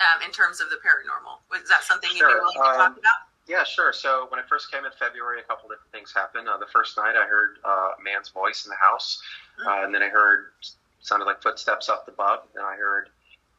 um, 0.00 0.22
in 0.24 0.32
terms 0.32 0.60
of 0.60 0.70
the 0.70 0.76
paranormal? 0.76 1.38
Was 1.50 1.68
that 1.68 1.82
something 1.82 2.10
sure. 2.10 2.28
you'd 2.28 2.34
be 2.34 2.40
willing 2.40 2.54
to 2.54 2.78
talk 2.78 2.86
um, 2.86 2.92
about? 2.92 3.28
Yeah, 3.48 3.64
sure. 3.64 3.94
So 3.94 4.26
when 4.28 4.38
I 4.38 4.42
first 4.46 4.70
came 4.70 4.84
in 4.84 4.92
February, 4.98 5.40
a 5.40 5.42
couple 5.42 5.70
different 5.70 5.90
things 5.90 6.12
happened. 6.14 6.48
Uh, 6.48 6.58
the 6.58 6.66
first 6.70 6.98
night, 6.98 7.16
I 7.16 7.26
heard 7.26 7.56
uh, 7.64 7.96
a 7.98 8.02
man's 8.04 8.28
voice 8.28 8.66
in 8.66 8.70
the 8.70 8.76
house, 8.76 9.22
mm-hmm. 9.58 9.68
uh, 9.68 9.84
and 9.84 9.94
then 9.94 10.02
I 10.02 10.08
heard 10.08 10.52
sounded 11.00 11.24
like 11.24 11.42
footsteps 11.42 11.88
up 11.88 12.06
above. 12.08 12.40
Then 12.54 12.64
I 12.64 12.76
heard 12.76 13.08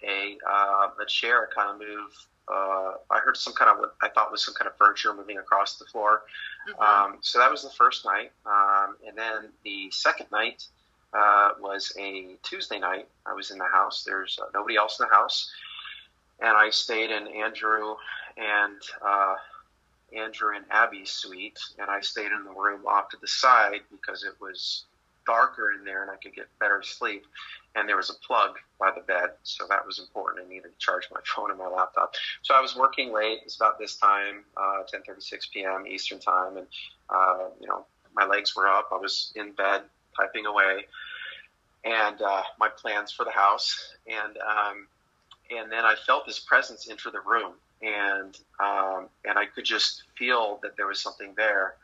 a 0.03 0.37
uh, 0.47 0.89
a 1.01 1.05
chair 1.07 1.49
kind 1.55 1.71
of 1.71 1.79
move. 1.79 2.11
Uh, 2.51 2.93
I 3.11 3.19
heard 3.19 3.37
some 3.37 3.53
kind 3.53 3.71
of 3.71 3.79
what 3.79 3.95
I 4.01 4.09
thought 4.09 4.31
was 4.31 4.43
some 4.43 4.53
kind 4.53 4.67
of 4.67 4.75
furniture 4.77 5.13
moving 5.13 5.37
across 5.37 5.77
the 5.77 5.85
floor. 5.85 6.23
Mm-hmm. 6.69 6.81
Um, 6.81 7.17
so 7.21 7.39
that 7.39 7.51
was 7.51 7.63
the 7.63 7.69
first 7.69 8.05
night, 8.05 8.31
um, 8.45 8.95
and 9.07 9.17
then 9.17 9.49
the 9.63 9.89
second 9.91 10.27
night 10.31 10.65
uh, 11.13 11.49
was 11.59 11.93
a 11.99 12.35
Tuesday 12.43 12.79
night. 12.79 13.07
I 13.25 13.33
was 13.33 13.51
in 13.51 13.57
the 13.57 13.65
house. 13.65 14.03
There's 14.03 14.39
uh, 14.41 14.45
nobody 14.53 14.77
else 14.77 14.99
in 14.99 15.07
the 15.07 15.15
house, 15.15 15.51
and 16.39 16.55
I 16.55 16.69
stayed 16.69 17.11
in 17.11 17.27
Andrew 17.27 17.95
and 18.37 18.81
uh, 19.05 19.35
Andrew 20.15 20.55
and 20.55 20.65
Abby's 20.71 21.11
suite, 21.11 21.59
and 21.77 21.89
I 21.89 22.01
stayed 22.01 22.31
in 22.31 22.43
the 22.43 22.51
room 22.51 22.85
off 22.87 23.09
to 23.09 23.17
the 23.21 23.27
side 23.27 23.81
because 23.91 24.23
it 24.23 24.33
was 24.41 24.85
darker 25.29 25.73
in 25.77 25.85
there 25.85 26.01
and 26.01 26.09
I 26.09 26.15
could 26.15 26.33
get 26.33 26.47
better 26.59 26.81
sleep. 26.81 27.25
And 27.79 27.87
there 27.87 27.95
was 27.95 28.09
a 28.09 28.13
plug 28.27 28.57
by 28.77 28.91
the 28.93 29.01
bed, 29.01 29.29
so 29.43 29.65
that 29.69 29.85
was 29.85 29.99
important. 29.99 30.45
I 30.45 30.49
needed 30.49 30.69
to 30.73 30.77
charge 30.79 31.07
my 31.13 31.21
phone 31.25 31.49
and 31.49 31.57
my 31.57 31.67
laptop. 31.67 32.13
So 32.41 32.53
I 32.53 32.59
was 32.59 32.75
working 32.75 33.13
late. 33.13 33.39
It's 33.45 33.55
about 33.55 33.79
this 33.79 33.95
time, 33.95 34.43
uh, 34.57 34.83
10:36 34.93 35.51
p.m. 35.53 35.87
Eastern 35.87 36.19
time, 36.19 36.57
and 36.57 36.67
uh, 37.09 37.49
you 37.61 37.67
know 37.67 37.85
my 38.13 38.25
legs 38.25 38.55
were 38.55 38.67
up. 38.67 38.89
I 38.91 38.97
was 38.97 39.31
in 39.35 39.53
bed 39.53 39.83
typing 40.17 40.45
away, 40.45 40.85
and 41.85 42.21
uh, 42.21 42.43
my 42.59 42.67
plans 42.67 43.11
for 43.11 43.23
the 43.23 43.31
house. 43.31 43.93
And 44.07 44.37
um, 44.37 44.87
and 45.55 45.71
then 45.71 45.85
I 45.85 45.95
felt 45.95 46.25
this 46.25 46.39
presence 46.39 46.89
enter 46.89 47.11
the 47.11 47.21
room, 47.21 47.53
and 47.81 48.37
um, 48.59 49.07
and 49.25 49.37
I 49.37 49.45
could 49.45 49.65
just 49.65 50.03
feel 50.17 50.59
that 50.63 50.75
there 50.77 50.87
was 50.87 51.01
something 51.01 51.33
there. 51.37 51.75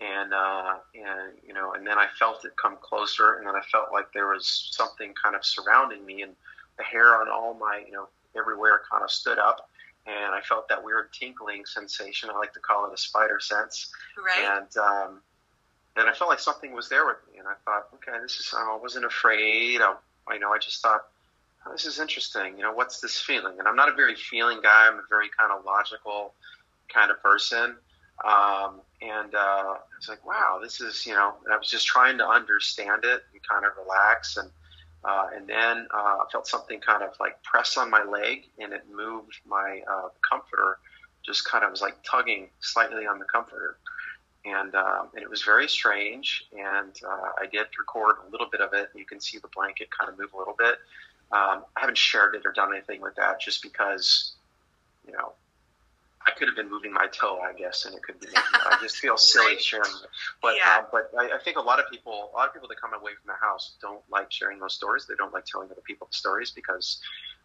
And 0.00 0.34
uh, 0.34 0.74
and 0.94 1.32
you 1.46 1.54
know, 1.54 1.72
and 1.72 1.86
then 1.86 1.98
I 1.98 2.06
felt 2.18 2.44
it 2.44 2.52
come 2.60 2.76
closer, 2.82 3.36
and 3.36 3.46
then 3.46 3.54
I 3.56 3.62
felt 3.72 3.92
like 3.92 4.12
there 4.12 4.28
was 4.28 4.68
something 4.72 5.14
kind 5.22 5.34
of 5.34 5.44
surrounding 5.44 6.04
me, 6.04 6.20
and 6.22 6.32
the 6.76 6.84
hair 6.84 7.18
on 7.18 7.28
all 7.28 7.54
my 7.54 7.82
you 7.86 7.92
know 7.92 8.08
everywhere 8.36 8.82
kind 8.90 9.02
of 9.02 9.10
stood 9.10 9.38
up, 9.38 9.70
and 10.06 10.34
I 10.34 10.40
felt 10.42 10.68
that 10.68 10.84
weird 10.84 11.12
tinkling 11.12 11.64
sensation. 11.64 12.28
I 12.28 12.36
like 12.36 12.52
to 12.52 12.60
call 12.60 12.86
it 12.86 12.92
a 12.92 12.98
spider 12.98 13.40
sense. 13.40 13.90
Right. 14.22 14.44
And 14.44 14.76
um, 14.76 15.20
and 15.96 16.08
I 16.08 16.12
felt 16.12 16.28
like 16.28 16.40
something 16.40 16.74
was 16.74 16.88
there 16.88 17.06
with 17.06 17.16
me, 17.32 17.38
and 17.38 17.48
I 17.48 17.54
thought, 17.64 17.88
okay, 17.94 18.20
this 18.20 18.38
is. 18.38 18.54
I 18.56 18.76
wasn't 18.80 19.06
afraid. 19.06 19.80
I, 19.80 19.94
I 20.28 20.36
know. 20.38 20.52
I 20.52 20.58
just 20.58 20.82
thought, 20.82 21.06
oh, 21.64 21.72
this 21.72 21.86
is 21.86 21.98
interesting. 21.98 22.56
You 22.56 22.64
know, 22.64 22.72
what's 22.72 23.00
this 23.00 23.18
feeling? 23.18 23.58
And 23.58 23.66
I'm 23.66 23.76
not 23.76 23.88
a 23.88 23.94
very 23.94 24.14
feeling 24.14 24.60
guy. 24.62 24.88
I'm 24.88 24.98
a 24.98 25.06
very 25.08 25.28
kind 25.36 25.52
of 25.52 25.64
logical 25.64 26.34
kind 26.92 27.10
of 27.10 27.22
person. 27.22 27.76
Um, 28.24 28.80
and 29.02 29.34
uh, 29.34 29.74
was 29.98 30.08
like, 30.08 30.24
wow, 30.26 30.58
this 30.62 30.80
is. 30.80 31.06
You 31.06 31.14
know, 31.14 31.34
and 31.44 31.52
I 31.52 31.58
was 31.58 31.68
just 31.68 31.86
trying 31.86 32.18
to 32.18 32.28
understand 32.28 33.04
it 33.04 33.22
and 33.32 33.42
kind 33.48 33.64
of 33.64 33.72
relax 33.82 34.36
and. 34.36 34.50
Uh, 35.04 35.28
and 35.36 35.46
then 35.46 35.86
uh, 35.94 36.16
I 36.18 36.24
felt 36.32 36.48
something 36.48 36.80
kind 36.80 37.04
of 37.04 37.10
like 37.20 37.40
press 37.44 37.76
on 37.76 37.88
my 37.90 38.02
leg, 38.02 38.48
and 38.58 38.72
it 38.72 38.82
moved 38.92 39.38
my 39.46 39.80
uh, 39.88 40.08
comforter. 40.28 40.78
Just 41.24 41.44
kind 41.48 41.62
of 41.64 41.70
was 41.70 41.80
like 41.80 41.96
tugging 42.02 42.48
slightly 42.58 43.06
on 43.06 43.20
the 43.20 43.24
comforter, 43.24 43.76
and 44.44 44.74
um, 44.74 45.10
and 45.14 45.22
it 45.22 45.30
was 45.30 45.42
very 45.44 45.68
strange. 45.68 46.46
And 46.52 46.92
uh, 47.06 47.30
I 47.40 47.46
did 47.46 47.66
record 47.78 48.16
a 48.26 48.30
little 48.32 48.48
bit 48.50 48.60
of 48.60 48.72
it. 48.72 48.88
You 48.96 49.04
can 49.04 49.20
see 49.20 49.38
the 49.38 49.48
blanket 49.54 49.88
kind 49.96 50.10
of 50.10 50.18
move 50.18 50.32
a 50.34 50.38
little 50.38 50.56
bit. 50.58 50.76
Um, 51.30 51.64
I 51.76 51.80
haven't 51.80 51.98
shared 51.98 52.34
it 52.34 52.42
or 52.44 52.50
done 52.52 52.72
anything 52.72 53.00
with 53.00 53.14
that, 53.16 53.40
just 53.40 53.62
because, 53.62 54.32
you 55.06 55.12
know, 55.12 55.34
I 56.26 56.32
could 56.32 56.48
have 56.48 56.56
been 56.56 56.68
moving 56.68 56.92
my 56.92 57.06
toe, 57.06 57.38
I 57.38 57.52
guess, 57.52 57.84
and 57.84 57.94
it 57.94 58.02
could 58.02 58.18
be. 58.20 58.28
I 58.34 58.78
just 58.82 58.96
feel 58.96 59.16
silly 59.16 59.58
sharing 59.58 59.90
it. 59.90 60.08
But 60.42 60.56
yeah. 60.56 60.80
uh, 60.80 60.84
but 60.90 61.10
I, 61.18 61.36
I, 61.36 61.38
think 61.42 61.56
a 61.56 61.60
lot 61.60 61.78
of 61.78 61.86
people, 61.90 62.30
a 62.32 62.36
lot 62.36 62.48
of 62.48 62.52
people 62.52 62.68
that 62.68 62.80
come 62.80 62.92
away 62.94 63.12
from 63.12 63.28
the 63.28 63.46
house 63.46 63.76
don't 63.80 64.02
like 64.10 64.32
sharing 64.32 64.58
those 64.58 64.74
stories. 64.74 65.06
They 65.06 65.14
don't 65.14 65.32
like 65.32 65.44
telling 65.44 65.70
other 65.70 65.82
people 65.86 66.08
the 66.10 66.16
stories 66.16 66.50
because 66.50 67.00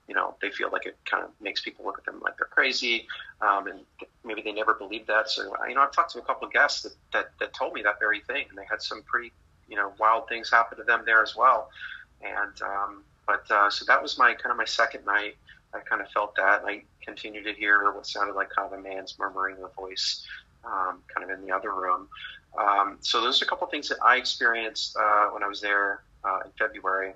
you 0.08 0.16
know, 0.16 0.36
they 0.42 0.52
feel 0.52 0.70
like 0.72 0.86
it 0.86 0.98
kind 1.06 1.24
of 1.24 1.30
makes 1.40 1.62
people 1.62 1.86
look 1.86 1.98
at 1.98 2.06
them 2.06 2.20
like 2.22 2.38
they're 2.38 2.48
crazy, 2.48 3.08
um, 3.42 3.68
and 3.68 3.80
maybe 4.26 4.42
they 4.42 4.52
never 4.52 4.74
believed 4.74 5.08
that. 5.08 5.30
So, 5.30 5.56
you 5.68 5.76
know, 5.76 5.82
I've 5.82 5.92
talked 5.92 6.12
to 6.12 6.20
a 6.20 6.22
couple 6.22 6.48
of 6.48 6.54
guests 6.54 6.82
that, 6.82 6.94
that, 7.14 7.32
that 7.40 7.54
told 7.54 7.74
me 7.74 7.82
that 7.84 8.00
very 8.00 8.20
thing, 8.22 8.46
and 8.50 8.58
they 8.58 8.66
had 8.70 8.82
some 8.82 9.04
pretty, 9.04 9.32
you 9.70 9.78
know, 9.78 9.94
wild 10.00 10.28
things 10.28 10.52
happen 10.52 10.78
to 10.80 10.84
them 10.84 11.04
there 11.06 11.22
as 11.22 11.36
well. 11.36 11.70
And 12.22 12.62
um, 12.62 13.04
but 13.26 13.50
uh, 13.50 13.70
so 13.70 13.86
that 13.86 14.02
was 14.02 14.18
my 14.18 14.34
kind 14.34 14.52
of 14.52 14.58
my 14.58 14.66
second 14.66 15.06
night. 15.06 15.38
I 15.74 15.80
kind 15.80 16.02
of 16.02 16.10
felt 16.10 16.36
that, 16.36 16.62
and 16.62 16.70
I 16.70 16.84
continued 17.04 17.46
to 17.46 17.54
hear 17.54 17.92
what 17.94 18.06
sounded 18.08 18.36
like 18.36 18.50
kind 18.50 18.72
of 18.72 18.80
a 18.80 18.82
man's 18.82 19.16
murmuring 19.20 19.58
a 19.64 19.68
voice, 19.80 20.26
um, 20.64 21.02
kind 21.14 21.30
of 21.30 21.38
in 21.38 21.46
the 21.46 21.54
other 21.54 21.74
room. 21.74 22.08
Um, 22.60 22.98
so 23.02 23.22
those 23.22 23.42
are 23.42 23.46
a 23.46 23.48
couple 23.48 23.66
of 23.66 23.72
things 23.72 23.88
that 23.90 23.98
I 24.04 24.18
experienced 24.18 24.96
uh, 24.98 25.28
when 25.28 25.44
I 25.44 25.48
was 25.48 25.62
there 25.62 26.02
uh, 26.24 26.40
in 26.46 26.52
February. 26.58 27.14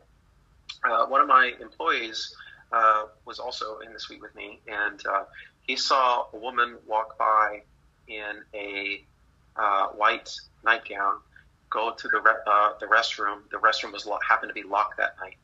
Uh, 0.89 1.05
one 1.07 1.21
of 1.21 1.27
my 1.27 1.51
employees 1.61 2.33
uh, 2.71 3.03
was 3.25 3.39
also 3.39 3.79
in 3.79 3.93
the 3.93 3.99
suite 3.99 4.21
with 4.21 4.35
me, 4.35 4.59
and 4.67 4.99
uh, 5.07 5.23
he 5.61 5.75
saw 5.75 6.25
a 6.33 6.37
woman 6.37 6.77
walk 6.87 7.17
by 7.17 7.61
in 8.07 8.43
a 8.53 9.01
uh, 9.55 9.87
white 9.87 10.29
nightgown, 10.63 11.15
go 11.71 11.93
to 11.97 12.07
the 12.07 12.19
re- 12.19 12.77
the 12.79 12.85
restroom. 12.87 13.39
The 13.51 13.57
restroom 13.57 13.93
was 13.93 14.05
lo- 14.05 14.19
happened 14.27 14.49
to 14.49 14.53
be 14.53 14.67
locked 14.67 14.97
that 14.97 15.15
night. 15.21 15.37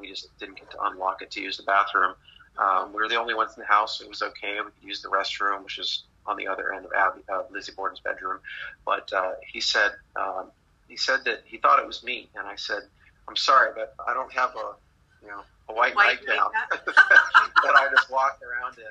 We 0.00 0.08
just 0.08 0.28
didn't 0.38 0.56
get 0.56 0.70
to 0.70 0.78
unlock 0.82 1.22
it 1.22 1.30
to 1.32 1.40
use 1.40 1.56
the 1.56 1.62
bathroom. 1.64 2.14
Um, 2.58 2.92
we 2.92 3.00
were 3.00 3.08
the 3.08 3.16
only 3.16 3.34
ones 3.34 3.52
in 3.56 3.60
the 3.60 3.66
house, 3.66 4.00
it 4.00 4.08
was 4.08 4.22
okay. 4.22 4.56
We 4.56 4.70
could 4.70 4.72
use 4.82 5.02
the 5.02 5.08
restroom, 5.08 5.64
which 5.64 5.78
is 5.78 6.04
on 6.26 6.36
the 6.36 6.46
other 6.46 6.72
end 6.72 6.84
of 6.84 6.92
Abby, 6.92 7.22
uh, 7.32 7.42
Lizzie 7.50 7.72
Borden's 7.72 8.00
bedroom. 8.00 8.38
But 8.84 9.12
uh, 9.12 9.32
he 9.46 9.60
said 9.60 9.92
um, 10.16 10.50
he 10.88 10.96
said 10.96 11.20
that 11.24 11.42
he 11.44 11.58
thought 11.58 11.78
it 11.78 11.86
was 11.86 12.02
me, 12.02 12.28
and 12.36 12.46
I 12.46 12.56
said, 12.56 12.82
"I'm 13.28 13.36
sorry, 13.36 13.70
but 13.74 13.94
I 14.06 14.14
don't 14.14 14.32
have 14.32 14.50
a 14.56 14.74
you 15.22 15.28
know 15.28 15.42
a 15.68 15.74
white, 15.74 15.94
white 15.94 16.18
nightgown 16.26 16.50
that 16.70 17.74
I 17.76 17.88
just 17.90 18.10
walked 18.10 18.42
around 18.42 18.78
in. 18.78 18.84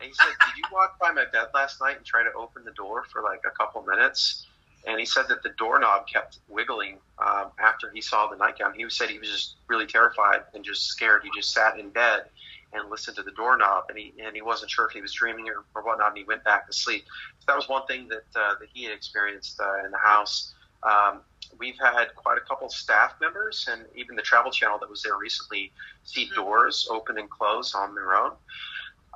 And 0.00 0.08
he 0.08 0.14
said, 0.14 0.28
"Did 0.40 0.56
you 0.56 0.64
walk 0.72 0.98
by 0.98 1.10
my 1.12 1.26
bed 1.26 1.48
last 1.54 1.80
night 1.80 1.96
and 1.96 2.06
try 2.06 2.22
to 2.22 2.32
open 2.32 2.64
the 2.64 2.72
door 2.72 3.04
for 3.12 3.22
like 3.22 3.40
a 3.46 3.50
couple 3.50 3.82
minutes?" 3.82 4.46
And 4.86 4.98
he 4.98 5.04
said 5.04 5.28
that 5.28 5.42
the 5.42 5.50
doorknob 5.58 6.06
kept 6.08 6.38
wiggling 6.48 6.96
um, 7.18 7.50
after 7.58 7.90
he 7.92 8.00
saw 8.00 8.28
the 8.28 8.36
nightgown. 8.36 8.72
He 8.74 8.88
said 8.88 9.10
he 9.10 9.18
was 9.18 9.28
just 9.28 9.56
really 9.68 9.84
terrified 9.84 10.40
and 10.54 10.64
just 10.64 10.86
scared. 10.86 11.22
He 11.22 11.30
just 11.36 11.52
sat 11.52 11.78
in 11.78 11.90
bed 11.90 12.24
and 12.72 12.90
listened 12.90 13.16
to 13.16 13.22
the 13.22 13.32
doorknob, 13.32 13.84
and 13.88 13.98
he 13.98 14.14
and 14.22 14.34
he 14.34 14.42
wasn't 14.42 14.70
sure 14.70 14.86
if 14.86 14.92
he 14.92 15.00
was 15.00 15.12
dreaming 15.12 15.48
or, 15.48 15.64
or 15.74 15.82
whatnot. 15.82 16.08
And 16.08 16.18
he 16.18 16.24
went 16.24 16.44
back 16.44 16.66
to 16.66 16.72
sleep. 16.72 17.04
So 17.40 17.44
that 17.48 17.56
was 17.56 17.68
one 17.68 17.86
thing 17.86 18.08
that 18.08 18.24
uh, 18.34 18.54
that 18.60 18.68
he 18.72 18.84
had 18.84 18.92
experienced 18.92 19.60
uh, 19.60 19.84
in 19.84 19.90
the 19.90 19.98
house. 19.98 20.54
Um, 20.82 21.20
we've 21.58 21.78
had 21.78 22.14
quite 22.14 22.38
a 22.38 22.40
couple 22.40 22.68
staff 22.68 23.14
members 23.20 23.68
and 23.70 23.84
even 23.94 24.16
the 24.16 24.22
travel 24.22 24.50
channel 24.50 24.78
that 24.78 24.88
was 24.88 25.02
there 25.02 25.18
recently 25.18 25.72
see 26.04 26.26
mm-hmm. 26.26 26.34
doors 26.36 26.88
open 26.90 27.18
and 27.18 27.28
close 27.28 27.74
on 27.74 27.94
their 27.94 28.14
own. 28.14 28.32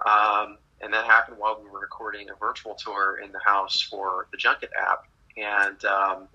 Um, 0.06 0.58
and 0.80 0.92
that 0.92 1.06
happened 1.06 1.38
while 1.38 1.60
we 1.62 1.70
were 1.70 1.80
recording 1.80 2.28
a 2.30 2.34
virtual 2.34 2.74
tour 2.74 3.20
in 3.24 3.32
the 3.32 3.40
house 3.44 3.80
for 3.80 4.26
the 4.30 4.36
Junket 4.36 4.70
app. 4.78 5.04
And 5.36 5.82
um, 5.84 6.28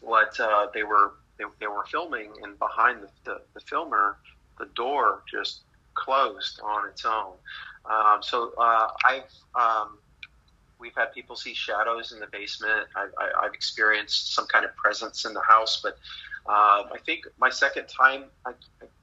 what 0.00 0.38
uh, 0.38 0.68
they 0.72 0.82
were 0.82 1.14
they, 1.38 1.44
they, 1.60 1.66
were 1.66 1.84
filming, 1.84 2.32
and 2.42 2.58
behind 2.58 3.02
the, 3.02 3.08
the, 3.24 3.40
the, 3.52 3.60
filmer, 3.60 4.16
the 4.58 4.64
door 4.74 5.22
just 5.30 5.60
closed 5.96 6.60
on 6.62 6.88
its 6.88 7.04
own. 7.04 7.32
Um, 7.84 8.22
so 8.22 8.52
uh, 8.58 8.88
I've 9.04 9.32
um, 9.54 9.98
we've 10.78 10.94
had 10.96 11.12
people 11.12 11.36
see 11.36 11.54
shadows 11.54 12.12
in 12.12 12.20
the 12.20 12.26
basement. 12.26 12.86
I, 12.94 13.42
have 13.42 13.54
experienced 13.54 14.34
some 14.34 14.46
kind 14.46 14.64
of 14.64 14.74
presence 14.76 15.24
in 15.24 15.32
the 15.32 15.40
house, 15.40 15.80
but 15.82 15.94
um, 16.48 16.92
I 16.92 16.98
think 17.04 17.24
my 17.38 17.50
second 17.50 17.86
time, 17.88 18.24
I, 18.44 18.52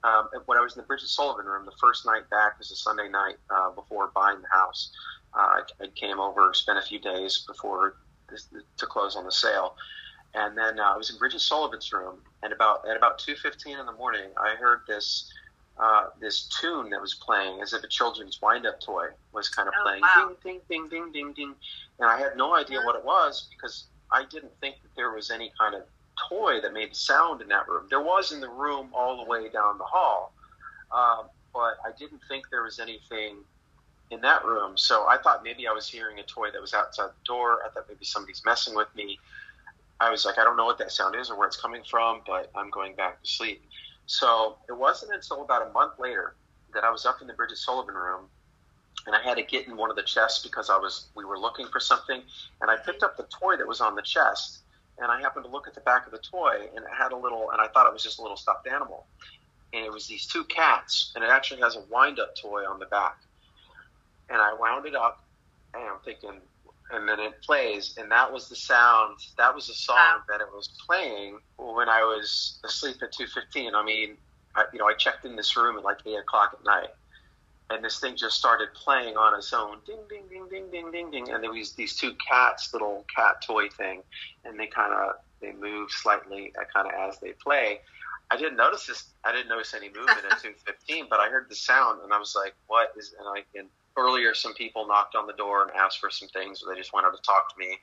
um, 0.02 0.28
when 0.46 0.56
I 0.56 0.62
was 0.62 0.74
in 0.76 0.80
the 0.80 0.86
Bridget 0.86 1.08
Sullivan 1.08 1.44
room, 1.44 1.66
the 1.66 1.76
first 1.80 2.06
night 2.06 2.28
back 2.30 2.58
was 2.58 2.70
a 2.70 2.76
Sunday 2.76 3.08
night 3.08 3.36
uh, 3.50 3.70
before 3.70 4.10
buying 4.14 4.40
the 4.40 4.48
house. 4.48 4.92
Uh, 5.34 5.38
I, 5.38 5.60
I, 5.82 5.86
came 5.94 6.20
over, 6.20 6.54
spent 6.54 6.78
a 6.78 6.82
few 6.82 7.00
days 7.00 7.44
before 7.46 7.96
this, 8.30 8.48
to 8.78 8.86
close 8.86 9.16
on 9.16 9.24
the 9.24 9.32
sale, 9.32 9.74
And 10.34 10.56
then 10.56 10.78
uh, 10.78 10.94
I 10.94 10.96
was 10.96 11.10
in 11.10 11.18
Bridget 11.18 11.40
Sullivan's 11.40 11.92
room, 11.92 12.20
and 12.42 12.52
about 12.52 12.88
at 12.88 12.96
about 12.96 13.18
two 13.18 13.34
fifteen 13.34 13.78
in 13.78 13.84
the 13.84 13.92
morning, 13.92 14.30
I 14.38 14.54
heard 14.54 14.80
this 14.86 15.30
uh, 15.76 16.06
this 16.20 16.48
tune 16.60 16.90
that 16.90 17.00
was 17.00 17.14
playing 17.14 17.60
as 17.60 17.72
if 17.72 17.82
a 17.82 17.88
children's 17.88 18.40
wind-up 18.40 18.80
toy 18.80 19.06
was 19.32 19.48
kind 19.48 19.68
of 19.68 19.74
Oh, 19.78 19.82
playing, 19.82 20.02
wow. 20.02 20.30
ding, 20.44 20.60
ding, 20.68 20.88
ding, 20.88 20.88
ding, 20.88 21.12
ding, 21.12 21.32
ding, 21.32 21.54
and 21.98 22.08
I 22.08 22.18
had 22.18 22.36
no 22.36 22.54
idea 22.54 22.80
what 22.82 22.94
it 22.96 23.04
was 23.04 23.48
because 23.50 23.86
I 24.12 24.24
didn't 24.30 24.52
think 24.60 24.76
that 24.82 24.90
there 24.96 25.10
was 25.12 25.30
any 25.30 25.52
kind 25.58 25.74
of 25.74 25.82
toy 26.28 26.60
that 26.60 26.72
made 26.72 26.92
the 26.92 26.96
sound 26.96 27.42
in 27.42 27.48
that 27.48 27.66
room. 27.68 27.86
There 27.90 28.00
was 28.02 28.30
in 28.32 28.40
the 28.40 28.48
room 28.48 28.90
all 28.94 29.16
the 29.24 29.28
way 29.28 29.48
down 29.48 29.78
the 29.78 29.84
hall, 29.84 30.32
um, 30.92 31.28
but 31.52 31.74
I 31.84 31.90
didn't 31.98 32.20
think 32.28 32.44
there 32.50 32.62
was 32.62 32.78
anything 32.78 33.38
in 34.10 34.20
that 34.20 34.44
room. 34.44 34.76
So 34.76 35.06
I 35.08 35.18
thought 35.18 35.42
maybe 35.42 35.66
I 35.66 35.72
was 35.72 35.88
hearing 35.88 36.20
a 36.20 36.22
toy 36.22 36.50
that 36.52 36.60
was 36.60 36.72
outside 36.72 37.08
the 37.08 37.24
door. 37.26 37.58
I 37.66 37.70
thought 37.70 37.86
maybe 37.88 38.04
somebody's 38.04 38.42
messing 38.44 38.76
with 38.76 38.88
me. 38.94 39.18
I 40.00 40.10
was 40.10 40.24
like, 40.24 40.38
I 40.38 40.44
don't 40.44 40.56
know 40.56 40.66
what 40.66 40.78
that 40.78 40.92
sound 40.92 41.16
is 41.16 41.30
or 41.30 41.38
where 41.38 41.46
it's 41.48 41.56
coming 41.56 41.82
from, 41.88 42.20
but 42.26 42.50
I'm 42.54 42.70
going 42.70 42.94
back 42.94 43.22
to 43.22 43.28
sleep. 43.28 43.62
So 44.06 44.56
it 44.68 44.76
wasn't 44.76 45.12
until 45.12 45.42
about 45.42 45.68
a 45.68 45.72
month 45.72 45.98
later 45.98 46.34
that 46.74 46.84
I 46.84 46.90
was 46.90 47.06
up 47.06 47.20
in 47.20 47.26
the 47.26 47.32
Bridget 47.32 47.58
Sullivan 47.58 47.94
room 47.94 48.28
and 49.06 49.14
I 49.14 49.22
had 49.22 49.36
to 49.36 49.42
get 49.42 49.66
in 49.66 49.76
one 49.76 49.90
of 49.90 49.96
the 49.96 50.02
chests 50.02 50.42
because 50.42 50.70
I 50.70 50.76
was 50.76 51.06
we 51.14 51.24
were 51.24 51.38
looking 51.38 51.66
for 51.66 51.80
something 51.80 52.22
and 52.60 52.70
I 52.70 52.76
picked 52.76 53.02
up 53.02 53.16
the 53.16 53.24
toy 53.24 53.56
that 53.56 53.66
was 53.66 53.80
on 53.80 53.94
the 53.94 54.02
chest 54.02 54.60
and 54.98 55.10
I 55.10 55.20
happened 55.20 55.44
to 55.44 55.50
look 55.50 55.66
at 55.66 55.74
the 55.74 55.80
back 55.80 56.06
of 56.06 56.12
the 56.12 56.18
toy 56.18 56.68
and 56.74 56.84
it 56.84 56.90
had 56.96 57.12
a 57.12 57.16
little 57.16 57.50
and 57.50 57.60
I 57.60 57.68
thought 57.68 57.86
it 57.86 57.92
was 57.92 58.02
just 58.02 58.18
a 58.18 58.22
little 58.22 58.36
stuffed 58.36 58.66
animal. 58.66 59.06
And 59.72 59.84
it 59.84 59.92
was 59.92 60.06
these 60.06 60.26
two 60.26 60.44
cats 60.44 61.12
and 61.14 61.24
it 61.24 61.30
actually 61.30 61.60
has 61.60 61.76
a 61.76 61.80
wind 61.90 62.20
up 62.20 62.36
toy 62.36 62.64
on 62.64 62.78
the 62.78 62.86
back. 62.86 63.18
And 64.30 64.40
I 64.40 64.54
wound 64.54 64.86
it 64.86 64.94
up 64.94 65.24
and 65.74 65.82
I'm 65.82 65.98
thinking 66.04 66.40
and 66.90 67.08
then 67.08 67.18
it 67.20 67.40
plays 67.42 67.94
and 67.98 68.10
that 68.10 68.30
was 68.32 68.48
the 68.48 68.56
sound 68.56 69.16
that 69.38 69.54
was 69.54 69.66
the 69.66 69.74
song 69.74 69.96
Wow. 69.96 70.22
that 70.28 70.40
it 70.40 70.48
was 70.52 70.68
playing 70.86 71.38
when 71.58 71.88
I 71.88 72.02
was 72.02 72.58
asleep 72.64 72.96
at 73.02 73.12
2:15. 73.12 73.74
I 73.74 73.82
mean, 73.84 74.16
I, 74.56 74.64
you 74.72 74.78
know, 74.78 74.86
I 74.86 74.94
checked 74.94 75.24
in 75.24 75.36
this 75.36 75.56
room 75.56 75.76
at 75.78 75.84
like 75.84 75.98
eight 76.06 76.16
o'clock 76.18 76.50
at 76.58 76.64
night, 76.64 76.90
and 77.70 77.84
this 77.84 77.98
thing 78.00 78.16
just 78.16 78.36
started 78.36 78.68
playing 78.74 79.16
on 79.16 79.36
its 79.36 79.52
own, 79.52 79.78
ding, 79.86 80.00
ding, 80.08 80.24
ding, 80.30 80.48
ding, 80.50 80.70
ding, 80.70 80.90
ding, 80.92 81.10
ding, 81.10 81.30
and 81.32 81.42
there 81.42 81.52
was 81.52 81.74
these 81.74 81.96
two 81.96 82.14
cats, 82.28 82.70
little 82.72 83.04
cat 83.14 83.36
toy 83.46 83.68
thing, 83.70 84.02
and 84.44 84.58
they 84.60 84.66
kind 84.66 84.92
of 84.92 85.14
they 85.40 85.52
move 85.52 85.90
slightly, 85.90 86.52
uh, 86.60 86.64
kind 86.72 86.86
of 86.88 86.94
as 87.08 87.18
they 87.20 87.32
play. 87.42 87.80
I 88.30 88.36
didn't 88.36 88.56
notice 88.56 88.86
this. 88.86 89.12
I 89.24 89.32
didn't 89.32 89.48
notice 89.48 89.74
any 89.74 89.88
movement 89.88 90.24
at 90.30 90.38
2:15, 90.90 91.06
but 91.10 91.20
I 91.20 91.28
heard 91.28 91.46
the 91.48 91.56
sound, 91.56 92.02
and 92.02 92.12
I 92.12 92.18
was 92.18 92.34
like, 92.36 92.54
"What 92.66 92.90
is?" 92.96 93.14
And 93.18 93.28
I 93.28 93.44
and 93.58 93.68
earlier, 93.96 94.34
some 94.34 94.54
people 94.54 94.86
knocked 94.86 95.14
on 95.14 95.26
the 95.26 95.32
door 95.34 95.62
and 95.62 95.70
asked 95.72 95.98
for 95.98 96.10
some 96.10 96.28
things, 96.28 96.62
or 96.62 96.72
they 96.72 96.78
just 96.78 96.92
wanted 96.92 97.16
to 97.16 97.22
talk 97.22 97.52
to 97.52 97.58
me. 97.58 97.78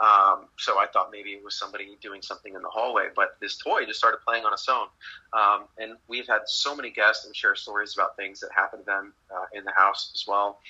Um, 0.00 0.46
so 0.56 0.78
I 0.78 0.86
thought 0.86 1.08
maybe 1.10 1.30
it 1.30 1.42
was 1.42 1.58
somebody 1.58 1.98
doing 2.00 2.22
something 2.22 2.54
in 2.54 2.62
the 2.62 2.68
hallway, 2.68 3.08
but 3.16 3.36
this 3.40 3.58
toy 3.58 3.84
just 3.84 3.98
started 3.98 4.18
playing 4.24 4.44
on 4.44 4.52
its 4.52 4.68
own. 4.68 4.86
Um, 5.32 5.64
and 5.78 5.96
we've 6.06 6.26
had 6.28 6.42
so 6.46 6.74
many 6.76 6.90
guests 6.90 7.26
and 7.26 7.34
share 7.34 7.56
stories 7.56 7.94
about 7.94 8.16
things 8.16 8.38
that 8.40 8.50
happened 8.54 8.82
to 8.82 8.86
them 8.86 9.12
uh, 9.34 9.46
in 9.52 9.64
the 9.64 9.72
house 9.76 10.12
as 10.14 10.24
well. 10.26 10.60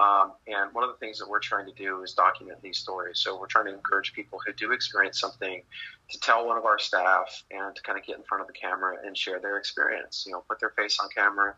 Um, 0.00 0.32
and 0.46 0.72
one 0.72 0.84
of 0.84 0.90
the 0.90 0.96
things 0.98 1.18
that 1.18 1.28
we're 1.28 1.40
trying 1.40 1.66
to 1.66 1.72
do 1.72 2.02
is 2.02 2.12
document 2.12 2.60
these 2.62 2.78
stories. 2.78 3.18
So 3.18 3.38
we're 3.38 3.46
trying 3.46 3.66
to 3.66 3.74
encourage 3.74 4.12
people 4.12 4.38
who 4.46 4.52
do 4.52 4.72
experience 4.72 5.18
something 5.18 5.62
to 6.10 6.20
tell 6.20 6.46
one 6.46 6.58
of 6.58 6.64
our 6.64 6.78
staff 6.78 7.42
and 7.50 7.74
to 7.74 7.82
kind 7.82 7.98
of 7.98 8.04
get 8.04 8.16
in 8.16 8.22
front 8.22 8.42
of 8.42 8.46
the 8.46 8.52
camera 8.52 8.98
and 9.04 9.16
share 9.16 9.40
their 9.40 9.56
experience. 9.56 10.24
You 10.26 10.32
know, 10.32 10.44
put 10.48 10.60
their 10.60 10.70
face 10.70 10.98
on 11.02 11.08
camera, 11.08 11.56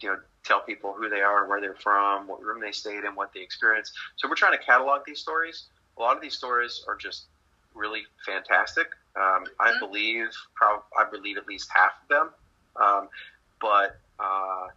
you 0.00 0.08
know, 0.08 0.18
tell 0.44 0.60
people 0.60 0.92
who 0.96 1.08
they 1.08 1.20
are, 1.20 1.48
where 1.48 1.60
they're 1.60 1.74
from, 1.74 2.26
what 2.26 2.42
room 2.42 2.60
they 2.60 2.72
stayed 2.72 3.04
in, 3.04 3.14
what 3.14 3.32
they 3.34 3.40
experienced. 3.40 3.92
So 4.16 4.28
we're 4.28 4.34
trying 4.36 4.56
to 4.56 4.64
catalog 4.64 5.02
these 5.06 5.20
stories. 5.20 5.66
A 5.98 6.02
lot 6.02 6.16
of 6.16 6.22
these 6.22 6.34
stories 6.34 6.84
are 6.88 6.96
just 6.96 7.26
really 7.74 8.02
fantastic. 8.24 8.88
Um, 9.16 9.46
I 9.60 9.72
Mhm. 9.72 9.80
believe, 9.80 10.36
prob- 10.54 10.86
I 10.96 11.04
believe 11.04 11.36
at 11.36 11.46
least 11.46 11.70
half 11.74 11.92
of 12.02 12.08
them. 12.08 12.34
Um, 12.76 13.08
but 13.60 14.00
uh, 14.20 14.68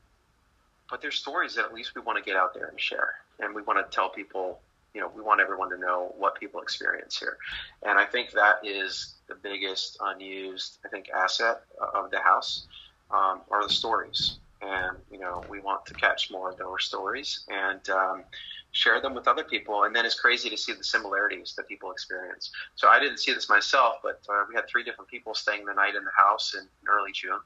but 0.89 1.01
there's 1.01 1.15
stories 1.15 1.55
that 1.55 1.65
at 1.65 1.73
least 1.73 1.95
we 1.95 2.01
want 2.01 2.17
to 2.17 2.23
get 2.23 2.35
out 2.35 2.53
there 2.53 2.65
and 2.65 2.79
share, 2.79 3.15
and 3.39 3.55
we 3.55 3.61
want 3.61 3.79
to 3.79 3.95
tell 3.95 4.09
people. 4.09 4.61
You 4.93 4.99
know, 4.99 5.07
we 5.07 5.21
want 5.21 5.39
everyone 5.39 5.69
to 5.69 5.77
know 5.77 6.13
what 6.17 6.35
people 6.37 6.61
experience 6.61 7.17
here, 7.17 7.37
and 7.83 7.97
I 7.97 8.05
think 8.05 8.31
that 8.31 8.59
is 8.65 9.15
the 9.27 9.35
biggest 9.35 9.97
unused, 10.01 10.79
I 10.85 10.89
think, 10.89 11.09
asset 11.09 11.61
of 11.93 12.11
the 12.11 12.19
house 12.19 12.67
um, 13.09 13.41
are 13.49 13.65
the 13.65 13.73
stories. 13.73 14.40
And 14.61 14.97
you 15.11 15.19
know, 15.19 15.43
we 15.49 15.59
want 15.59 15.85
to 15.87 15.93
catch 15.93 16.31
more 16.31 16.51
of 16.51 16.57
those 16.57 16.83
stories 16.83 17.45
and 17.49 17.89
um, 17.89 18.23
share 18.71 19.01
them 19.01 19.13
with 19.13 19.27
other 19.27 19.43
people. 19.43 19.83
And 19.83 19.95
then 19.95 20.05
it's 20.05 20.19
crazy 20.19 20.49
to 20.49 20.57
see 20.57 20.73
the 20.73 20.83
similarities 20.83 21.53
that 21.57 21.67
people 21.67 21.91
experience. 21.91 22.51
So 22.75 22.87
I 22.87 22.99
didn't 22.99 23.17
see 23.17 23.33
this 23.33 23.49
myself, 23.49 23.95
but 24.03 24.21
uh, 24.29 24.45
we 24.47 24.55
had 24.55 24.67
three 24.67 24.83
different 24.83 25.09
people 25.09 25.33
staying 25.33 25.65
the 25.65 25.73
night 25.73 25.95
in 25.95 26.03
the 26.03 26.11
house 26.15 26.53
in, 26.53 26.61
in 26.61 26.87
early 26.87 27.11
June. 27.11 27.39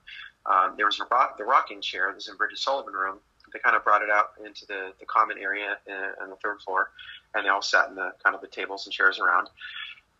Um, 0.45 0.75
there 0.77 0.85
was 0.85 0.99
rock, 1.11 1.37
the 1.37 1.43
rocking 1.43 1.81
chair. 1.81 2.11
This 2.13 2.23
is 2.23 2.29
in 2.29 2.37
Bridget 2.37 2.59
Sullivan 2.59 2.93
room. 2.93 3.17
They 3.53 3.59
kind 3.59 3.75
of 3.75 3.83
brought 3.83 4.01
it 4.01 4.09
out 4.09 4.31
into 4.45 4.65
the, 4.65 4.91
the 4.99 5.05
common 5.05 5.37
area 5.37 5.77
uh, 5.89 6.23
on 6.23 6.29
the 6.29 6.35
third 6.37 6.61
floor, 6.61 6.91
and 7.33 7.45
they 7.45 7.49
all 7.49 7.61
sat 7.61 7.89
in 7.89 7.95
the 7.95 8.11
kind 8.23 8.35
of 8.35 8.41
the 8.41 8.47
tables 8.47 8.85
and 8.85 8.93
chairs 8.93 9.19
around. 9.19 9.49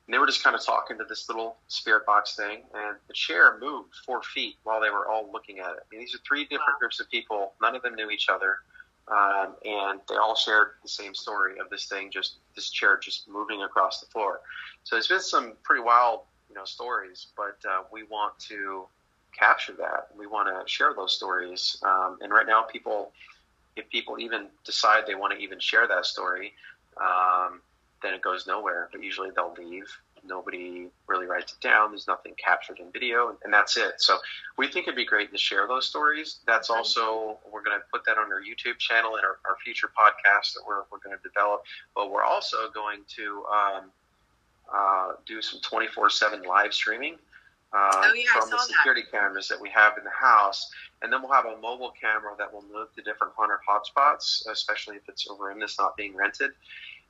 And 0.08 0.14
they 0.14 0.20
were 0.20 0.28
just 0.28 0.44
kind 0.44 0.56
of 0.56 0.64
talking 0.64 0.98
to 1.00 1.04
this 1.04 1.28
little 1.28 1.58
spirit 1.68 2.06
box 2.06 2.36
thing, 2.36 2.62
and 2.76 2.98
the 3.08 3.14
chair 3.14 3.58
moved 3.60 3.96
four 4.06 4.22
feet 4.22 4.56
while 4.64 4.80
they 4.80 4.92
were 4.92 5.08
all 5.08 5.32
looking 5.32 5.60
at 5.60 5.72
it. 5.72 5.80
I 5.82 5.86
mean, 5.90 6.00
these 6.00 6.14
are 6.14 6.20
three 6.28 6.44
different 6.44 6.80
groups 6.80 7.00
of 7.00 7.10
people. 7.10 7.54
None 7.60 7.76
of 7.76 7.82
them 7.82 7.96
knew 7.96 8.12
each 8.12 8.30
other, 8.30 8.58
um, 9.08 9.56
and 9.66 10.00
they 10.08 10.16
all 10.16 10.36
shared 10.36 10.74
the 10.84 10.90
same 10.90 11.16
story 11.16 11.58
of 11.60 11.70
this 11.72 11.88
thing, 11.88 12.12
just 12.12 12.36
this 12.56 12.70
chair 12.70 13.00
just 13.02 13.28
moving 13.28 13.64
across 13.64 14.00
the 14.00 14.06
floor. 14.08 14.42
So 14.84 14.96
there's 14.96 15.08
been 15.08 15.22
some 15.22 15.54
pretty 15.64 15.82
wild, 15.82 16.22
you 16.50 16.56
know, 16.56 16.66
stories, 16.66 17.28
but 17.36 17.58
uh, 17.68 17.84
we 17.92 18.04
want 18.04 18.38
to 18.50 18.86
capture 19.38 19.74
that. 19.74 20.10
We 20.16 20.28
want 20.28 20.48
to 20.50 20.72
share 20.72 20.94
those 20.94 21.16
stories, 21.16 21.82
um, 21.84 22.20
and 22.22 22.32
right 22.32 22.46
now, 22.46 22.62
people, 22.62 23.12
if 23.76 23.90
people 23.90 24.20
even 24.20 24.50
decide 24.66 25.08
they 25.08 25.16
want 25.16 25.34
to 25.34 25.40
even 25.40 25.60
share 25.60 25.88
that 25.88 26.06
story. 26.06 26.54
Um, 27.02 27.62
then 28.02 28.14
it 28.14 28.22
goes 28.22 28.48
nowhere. 28.48 28.90
But 28.92 29.04
usually 29.04 29.30
they'll 29.36 29.54
leave. 29.58 29.86
Nobody 30.28 30.88
really 31.08 31.28
writes 31.28 31.54
it 31.54 31.62
down. 31.62 31.92
There's 31.92 32.08
nothing 32.08 32.34
captured 32.44 32.80
in 32.80 32.92
video, 32.92 33.38
and 33.44 33.54
that's 33.54 33.78
it. 33.78 33.94
So 34.02 34.18
we 34.58 34.68
think 34.68 34.88
it'd 34.88 34.96
be 34.96 35.06
great 35.06 35.32
to 35.32 35.38
share 35.38 35.68
those 35.68 35.86
stories. 35.88 36.40
That's 36.48 36.70
also 36.72 37.38
we're 37.52 37.62
going 37.62 37.78
to 37.78 37.86
put 37.92 38.06
that 38.06 38.18
on 38.18 38.32
our 38.34 38.42
YouTube 38.42 38.80
channel 38.80 39.18
and 39.18 39.24
our, 39.24 39.38
our 39.48 39.56
future 39.64 39.88
podcast 39.88 40.54
that 40.56 40.64
we're 40.68 40.82
we're 40.92 40.98
going 41.04 41.16
to 41.16 41.22
develop. 41.22 41.64
But 41.96 42.12
we're 42.12 42.24
also 42.24 42.70
going 42.74 43.02
to 43.18 43.44
um, 43.54 43.84
uh, 44.74 45.12
do 45.28 45.42
some 45.44 45.60
24/7 45.62 46.46
live 46.48 46.74
streaming. 46.74 47.16
Uh, 47.74 47.92
Oh, 47.94 48.14
yeah, 48.16 48.24
from 48.34 48.50
the 48.50 48.58
saw 48.58 48.64
that. 48.66 48.74
security 48.74 49.04
cameras 49.12 49.48
that 49.50 49.60
we 49.60 49.70
have 49.70 49.98
in 49.98 50.04
the 50.06 50.10
house, 50.10 50.72
and 51.02 51.12
then 51.12 51.22
we'll 51.22 51.34
have 51.34 51.46
a 51.46 51.58
mobile 51.58 51.92
camera 52.00 52.34
that 52.38 52.52
will 52.52 52.64
move 52.74 52.88
to 52.96 53.02
different 53.04 53.34
haunted 53.36 53.58
hotspots, 53.68 54.48
especially 54.50 54.96
if 54.96 55.02
it's 55.10 55.30
a 55.30 55.34
room 55.34 55.60
that's 55.60 55.78
not 55.78 55.96
being 55.98 56.16
rented 56.16 56.52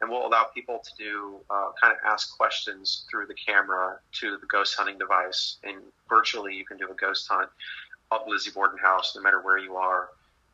and 0.02 0.10
we'll 0.10 0.26
allow 0.26 0.44
people 0.54 0.82
to 0.84 0.92
do 1.04 1.38
uh, 1.50 1.70
kind 1.82 1.94
of 1.94 2.00
ask 2.06 2.36
questions 2.38 3.06
through 3.10 3.28
the 3.28 3.34
camera 3.34 4.00
to 4.20 4.38
the 4.38 4.48
ghost 4.48 4.76
hunting 4.78 4.98
device. 4.98 5.58
And 5.64 5.78
virtually, 6.10 6.54
you 6.54 6.66
can 6.66 6.78
do 6.78 6.90
a 6.92 6.96
ghost 6.96 7.28
hunt 7.30 7.50
of 8.12 8.22
Lizzie 8.28 8.52
Borden 8.52 8.78
House, 8.78 9.16
no 9.16 9.22
matter 9.22 9.42
where 9.42 9.58
you 9.58 9.76
are 9.76 10.10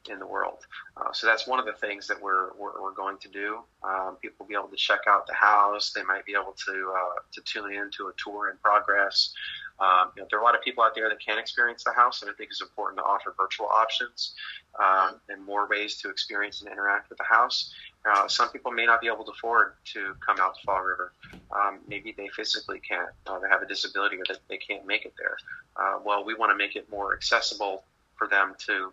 in 0.10 0.20
the 0.20 0.26
world. 0.26 0.66
Uh, 0.98 1.12
so 1.12 1.28
that's 1.28 1.46
one 1.46 1.60
of 1.60 1.66
the 1.66 1.74
things 1.74 2.08
that 2.08 2.20
we're 2.22 2.54
we're, 2.58 2.82
we're 2.82 2.94
going 2.94 3.18
to 3.20 3.30
do. 3.30 3.60
Um, 3.84 4.18
people 4.22 4.38
will 4.40 4.48
be 4.48 4.56
able 4.56 4.70
to 4.70 4.76
check 4.76 5.02
out 5.08 5.28
the 5.28 5.34
house. 5.34 5.92
They 5.92 6.04
might 6.04 6.26
be 6.26 6.34
able 6.34 6.56
to 6.66 6.94
uh, 6.96 7.20
to 7.34 7.42
tune 7.42 7.72
in 7.74 7.92
to 7.98 8.08
a 8.08 8.12
tour 8.18 8.50
in 8.50 8.58
progress. 8.58 9.34
Um, 9.80 10.12
you 10.16 10.22
know, 10.22 10.28
there 10.30 10.40
are 10.40 10.44
a 10.44 10.46
lot 10.46 10.56
of 10.56 10.62
people 10.62 10.84
out 10.84 10.94
there 10.94 11.10
that 11.10 11.20
can't 11.26 11.40
experience 11.40 11.84
the 11.84 11.94
house, 11.94 12.22
and 12.22 12.30
I 12.30 12.34
think 12.36 12.52
it's 12.52 12.62
important 12.62 13.00
to 13.00 13.04
offer 13.04 13.34
virtual 13.38 13.68
options 13.68 14.36
um, 14.80 15.20
and 15.30 15.44
more 15.44 15.68
ways 15.68 15.98
to 16.02 16.10
experience 16.10 16.62
and 16.62 16.72
interact 16.72 17.10
with 17.10 17.18
the 17.18 17.24
house. 17.24 17.74
Uh, 18.04 18.28
some 18.28 18.50
people 18.50 18.72
may 18.72 18.86
not 18.86 19.00
be 19.00 19.08
able 19.08 19.24
to 19.24 19.32
afford 19.32 19.74
to 19.86 20.16
come 20.26 20.38
out 20.40 20.56
to 20.56 20.62
Fall 20.66 20.82
River. 20.82 21.14
Um, 21.52 21.80
maybe 21.88 22.14
they 22.18 22.30
physically 22.30 22.80
can't. 22.80 23.10
Uh, 23.28 23.40
they 23.40 23.48
have 23.50 23.62
a 23.62 23.68
disability 23.68 24.18
or 24.18 24.24
they 24.50 24.58
can't 24.58 24.86
make 24.88 25.06
it 25.06 25.14
there. 25.18 25.38
Uh, 25.76 26.00
well, 26.04 26.24
we 26.26 26.34
want 26.34 26.52
to 26.52 26.58
make 26.58 26.76
it 26.76 26.90
more 26.90 27.14
accessible 27.14 27.84
for 28.16 28.28
them 28.28 28.56
to 28.66 28.92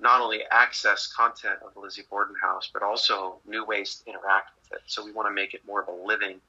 not 0.00 0.20
only 0.20 0.40
access 0.50 1.12
content 1.12 1.58
of 1.66 1.74
the 1.74 1.80
Lizzie 1.80 2.02
Borden 2.08 2.34
House, 2.40 2.70
but 2.72 2.82
also 2.82 3.38
new 3.46 3.64
ways 3.64 3.96
to 3.96 4.10
interact 4.10 4.50
with 4.56 4.78
it. 4.78 4.82
So 4.86 5.04
we 5.04 5.12
want 5.12 5.28
to 5.28 5.34
make 5.34 5.54
it 5.54 5.62
more 5.66 5.82
of 5.82 5.88
a 5.88 6.06
living 6.06 6.40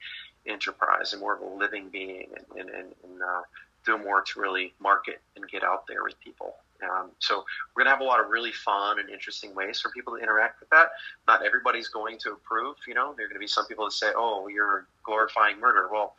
enterprise 0.46 1.14
and 1.14 1.22
more 1.22 1.36
of 1.36 1.42
a 1.42 1.56
living 1.56 1.90
being 1.90 2.28
and, 2.36 2.60
and, 2.60 2.70
and, 2.70 2.88
and 3.04 3.22
uh, 3.22 3.42
do 3.86 3.98
more 3.98 4.22
to 4.22 4.40
really 4.40 4.74
market 4.80 5.22
and 5.36 5.48
get 5.48 5.64
out 5.64 5.86
there 5.88 6.04
with 6.04 6.20
people. 6.20 6.56
Um, 6.84 7.12
so 7.20 7.46
we're 7.76 7.84
going 7.84 7.92
to 7.92 7.98
have 7.98 8.02
a 8.02 8.10
lot 8.10 8.20
of 8.20 8.30
really 8.30 8.52
fun 8.52 9.00
and 9.00 9.10
interesting 9.10 9.56
ways 9.56 9.80
for 9.80 9.90
people 9.92 10.16
to 10.18 10.22
interact 10.22 10.60
with 10.60 10.70
that. 10.70 10.90
Not 11.28 11.46
everybody's 11.46 11.88
going 11.88 12.18
to 12.20 12.34
approve. 12.34 12.76
You 12.88 12.94
know, 12.94 13.14
there 13.16 13.26
are 13.26 13.30
going 13.30 13.38
to 13.38 13.44
be 13.44 13.48
some 13.48 13.66
people 13.66 13.86
that 13.86 13.94
say, 13.94 14.12
"Oh, 14.16 14.48
you're 14.48 14.88
glorifying 15.04 15.60
murder." 15.60 15.90
Well, 15.92 16.16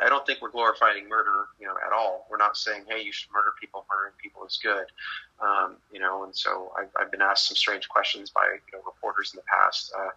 I 0.00 0.08
don't 0.08 0.24
think 0.26 0.40
we're 0.40 0.50
glorifying 0.50 1.08
murder, 1.08 1.48
you 1.58 1.66
know, 1.66 1.74
at 1.84 1.92
all. 1.92 2.26
We're 2.30 2.38
not 2.38 2.56
saying, 2.56 2.84
"Hey, 2.88 3.02
you 3.02 3.12
should 3.12 3.30
murder 3.32 3.52
people. 3.60 3.86
Murdering 3.90 4.14
people 4.22 4.44
is 4.46 4.58
good." 4.62 4.86
Um, 5.40 5.76
you 5.92 6.00
know, 6.00 6.24
and 6.24 6.34
so 6.34 6.72
I've, 6.78 6.90
I've 6.98 7.10
been 7.10 7.22
asked 7.22 7.48
some 7.48 7.56
strange 7.56 7.88
questions 7.88 8.30
by 8.30 8.42
you 8.44 8.78
know 8.78 8.84
reporters 8.84 9.32
in 9.34 9.38
the 9.38 9.44
past. 9.44 9.92
Uh, 9.98 10.10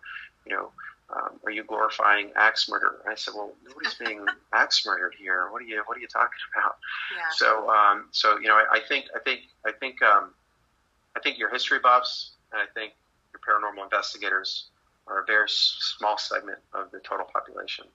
you 0.45 0.55
know, 0.55 0.71
um, 1.09 1.39
"Are 1.45 1.51
you 1.51 1.63
glorifying 1.63 2.31
axe 2.35 2.69
murder?" 2.69 2.99
And 3.03 3.11
I 3.11 3.15
said, 3.15 3.33
"Well, 3.35 3.53
nobody's 3.67 3.93
being 3.95 4.25
axe 4.53 4.85
murdered 4.85 5.15
here. 5.17 5.49
What 5.51 5.61
are 5.61 5.65
you 5.65 5.81
What 5.85 5.97
are 5.97 6.01
you 6.01 6.07
talking 6.07 6.39
about?" 6.55 6.77
Yeah. 7.15 7.29
So, 7.31 7.69
um, 7.69 8.09
so 8.11 8.39
you 8.39 8.47
know, 8.47 8.55
I, 8.55 8.77
I 8.77 8.79
think, 8.87 9.05
I 9.15 9.19
think, 9.19 9.41
I 9.65 9.71
think, 9.71 10.01
um, 10.01 10.33
I 11.15 11.19
think 11.19 11.37
your 11.37 11.49
history 11.49 11.79
buffs 11.79 12.31
and 12.51 12.61
I 12.61 12.65
think 12.73 12.93
your 13.33 13.41
paranormal 13.41 13.83
investigators 13.83 14.67
are 15.07 15.21
a 15.21 15.25
very 15.25 15.47
small 15.49 16.17
segment 16.17 16.59
of 16.73 16.91
the 16.91 16.99
total 16.99 17.25
population. 17.25 17.85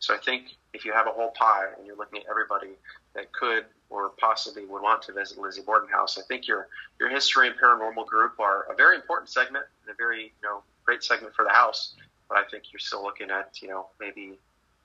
So 0.00 0.14
I 0.14 0.18
think 0.18 0.56
if 0.74 0.84
you 0.84 0.92
have 0.92 1.06
a 1.06 1.10
whole 1.10 1.30
pie 1.30 1.66
and 1.76 1.86
you're 1.86 1.96
looking 1.96 2.20
at 2.20 2.26
everybody 2.30 2.76
that 3.14 3.32
could 3.32 3.64
or 3.90 4.10
possibly 4.20 4.64
would 4.64 4.82
want 4.82 5.02
to 5.02 5.12
visit 5.12 5.38
Lizzie 5.38 5.62
Borden 5.62 5.88
House, 5.88 6.18
I 6.18 6.22
think 6.22 6.46
your 6.46 6.68
your 7.00 7.08
history 7.08 7.48
and 7.48 7.56
paranormal 7.56 8.06
group 8.06 8.38
are 8.38 8.66
a 8.70 8.76
very 8.76 8.96
important 8.96 9.28
segment 9.28 9.64
and 9.82 9.92
a 9.92 9.96
very 9.96 10.24
you 10.24 10.48
know 10.48 10.62
great 10.84 11.02
segment 11.02 11.34
for 11.34 11.44
the 11.44 11.50
house. 11.50 11.94
But 12.28 12.38
I 12.38 12.44
think 12.44 12.64
you're 12.72 12.80
still 12.80 13.02
looking 13.02 13.30
at 13.30 13.60
you 13.62 13.68
know 13.68 13.86
maybe 14.00 14.38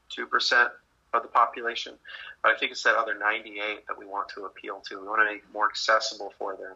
two 0.10 0.26
percent 0.26 0.70
of 1.14 1.22
the 1.22 1.28
population. 1.28 1.94
But 2.42 2.54
I 2.54 2.58
think 2.58 2.72
it's 2.72 2.84
that 2.84 2.96
other 2.96 3.14
98 3.18 3.88
that 3.88 3.98
we 3.98 4.06
want 4.06 4.30
to 4.30 4.46
appeal 4.46 4.82
to. 4.90 5.00
We 5.00 5.08
want 5.08 5.22
to 5.22 5.26
make 5.26 5.44
it 5.44 5.54
more 5.54 5.70
accessible 5.70 6.34
for 6.38 6.56
them. 6.56 6.76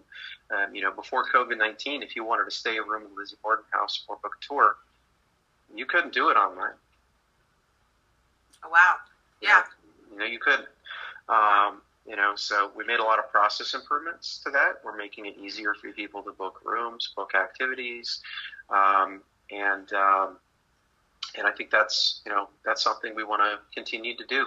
Um, 0.55 0.75
you 0.75 0.81
know, 0.81 0.91
before 0.91 1.25
COVID 1.33 1.57
19, 1.57 2.03
if 2.03 2.15
you 2.15 2.23
wanted 2.23 2.45
to 2.45 2.51
stay 2.51 2.77
a 2.77 2.83
room 2.83 3.03
in 3.09 3.15
Lizzie 3.17 3.35
Borden 3.41 3.65
House 3.71 4.05
or 4.07 4.17
book 4.21 4.35
a 4.41 4.45
tour, 4.45 4.75
you 5.75 5.85
couldn't 5.85 6.13
do 6.13 6.29
it 6.29 6.35
online. 6.35 6.73
Oh, 8.63 8.69
wow. 8.69 8.95
Yeah. 9.41 9.63
You 10.11 10.19
know, 10.19 10.25
you 10.25 10.39
could. 10.39 10.67
Um, 11.29 11.81
you 12.07 12.15
know, 12.15 12.33
so 12.35 12.71
we 12.73 12.85
made 12.85 12.99
a 12.99 13.03
lot 13.03 13.19
of 13.19 13.29
process 13.29 13.73
improvements 13.73 14.41
to 14.45 14.51
that. 14.51 14.79
We're 14.83 14.95
making 14.95 15.25
it 15.25 15.35
easier 15.37 15.73
for 15.73 15.91
people 15.91 16.23
to 16.23 16.31
book 16.31 16.61
rooms, 16.63 17.11
book 17.17 17.31
activities, 17.35 18.21
um, 18.69 19.19
and 19.51 19.91
um, 19.91 20.37
and 21.37 21.47
I 21.47 21.51
think 21.51 21.69
that's 21.69 22.21
you 22.25 22.31
know 22.31 22.49
that's 22.65 22.83
something 22.83 23.15
we 23.15 23.23
want 23.23 23.41
to 23.41 23.59
continue 23.73 24.15
to 24.17 24.25
do. 24.25 24.45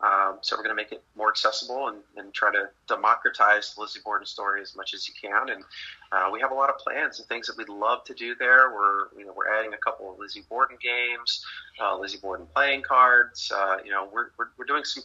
Um, 0.00 0.38
so 0.42 0.56
we're 0.56 0.64
going 0.64 0.76
to 0.76 0.82
make 0.82 0.92
it 0.92 1.02
more 1.16 1.30
accessible 1.30 1.88
and, 1.88 1.98
and, 2.16 2.34
try 2.34 2.50
to 2.50 2.68
democratize 2.88 3.72
the 3.74 3.80
Lizzie 3.80 4.00
Borden 4.04 4.26
story 4.26 4.60
as 4.60 4.74
much 4.74 4.92
as 4.92 5.08
you 5.08 5.14
can. 5.18 5.50
And 5.50 5.64
uh, 6.10 6.28
we 6.32 6.40
have 6.40 6.50
a 6.50 6.54
lot 6.54 6.68
of 6.68 6.76
plans 6.78 7.20
and 7.20 7.28
things 7.28 7.46
that 7.46 7.56
we'd 7.56 7.68
love 7.68 8.02
to 8.04 8.14
do 8.14 8.34
there. 8.34 8.72
We're 8.72 9.16
you 9.16 9.24
know 9.24 9.32
we're 9.34 9.48
adding 9.48 9.72
a 9.72 9.78
couple 9.78 10.12
of 10.12 10.18
Lizzie 10.18 10.42
Borden 10.48 10.76
games, 10.82 11.44
uh, 11.80 11.96
Lizzie 11.96 12.18
Borden 12.20 12.46
playing 12.54 12.82
cards. 12.82 13.52
Uh, 13.54 13.76
you 13.84 13.92
know 13.92 14.08
we're, 14.12 14.30
we're, 14.36 14.48
we're 14.58 14.66
doing 14.66 14.84
some 14.84 15.04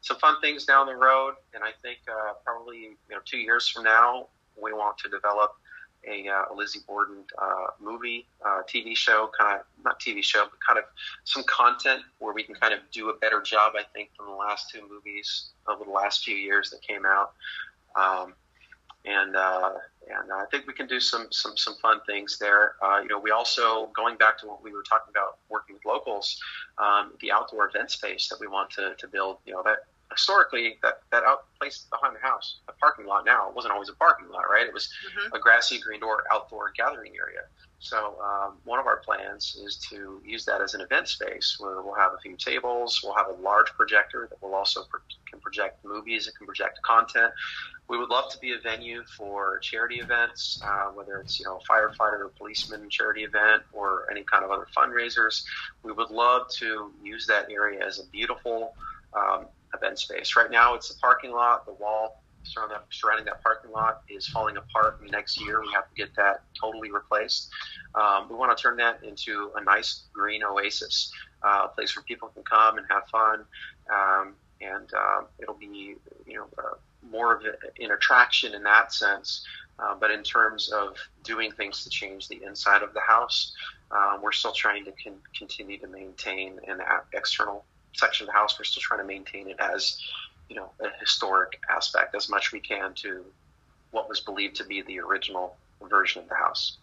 some 0.00 0.18
fun 0.18 0.40
things 0.40 0.64
down 0.64 0.86
the 0.86 0.94
road. 0.94 1.34
And 1.54 1.62
I 1.62 1.70
think 1.82 1.98
uh, 2.08 2.32
probably 2.44 2.78
you 2.78 2.96
know 3.10 3.20
two 3.24 3.38
years 3.38 3.68
from 3.68 3.84
now 3.84 4.28
we 4.60 4.72
want 4.72 4.98
to 4.98 5.08
develop 5.08 5.56
a, 6.06 6.28
uh, 6.28 6.54
Lizzie 6.54 6.80
Borden 6.86 7.24
uh, 7.38 7.66
movie, 7.80 8.26
uh, 8.44 8.62
TV 8.62 8.96
show, 8.96 9.30
kind 9.38 9.60
of 9.60 9.66
not 9.84 10.00
TV 10.00 10.22
show, 10.22 10.44
but 10.44 10.58
kind 10.66 10.78
of 10.78 10.84
some 11.24 11.44
content 11.44 12.02
where 12.18 12.32
we 12.32 12.42
can 12.42 12.54
kind 12.54 12.72
of 12.72 12.80
do 12.92 13.10
a 13.10 13.14
better 13.18 13.40
job, 13.40 13.74
I 13.78 13.82
think, 13.94 14.10
than 14.18 14.26
the 14.26 14.34
last 14.34 14.70
two 14.70 14.86
movies 14.88 15.50
over 15.68 15.84
the 15.84 15.90
last 15.90 16.24
few 16.24 16.36
years 16.36 16.70
that 16.70 16.82
came 16.82 17.04
out. 17.04 17.32
Um, 17.96 18.34
and 19.06 19.36
uh, 19.36 19.72
and 20.08 20.32
I 20.32 20.44
think 20.50 20.66
we 20.66 20.74
can 20.74 20.86
do 20.86 21.00
some 21.00 21.28
some 21.30 21.56
some 21.56 21.76
fun 21.76 22.00
things 22.06 22.38
there. 22.38 22.74
Uh, 22.82 23.00
you 23.02 23.08
know, 23.08 23.18
we 23.18 23.30
also 23.30 23.86
going 23.96 24.16
back 24.16 24.38
to 24.38 24.46
what 24.46 24.62
we 24.62 24.72
were 24.72 24.82
talking 24.82 25.10
about 25.10 25.38
working 25.48 25.74
with 25.74 25.84
locals, 25.84 26.40
um, 26.78 27.12
the 27.20 27.30
outdoor 27.30 27.68
event 27.68 27.90
space 27.90 28.28
that 28.28 28.38
we 28.40 28.46
want 28.46 28.70
to, 28.70 28.94
to 28.98 29.06
build. 29.06 29.38
You 29.46 29.54
know, 29.54 29.62
that 29.64 29.84
historically 30.16 30.78
that 30.82 31.00
that 31.12 31.22
out 31.24 31.44
place 31.58 31.86
behind 31.90 32.16
the 32.16 32.20
house, 32.20 32.60
a 32.68 32.72
parking 32.72 33.06
lot 33.06 33.24
now, 33.24 33.48
it 33.48 33.54
wasn't 33.54 33.72
always 33.72 33.88
a 33.88 33.94
parking 33.94 34.28
lot, 34.28 34.44
right? 34.50 34.66
It 34.66 34.74
was 34.74 34.88
mm-hmm. 34.88 35.34
a 35.34 35.38
grassy 35.38 35.78
green 35.78 36.00
door 36.00 36.24
outdoor 36.32 36.72
gathering 36.76 37.12
area. 37.16 37.42
So 37.78 38.16
um, 38.24 38.56
one 38.64 38.80
of 38.80 38.86
our 38.86 38.96
plans 38.96 39.56
is 39.62 39.76
to 39.90 40.20
use 40.24 40.44
that 40.46 40.60
as 40.62 40.74
an 40.74 40.80
event 40.80 41.08
space 41.08 41.56
where 41.60 41.82
we'll 41.82 41.94
have 41.94 42.12
a 42.14 42.18
few 42.18 42.36
tables, 42.36 43.00
we'll 43.04 43.14
have 43.14 43.28
a 43.28 43.40
large 43.42 43.68
projector 43.74 44.26
that 44.30 44.42
will 44.42 44.54
also 44.54 44.84
pro- 44.88 45.00
can 45.30 45.40
project 45.40 45.84
movies, 45.84 46.26
it 46.26 46.34
can 46.36 46.46
project 46.46 46.80
content. 46.82 47.32
We 47.88 47.98
would 47.98 48.08
love 48.08 48.32
to 48.32 48.38
be 48.38 48.52
a 48.52 48.58
venue 48.58 49.04
for 49.16 49.58
charity 49.58 49.96
events, 49.96 50.60
uh, 50.64 50.86
whether 50.86 51.18
it's 51.18 51.38
you 51.38 51.44
know 51.44 51.58
a 51.58 51.72
firefighter 51.72 52.20
or 52.20 52.32
policeman 52.36 52.88
charity 52.90 53.24
event 53.24 53.62
or 53.72 54.10
any 54.10 54.24
kind 54.24 54.44
of 54.44 54.50
other 54.50 54.66
fundraisers. 54.76 55.44
We 55.82 55.92
would 55.92 56.10
love 56.10 56.48
to 56.58 56.92
use 57.02 57.26
that 57.26 57.50
area 57.50 57.86
as 57.86 58.00
a 58.00 58.06
beautiful 58.06 58.74
um, 59.14 59.46
event 59.76 59.98
space. 59.98 60.36
Right 60.36 60.50
now, 60.50 60.74
it's 60.74 60.90
a 60.90 60.98
parking 60.98 61.32
lot. 61.32 61.66
The 61.66 61.72
wall 61.72 62.22
surrounding 62.90 63.26
that, 63.26 63.42
parking 63.42 63.70
lot 63.70 64.02
is 64.08 64.26
falling 64.28 64.56
apart. 64.56 65.00
Next 65.10 65.40
year, 65.40 65.60
we 65.60 65.68
have 65.74 65.88
to 65.88 65.94
get 65.94 66.14
that 66.16 66.42
totally 66.58 66.90
replaced. 66.90 67.50
Um, 67.94 68.28
we 68.28 68.36
want 68.36 68.56
to 68.56 68.60
turn 68.60 68.76
that 68.76 69.02
into 69.02 69.50
a 69.56 69.64
nice 69.64 70.04
green 70.12 70.42
oasis, 70.42 71.10
uh, 71.42 71.62
a 71.64 71.68
place 71.68 71.96
where 71.96 72.02
people 72.04 72.28
can 72.28 72.42
come 72.42 72.78
and 72.78 72.86
have 72.90 73.06
fun, 73.08 73.44
um, 73.92 74.34
and 74.60 74.88
uh, 74.96 75.22
it'll 75.38 75.54
be 75.54 75.96
you 76.26 76.34
know 76.34 76.46
uh, 76.58 76.76
more 77.10 77.34
of 77.34 77.42
an 77.44 77.90
attraction 77.90 78.54
in 78.54 78.62
that 78.64 78.92
sense. 78.92 79.44
Uh, 79.78 79.94
but 79.94 80.10
in 80.10 80.22
terms 80.22 80.70
of 80.70 80.96
doing 81.22 81.52
things 81.52 81.84
to 81.84 81.90
change 81.90 82.28
the 82.28 82.42
inside 82.44 82.82
of 82.82 82.94
the 82.94 83.00
house, 83.00 83.54
uh, 83.90 84.18
we're 84.22 84.32
still 84.32 84.52
trying 84.52 84.82
to 84.86 84.92
con- 85.04 85.20
continue 85.36 85.78
to 85.78 85.86
maintain 85.86 86.58
an 86.66 86.80
external 87.12 87.66
section 87.98 88.24
of 88.24 88.28
the 88.28 88.32
house. 88.32 88.58
We're 88.58 88.64
still 88.64 88.82
trying 88.82 89.00
to 89.00 89.06
maintain 89.06 89.48
it 89.48 89.56
as, 89.58 90.00
you 90.48 90.56
know, 90.56 90.70
a 90.80 90.88
historic 91.00 91.60
aspect 91.70 92.14
as 92.14 92.28
much 92.28 92.52
we 92.52 92.60
can 92.60 92.94
to 92.94 93.24
what 93.90 94.08
was 94.08 94.20
believed 94.20 94.56
to 94.56 94.64
be 94.64 94.82
the 94.82 95.00
original 95.00 95.56
version 95.88 96.22
of 96.22 96.28
the 96.28 96.34
house. 96.34 96.78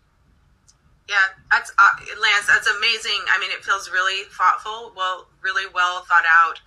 Yeah, 1.09 1.15
that's 1.51 1.71
uh, 1.77 1.89
Lance. 2.21 2.47
That's 2.47 2.67
amazing. 2.67 3.19
I 3.29 3.37
mean, 3.39 3.51
it 3.51 3.63
feels 3.63 3.91
really 3.91 4.23
thoughtful, 4.31 4.93
well, 4.95 5.27
really 5.41 5.69
well 5.73 6.01
thought 6.01 6.23
out, 6.27 6.61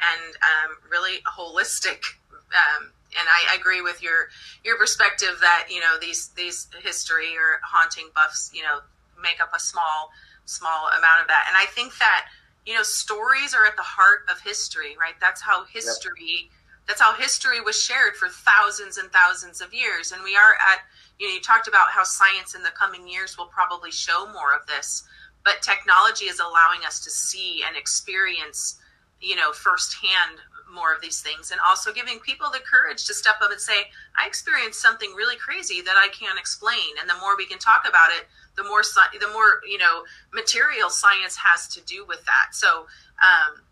and 0.00 0.36
um, 0.36 0.76
really 0.88 1.18
holistic. 1.26 1.98
Um, 2.30 2.92
and 3.18 3.28
I 3.28 3.56
agree 3.56 3.80
with 3.80 4.02
your 4.02 4.28
your 4.64 4.78
perspective 4.78 5.36
that 5.40 5.66
you 5.68 5.80
know 5.80 5.98
these 6.00 6.28
these 6.28 6.68
history 6.82 7.36
or 7.36 7.60
haunting 7.64 8.08
buffs, 8.14 8.50
you 8.54 8.62
know, 8.62 8.80
make 9.20 9.42
up 9.42 9.50
a 9.54 9.60
small 9.60 10.10
small 10.44 10.88
amount 10.96 11.22
of 11.22 11.28
that. 11.28 11.46
And 11.48 11.56
I 11.56 11.66
think 11.66 11.98
that 11.98 12.26
you 12.66 12.74
know 12.74 12.82
stories 12.82 13.54
are 13.54 13.66
at 13.66 13.76
the 13.76 13.82
heart 13.82 14.20
of 14.30 14.40
history 14.40 14.96
right? 14.98 15.14
That's 15.20 15.40
how 15.40 15.64
history 15.64 16.48
yep. 16.48 16.52
that's 16.86 17.00
how 17.00 17.14
history 17.14 17.60
was 17.60 17.80
shared 17.80 18.16
for 18.16 18.28
thousands 18.28 18.98
and 18.98 19.10
thousands 19.12 19.60
of 19.60 19.72
years. 19.74 20.12
And 20.12 20.22
we 20.22 20.36
are 20.36 20.54
at 20.54 20.80
you 21.18 21.28
know 21.28 21.34
you 21.34 21.40
talked 21.40 21.68
about 21.68 21.90
how 21.90 22.04
science 22.04 22.54
in 22.54 22.62
the 22.62 22.70
coming 22.70 23.08
years 23.08 23.36
will 23.38 23.46
probably 23.46 23.90
show 23.90 24.26
more 24.32 24.54
of 24.54 24.66
this 24.66 25.04
but 25.44 25.62
technology 25.62 26.26
is 26.26 26.40
allowing 26.40 26.84
us 26.86 27.02
to 27.04 27.10
see 27.10 27.62
and 27.66 27.76
experience 27.76 28.78
you 29.20 29.36
know 29.36 29.52
firsthand 29.52 30.38
more 30.72 30.94
of 30.94 31.02
these 31.02 31.20
things 31.20 31.50
and 31.50 31.60
also 31.66 31.92
giving 31.92 32.18
people 32.20 32.48
the 32.50 32.58
courage 32.60 33.06
to 33.06 33.14
step 33.14 33.36
up 33.42 33.50
and 33.50 33.60
say 33.60 33.90
i 34.18 34.26
experienced 34.26 34.80
something 34.80 35.12
really 35.14 35.36
crazy 35.36 35.80
that 35.82 35.96
i 35.96 36.08
can't 36.08 36.38
explain. 36.38 36.96
And 37.00 37.08
the 37.08 37.18
more 37.20 37.36
we 37.36 37.46
can 37.46 37.58
talk 37.58 37.86
about 37.88 38.10
it 38.10 38.26
the 38.56 38.64
more 38.64 38.82
the 39.18 39.28
more 39.32 39.60
you 39.66 39.78
know 39.78 40.04
material 40.32 40.90
science 40.90 41.36
has 41.36 41.68
to 41.68 41.80
do 41.82 42.04
with 42.06 42.24
that. 42.26 42.52
So 42.52 42.86
um, 43.22 43.62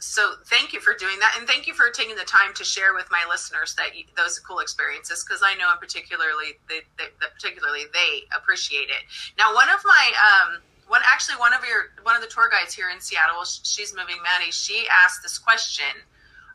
so 0.00 0.32
thank 0.46 0.72
you 0.72 0.80
for 0.80 0.94
doing 0.94 1.18
that, 1.20 1.36
and 1.38 1.46
thank 1.46 1.66
you 1.66 1.74
for 1.74 1.90
taking 1.90 2.16
the 2.16 2.24
time 2.24 2.54
to 2.54 2.64
share 2.64 2.94
with 2.94 3.06
my 3.10 3.26
listeners 3.28 3.74
that 3.74 3.94
you, 3.94 4.04
those 4.16 4.38
cool 4.38 4.60
experiences 4.60 5.22
because 5.22 5.42
I 5.44 5.54
know 5.54 5.70
in 5.70 5.78
particularly 5.78 6.56
they, 6.68 6.80
that 6.96 7.20
particularly 7.20 7.84
they 7.92 8.24
appreciate 8.34 8.88
it. 8.88 9.04
Now, 9.36 9.54
one 9.54 9.68
of 9.68 9.80
my 9.84 10.12
um, 10.16 10.62
one 10.88 11.02
actually 11.04 11.36
one 11.36 11.52
of 11.52 11.60
your 11.68 11.92
one 12.02 12.16
of 12.16 12.22
the 12.22 12.28
tour 12.28 12.48
guides 12.48 12.72
here 12.74 12.88
in 12.88 13.00
Seattle, 13.00 13.44
she's 13.44 13.94
moving 13.94 14.16
Maddie. 14.24 14.50
She 14.50 14.88
asked 14.90 15.22
this 15.22 15.38
question. 15.38 15.86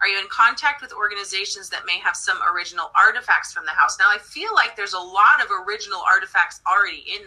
Are 0.02 0.10
you 0.10 0.20
in 0.20 0.28
contact 0.28 0.82
with 0.82 0.92
organizations 0.92 1.70
that 1.70 1.86
may 1.86 2.00
have 2.00 2.18
some 2.18 2.38
original 2.54 2.92
artifacts 2.98 3.54
from 3.54 3.64
the 3.64 3.72
house? 3.72 3.98
Now, 3.98 4.10
I 4.10 4.18
feel 4.18 4.54
like 4.54 4.76
there's 4.76 4.94
a 4.94 5.00
lot 5.00 5.40
of 5.42 5.48
original 5.66 6.02
artifacts 6.06 6.60
already 6.68 7.06
in 7.08 7.22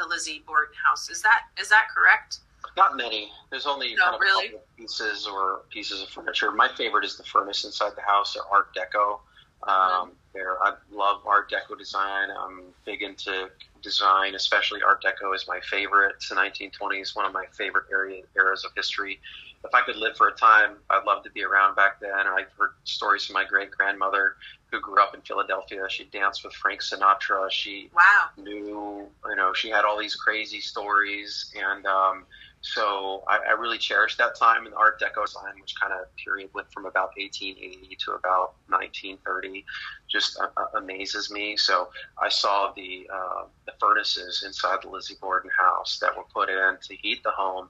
the 0.00 0.08
Lizzie 0.08 0.42
Borden 0.46 0.74
house. 0.84 1.10
Is 1.10 1.22
that 1.22 1.42
is 1.60 1.68
that 1.68 1.86
correct? 1.94 2.38
Not 2.76 2.96
many. 2.96 3.30
There's 3.50 3.66
only 3.66 3.94
no, 3.94 4.04
kind 4.04 4.14
of 4.14 4.20
really? 4.20 4.52
pieces 4.76 5.26
or 5.26 5.62
pieces 5.70 6.02
of 6.02 6.08
furniture. 6.08 6.50
My 6.52 6.68
favorite 6.76 7.04
is 7.04 7.16
the 7.16 7.24
furnace 7.24 7.64
inside 7.64 7.92
the 7.96 8.02
house. 8.02 8.34
They're 8.34 8.44
Art 8.50 8.74
Deco. 8.74 9.20
Um, 9.68 10.12
there, 10.32 10.62
I 10.62 10.74
love 10.90 11.20
Art 11.26 11.50
Deco 11.50 11.76
design. 11.76 12.28
I'm 12.30 12.62
big 12.84 13.02
into 13.02 13.50
design, 13.82 14.34
especially 14.34 14.80
Art 14.82 15.02
Deco 15.02 15.34
is 15.34 15.46
my 15.48 15.60
favorite. 15.60 16.14
It's 16.16 16.28
the 16.28 16.34
1920s, 16.34 17.16
one 17.16 17.26
of 17.26 17.32
my 17.32 17.44
favorite 17.52 17.86
area, 17.90 18.22
eras 18.36 18.64
of 18.64 18.72
history. 18.74 19.20
If 19.62 19.74
I 19.74 19.82
could 19.82 19.96
live 19.96 20.16
for 20.16 20.28
a 20.28 20.34
time, 20.34 20.76
I'd 20.88 21.04
love 21.04 21.22
to 21.24 21.30
be 21.30 21.44
around 21.44 21.76
back 21.76 22.00
then. 22.00 22.10
I've 22.12 22.50
heard 22.58 22.70
stories 22.84 23.26
from 23.26 23.34
my 23.34 23.44
great 23.44 23.70
grandmother 23.70 24.36
who 24.70 24.80
grew 24.80 25.02
up 25.02 25.14
in 25.14 25.20
Philadelphia. 25.20 25.82
She 25.88 26.04
danced 26.04 26.44
with 26.44 26.54
Frank 26.54 26.80
Sinatra. 26.80 27.50
She 27.50 27.90
wow. 27.94 28.28
knew, 28.38 29.06
you 29.28 29.36
know, 29.36 29.52
she 29.52 29.68
had 29.68 29.84
all 29.84 29.98
these 29.98 30.14
crazy 30.14 30.60
stories, 30.60 31.52
and 31.54 31.84
um, 31.84 32.24
So 32.62 33.24
I, 33.26 33.38
I, 33.38 33.50
really 33.52 33.78
cherished 33.78 34.18
that 34.18 34.36
time 34.36 34.66
in 34.66 34.72
the 34.72 34.76
Art 34.76 35.00
Deco 35.00 35.26
sign, 35.26 35.58
which 35.60 35.74
kind 35.80 35.94
of 35.94 36.14
period 36.16 36.50
went 36.52 36.70
from 36.70 36.84
about 36.84 37.12
1880 37.16 37.96
to 38.04 38.12
about 38.12 38.54
1930, 38.68 39.64
just 40.10 40.38
uh, 40.38 40.48
uh, 40.58 40.78
amazes 40.78 41.30
me. 41.30 41.56
So 41.56 41.88
I 42.18 42.28
saw 42.28 42.72
the 42.76 43.08
uh, 43.12 43.44
the 43.64 43.72
furnaces 43.80 44.42
inside 44.44 44.80
the 44.82 44.90
Lizzie 44.90 45.16
Borden 45.18 45.50
house 45.58 45.98
that 46.00 46.14
were 46.14 46.24
put 46.34 46.50
in 46.50 46.76
to 46.82 46.96
heat 46.96 47.22
the 47.22 47.30
home, 47.30 47.68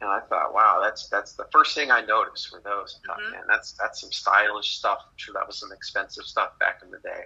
and 0.00 0.10
I 0.10 0.20
thought, 0.20 0.52
wow, 0.52 0.80
that's 0.82 1.08
that's 1.08 1.32
the 1.32 1.46
first 1.52 1.74
thing 1.74 1.90
I 1.90 2.02
noticed 2.02 2.48
for 2.48 2.60
those. 2.60 3.00
I 3.02 3.06
thought, 3.06 3.20
mm-hmm. 3.20 3.32
man, 3.32 3.42
that's 3.48 3.72
that's 3.72 4.00
some 4.00 4.12
stylish 4.12 4.76
stuff. 4.76 4.98
I'm 5.02 5.16
sure 5.16 5.34
that 5.34 5.46
was 5.46 5.58
some 5.58 5.72
expensive 5.72 6.24
stuff 6.24 6.58
back 6.58 6.80
in 6.84 6.90
the 6.90 6.98
day, 6.98 7.24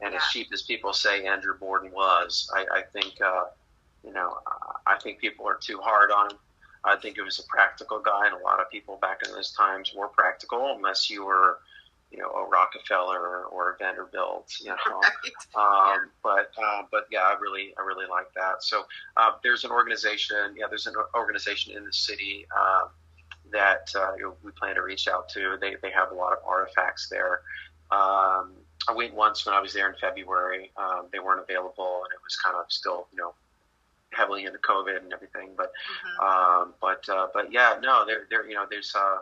and 0.00 0.12
yeah. 0.12 0.18
as 0.18 0.22
cheap 0.32 0.48
as 0.52 0.62
people 0.62 0.92
say 0.92 1.26
Andrew 1.26 1.58
Borden 1.58 1.92
was, 1.92 2.50
I, 2.54 2.66
I 2.78 2.82
think. 2.92 3.20
Uh, 3.20 3.44
you 4.04 4.12
know, 4.12 4.38
I 4.86 4.98
think 4.98 5.20
people 5.20 5.46
are 5.46 5.58
too 5.60 5.78
hard 5.78 6.10
on 6.10 6.32
him. 6.32 6.38
I 6.84 6.96
think 6.96 7.16
he 7.16 7.22
was 7.22 7.38
a 7.38 7.44
practical 7.44 8.00
guy, 8.00 8.26
and 8.26 8.34
a 8.34 8.42
lot 8.42 8.60
of 8.60 8.70
people 8.70 8.98
back 9.00 9.20
in 9.24 9.32
those 9.32 9.52
times 9.52 9.92
were 9.94 10.08
practical, 10.08 10.74
unless 10.74 11.08
you 11.08 11.24
were, 11.24 11.58
you 12.12 12.18
know, 12.18 12.28
a 12.28 12.48
Rockefeller 12.48 13.44
or 13.46 13.72
a 13.72 13.76
Vanderbilt, 13.78 14.52
you 14.60 14.68
know. 14.68 14.76
Right. 15.54 15.94
Um, 15.94 16.10
but 16.22 16.50
uh, 16.62 16.82
but 16.90 17.06
yeah, 17.10 17.20
I 17.20 17.36
really 17.40 17.74
I 17.78 17.82
really 17.82 18.06
like 18.08 18.32
that. 18.34 18.62
So 18.62 18.84
uh, 19.16 19.32
there's 19.42 19.64
an 19.64 19.70
organization, 19.70 20.54
yeah, 20.56 20.66
there's 20.68 20.86
an 20.86 20.94
organization 21.14 21.76
in 21.76 21.84
the 21.84 21.92
city 21.92 22.46
uh, 22.56 22.88
that 23.52 23.90
uh, 23.96 24.12
you 24.16 24.24
know, 24.24 24.34
we 24.42 24.50
plan 24.52 24.74
to 24.76 24.82
reach 24.82 25.08
out 25.08 25.28
to. 25.30 25.56
They 25.60 25.76
they 25.82 25.90
have 25.90 26.10
a 26.10 26.14
lot 26.14 26.32
of 26.32 26.38
artifacts 26.46 27.08
there. 27.08 27.40
Um, 27.90 28.52
I 28.88 28.92
went 28.94 29.14
once 29.14 29.46
when 29.46 29.54
I 29.54 29.60
was 29.60 29.72
there 29.72 29.88
in 29.88 29.96
February. 30.00 30.70
Um, 30.76 31.06
they 31.12 31.18
weren't 31.18 31.40
available, 31.40 32.02
and 32.04 32.12
it 32.12 32.22
was 32.22 32.36
kind 32.36 32.56
of 32.56 32.64
still, 32.68 33.06
you 33.12 33.18
know, 33.18 33.34
heavily 34.12 34.44
into 34.44 34.58
COVID 34.58 35.02
and 35.02 35.12
everything. 35.12 35.50
But 35.56 35.72
mm-hmm. 35.72 36.26
um, 36.26 36.74
but 36.80 37.08
uh, 37.08 37.28
but 37.32 37.52
yeah, 37.52 37.76
no, 37.80 38.04
there 38.06 38.26
there 38.30 38.46
you 38.48 38.54
know 38.54 38.66
there's 38.68 38.92
uh, 38.96 39.18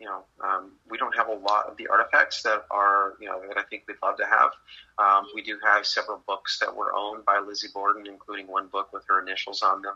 you 0.00 0.06
know 0.06 0.24
um, 0.42 0.72
we 0.90 0.96
don't 0.96 1.14
have 1.14 1.28
a 1.28 1.34
lot 1.34 1.66
of 1.68 1.76
the 1.76 1.86
artifacts 1.86 2.42
that 2.42 2.64
are 2.70 3.14
you 3.20 3.26
know 3.26 3.40
that 3.46 3.58
I 3.58 3.62
think 3.64 3.84
we'd 3.86 3.98
love 4.02 4.16
to 4.16 4.26
have. 4.26 4.50
Um, 4.98 5.26
we 5.34 5.42
do 5.42 5.58
have 5.62 5.86
several 5.86 6.22
books 6.26 6.58
that 6.58 6.74
were 6.74 6.94
owned 6.96 7.24
by 7.24 7.38
Lizzie 7.38 7.68
Borden, 7.72 8.06
including 8.06 8.46
one 8.46 8.68
book 8.68 8.92
with 8.92 9.04
her 9.08 9.20
initials 9.20 9.62
on 9.62 9.82
them. 9.82 9.94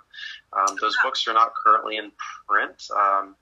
Um, 0.52 0.76
those 0.80 0.96
books 1.02 1.26
are 1.26 1.34
not 1.34 1.54
currently 1.54 1.96
in 1.96 2.12
print. 2.46 2.86
Um, 2.94 3.34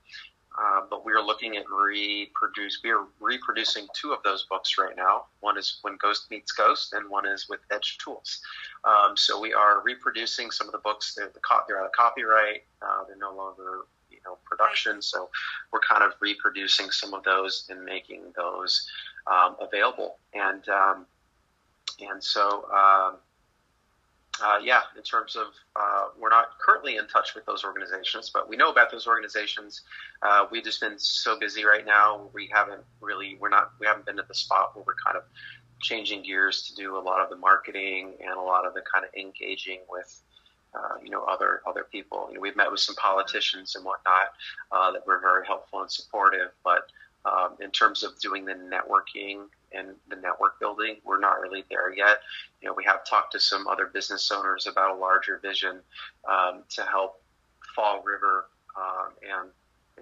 uh, 0.59 0.83
but 0.91 1.05
we 1.05 1.13
are 1.13 1.25
looking 1.25 1.57
at 1.57 1.65
reproduce. 1.71 2.81
We 2.85 2.91
are 2.91 3.07
reproducing 3.21 3.87
two 3.95 4.13
of 4.13 4.23
those 4.23 4.45
books 4.51 4.77
right 4.79 4.95
now. 4.95 5.25
One 5.41 5.57
is 5.57 5.79
When 5.81 5.97
Ghost 5.97 6.31
Meets 6.31 6.53
Ghost, 6.53 6.93
and 6.93 7.09
one 7.09 7.27
is 7.27 7.49
with 7.49 7.61
Edged 7.71 8.03
Tools. 8.05 8.43
Um, 8.85 9.17
so 9.17 9.41
we 9.41 9.55
are 9.55 9.83
reproducing 9.83 10.51
some 10.51 10.69
of 10.69 10.73
the 10.73 10.79
books. 10.79 11.15
They're, 11.15 11.31
the 11.33 11.41
co- 11.41 11.63
they're 11.67 11.81
out 11.81 11.87
of 11.87 11.93
copyright. 11.93 12.65
Uh, 12.83 13.05
they're 13.09 13.17
no 13.17 13.35
longer 13.35 13.87
you 14.25 14.31
know 14.31 14.39
production. 14.45 15.03
So 15.03 15.31
we're 15.73 15.81
kind 15.81 16.03
of 16.03 16.13
reproducing 16.21 16.91
some 16.91 17.15
of 17.15 17.25
those 17.25 17.67
and 17.71 17.85
making 17.85 18.23
those 18.37 18.87
um, 19.27 19.57
available. 19.61 20.19
And 20.35 20.67
um, 20.69 21.07
and 22.01 22.23
so 22.23 22.65
um, 22.71 23.17
uh, 24.43 24.59
yeah, 24.63 24.81
in 24.97 25.03
terms 25.03 25.37
of 25.37 25.49
uh, 25.77 26.07
we're 26.19 26.31
not 26.31 26.59
currently 26.59 26.97
in 26.97 27.07
touch 27.07 27.35
with 27.35 27.45
those 27.45 27.65
organizations, 27.65 28.31
but 28.33 28.49
we 28.49 28.57
know 28.57 28.71
about 28.71 28.91
those 28.91 29.07
organizations. 29.07 29.83
Uh, 30.23 30.47
we've 30.51 30.65
just 30.65 30.81
been 30.81 30.99
so 30.99 31.39
busy 31.39 31.65
right 31.65 31.85
now. 31.85 32.29
We 32.33 32.49
haven't 32.53 32.83
really 33.01 33.37
we're 33.41 33.51
not 33.51 33.73
we 33.79 33.87
haven't 33.87 34.07
been 34.07 34.19
at 34.19 34.29
the 34.29 34.35
spot 34.35 34.75
where 34.75 34.85
we're 34.87 34.97
kind 35.05 35.17
of 35.17 35.25
changing 35.81 36.23
gears 36.23 36.63
to 36.63 36.75
do 36.75 36.97
a 36.97 37.01
lot 37.01 37.21
of 37.21 37.29
the 37.29 37.37
marketing 37.37 38.15
and 38.21 38.39
a 38.39 38.41
lot 38.41 38.67
of 38.67 38.75
the 38.75 38.83
kind 38.93 39.05
of 39.05 39.13
engaging 39.15 39.81
with. 39.91 40.23
Uh, 40.75 40.97
you 41.03 41.11
know, 41.11 41.23
other 41.25 41.61
other 41.67 41.87
people. 41.91 42.29
You 42.31 42.37
know, 42.37 42.41
we've 42.41 42.57
met 42.57 42.71
with 42.71 42.81
some 42.81 42.97
politicians 42.97 43.77
and 43.77 43.85
whatnot 43.85 44.33
uh, 44.71 44.91
that 44.93 45.07
were 45.07 45.19
very 45.19 45.47
helpful 45.47 45.83
and 45.83 45.91
supportive. 45.91 46.49
But 46.65 46.87
um, 47.25 47.57
in 47.61 47.71
terms 47.71 48.03
of 48.03 48.19
doing 48.19 48.45
the 48.45 48.55
networking 48.55 49.45
and 49.75 49.89
the 50.09 50.17
network 50.17 50.59
building. 50.61 50.97
We're 51.05 51.21
not 51.21 51.41
really 51.41 51.65
there 51.71 51.93
yet. 51.95 52.21
You 52.61 52.69
know, 52.69 52.75
we 52.75 52.85
have 52.85 53.05
talked 53.05 53.33
to 53.33 53.41
some 53.41 53.67
other 53.67 53.87
business 53.87 54.31
owners 54.31 54.67
about 54.67 54.97
a 54.97 54.99
larger 54.99 55.39
vision 55.39 55.81
um, 56.29 56.63
to 56.71 56.83
help 56.83 57.23
Fall 57.75 58.03
River 58.03 58.47
um, 58.77 59.13
and 59.23 59.51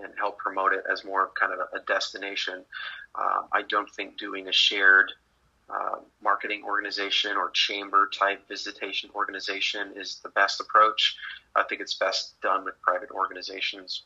and 0.02 0.14
help 0.16 0.38
promote 0.38 0.72
it 0.72 0.84
as 0.90 1.04
more 1.04 1.24
of 1.24 1.34
kind 1.34 1.52
of 1.52 1.58
a, 1.74 1.84
destination. 1.84 2.64
Um, 3.16 3.48
I 3.52 3.62
don't 3.62 3.90
think 3.90 4.16
doing 4.18 4.48
a 4.48 4.52
shared 4.52 5.12
uh, 5.72 5.96
marketing 6.22 6.62
organization 6.64 7.36
or 7.36 7.50
chamber 7.50 8.10
type 8.18 8.46
visitation 8.48 9.10
organization 9.14 9.92
is 9.96 10.20
the 10.22 10.28
best 10.30 10.60
approach. 10.60 11.16
I 11.54 11.62
think 11.64 11.80
it's 11.80 11.94
best 11.94 12.40
done 12.40 12.64
with 12.64 12.80
private 12.82 13.10
organizations 13.10 14.04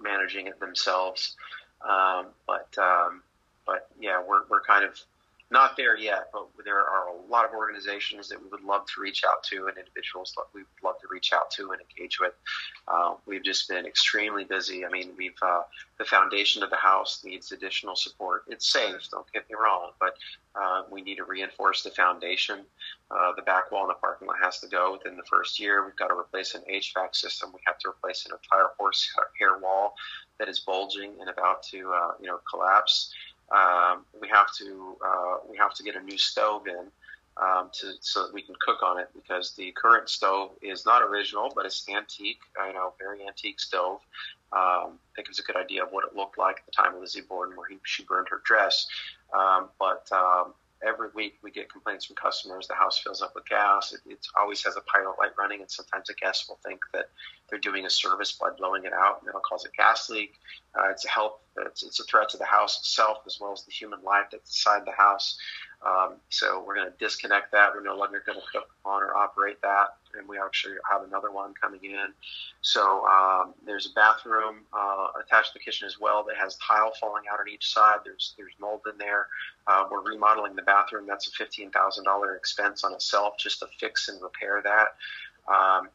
managing 0.00 0.46
it 0.46 0.58
themselves. 0.60 1.36
Um, 1.88 2.26
but 2.46 2.76
um, 2.78 3.22
but 3.66 3.88
yeah, 4.00 4.22
we're, 4.26 4.42
we're 4.48 4.62
kind 4.62 4.84
of 4.84 4.98
not 5.50 5.76
there 5.76 5.96
yet, 5.96 6.28
but 6.32 6.46
there 6.64 6.78
are 6.78 7.08
a 7.08 7.30
lot 7.30 7.44
of 7.44 7.52
organizations 7.52 8.28
that 8.28 8.40
we 8.40 8.48
would 8.48 8.62
love 8.62 8.86
to 8.86 9.00
reach 9.00 9.22
out 9.28 9.42
to 9.44 9.66
and 9.66 9.76
individuals 9.76 10.32
that 10.36 10.44
we 10.54 10.60
would 10.60 10.82
love 10.84 11.00
to 11.00 11.08
reach 11.10 11.32
out 11.32 11.50
to 11.52 11.72
and 11.72 11.80
engage 11.80 12.20
with. 12.20 12.32
Uh, 12.86 13.14
we've 13.26 13.42
just 13.42 13.68
been 13.68 13.84
extremely 13.84 14.44
busy. 14.44 14.84
I 14.84 14.88
mean, 14.90 15.10
we've 15.18 15.34
uh, 15.42 15.62
the 15.98 16.04
foundation 16.04 16.62
of 16.62 16.70
the 16.70 16.76
house 16.76 17.22
needs 17.24 17.50
additional 17.52 17.96
support. 17.96 18.44
It's 18.46 18.72
safe, 18.72 19.08
don't 19.10 19.30
get 19.32 19.48
me 19.50 19.56
wrong, 19.60 19.90
but 19.98 20.14
uh, 20.54 20.82
we 20.90 21.02
need 21.02 21.16
to 21.16 21.24
reinforce 21.24 21.82
the 21.82 21.90
foundation. 21.90 22.60
Uh, 23.10 23.32
the 23.34 23.42
back 23.42 23.72
wall 23.72 23.82
in 23.82 23.88
the 23.88 23.94
parking 23.94 24.28
lot 24.28 24.36
has 24.42 24.60
to 24.60 24.68
go 24.68 24.92
within 24.92 25.16
the 25.16 25.24
first 25.24 25.58
year. 25.58 25.84
We've 25.84 25.96
got 25.96 26.08
to 26.08 26.14
replace 26.14 26.54
an 26.54 26.62
HVAC 26.70 27.14
system. 27.14 27.50
We 27.52 27.60
have 27.66 27.78
to 27.78 27.88
replace 27.88 28.24
an 28.26 28.32
entire 28.32 28.68
horsehair 28.78 29.58
wall 29.60 29.94
that 30.38 30.48
is 30.48 30.60
bulging 30.60 31.12
and 31.20 31.28
about 31.28 31.62
to, 31.64 31.92
uh, 31.92 32.12
you 32.20 32.26
know, 32.26 32.38
collapse. 32.50 33.12
Um, 33.50 34.04
we 34.20 34.28
have 34.28 34.52
to 34.58 34.96
uh, 35.04 35.36
we 35.48 35.56
have 35.56 35.74
to 35.74 35.82
get 35.82 35.96
a 35.96 36.00
new 36.00 36.18
stove 36.18 36.66
in 36.66 36.86
um, 37.36 37.70
to 37.72 37.92
so 38.00 38.24
that 38.24 38.34
we 38.34 38.42
can 38.42 38.54
cook 38.60 38.82
on 38.82 38.98
it 38.98 39.08
because 39.14 39.54
the 39.54 39.72
current 39.72 40.08
stove 40.08 40.50
is 40.62 40.84
not 40.84 41.02
original, 41.02 41.52
but 41.54 41.66
it's 41.66 41.88
antique. 41.88 42.40
I 42.60 42.72
know, 42.72 42.92
very 42.98 43.26
antique 43.26 43.60
stove. 43.60 44.00
Um, 44.52 44.98
I 44.98 45.14
think 45.14 45.28
it's 45.28 45.38
a 45.38 45.42
good 45.42 45.56
idea 45.56 45.84
of 45.84 45.90
what 45.92 46.04
it 46.04 46.16
looked 46.16 46.36
like 46.36 46.58
at 46.58 46.66
the 46.66 46.72
time 46.72 46.94
of 46.94 47.00
Lizzie 47.00 47.20
Borden, 47.20 47.56
where 47.56 47.68
he, 47.68 47.78
she 47.84 48.04
burned 48.04 48.28
her 48.30 48.42
dress. 48.44 48.86
Um, 49.32 49.68
but 49.78 50.08
um, 50.12 50.54
every 50.86 51.08
week 51.14 51.38
we 51.42 51.50
get 51.50 51.70
complaints 51.70 52.06
from 52.06 52.16
customers. 52.16 52.66
The 52.66 52.74
house 52.74 52.98
fills 52.98 53.22
up 53.22 53.32
with 53.34 53.46
gas. 53.46 53.92
It, 53.92 54.00
it, 54.10 54.26
always 54.38 54.64
has 54.64 54.76
a 54.76 54.80
pilot 54.82 55.16
light 55.18 55.32
running, 55.38 55.60
and 55.60 55.70
sometimes 55.70 56.08
a 56.10 56.14
guest 56.14 56.46
will 56.48 56.58
think 56.64 56.80
that 56.92 57.06
they're 57.48 57.58
doing 57.58 57.86
a 57.86 57.90
service 57.90 58.32
by 58.32 58.50
blowing 58.56 58.84
it 58.84 58.92
out, 58.92 59.20
and 59.20 59.28
it'll 59.28 59.40
cause 59.40 59.64
a 59.64 59.70
gas 59.76 60.08
leak. 60.08 60.34
Uh, 60.78 60.90
it's 60.90 61.04
a 61.04 61.08
help. 61.08 61.42
It's, 61.66 61.82
it's, 61.82 62.00
a 62.00 62.04
threat 62.04 62.28
to 62.30 62.38
the 62.38 62.44
house 62.44 62.78
itself 62.78 63.18
as 63.26 63.38
well 63.40 63.52
as 63.52 63.64
the 63.64 63.72
human 63.72 64.02
life 64.02 64.26
that's 64.30 64.50
inside 64.50 64.86
the 64.86 64.92
house. 64.92 65.36
Um, 65.84 66.16
so 66.28 66.62
we're 66.66 66.76
going 66.76 66.90
to 66.90 66.96
disconnect 66.98 67.52
that. 67.52 67.74
We're 67.74 67.82
no 67.82 67.96
longer 67.96 68.22
going 68.24 68.38
to 68.38 68.46
cook 68.52 68.68
on 68.84 69.02
or 69.02 69.16
operate 69.16 69.60
that, 69.62 69.96
and 70.18 70.28
we 70.28 70.38
actually 70.38 70.74
have 70.90 71.02
another 71.02 71.30
one 71.30 71.54
coming 71.60 71.84
in. 71.84 72.08
So 72.62 73.06
um, 73.06 73.54
there's 73.64 73.86
a 73.86 73.92
bathroom 73.94 74.56
uh, 74.72 75.08
attached 75.24 75.52
to 75.52 75.58
the 75.58 75.64
kitchen 75.64 75.86
as 75.86 75.98
well 76.00 76.24
that 76.24 76.36
has 76.36 76.56
tile 76.56 76.92
falling 77.00 77.24
out 77.32 77.40
on 77.40 77.48
each 77.48 77.72
side. 77.72 77.98
There's 78.04 78.34
there's 78.36 78.54
mold 78.60 78.82
in 78.90 78.98
there. 78.98 79.26
Uh, 79.66 79.84
we're 79.90 80.02
remodeling 80.02 80.56
the 80.56 80.62
bathroom. 80.62 81.06
That's 81.06 81.28
a 81.28 81.30
fifteen 81.32 81.70
thousand 81.70 82.04
dollar 82.04 82.36
expense 82.36 82.84
on 82.84 82.92
itself 82.92 83.34
just 83.38 83.60
to 83.60 83.66
fix 83.78 84.08
and 84.08 84.20
repair 84.22 84.62
that. 84.62 84.88
Um, 85.52 85.88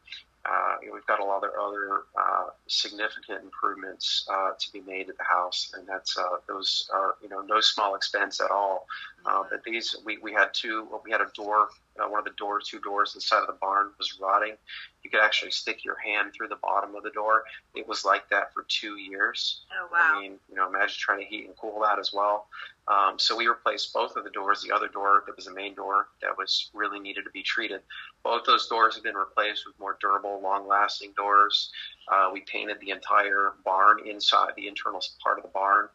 uh, 0.45 0.75
we've 0.93 1.05
got 1.07 1.19
a 1.19 1.25
lot 1.25 1.43
of 1.43 1.49
other 1.59 2.03
uh, 2.19 2.45
significant 2.67 3.43
improvements 3.43 4.27
uh, 4.31 4.51
to 4.59 4.71
be 4.71 4.81
made 4.81 5.09
at 5.09 5.17
the 5.17 5.23
house, 5.23 5.73
and 5.75 5.87
that's 5.87 6.17
uh, 6.17 6.37
those 6.47 6.89
are 6.93 7.15
you 7.21 7.29
know 7.29 7.41
no 7.41 7.59
small 7.59 7.95
expense 7.95 8.39
at 8.39 8.51
all. 8.51 8.85
Uh, 9.25 9.43
but 9.49 9.63
these 9.63 9.95
we, 10.05 10.17
we 10.19 10.31
had 10.31 10.53
two. 10.53 10.87
We 11.03 11.11
had 11.11 11.21
a 11.21 11.31
door. 11.35 11.69
Uh, 11.99 12.07
one 12.07 12.19
of 12.19 12.25
the 12.25 12.31
doors, 12.37 12.67
two 12.69 12.79
doors 12.79 13.15
inside 13.15 13.41
of 13.41 13.47
the 13.47 13.57
barn 13.61 13.91
was 13.97 14.19
rotting. 14.21 14.55
You 15.03 15.09
could 15.09 15.21
actually 15.21 15.51
stick 15.51 15.85
your 15.85 15.97
hand 15.97 16.33
through 16.33 16.49
the 16.49 16.57
bottom 16.57 16.95
of 16.95 17.03
the 17.03 17.11
door. 17.11 17.43
It 17.73 17.87
was 17.87 18.03
like 18.03 18.27
that 18.29 18.53
for 18.53 18.65
two 18.67 18.97
years. 18.97 19.61
Oh 19.71 19.87
wow! 19.91 20.15
I 20.17 20.21
mean, 20.21 20.33
you 20.49 20.55
know, 20.55 20.67
imagine 20.67 20.95
trying 20.97 21.19
to 21.19 21.25
heat 21.25 21.45
and 21.45 21.55
cool 21.55 21.79
that 21.81 21.99
as 21.99 22.11
well. 22.13 22.47
Um, 22.87 23.17
so 23.17 23.35
we 23.35 23.47
replaced 23.47 23.93
both 23.93 24.15
of 24.15 24.23
the 24.23 24.29
doors. 24.29 24.61
The 24.61 24.75
other 24.75 24.87
door 24.87 25.23
that 25.25 25.35
was 25.35 25.45
the 25.45 25.53
main 25.53 25.73
door 25.73 26.09
that 26.21 26.37
was 26.37 26.69
really 26.73 26.99
needed 26.99 27.23
to 27.23 27.31
be 27.31 27.43
treated. 27.43 27.81
Both 28.23 28.45
those 28.45 28.67
doors 28.67 28.95
have 28.95 29.03
been 29.03 29.15
replaced 29.15 29.65
with 29.65 29.79
more 29.79 29.97
durable, 30.01 30.41
long-lasting 30.41 31.13
doors. 31.15 31.71
Uh, 32.11 32.29
we 32.31 32.41
painted 32.41 32.77
the 32.81 32.91
entire 32.91 33.53
barn 33.63 34.07
inside, 34.07 34.51
the 34.55 34.67
internal 34.67 35.01
part 35.23 35.37
of 35.37 35.43
the 35.43 35.49
barn, 35.49 35.87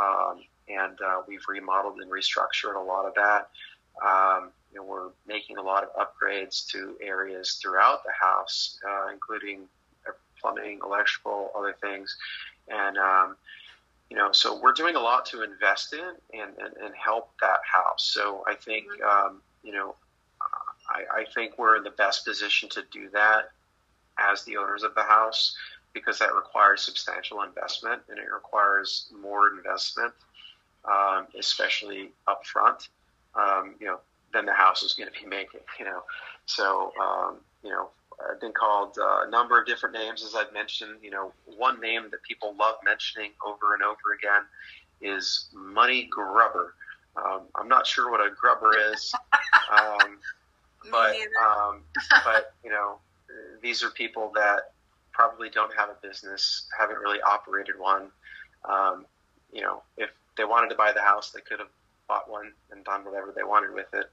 um, 0.00 0.42
and 0.68 1.00
uh, 1.00 1.22
we've 1.26 1.44
remodeled 1.48 1.98
and 2.00 2.10
restructured 2.10 2.76
a 2.76 2.84
lot 2.84 3.06
of 3.06 3.14
that. 3.14 3.48
Um, 4.04 4.50
you 4.76 4.82
know, 4.82 4.86
we're 4.86 5.08
making 5.26 5.56
a 5.56 5.62
lot 5.62 5.84
of 5.84 5.90
upgrades 5.96 6.66
to 6.68 6.96
areas 7.00 7.58
throughout 7.62 8.04
the 8.04 8.12
house, 8.12 8.78
uh, 8.86 9.10
including 9.10 9.62
plumbing, 10.38 10.80
electrical, 10.84 11.50
other 11.56 11.74
things, 11.80 12.14
and 12.68 12.98
um, 12.98 13.36
you 14.10 14.16
know, 14.18 14.32
so 14.32 14.60
we're 14.60 14.74
doing 14.74 14.94
a 14.94 15.00
lot 15.00 15.24
to 15.26 15.42
invest 15.42 15.94
in 15.94 16.12
and, 16.34 16.52
and, 16.58 16.76
and 16.76 16.94
help 16.94 17.30
that 17.40 17.60
house. 17.64 18.06
So 18.12 18.44
I 18.46 18.54
think, 18.54 18.86
mm-hmm. 18.86 19.28
um, 19.28 19.42
you 19.64 19.72
know, 19.72 19.94
I, 20.88 21.20
I, 21.20 21.24
think 21.34 21.58
we're 21.58 21.76
in 21.76 21.82
the 21.82 21.90
best 21.90 22.24
position 22.24 22.68
to 22.68 22.84
do 22.92 23.08
that 23.10 23.50
as 24.18 24.44
the 24.44 24.58
owners 24.58 24.82
of 24.84 24.94
the 24.94 25.02
house. 25.02 25.56
because 25.94 26.18
that 26.18 26.34
requires 26.34 26.82
substantial 26.82 27.42
investment 27.42 28.02
and 28.10 28.18
it 28.18 28.30
requires 28.32 29.06
more 29.18 29.48
investment, 29.48 30.12
um, 30.84 31.26
especially 31.38 32.10
upfront. 32.28 32.88
Um, 33.34 33.74
you 33.80 33.86
know, 33.86 33.98
than 34.36 34.44
the 34.44 34.52
house 34.52 34.82
is 34.82 34.92
going 34.92 35.10
to 35.10 35.20
be 35.20 35.26
making. 35.26 35.60
You 35.78 35.86
know, 35.86 36.02
so 36.44 36.92
um, 37.00 37.38
you 37.64 37.70
know, 37.70 37.88
I've 38.30 38.40
been 38.40 38.52
called 38.52 38.98
uh, 38.98 39.26
a 39.26 39.30
number 39.30 39.58
of 39.60 39.66
different 39.66 39.94
names, 39.94 40.22
as 40.22 40.34
I've 40.34 40.52
mentioned. 40.52 40.98
You 41.02 41.10
know, 41.10 41.32
one 41.56 41.80
name 41.80 42.04
that 42.10 42.22
people 42.22 42.54
love 42.58 42.76
mentioning 42.84 43.32
over 43.44 43.74
and 43.74 43.82
over 43.82 44.14
again 44.16 44.42
is 45.00 45.48
Money 45.54 46.08
Grubber. 46.10 46.74
Um, 47.16 47.42
I'm 47.54 47.68
not 47.68 47.86
sure 47.86 48.10
what 48.10 48.20
a 48.20 48.30
grubber 48.38 48.72
is, 48.92 49.12
um, 49.72 50.18
but 50.90 51.16
um, 51.42 51.82
but 52.24 52.54
you 52.62 52.70
know, 52.70 52.98
these 53.62 53.82
are 53.82 53.90
people 53.90 54.32
that 54.34 54.72
probably 55.12 55.48
don't 55.48 55.74
have 55.74 55.88
a 55.88 55.96
business, 56.06 56.66
haven't 56.78 56.98
really 56.98 57.20
operated 57.22 57.78
one. 57.78 58.08
Um, 58.66 59.06
you 59.50 59.62
know, 59.62 59.82
if 59.96 60.10
they 60.36 60.44
wanted 60.44 60.68
to 60.68 60.74
buy 60.74 60.92
the 60.92 61.00
house, 61.00 61.30
they 61.30 61.40
could 61.40 61.58
have 61.58 61.70
bought 62.08 62.30
one 62.30 62.52
and 62.70 62.84
done 62.84 63.04
whatever 63.04 63.32
they 63.34 63.42
wanted 63.42 63.74
with 63.74 63.92
it. 63.92 64.06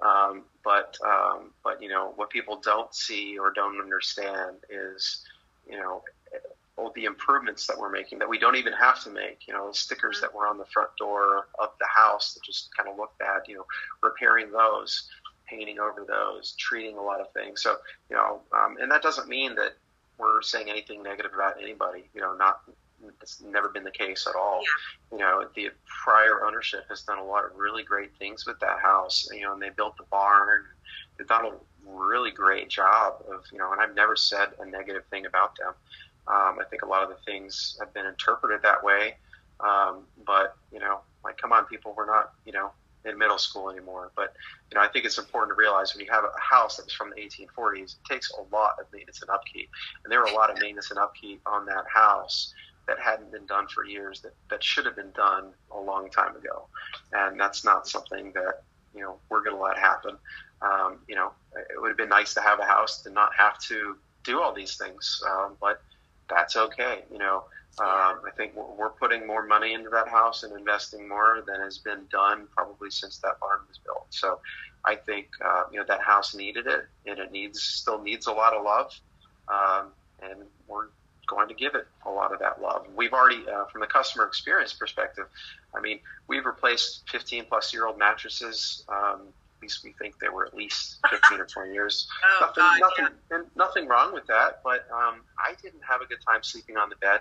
Um, 0.00 0.42
but 0.62 0.98
um, 1.04 1.52
but 1.64 1.82
you 1.82 1.88
know 1.88 2.12
what 2.16 2.30
people 2.30 2.60
don't 2.62 2.94
see 2.94 3.38
or 3.38 3.52
don't 3.52 3.80
understand 3.80 4.56
is 4.68 5.24
you 5.68 5.78
know 5.78 6.02
all 6.76 6.92
the 6.94 7.04
improvements 7.04 7.66
that 7.66 7.78
we're 7.78 7.90
making 7.90 8.18
that 8.18 8.28
we 8.28 8.38
don't 8.38 8.56
even 8.56 8.72
have 8.74 9.02
to 9.04 9.10
make. 9.10 9.46
You 9.46 9.54
know, 9.54 9.72
stickers 9.72 10.20
that 10.20 10.34
were 10.34 10.46
on 10.46 10.58
the 10.58 10.66
front 10.66 10.90
door 10.98 11.48
of 11.58 11.70
the 11.80 11.86
house 11.86 12.34
that 12.34 12.42
just 12.44 12.68
kind 12.76 12.88
of 12.88 12.96
look 12.96 13.16
bad. 13.18 13.42
You 13.46 13.56
know, 13.56 13.66
repairing 14.02 14.50
those, 14.52 15.08
painting 15.48 15.78
over 15.78 16.04
those, 16.06 16.54
treating 16.58 16.96
a 16.98 17.02
lot 17.02 17.20
of 17.20 17.32
things. 17.32 17.62
So 17.62 17.76
you 18.10 18.16
know, 18.16 18.40
um, 18.52 18.76
and 18.80 18.90
that 18.90 19.02
doesn't 19.02 19.28
mean 19.28 19.54
that 19.54 19.72
we're 20.18 20.42
saying 20.42 20.68
anything 20.68 21.02
negative 21.02 21.32
about 21.34 21.60
anybody. 21.60 22.04
You 22.14 22.20
know, 22.20 22.34
not 22.34 22.60
it's 23.20 23.40
never 23.40 23.68
been 23.68 23.84
the 23.84 23.90
case 23.90 24.26
at 24.28 24.36
all. 24.36 24.62
Yeah. 25.12 25.18
You 25.18 25.24
know, 25.24 25.48
the 25.54 25.70
prior 26.04 26.44
ownership 26.46 26.84
has 26.88 27.02
done 27.02 27.18
a 27.18 27.24
lot 27.24 27.44
of 27.44 27.52
really 27.56 27.82
great 27.82 28.10
things 28.18 28.46
with 28.46 28.58
that 28.60 28.78
house. 28.80 29.28
You 29.32 29.42
know, 29.42 29.52
and 29.52 29.62
they 29.62 29.70
built 29.70 29.96
the 29.96 30.04
barn. 30.04 30.64
They've 31.16 31.26
done 31.26 31.46
a 31.46 31.52
really 31.86 32.30
great 32.30 32.68
job 32.68 33.24
of, 33.32 33.44
you 33.52 33.58
know, 33.58 33.72
and 33.72 33.80
I've 33.80 33.94
never 33.94 34.16
said 34.16 34.48
a 34.60 34.66
negative 34.66 35.04
thing 35.10 35.26
about 35.26 35.56
them. 35.56 35.72
Um, 36.28 36.58
I 36.60 36.64
think 36.68 36.82
a 36.82 36.86
lot 36.86 37.02
of 37.02 37.08
the 37.08 37.16
things 37.24 37.76
have 37.80 37.94
been 37.94 38.06
interpreted 38.06 38.62
that 38.62 38.82
way. 38.82 39.16
Um, 39.60 40.02
but, 40.26 40.56
you 40.72 40.80
know, 40.80 41.00
like, 41.24 41.38
come 41.38 41.52
on, 41.52 41.64
people, 41.66 41.94
we're 41.96 42.06
not, 42.06 42.32
you 42.44 42.52
know, 42.52 42.72
in 43.04 43.16
middle 43.16 43.38
school 43.38 43.70
anymore. 43.70 44.10
But, 44.16 44.34
you 44.70 44.76
know, 44.76 44.82
I 44.82 44.88
think 44.88 45.04
it's 45.04 45.18
important 45.18 45.56
to 45.56 45.58
realize 45.58 45.94
when 45.94 46.04
you 46.04 46.10
have 46.10 46.24
a 46.24 46.40
house 46.40 46.76
that 46.76 46.86
was 46.86 46.92
from 46.92 47.10
the 47.10 47.16
1840s, 47.16 47.94
it 47.94 48.04
takes 48.08 48.30
a 48.32 48.54
lot 48.54 48.76
of 48.80 48.86
maintenance 48.92 49.22
and 49.22 49.30
upkeep. 49.30 49.70
And 50.04 50.12
there 50.12 50.20
were 50.20 50.26
a 50.26 50.34
lot 50.34 50.50
of 50.50 50.58
maintenance 50.60 50.90
and 50.90 50.98
upkeep 50.98 51.40
on 51.46 51.64
that 51.66 51.84
house 51.88 52.52
that 52.86 52.98
hadn't 52.98 53.32
been 53.32 53.46
done 53.46 53.66
for 53.68 53.84
years 53.84 54.20
that, 54.20 54.34
that 54.50 54.62
should 54.62 54.86
have 54.86 54.96
been 54.96 55.10
done 55.12 55.52
a 55.72 55.80
long 55.80 56.08
time 56.10 56.36
ago. 56.36 56.68
And 57.12 57.38
that's 57.38 57.64
not 57.64 57.88
something 57.88 58.32
that, 58.34 58.62
you 58.94 59.00
know, 59.00 59.16
we're 59.28 59.42
going 59.42 59.56
to 59.56 59.62
let 59.62 59.76
happen. 59.76 60.16
Um, 60.62 60.98
you 61.08 61.14
know, 61.14 61.32
it 61.54 61.80
would 61.80 61.88
have 61.88 61.96
been 61.96 62.08
nice 62.08 62.34
to 62.34 62.40
have 62.40 62.60
a 62.60 62.64
house 62.64 63.02
to 63.02 63.10
not 63.10 63.34
have 63.34 63.58
to 63.68 63.96
do 64.24 64.40
all 64.40 64.52
these 64.52 64.76
things, 64.76 65.22
um, 65.30 65.56
but 65.60 65.82
that's 66.28 66.56
okay. 66.56 67.02
You 67.10 67.18
know, 67.18 67.44
um, 67.78 68.20
I 68.26 68.30
think 68.36 68.52
we're 68.54 68.90
putting 68.90 69.26
more 69.26 69.46
money 69.46 69.74
into 69.74 69.90
that 69.90 70.08
house 70.08 70.44
and 70.44 70.56
investing 70.56 71.08
more 71.08 71.44
than 71.46 71.60
has 71.60 71.78
been 71.78 72.06
done 72.10 72.46
probably 72.54 72.90
since 72.90 73.18
that 73.18 73.38
barn 73.40 73.60
was 73.68 73.78
built. 73.78 74.06
So 74.10 74.40
I 74.84 74.96
think, 74.96 75.28
uh, 75.44 75.64
you 75.70 75.78
know, 75.78 75.84
that 75.86 76.00
house 76.00 76.34
needed 76.34 76.66
it 76.66 76.86
and 77.04 77.18
it 77.18 77.32
needs, 77.32 77.62
still 77.62 78.00
needs 78.02 78.26
a 78.28 78.32
lot 78.32 78.54
of 78.54 78.64
love. 78.64 78.92
Um, 79.48 79.88
and 80.22 80.40
we're 80.66 80.86
going 81.26 81.48
to 81.48 81.54
give 81.54 81.74
it 81.74 81.86
a 82.04 82.10
lot 82.10 82.32
of 82.32 82.38
that 82.40 82.60
love. 82.62 82.86
We've 82.94 83.12
already, 83.12 83.44
uh, 83.48 83.66
from 83.66 83.80
the 83.80 83.86
customer 83.86 84.24
experience 84.24 84.72
perspective, 84.72 85.26
I 85.74 85.80
mean, 85.80 86.00
we've 86.28 86.46
replaced 86.46 87.08
15 87.10 87.46
plus 87.48 87.72
year 87.72 87.86
old 87.86 87.98
mattresses. 87.98 88.84
Um, 88.88 89.22
at 89.56 89.62
least 89.62 89.84
we 89.84 89.92
think 89.92 90.18
they 90.18 90.28
were 90.28 90.46
at 90.46 90.54
least 90.54 90.98
15 91.10 91.40
or 91.40 91.46
20 91.46 91.72
years. 91.72 92.08
Oh, 92.24 92.46
nothing, 92.46 92.62
God, 92.62 92.80
nothing, 92.80 93.16
yeah. 93.30 93.42
nothing 93.56 93.88
wrong 93.88 94.12
with 94.12 94.26
that. 94.26 94.60
But 94.62 94.86
um, 94.92 95.22
I 95.38 95.54
didn't 95.62 95.82
have 95.88 96.00
a 96.00 96.06
good 96.06 96.18
time 96.26 96.42
sleeping 96.42 96.76
on 96.76 96.88
the 96.88 96.96
bed. 96.96 97.20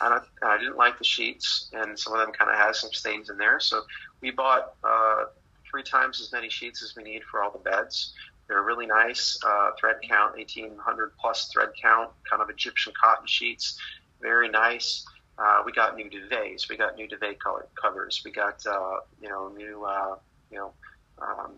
And 0.00 0.14
I, 0.14 0.20
I 0.42 0.58
didn't 0.58 0.76
like 0.76 0.98
the 0.98 1.04
sheets, 1.04 1.70
and 1.72 1.98
some 1.98 2.12
of 2.12 2.18
them 2.18 2.32
kind 2.32 2.50
of 2.50 2.56
had 2.56 2.74
some 2.74 2.92
stains 2.92 3.30
in 3.30 3.38
there. 3.38 3.60
So 3.60 3.82
we 4.20 4.30
bought 4.30 4.74
uh, 4.82 5.26
three 5.70 5.82
times 5.82 6.20
as 6.20 6.32
many 6.32 6.48
sheets 6.48 6.82
as 6.82 6.94
we 6.96 7.02
need 7.02 7.22
for 7.24 7.42
all 7.42 7.50
the 7.50 7.58
beds. 7.58 8.12
They're 8.48 8.62
really 8.62 8.86
nice. 8.86 9.38
Uh, 9.44 9.70
thread 9.78 9.96
count, 10.02 10.36
1800 10.36 11.12
plus 11.18 11.48
thread 11.48 11.70
count, 11.80 12.10
kind 12.28 12.42
of 12.42 12.50
Egyptian 12.50 12.92
cotton 13.00 13.26
sheets. 13.26 13.78
Very 14.20 14.48
nice. 14.48 15.04
Uh, 15.38 15.62
we 15.64 15.72
got 15.72 15.96
new 15.96 16.10
duvets. 16.10 16.68
We 16.68 16.76
got 16.76 16.96
new 16.96 17.08
duvet 17.08 17.40
color 17.40 17.66
covers. 17.80 18.22
We 18.24 18.30
got 18.30 18.64
uh, 18.66 19.00
you 19.20 19.28
know 19.28 19.48
new 19.48 19.84
uh, 19.84 20.16
you 20.50 20.58
know 20.58 20.72
um, 21.20 21.52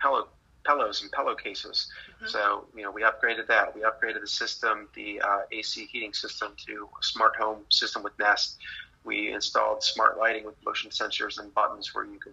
pillow 0.00 0.28
pillows 0.64 1.02
and 1.02 1.10
pillowcases. 1.10 1.90
Mm-hmm. 2.16 2.26
So 2.28 2.66
you 2.76 2.82
know 2.82 2.90
we 2.90 3.02
upgraded 3.02 3.46
that. 3.48 3.74
We 3.74 3.82
upgraded 3.82 4.20
the 4.20 4.26
system, 4.26 4.88
the 4.94 5.20
uh, 5.20 5.40
AC 5.50 5.86
heating 5.86 6.12
system 6.12 6.52
to 6.66 6.88
a 7.00 7.02
smart 7.02 7.36
home 7.36 7.64
system 7.70 8.02
with 8.02 8.18
Nest. 8.18 8.58
We 9.02 9.32
installed 9.32 9.82
smart 9.82 10.18
lighting 10.18 10.44
with 10.44 10.56
motion 10.64 10.90
sensors 10.90 11.38
and 11.38 11.52
buttons 11.54 11.94
where 11.94 12.04
you 12.04 12.18
can 12.18 12.32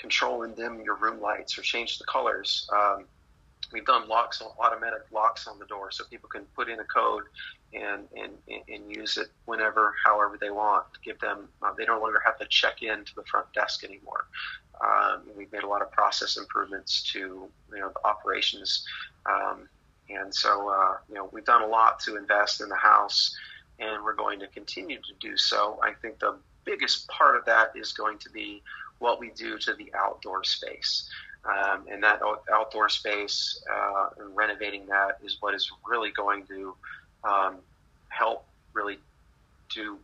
control 0.00 0.42
and 0.42 0.56
dim 0.56 0.80
your 0.80 0.96
room 0.96 1.20
lights 1.20 1.58
or 1.58 1.62
change 1.62 1.98
the 1.98 2.04
colors. 2.04 2.68
Um, 2.72 3.04
we've 3.72 3.84
done 3.84 4.08
locks, 4.08 4.42
automatic 4.58 5.02
locks 5.12 5.46
on 5.46 5.58
the 5.58 5.66
door, 5.66 5.90
so 5.90 6.04
people 6.04 6.28
can 6.28 6.44
put 6.56 6.68
in 6.68 6.80
a 6.80 6.84
code 6.84 7.24
and 7.74 8.08
and, 8.16 8.32
and 8.68 8.94
use 8.94 9.16
it 9.16 9.28
whenever, 9.44 9.94
however 10.04 10.38
they 10.40 10.50
want. 10.50 10.84
Give 11.04 11.18
them, 11.20 11.48
uh, 11.62 11.72
they 11.76 11.84
no 11.84 12.00
longer 12.00 12.20
have 12.24 12.38
to 12.38 12.46
check 12.46 12.82
in 12.82 13.04
to 13.04 13.14
the 13.14 13.24
front 13.24 13.52
desk 13.52 13.84
anymore. 13.84 14.26
Um, 14.80 15.22
we've 15.36 15.52
made 15.52 15.64
a 15.64 15.68
lot 15.68 15.82
of 15.82 15.90
process 15.90 16.36
improvements 16.36 17.02
to 17.12 17.18
you 17.18 17.78
know 17.78 17.90
the 17.94 18.08
operations, 18.08 18.86
um, 19.26 19.68
and 20.08 20.34
so 20.34 20.68
uh, 20.68 20.96
you 21.08 21.14
know 21.14 21.28
we've 21.32 21.44
done 21.44 21.62
a 21.62 21.66
lot 21.66 22.00
to 22.00 22.16
invest 22.16 22.60
in 22.60 22.68
the 22.68 22.76
house, 22.76 23.36
and 23.78 24.02
we're 24.04 24.14
going 24.14 24.38
to 24.40 24.46
continue 24.48 24.98
to 24.98 25.12
do 25.20 25.36
so. 25.36 25.78
I 25.82 25.92
think 25.92 26.20
the 26.20 26.36
biggest 26.64 27.08
part 27.08 27.36
of 27.36 27.44
that 27.46 27.72
is 27.74 27.92
going 27.92 28.18
to 28.18 28.30
be 28.30 28.62
what 28.98 29.20
we 29.20 29.30
do 29.30 29.58
to 29.58 29.74
the 29.74 29.92
outdoor 29.94 30.44
space. 30.44 31.08
Um, 31.44 31.86
and 31.90 32.02
that 32.02 32.20
outdoor 32.52 32.88
space 32.88 33.62
uh, 33.72 34.08
and 34.18 34.36
renovating 34.36 34.86
that 34.86 35.18
is 35.22 35.38
what 35.40 35.54
is 35.54 35.70
really 35.88 36.10
going 36.10 36.44
to 36.46 36.74
um, 37.24 37.56
help 38.08 38.44
really 38.72 38.98
do 39.72 39.98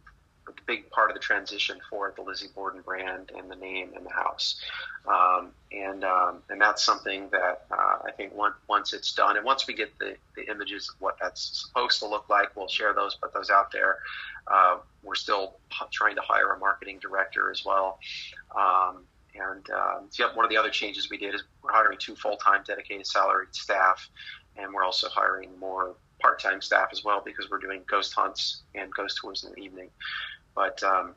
a 0.48 0.52
big 0.66 0.90
part 0.90 1.10
of 1.10 1.14
the 1.14 1.20
transition 1.20 1.78
for 1.88 2.12
the 2.16 2.22
Lizzie 2.22 2.48
Borden 2.54 2.82
brand 2.82 3.30
and 3.36 3.50
the 3.50 3.56
name 3.56 3.90
and 3.96 4.04
the 4.04 4.10
house. 4.10 4.60
Um, 5.06 5.50
and 5.72 6.04
um, 6.04 6.42
and 6.48 6.60
that's 6.60 6.82
something 6.82 7.28
that 7.30 7.66
uh, 7.70 7.98
I 8.06 8.10
think 8.16 8.34
once, 8.34 8.54
once 8.68 8.92
it's 8.92 9.12
done 9.12 9.36
and 9.36 9.44
once 9.44 9.66
we 9.66 9.74
get 9.74 9.98
the, 9.98 10.16
the 10.36 10.50
images 10.50 10.88
of 10.88 11.00
what 11.00 11.16
that's 11.20 11.66
supposed 11.66 11.98
to 12.00 12.06
look 12.06 12.28
like, 12.28 12.54
we'll 12.56 12.68
share 12.68 12.92
those, 12.94 13.14
put 13.14 13.32
those 13.34 13.50
out 13.50 13.70
there. 13.72 13.98
Uh, 14.46 14.78
we're 15.02 15.14
still 15.14 15.56
trying 15.90 16.14
to 16.14 16.22
hire 16.22 16.52
a 16.52 16.58
marketing 16.58 16.98
director 17.00 17.50
as 17.50 17.64
well. 17.64 17.98
Um, 18.56 19.04
and 19.34 19.68
um, 19.70 20.06
so 20.10 20.28
one 20.34 20.44
of 20.44 20.50
the 20.50 20.56
other 20.56 20.70
changes 20.70 21.10
we 21.10 21.18
did 21.18 21.34
is 21.34 21.42
we're 21.62 21.72
hiring 21.72 21.98
two 21.98 22.14
full-time 22.14 22.62
dedicated 22.66 23.06
salaried 23.06 23.54
staff, 23.54 24.08
and 24.56 24.72
we're 24.72 24.84
also 24.84 25.08
hiring 25.08 25.50
more 25.58 25.96
part-time 26.24 26.62
staff 26.62 26.88
as 26.90 27.04
well 27.04 27.20
because 27.22 27.50
we're 27.50 27.58
doing 27.58 27.82
ghost 27.86 28.14
hunts 28.14 28.62
and 28.74 28.90
ghost 28.94 29.18
tours 29.20 29.44
in 29.44 29.52
the 29.52 29.58
evening. 29.58 29.90
But 30.54 30.82
um, 30.82 31.14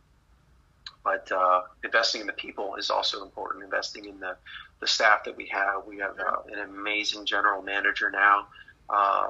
but 1.03 1.31
uh, 1.31 1.61
investing 1.85 2.19
in 2.19 2.27
the 2.27 2.33
people 2.33 2.75
is 2.75 2.89
also 2.89 3.23
important. 3.23 3.63
Investing 3.63 4.05
in 4.05 4.19
the 4.19 4.35
the 4.81 4.87
staff 4.87 5.23
that 5.23 5.37
we 5.37 5.47
have. 5.47 5.85
We 5.87 5.97
have 5.99 6.19
uh, 6.19 6.41
an 6.51 6.59
amazing 6.59 7.25
general 7.25 7.61
manager 7.61 8.11
now, 8.11 8.47
uh, 8.89 9.29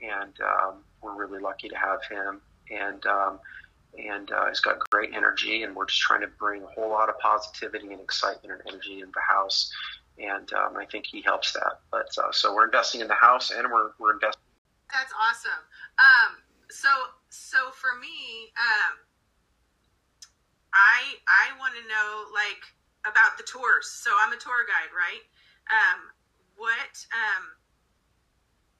and 0.00 0.32
um, 0.40 0.74
we're 1.02 1.16
really 1.16 1.40
lucky 1.40 1.68
to 1.68 1.76
have 1.76 2.00
him. 2.08 2.40
And 2.70 3.04
um, 3.06 3.40
and 3.98 4.30
uh, 4.30 4.46
he's 4.46 4.60
got 4.60 4.78
great 4.90 5.10
energy, 5.14 5.64
and 5.64 5.74
we're 5.74 5.86
just 5.86 6.00
trying 6.00 6.20
to 6.20 6.30
bring 6.38 6.62
a 6.62 6.66
whole 6.66 6.90
lot 6.90 7.08
of 7.08 7.18
positivity 7.18 7.92
and 7.92 8.00
excitement 8.00 8.60
and 8.60 8.60
energy 8.68 9.00
into 9.00 9.12
the 9.12 9.34
house. 9.34 9.72
And 10.18 10.52
um, 10.52 10.76
I 10.76 10.84
think 10.84 11.06
he 11.06 11.22
helps 11.22 11.52
that. 11.54 11.80
But 11.90 12.10
uh, 12.22 12.30
so 12.30 12.54
we're 12.54 12.66
investing 12.66 13.00
in 13.00 13.08
the 13.08 13.14
house, 13.14 13.50
and 13.50 13.66
we're 13.72 13.90
we're 13.98 14.12
investing. 14.12 14.47
That's 14.92 15.12
awesome. 15.12 15.62
Um, 16.00 16.42
so 16.70 16.88
so 17.28 17.70
for 17.72 17.96
me, 18.00 18.52
um, 18.56 18.94
I 20.72 21.20
I 21.28 21.56
want 21.60 21.76
to 21.76 21.84
know 21.88 22.28
like 22.32 22.62
about 23.04 23.36
the 23.36 23.44
tours. 23.44 23.88
So 23.88 24.10
I'm 24.20 24.32
a 24.32 24.40
tour 24.40 24.64
guide, 24.68 24.92
right? 24.92 25.24
Um, 25.68 26.12
what 26.56 26.94
um, 27.12 27.44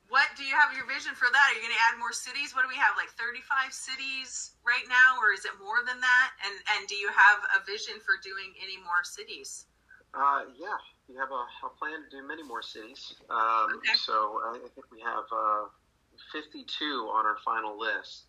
what 0.09 0.29
do 0.37 0.45
you 0.45 0.57
have 0.57 0.73
your 0.73 0.89
vision 0.89 1.13
for 1.13 1.29
that? 1.29 1.45
Are 1.53 1.55
you 1.57 1.61
going 1.61 1.77
to 1.77 1.85
add 1.93 2.01
more 2.01 2.17
cities? 2.17 2.57
What 2.57 2.65
do 2.65 2.73
we 2.73 2.81
have? 2.81 2.97
Like 2.97 3.13
35 3.21 3.73
cities 3.77 4.57
right 4.65 4.85
now, 4.89 5.21
or 5.21 5.37
is 5.37 5.45
it 5.45 5.53
more 5.61 5.85
than 5.85 6.01
that? 6.01 6.29
And 6.45 6.57
and 6.77 6.89
do 6.89 6.97
you 6.97 7.13
have 7.13 7.45
a 7.57 7.61
vision 7.69 8.01
for 8.01 8.17
doing 8.25 8.57
any 8.61 8.81
more 8.81 9.05
cities? 9.05 9.69
Uh, 10.17 10.49
yeah, 10.57 10.81
we 11.05 11.21
have 11.21 11.29
a, 11.29 11.45
a, 11.69 11.71
plan 11.77 12.01
to 12.01 12.09
do 12.09 12.25
many 12.25 12.41
more 12.43 12.65
cities. 12.65 13.13
Um, 13.29 13.77
okay. 13.77 13.93
So 14.01 14.41
I, 14.41 14.57
I, 14.57 14.69
think 14.73 14.89
we 14.89 15.05
have 15.05 15.29
uh, 15.29 15.69
52 16.33 16.85
on 17.13 17.27
our 17.27 17.37
final 17.45 17.79
list. 17.79 18.25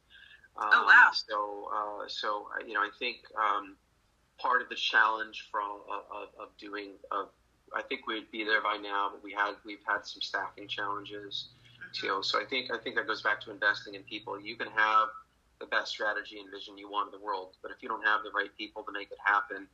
Um, 0.57 0.69
oh 0.73 0.83
wow! 0.85 1.09
So, 1.13 1.69
uh, 1.71 2.07
so 2.07 2.47
you 2.67 2.73
know, 2.73 2.81
I 2.81 2.89
think 2.97 3.17
um, 3.37 3.75
part 4.37 4.61
of 4.61 4.69
the 4.69 4.75
challenge 4.75 5.47
from 5.51 5.81
of, 5.87 6.29
of 6.39 6.49
doing, 6.57 6.93
of, 7.11 7.29
I 7.75 7.81
think 7.83 8.07
we'd 8.07 8.31
be 8.31 8.43
there 8.43 8.61
by 8.61 8.77
now, 8.81 9.09
but 9.11 9.23
we 9.23 9.31
had 9.31 9.53
we've 9.65 9.83
had 9.87 10.05
some 10.05 10.21
staffing 10.21 10.67
challenges. 10.67 11.49
Mm-hmm. 11.95 12.05
You 12.05 12.23
so 12.23 12.41
I 12.41 12.45
think 12.45 12.71
I 12.71 12.77
think 12.77 12.95
that 12.95 13.07
goes 13.07 13.21
back 13.21 13.41
to 13.41 13.51
investing 13.51 13.95
in 13.95 14.03
people. 14.03 14.39
You 14.39 14.55
can 14.55 14.67
have 14.75 15.09
the 15.59 15.67
best 15.67 15.91
strategy 15.91 16.39
and 16.39 16.49
vision 16.49 16.77
you 16.77 16.89
want 16.89 17.13
in 17.13 17.19
the 17.19 17.23
world, 17.23 17.55
but 17.61 17.71
if 17.71 17.83
you 17.83 17.89
don't 17.89 18.05
have 18.05 18.23
the 18.23 18.31
right 18.31 18.49
people 18.57 18.83
to 18.83 18.91
make 18.91 19.11
it 19.11 19.17
happen, 19.23 19.67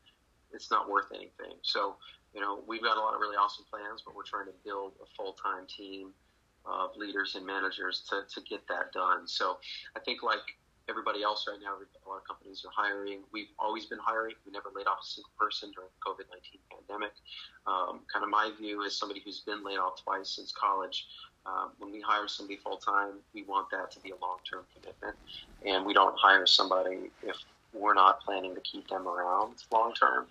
it's 0.52 0.72
not 0.72 0.90
worth 0.90 1.12
anything. 1.14 1.58
So, 1.62 1.96
you 2.34 2.42
know, 2.42 2.64
we've 2.68 2.82
got 2.82 2.98
a 2.98 3.00
lot 3.00 3.14
of 3.14 3.22
really 3.22 3.38
awesome 3.38 3.66
plans, 3.70 4.02
but 4.04 4.16
we're 4.16 4.26
trying 4.26 4.48
to 4.48 4.58
build 4.66 4.94
a 5.02 5.06
full 5.16 5.34
time 5.34 5.68
team 5.68 6.10
of 6.68 6.96
leaders 6.98 7.36
and 7.36 7.46
managers 7.46 8.04
to, 8.10 8.24
to 8.34 8.42
get 8.48 8.68
that 8.68 8.92
done. 8.94 9.28
So 9.28 9.58
I 9.96 10.00
think 10.00 10.24
like 10.24 10.58
everybody 10.90 11.24
else 11.24 11.46
right 11.48 11.60
now, 11.62 11.74
a 11.76 12.10
lot 12.10 12.18
of 12.18 12.28
companies 12.28 12.64
are 12.66 12.74
hiring. 12.76 13.22
We've 13.32 13.54
always 13.58 13.86
been 13.86 14.00
hiring. 14.00 14.36
We 14.46 14.52
never 14.52 14.70
laid 14.76 14.88
off 14.88 15.00
a 15.02 15.06
single 15.06 15.32
person 15.40 15.72
during 15.74 15.90
the 15.90 16.02
COVID 16.06 16.30
19 16.30 16.62
pandemic. 16.70 17.14
Um, 17.66 18.02
kind 18.12 18.24
of 18.24 18.30
my 18.30 18.52
view 18.60 18.86
as 18.86 18.96
somebody 18.96 19.22
who's 19.24 19.40
been 19.40 19.64
laid 19.64 19.78
off 19.78 20.04
twice 20.04 20.30
since 20.30 20.52
college. 20.52 21.08
Um, 21.46 21.72
when 21.78 21.92
we 21.92 22.02
hire 22.02 22.28
somebody 22.28 22.58
full 22.58 22.78
time, 22.78 23.22
we 23.34 23.44
want 23.44 23.70
that 23.70 23.92
to 23.92 24.00
be 24.00 24.10
a 24.10 24.18
long 24.22 24.38
term 24.50 24.64
commitment. 24.74 25.16
And 25.66 25.86
we 25.86 25.94
don't 25.94 26.18
hire 26.18 26.46
somebody 26.46 27.12
if 27.22 27.38
we're 27.76 27.94
not 27.94 28.22
planning 28.22 28.56
to 28.56 28.62
keep 28.62 28.88
them 28.88 29.08
around 29.08 29.56
long 29.72 29.94
term. 29.94 30.26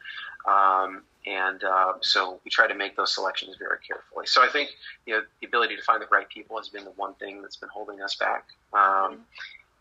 Um, 0.47 1.03
and 1.27 1.63
uh, 1.65 1.95
so 2.01 2.41
we 2.45 2.51
try 2.51 2.67
to 2.67 2.75
make 2.75 2.97
those 2.97 3.15
selections 3.15 3.57
very 3.59 3.79
carefully. 3.87 4.27
So 4.27 4.43
I 4.43 4.49
think 4.49 4.71
you 5.07 5.15
know, 5.15 5.23
the 5.41 5.47
ability 5.47 5.77
to 5.77 5.83
find 5.83 6.03
the 6.03 6.09
right 6.11 6.29
people 6.29 6.57
has 6.59 6.69
been 6.69 6.85
the 6.85 6.93
one 6.93 7.15
thing 7.15 7.41
that's 7.41 7.57
been 7.57 7.71
holding 7.71 8.03
us 8.03 8.17
back. 8.17 8.47
Um, 8.73 9.21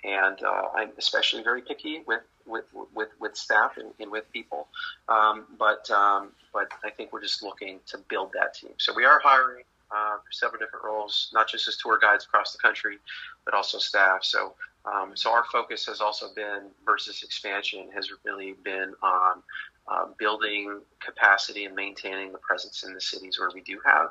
and 0.04 0.42
uh, 0.44 0.68
I'm 0.76 0.90
especially 0.98 1.44
very 1.44 1.62
picky 1.62 2.04
with 2.06 2.22
with 2.46 2.66
with, 2.94 3.10
with 3.20 3.36
staff 3.36 3.78
and, 3.78 3.92
and 4.00 4.12
with 4.12 4.32
people. 4.32 4.68
Um, 5.10 5.46
but 5.58 5.90
um, 5.92 6.30
but 6.54 6.70
I 6.84 6.90
think 6.90 7.14
we're 7.14 7.22
just 7.22 7.44
looking 7.44 7.80
to 7.88 7.98
build 8.10 8.32
that 8.34 8.54
team. 8.54 8.72
So 8.78 8.94
we 8.96 9.06
are 9.06 9.20
hiring 9.20 9.64
uh, 9.92 10.18
for 10.18 10.32
several 10.32 10.60
different 10.60 10.86
roles, 10.86 11.30
not 11.34 11.48
just 11.48 11.68
as 11.68 11.78
tour 11.78 12.00
guides 12.02 12.26
across 12.26 12.52
the 12.52 12.60
country, 12.60 12.98
but 13.46 13.54
also 13.54 13.78
staff. 13.78 14.24
So 14.24 14.54
um, 14.86 15.12
so 15.16 15.32
our 15.32 15.46
focus 15.52 15.86
has 15.86 16.02
also 16.02 16.28
been 16.36 16.64
versus 16.86 17.24
expansion 17.24 17.90
has 17.94 18.10
really 18.26 18.56
been 18.64 18.94
on 19.02 19.42
uh, 19.88 20.06
building 20.18 20.80
capacity 21.00 21.66
and 21.66 21.76
maintaining 21.76 22.32
the 22.32 22.38
presence 22.38 22.84
in 22.84 22.94
the 22.94 23.02
cities 23.02 23.40
where 23.40 23.50
we 23.54 23.62
do 23.62 23.80
have. 23.86 24.10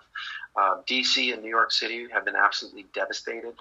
Uh, 0.56 0.60
um, 0.62 0.82
DC 0.86 1.32
and 1.32 1.42
New 1.42 1.48
York 1.48 1.72
City 1.72 2.06
have 2.12 2.26
been 2.26 2.36
absolutely 2.36 2.84
devastated. 2.94 3.54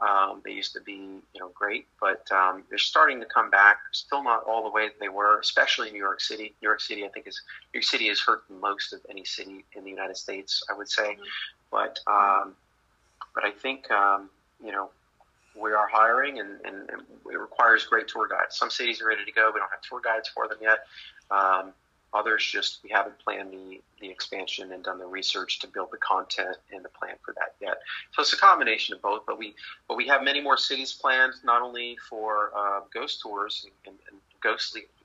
Um, 0.00 0.40
they 0.44 0.52
used 0.52 0.72
to 0.74 0.80
be, 0.80 0.92
you 0.94 1.40
know, 1.40 1.50
great, 1.54 1.86
but 2.00 2.26
um, 2.32 2.62
they're 2.70 2.78
starting 2.78 3.20
to 3.20 3.26
come 3.26 3.50
back. 3.50 3.78
Still 3.92 4.22
not 4.22 4.44
all 4.44 4.62
the 4.62 4.70
way 4.70 4.88
that 4.88 4.98
they 4.98 5.08
were, 5.08 5.40
especially 5.40 5.90
New 5.90 5.98
York 5.98 6.20
City. 6.20 6.54
New 6.62 6.68
York 6.68 6.80
City, 6.80 7.04
I 7.04 7.08
think, 7.08 7.26
is 7.26 7.42
New 7.74 7.78
York 7.78 7.84
City 7.84 8.08
is 8.08 8.20
hurt 8.20 8.44
the 8.48 8.54
most 8.54 8.92
of 8.92 9.00
any 9.10 9.24
city 9.24 9.64
in 9.74 9.84
the 9.84 9.90
United 9.90 10.16
States, 10.16 10.62
I 10.70 10.76
would 10.76 10.88
say. 10.88 11.02
Mm-hmm. 11.02 11.22
But 11.70 11.98
um, 12.06 12.54
but 13.34 13.44
I 13.44 13.50
think 13.50 13.90
um, 13.90 14.30
you 14.64 14.72
know 14.72 14.90
we 15.60 15.72
are 15.72 15.88
hiring, 15.88 16.40
and, 16.40 16.60
and, 16.64 16.88
it 16.90 17.38
requires 17.38 17.84
great 17.84 18.08
tour 18.08 18.26
guides. 18.28 18.56
Some 18.56 18.70
cities 18.70 19.02
are 19.02 19.06
ready 19.06 19.24
to 19.24 19.32
go. 19.32 19.50
We 19.52 19.60
don't 19.60 19.70
have 19.70 19.82
tour 19.82 20.00
guides 20.02 20.28
for 20.28 20.48
them 20.48 20.58
yet. 20.60 20.86
Um, 21.30 21.72
others 22.14 22.42
just 22.50 22.80
we 22.82 22.90
haven't 22.90 23.18
planned 23.18 23.52
the, 23.52 23.80
the 24.00 24.08
expansion 24.08 24.72
and 24.72 24.82
done 24.82 24.98
the 24.98 25.06
research 25.06 25.58
to 25.60 25.68
build 25.68 25.88
the 25.92 25.98
content 25.98 26.56
and 26.72 26.84
the 26.84 26.88
plan 26.88 27.16
for 27.22 27.34
that 27.34 27.54
yet. 27.60 27.78
So 28.12 28.22
it's 28.22 28.32
a 28.32 28.38
combination 28.38 28.94
of 28.94 29.02
both. 29.02 29.24
But 29.26 29.38
we 29.38 29.54
but 29.88 29.96
we 29.96 30.06
have 30.08 30.22
many 30.22 30.40
more 30.40 30.56
cities 30.56 30.92
planned, 30.92 31.34
not 31.44 31.62
only 31.62 31.98
for 32.08 32.50
uh, 32.56 32.80
ghost 32.92 33.20
tours 33.20 33.66
and, 33.86 33.96
and. 34.10 34.18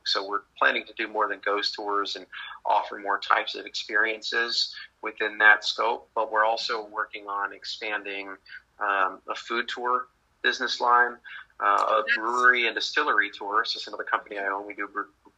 So 0.06 0.28
we're 0.28 0.42
planning 0.60 0.84
to 0.86 0.94
do 0.94 1.08
more 1.08 1.28
than 1.28 1.40
ghost 1.44 1.74
tours 1.74 2.16
and 2.16 2.26
offer 2.66 3.00
more 3.00 3.20
types 3.20 3.56
of 3.56 3.66
experiences 3.66 4.76
within 5.02 5.38
that 5.40 5.64
scope. 5.66 6.10
But 6.14 6.32
we're 6.32 6.46
also 6.46 6.88
working 6.88 7.26
on 7.28 7.52
expanding 7.52 8.36
um, 8.80 9.20
a 9.28 9.36
food 9.36 9.68
tour 9.68 10.08
business 10.44 10.80
line, 10.80 11.16
uh, 11.60 12.02
a 12.02 12.04
brewery 12.16 12.68
and 12.68 12.76
distillery 12.76 13.32
tour. 13.32 13.64
So, 13.66 13.80
another 13.90 14.04
company 14.04 14.38
I 14.38 14.48
own. 14.48 14.68
We 14.68 14.74
do 14.74 14.88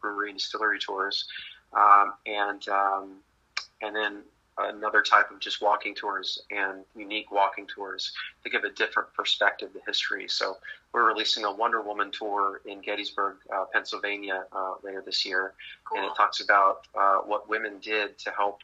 brewery 0.02 0.30
and 0.32 0.40
distillery 0.40 0.80
tours, 0.80 1.26
um, 1.74 2.14
and 2.26 2.68
um, 2.68 3.12
and 3.82 3.96
then 3.96 4.24
another 4.58 5.02
type 5.02 5.32
of 5.32 5.40
just 5.40 5.62
walking 5.62 5.94
tours 5.94 6.42
and 6.50 6.86
unique 6.96 7.32
walking 7.32 7.68
tours 7.68 8.14
to 8.44 8.50
give 8.50 8.64
a 8.64 8.70
different 8.70 9.14
perspective 9.14 9.74
to 9.74 9.80
history. 9.86 10.28
So 10.28 10.58
we're 10.94 11.06
releasing 11.08 11.44
a 11.44 11.52
Wonder 11.52 11.82
Woman 11.82 12.12
tour 12.12 12.62
in 12.66 12.80
Gettysburg, 12.82 13.38
uh, 13.54 13.66
Pennsylvania 13.74 14.46
uh, 14.54 14.76
later 14.84 15.04
this 15.06 15.26
year, 15.26 15.54
cool. 15.84 16.00
and 16.00 16.08
it 16.08 16.16
talks 16.16 16.40
about 16.40 16.88
uh, 16.98 17.18
what 17.18 17.50
women 17.50 17.80
did 17.82 18.18
to 18.20 18.32
help 18.32 18.62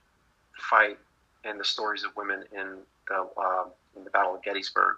fight 0.69 0.97
and 1.43 1.59
the 1.59 1.65
stories 1.65 2.03
of 2.03 2.15
women 2.15 2.43
in 2.53 2.77
the 3.07 3.27
um, 3.37 3.71
in 3.97 4.03
the 4.03 4.09
Battle 4.09 4.35
of 4.35 4.43
Gettysburg. 4.43 4.95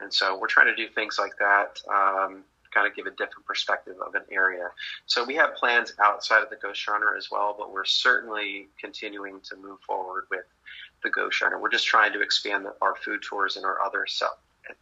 And 0.00 0.12
so 0.12 0.38
we're 0.38 0.48
trying 0.48 0.66
to 0.66 0.76
do 0.76 0.88
things 0.88 1.18
like 1.18 1.32
that, 1.38 1.80
um, 1.88 2.44
kind 2.72 2.86
of 2.86 2.96
give 2.96 3.06
a 3.06 3.10
different 3.10 3.46
perspective 3.46 3.94
of 4.04 4.14
an 4.14 4.22
area. 4.30 4.68
So 5.06 5.24
we 5.24 5.34
have 5.36 5.54
plans 5.54 5.92
outside 6.02 6.42
of 6.42 6.50
the 6.50 6.56
Ghost 6.56 6.86
Runner 6.88 7.16
as 7.16 7.30
well, 7.30 7.54
but 7.56 7.72
we're 7.72 7.84
certainly 7.84 8.68
continuing 8.78 9.40
to 9.48 9.56
move 9.56 9.80
forward 9.80 10.24
with 10.30 10.44
the 11.02 11.10
Ghost 11.10 11.40
Runner. 11.40 11.60
We're 11.60 11.70
just 11.70 11.86
trying 11.86 12.12
to 12.12 12.22
expand 12.22 12.64
the, 12.64 12.74
our 12.82 12.96
food 12.96 13.22
tours 13.22 13.56
and 13.56 13.64
our 13.64 13.80
other 13.80 14.06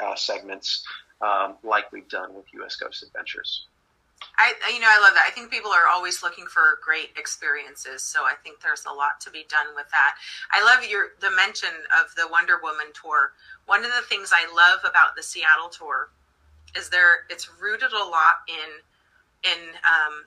uh, 0.01 0.15
segments 0.15 0.85
um, 1.21 1.57
like 1.63 1.93
we've 1.93 2.09
done 2.09 2.35
with 2.35 2.47
U.S. 2.55 2.77
Ghost 2.77 3.03
Adventures. 3.03 3.67
I, 4.39 4.55
you 4.73 4.81
know, 4.81 4.89
I 4.89 5.01
love 5.01 5.15
that. 5.15 5.25
I 5.27 5.31
think 5.31 5.51
people 5.51 5.71
are 5.71 5.89
always 5.89 6.23
looking 6.23 6.47
for 6.47 6.79
great 6.83 7.11
experiences, 7.17 8.03
so 8.03 8.25
I 8.25 8.35
think 8.43 8.61
there's 8.61 8.85
a 8.87 8.93
lot 8.93 9.21
to 9.21 9.31
be 9.31 9.45
done 9.49 9.75
with 9.75 9.89
that. 9.91 10.15
I 10.53 10.65
love 10.65 10.89
your 10.89 11.11
the 11.21 11.31
mention 11.31 11.71
of 12.01 12.15
the 12.17 12.29
Wonder 12.31 12.59
Woman 12.63 12.87
tour. 12.95 13.33
One 13.67 13.85
of 13.85 13.91
the 13.91 14.03
things 14.09 14.31
I 14.33 14.47
love 14.55 14.81
about 14.89 15.17
the 15.17 15.23
Seattle 15.23 15.69
tour 15.69 16.09
is 16.77 16.89
there 16.89 17.25
it's 17.31 17.49
rooted 17.61 17.93
a 17.93 18.05
lot 18.05 18.43
in 18.49 18.81
in 19.45 19.75
um, 19.85 20.25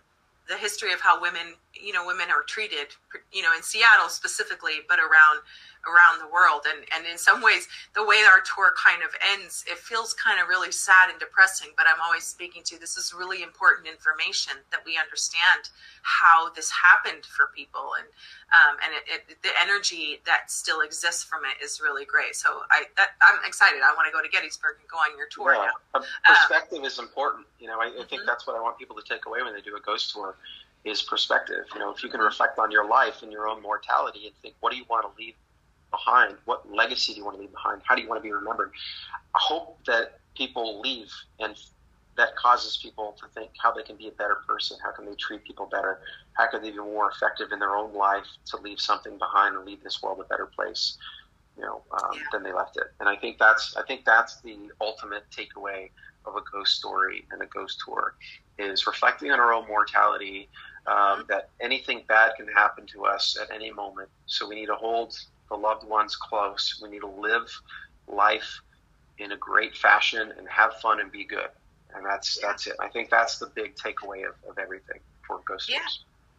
the 0.48 0.56
history 0.56 0.94
of 0.94 1.02
how 1.02 1.22
women, 1.22 1.56
you 1.76 1.94
know, 1.94 2.06
women 2.06 2.30
are 2.30 2.44
treated, 2.44 2.88
you 3.32 3.42
know, 3.42 3.54
in 3.56 3.62
Seattle 3.62 4.10
specifically, 4.10 4.82
but 4.88 5.00
around 5.00 5.42
around 5.86 6.18
the 6.18 6.30
world. 6.34 6.66
And, 6.66 6.82
and 6.94 7.06
in 7.06 7.18
some 7.18 7.42
ways, 7.42 7.68
the 7.94 8.04
way 8.04 8.26
our 8.26 8.42
tour 8.42 8.74
kind 8.74 9.06
of 9.06 9.14
ends, 9.22 9.64
it 9.70 9.78
feels 9.78 10.14
kind 10.14 10.42
of 10.42 10.50
really 10.50 10.72
sad 10.72 11.10
and 11.10 11.20
depressing. 11.20 11.70
But 11.78 11.86
I'm 11.86 12.02
always 12.02 12.26
speaking 12.26 12.64
to 12.66 12.80
this 12.80 12.98
is 12.98 13.14
really 13.14 13.44
important 13.44 13.88
information 13.88 14.54
that 14.72 14.82
we 14.86 14.98
understand 14.98 15.70
how 16.02 16.50
this 16.54 16.70
happened 16.72 17.26
for 17.26 17.54
people. 17.56 17.94
And 17.98 18.08
um, 18.54 18.78
and 18.82 18.92
it, 18.94 19.04
it, 19.10 19.42
the 19.42 19.54
energy 19.62 20.22
that 20.26 20.50
still 20.50 20.82
exists 20.82 21.24
from 21.24 21.42
it 21.46 21.64
is 21.64 21.82
really 21.82 22.06
great. 22.06 22.36
So 22.36 22.62
I 22.70 22.86
that, 22.98 23.18
I'm 23.22 23.42
excited. 23.46 23.82
I 23.82 23.94
want 23.94 24.10
to 24.10 24.14
go 24.14 24.22
to 24.22 24.30
Gettysburg 24.30 24.78
and 24.82 24.90
go 24.90 24.98
on 24.98 25.18
your 25.18 25.28
tour 25.30 25.54
yeah. 25.54 25.70
now. 25.94 26.02
Perspective 26.26 26.80
um, 26.80 26.86
is 26.86 27.00
important. 27.00 27.46
You 27.60 27.68
know, 27.68 27.80
I, 27.82 27.90
I 27.90 28.06
think 28.06 28.22
mm-hmm. 28.22 28.26
that's 28.26 28.46
what 28.46 28.56
I 28.56 28.62
want 28.62 28.78
people 28.78 28.96
to 28.96 29.06
take 29.06 29.26
away 29.26 29.42
when 29.42 29.54
they 29.54 29.62
do 29.62 29.76
a 29.76 29.82
ghost 29.82 30.14
tour 30.14 30.36
is 30.86 31.02
perspective. 31.02 31.66
You 31.74 31.80
know, 31.80 31.92
if 31.92 32.04
you 32.04 32.10
can 32.10 32.22
reflect 32.22 32.60
on 32.60 32.72
your 32.72 32.88
life 32.88 33.24
and 33.24 33.32
your 33.32 33.48
own 33.48 33.62
mortality 33.62 34.28
and 34.28 34.36
think, 34.42 34.56
what 34.60 34.72
do 34.72 34.78
you 34.78 34.86
want 34.90 35.06
to 35.06 35.22
leave 35.22 35.34
behind? 35.92 36.36
What 36.46 36.72
legacy 36.72 37.14
do 37.14 37.20
you 37.20 37.26
want 37.26 37.38
to 37.38 37.42
leave 37.42 37.52
behind? 37.52 37.82
How 37.84 37.96
do 37.96 38.02
you 38.02 38.08
want 38.08 38.20
to 38.20 38.24
be 38.24 38.32
remembered? 38.32 38.72
I 39.34 39.40
hope 39.42 39.80
that 39.88 40.20
people 40.36 40.80
leave 40.80 41.12
and 41.40 41.56
that 42.18 42.36
causes 42.38 42.78
people 42.82 43.16
to 43.20 43.28
think 43.34 43.52
how 43.62 43.74
they 43.74 43.84
can 43.84 43.98
be 43.98 44.08
a 44.08 44.12
better 44.12 44.38
person. 44.48 44.78
How 44.84 44.92
can 44.92 45.06
they 45.06 45.16
treat 45.16 45.44
people 45.44 45.66
better? 45.66 46.00
How 46.34 46.48
can 46.50 46.62
they 46.62 46.72
be 46.72 46.78
more 46.78 47.12
effective 47.12 47.52
in 47.52 47.60
their 47.60 47.76
own 47.76 47.94
life 47.94 48.26
to 48.48 48.58
leave 48.58 48.80
something 48.80 49.18
behind 49.18 49.56
and 49.56 49.66
leave 49.66 49.84
this 49.84 50.02
world 50.02 50.20
a 50.22 50.24
better 50.24 50.46
place, 50.46 50.98
you 51.58 51.64
know, 51.64 51.82
um, 51.92 52.12
yeah. 52.14 52.22
than 52.32 52.44
they 52.44 52.54
left 52.54 52.78
it. 52.78 52.84
And 53.00 53.10
I 53.10 53.18
think 53.18 53.38
that's 53.38 53.76
I 53.76 53.84
think 53.84 54.06
that's 54.06 54.40
the 54.42 54.58
ultimate 54.80 55.24
takeaway 55.36 55.90
of 56.26 56.36
a 56.36 56.42
ghost 56.52 56.76
story 56.76 57.26
and 57.32 57.42
a 57.42 57.46
ghost 57.48 57.82
tour 57.86 58.16
is 58.58 58.88
reflecting 58.88 59.32
on 59.32 59.40
our 59.40 59.54
own 59.54 59.68
mortality. 59.68 60.50
Um, 60.88 61.26
that 61.30 61.50
anything 61.60 62.04
bad 62.08 62.34
can 62.38 62.48
happen 62.48 62.86
to 62.88 63.06
us 63.06 63.38
at 63.42 63.50
any 63.50 63.72
moment. 63.72 64.08
So 64.28 64.48
we 64.48 64.54
need 64.54 64.68
to 64.68 64.76
hold 64.76 65.18
the 65.50 65.56
loved 65.56 65.88
ones 65.88 66.16
close. 66.16 66.80
We 66.82 66.90
need 66.90 67.00
to 67.02 67.08
live 67.08 67.50
life 68.08 68.62
in 69.18 69.32
a 69.32 69.38
great 69.38 69.76
fashion 69.76 70.34
and 70.38 70.48
have 70.48 70.76
fun 70.76 71.00
and 71.00 71.12
be 71.12 71.24
good. 71.24 71.50
And 71.96 72.06
that's 72.06 72.38
yeah. 72.40 72.50
that's 72.50 72.68
it. 72.68 72.76
I 72.80 72.90
think 72.90 73.10
that's 73.10 73.40
the 73.40 73.48
big 73.48 73.76
takeaway 73.76 74.28
of, 74.28 74.36
of 74.50 74.58
everything 74.60 75.00
for 75.26 75.40
Ghost 75.46 75.70
yeah. 75.70 75.80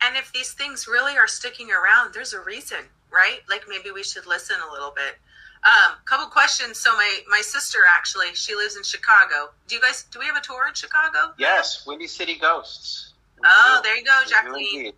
And 0.02 0.16
if 0.16 0.32
these 0.32 0.52
things 0.52 0.86
really 0.86 1.16
are 1.16 1.26
sticking 1.26 1.70
around, 1.70 2.12
there's 2.12 2.34
a 2.34 2.40
reason, 2.40 2.78
right? 3.10 3.40
Like 3.48 3.64
maybe 3.68 3.90
we 3.90 4.02
should 4.02 4.26
listen 4.26 4.56
a 4.68 4.72
little 4.72 4.92
bit. 4.94 5.16
Um, 5.64 5.96
couple 6.04 6.26
questions. 6.26 6.78
So 6.78 6.92
my 6.92 7.20
my 7.28 7.40
sister 7.40 7.78
actually, 7.88 8.34
she 8.34 8.54
lives 8.54 8.76
in 8.76 8.82
Chicago. 8.82 9.50
Do 9.66 9.74
you 9.74 9.80
guys 9.80 10.04
do 10.10 10.18
we 10.18 10.26
have 10.26 10.36
a 10.36 10.40
tour 10.40 10.68
in 10.68 10.74
Chicago? 10.74 11.32
Yes, 11.38 11.84
Windy 11.86 12.06
City 12.06 12.36
Ghosts. 12.38 13.14
Oh, 13.46 13.80
there 13.82 13.96
you 13.96 14.04
go, 14.04 14.20
Jacqueline. 14.26 14.92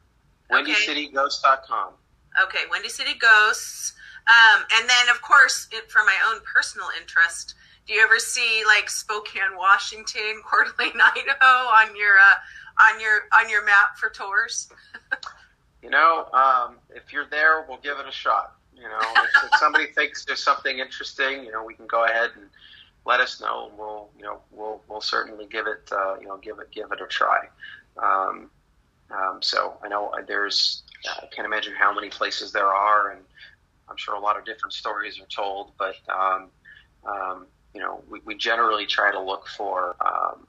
WindyCityGhosts.com. 0.51 1.93
Okay, 2.43 2.61
Windy 2.71 2.89
City 2.89 3.15
Ghosts. 3.21 3.95
Um, 4.29 4.65
and 4.75 4.89
then, 4.89 5.09
of 5.15 5.23
course, 5.23 5.69
it, 5.73 5.91
for 5.91 6.05
my 6.05 6.17
own 6.31 6.41
personal 6.43 6.89
interest, 7.01 7.55
Do 7.87 7.95
you 7.95 8.03
ever 8.03 8.19
see 8.19 8.63
like 8.67 8.91
Spokane, 8.91 9.57
Washington, 9.57 10.43
Coeur 10.45 10.65
d'Alene, 10.65 11.01
Idaho 11.01 11.69
on 11.69 11.97
your 11.97 12.19
uh, 12.19 12.93
on 12.93 13.01
your 13.01 13.21
on 13.39 13.49
your 13.49 13.65
map 13.65 13.97
for 13.97 14.11
tours? 14.11 14.69
you 15.83 15.91
know, 15.91 16.29
um, 16.33 16.77
if 16.91 17.13
you're 17.13 17.27
there, 17.31 17.65
we'll 17.67 17.79
give 17.79 17.99
it 17.99 18.07
a 18.07 18.13
shot. 18.13 18.57
You 18.75 18.83
know, 18.83 19.01
if, 19.01 19.45
if 19.45 19.55
somebody 19.59 19.87
thinks 19.87 20.25
there's 20.25 20.43
something 20.43 20.79
interesting, 20.79 21.45
you 21.45 21.51
know, 21.51 21.65
we 21.65 21.75
can 21.75 21.87
go 21.87 22.05
ahead 22.05 22.31
and 22.37 22.49
let 23.07 23.21
us 23.21 23.41
know, 23.41 23.69
and 23.69 23.79
we'll 23.79 24.11
you 24.19 24.25
know 24.25 24.41
we'll 24.51 24.83
we'll 24.89 25.01
certainly 25.01 25.47
give 25.47 25.67
it 25.67 25.91
uh, 25.91 26.17
you 26.21 26.29
know 26.29 26.37
give 26.37 26.59
it 26.59 26.71
give 26.71 26.93
it 26.93 27.01
a 27.01 27.07
try. 27.07 27.49
Um, 28.03 28.51
um, 29.11 29.41
so 29.41 29.79
I 29.83 29.89
know 29.89 30.13
there's 30.27 30.83
I 31.07 31.27
can't 31.35 31.47
imagine 31.47 31.75
how 31.79 31.95
many 31.95 32.09
places 32.09 32.53
there 32.53 32.69
are, 32.69 33.11
and 33.11 33.21
I'm 33.89 33.97
sure 33.97 34.15
a 34.15 34.21
lot 34.21 34.39
of 34.39 34.45
different 34.45 34.73
stories 34.73 35.21
are 35.21 35.27
told, 35.27 35.73
but 35.79 35.97
um, 36.09 36.51
um, 37.07 37.47
you 37.75 37.81
know, 37.81 38.03
we, 38.11 38.21
we, 38.25 38.35
generally 38.35 38.87
try 38.87 39.13
to 39.13 39.21
look 39.21 39.47
for 39.47 39.97
um, 40.05 40.47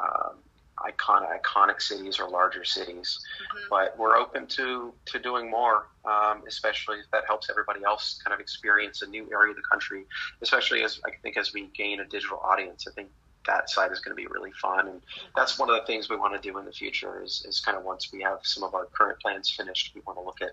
uh, 0.00 0.30
iconic, 0.78 1.40
iconic 1.42 1.80
cities 1.82 2.18
or 2.20 2.28
larger 2.28 2.64
cities, 2.64 3.18
mm-hmm. 3.42 3.66
but 3.68 3.98
we're 3.98 4.16
open 4.16 4.46
to 4.46 4.94
to 5.06 5.18
doing 5.18 5.50
more, 5.50 5.88
um, 6.04 6.42
especially 6.46 6.98
if 6.98 7.10
that 7.10 7.24
helps 7.26 7.50
everybody 7.50 7.80
else 7.84 8.20
kind 8.24 8.32
of 8.32 8.40
experience 8.40 9.02
a 9.02 9.06
new 9.06 9.28
area 9.32 9.50
of 9.50 9.56
the 9.56 9.62
country. 9.62 10.04
Especially 10.42 10.82
as 10.82 11.00
I 11.04 11.10
think 11.22 11.36
as 11.36 11.52
we 11.52 11.68
gain 11.74 12.00
a 12.00 12.04
digital 12.04 12.38
audience, 12.38 12.86
I 12.88 12.92
think 12.92 13.10
that 13.46 13.70
side 13.70 13.92
is 13.92 14.00
going 14.00 14.16
to 14.16 14.20
be 14.20 14.26
really 14.26 14.52
fun, 14.52 14.88
and 14.88 15.00
that's 15.34 15.58
one 15.58 15.70
of 15.70 15.76
the 15.76 15.86
things 15.86 16.08
we 16.08 16.16
want 16.16 16.40
to 16.40 16.40
do 16.40 16.58
in 16.58 16.64
the 16.64 16.72
future. 16.72 17.22
Is, 17.22 17.44
is 17.48 17.60
kind 17.60 17.76
of 17.76 17.84
once 17.84 18.12
we 18.12 18.20
have 18.22 18.40
some 18.42 18.62
of 18.62 18.74
our 18.74 18.86
current 18.86 19.18
plans 19.20 19.50
finished, 19.50 19.92
we 19.94 20.02
want 20.06 20.18
to 20.18 20.22
look 20.22 20.42
at 20.42 20.50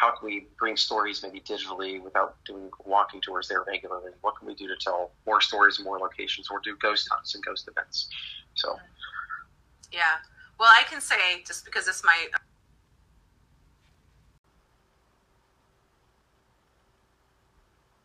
how 0.00 0.10
can 0.10 0.26
we 0.26 0.46
bring 0.58 0.76
stories 0.76 1.22
maybe 1.22 1.40
digitally 1.40 2.02
without 2.02 2.36
doing 2.44 2.70
walking 2.84 3.20
tours 3.20 3.48
there 3.48 3.62
regularly? 3.66 4.10
What 4.22 4.36
can 4.38 4.46
we 4.46 4.54
do 4.54 4.66
to 4.68 4.76
tell 4.76 5.12
more 5.26 5.40
stories, 5.40 5.78
in 5.78 5.84
more 5.84 5.98
locations, 5.98 6.48
or 6.50 6.60
do 6.62 6.76
ghost 6.76 7.08
hunts 7.10 7.34
and 7.34 7.44
ghost 7.44 7.68
events? 7.68 8.08
So, 8.54 8.76
yeah. 9.92 10.16
Well, 10.58 10.70
I 10.70 10.82
can 10.88 11.00
say 11.00 11.42
just 11.46 11.64
because 11.64 11.86
this 11.86 12.02
my 12.04 12.28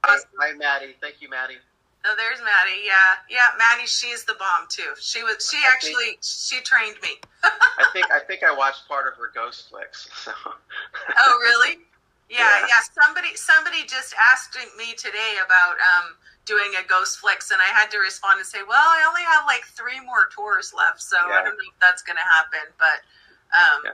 Hi, 0.06 0.18
hi, 0.40 0.58
Maddie. 0.58 0.96
Thank 1.02 1.22
you, 1.22 1.30
Maddie. 1.30 1.58
Oh, 2.06 2.16
there's 2.16 2.40
Maddie. 2.40 2.86
Yeah, 2.86 3.20
yeah, 3.30 3.48
Maddie. 3.58 3.88
She's 3.88 4.24
the 4.24 4.36
bomb 4.40 4.68
too. 4.70 4.96
She 5.00 5.24
was. 5.24 5.44
She 5.44 5.58
I 5.58 5.72
actually. 5.74 6.16
Think, 6.16 6.20
she 6.22 6.62
trained 6.62 6.96
me. 7.04 7.20
I 7.44 7.90
think. 7.92 8.10
I 8.12 8.20
think 8.20 8.44
I 8.44 8.56
watched 8.56 8.88
part 8.88 9.08
of 9.08 9.16
her 9.20 9.32
ghost 9.34 9.70
flicks. 9.70 10.08
So. 10.24 10.32
oh, 10.46 11.38
really? 11.42 11.80
Yeah, 12.30 12.46
yeah, 12.46 12.68
yeah. 12.70 12.82
Somebody. 12.94 13.34
Somebody 13.34 13.90
just 13.90 14.14
asked 14.30 14.54
me 14.78 14.94
today 14.94 15.42
about 15.44 15.82
um, 15.82 16.14
doing 16.46 16.78
a 16.78 16.86
ghost 16.86 17.18
flicks, 17.18 17.50
and 17.50 17.58
I 17.60 17.74
had 17.74 17.90
to 17.90 17.98
respond 17.98 18.38
and 18.38 18.46
say, 18.46 18.60
"Well, 18.62 18.78
I 18.78 19.02
only 19.10 19.26
have 19.26 19.50
like 19.50 19.66
three 19.74 19.98
more 19.98 20.30
tours 20.30 20.72
left, 20.78 21.02
so 21.02 21.18
yeah. 21.18 21.42
I 21.42 21.42
don't 21.42 21.58
know 21.58 21.74
if 21.74 21.80
that's 21.82 22.04
going 22.04 22.18
to 22.18 22.30
happen." 22.38 22.70
But. 22.78 23.02
Um, 23.50 23.82
yeah 23.84 23.92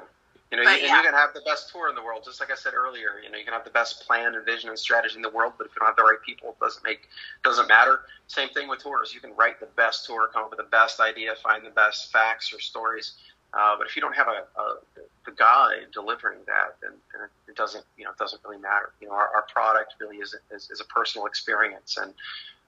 you 0.52 0.58
know, 0.58 0.64
you, 0.64 0.70
yeah. 0.70 0.76
and 0.76 0.98
you 0.98 1.04
can 1.04 1.14
have 1.14 1.34
the 1.34 1.42
best 1.42 1.72
tour 1.72 1.90
in 1.90 1.96
the 1.96 2.04
world, 2.04 2.24
just 2.24 2.40
like 2.40 2.52
I 2.52 2.56
said 2.56 2.74
earlier. 2.74 3.20
You 3.24 3.32
know, 3.32 3.38
you 3.38 3.44
can 3.44 3.54
have 3.54 3.64
the 3.64 3.72
best 3.72 4.06
plan 4.06 4.36
and 4.36 4.46
vision 4.46 4.70
and 4.70 4.78
strategy 4.78 5.16
in 5.16 5.22
the 5.22 5.30
world, 5.30 5.54
but 5.58 5.68
if 5.68 5.74
you 5.76 5.80
don't 5.80 5.88
have 5.88 5.96
the 5.96 6.04
right 6.04 6.22
people, 6.26 6.50
it 6.50 6.60
doesn't 6.60 6.84
make 6.84 7.08
doesn't 7.44 7.68
matter. 7.68 8.02
Same 8.28 8.50
thing 8.50 8.68
with 8.68 8.80
tours. 8.80 9.14
You 9.14 9.20
can 9.20 9.36
write 9.36 9.60
the 9.60 9.68
best 9.76 10.06
tour, 10.06 10.30
come 10.32 10.44
up 10.44 10.52
with 10.52 10.60
the 10.60 10.70
best 10.70 11.00
idea, 11.00 11.34
find 11.42 11.66
the 11.66 11.72
best 11.72 12.12
facts 12.12 12.54
or 12.54 12.60
stories, 12.60 13.14
uh, 13.56 13.78
but 13.78 13.88
if 13.88 13.96
you 13.96 14.02
don't 14.02 14.16
have 14.16 14.28
a, 14.28 14.60
a 14.60 14.78
the 15.26 15.32
guy 15.32 15.76
delivering 15.94 16.40
that, 16.46 16.76
then, 16.82 16.92
then, 17.14 17.30
it 17.48 17.56
doesn't 17.56 17.86
you 17.98 18.04
know 18.04 18.12
it 18.12 18.18
doesn't 18.18 18.42
really 18.44 18.60
matter. 18.60 18.92
You 19.00 19.08
know, 19.08 19.14
our, 19.14 19.30
our 19.34 19.46
product 19.52 19.96
really 20.00 20.18
is, 20.18 20.36
is, 20.52 20.70
is 20.70 20.82
a 20.82 20.86
personal 20.86 21.26
experience, 21.26 21.98
and 21.98 22.14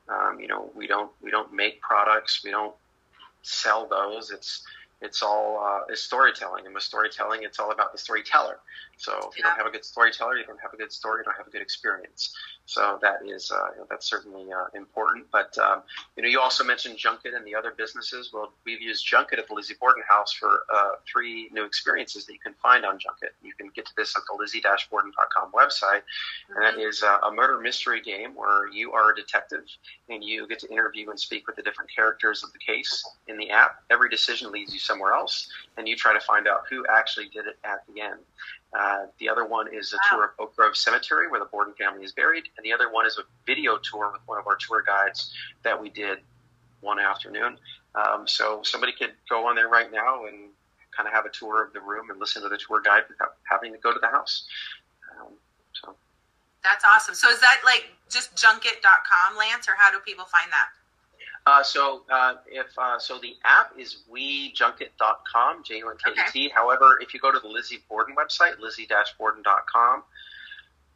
um, 0.07 0.39
you 0.39 0.47
know 0.47 0.71
we 0.75 0.87
don't 0.87 1.11
we 1.21 1.29
don't 1.29 1.51
make 1.53 1.81
products, 1.81 2.41
we 2.43 2.51
don't 2.51 2.73
sell 3.41 3.85
those. 3.85 4.31
It's 4.31 4.65
it's 5.01 5.21
all 5.21 5.59
uh, 5.63 5.91
is 5.91 6.01
storytelling, 6.01 6.65
and 6.65 6.73
with 6.73 6.83
storytelling, 6.83 7.43
it's 7.43 7.59
all 7.59 7.71
about 7.71 7.91
the 7.91 7.97
storyteller. 7.97 8.59
So 8.97 9.11
if 9.29 9.37
you 9.37 9.43
don't 9.43 9.55
have 9.55 9.67
a 9.67 9.69
good 9.69 9.85
storyteller, 9.85 10.37
you 10.37 10.45
don't 10.45 10.59
have 10.61 10.73
a 10.73 10.77
good 10.77 10.91
story, 10.91 11.21
you 11.21 11.25
don't 11.25 11.37
have 11.37 11.47
a 11.47 11.51
good 11.51 11.61
experience. 11.61 12.33
So 12.67 12.99
that 13.01 13.19
is 13.25 13.49
uh, 13.49 13.85
that's 13.89 14.09
certainly 14.09 14.51
uh, 14.51 14.65
important. 14.75 15.25
But 15.31 15.57
um, 15.57 15.83
you 16.17 16.23
know, 16.23 16.27
you 16.27 16.41
also 16.41 16.65
mentioned 16.65 16.97
Junket 16.97 17.33
and 17.33 17.47
the 17.47 17.55
other 17.55 17.73
businesses. 17.75 18.31
Well, 18.33 18.51
we've 18.65 18.81
used 18.81 19.07
Junket 19.09 19.39
at 19.39 19.47
the 19.47 19.53
Lizzie 19.53 19.75
Borden 19.79 20.03
House 20.07 20.33
for 20.33 20.65
uh, 20.73 20.91
three 21.09 21.49
new 21.53 21.63
experiences 21.63 22.25
that 22.25 22.33
you 22.33 22.39
can 22.39 22.53
find 22.61 22.85
on 22.85 22.95
Junket. 22.95 23.31
You 23.41 23.53
can 23.53 23.69
get 23.73 23.85
to 23.85 23.93
this 23.95 24.17
at 24.17 24.23
the 24.29 24.35
Lizzie-Borden.com 24.37 25.51
website, 25.53 26.01
and 26.49 26.61
that 26.61 26.75
mm-hmm. 26.75 27.25
uh, 27.25 27.29
a 27.29 27.33
murder 27.33 27.57
mystery 27.61 28.01
game 28.01 28.35
where 28.35 28.67
you 28.67 28.91
are 28.91 29.13
a 29.13 29.15
detective 29.15 29.63
and 30.09 30.21
you 30.21 30.45
get 30.45 30.59
to 30.59 30.69
interview 30.69 31.09
and 31.09 31.17
speak 31.17 31.47
with 31.47 31.55
the 31.55 31.61
different 31.61 31.89
characters 31.95 32.43
of 32.43 32.51
the 32.51 32.59
case 32.59 33.07
in 33.27 33.37
the 33.37 33.49
app. 33.49 33.81
Every 33.89 34.09
decision 34.09 34.51
leads 34.51 34.73
you 34.73 34.79
somewhere 34.79 35.13
else, 35.13 35.49
and 35.77 35.87
you 35.87 35.95
try 35.95 36.11
to 36.11 36.19
find 36.19 36.49
out 36.49 36.63
who 36.69 36.85
actually 36.89 37.29
did 37.29 37.47
it 37.47 37.57
at 37.63 37.83
the 37.87 38.01
end. 38.01 38.19
Uh, 38.73 39.05
the 39.19 39.29
other 39.29 39.45
one 39.45 39.73
is 39.73 39.93
a 39.93 39.95
wow. 39.95 40.17
tour 40.17 40.25
of 40.25 40.31
Oak 40.39 40.55
Grove 40.55 40.75
Cemetery, 40.75 41.29
where 41.29 41.39
the 41.39 41.45
Borden 41.45 41.73
family 41.75 42.03
is 42.03 42.11
buried, 42.11 42.43
and 42.57 42.65
the 42.65 42.73
other 42.73 42.91
one 42.91 43.05
is 43.05 43.17
a 43.17 43.23
video 43.45 43.77
tour 43.77 44.11
with 44.11 44.21
one 44.25 44.37
of 44.37 44.45
our 44.45 44.57
tour 44.57 44.83
guides 44.85 45.33
that 45.63 45.81
we 45.81 45.89
did 45.89 46.19
one 46.81 46.99
afternoon. 46.99 47.57
Um, 47.95 48.27
so 48.27 48.61
somebody 48.63 48.91
could 48.91 49.13
go 49.29 49.47
on 49.47 49.55
there 49.55 49.69
right 49.69 49.91
now 49.91 50.25
and 50.25 50.49
kind 50.95 51.07
of 51.07 51.13
have 51.13 51.25
a 51.25 51.29
tour 51.29 51.63
of 51.63 51.73
the 51.73 51.79
room 51.79 52.09
and 52.09 52.19
listen 52.19 52.41
to 52.43 52.49
the 52.49 52.57
tour 52.57 52.81
guide 52.81 53.03
without 53.09 53.35
having 53.49 53.71
to 53.71 53.79
go 53.79 53.93
to 53.93 53.99
the 53.99 54.07
house. 54.07 54.45
Um, 55.19 55.33
so 55.73 55.95
that's 56.63 56.83
awesome. 56.83 57.15
So 57.15 57.29
is 57.29 57.39
that 57.39 57.61
like 57.65 57.89
just 58.09 58.35
junket.com, 58.35 59.37
Lance, 59.37 59.67
or 59.67 59.73
how 59.77 59.91
do 59.91 59.99
people 59.99 60.25
find 60.25 60.51
that? 60.51 60.69
Uh, 61.47 61.63
so 61.63 62.01
uh, 62.09 62.33
if 62.47 62.77
uh, 62.77 62.99
so, 62.99 63.17
the 63.19 63.37
app 63.45 63.71
is 63.79 64.03
wejunket.com, 64.11 65.63
J 65.63 65.77
U 65.77 65.89
N 65.89 65.95
K 66.03 66.11
E 66.11 66.15
T. 66.29 66.45
Okay. 66.47 66.53
However, 66.53 66.99
if 67.01 67.13
you 67.13 67.21
go 67.21 67.31
to 67.31 67.39
the 67.39 67.47
Lizzie 67.47 67.79
Borden 67.87 68.17
website, 68.17 68.59
lizzie-borden.com, 68.59 70.03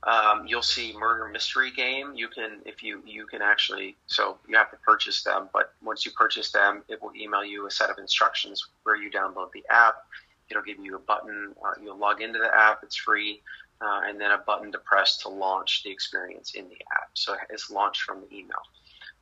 um, 0.03 0.45
you'll 0.45 0.61
see 0.61 0.93
Murder 0.97 1.29
Mystery 1.29 1.71
Game. 1.71 2.15
You 2.15 2.27
can, 2.27 2.59
if 2.65 2.83
you 2.83 3.01
you 3.05 3.27
can 3.27 3.41
actually, 3.41 3.95
so 4.07 4.39
you 4.45 4.57
have 4.57 4.69
to 4.71 4.77
purchase 4.85 5.23
them. 5.23 5.47
But 5.53 5.73
once 5.81 6.05
you 6.05 6.11
purchase 6.11 6.51
them, 6.51 6.83
it 6.89 7.01
will 7.01 7.15
email 7.15 7.45
you 7.45 7.65
a 7.65 7.71
set 7.71 7.89
of 7.89 7.97
instructions 7.97 8.67
where 8.83 8.97
you 8.97 9.09
download 9.09 9.53
the 9.53 9.63
app. 9.69 10.03
It'll 10.49 10.63
give 10.63 10.79
you 10.79 10.97
a 10.97 10.99
button. 10.99 11.55
Uh, 11.63 11.81
you'll 11.81 11.97
log 11.97 12.21
into 12.21 12.39
the 12.39 12.53
app. 12.53 12.83
It's 12.83 12.97
free. 12.97 13.41
Uh, 13.79 14.01
and 14.03 14.19
then 14.19 14.31
a 14.31 14.37
button 14.37 14.73
to 14.73 14.79
press 14.79 15.15
to 15.19 15.29
launch 15.29 15.83
the 15.83 15.91
experience 15.91 16.55
in 16.55 16.67
the 16.67 16.77
app. 16.93 17.11
So 17.13 17.37
it's 17.49 17.71
launched 17.71 18.01
from 18.01 18.19
the 18.19 18.35
email. 18.35 18.61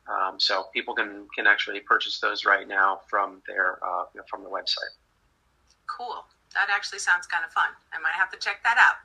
Um, 0.08 0.40
so 0.40 0.66
people 0.74 0.96
can 0.96 1.28
can 1.36 1.46
actually 1.46 1.80
purchase 1.82 2.20
those 2.20 2.46
right 2.46 2.68
now 2.68 3.02
from 3.10 3.42
their 3.48 3.80
uh, 3.84 4.06
you 4.14 4.22
know, 4.22 4.26
from 4.30 4.44
the 4.44 4.50
website. 4.50 4.94
Cool. 5.86 6.26
That 6.54 6.70
actually 6.74 7.00
sounds 7.00 7.28
kind 7.28 7.46
of 7.46 7.52
fun. 7.52 7.70
I 7.94 8.00
might 8.00 8.18
have 8.18 8.32
to 8.32 8.38
check 8.38 8.64
that 8.64 8.78
out. 8.78 8.98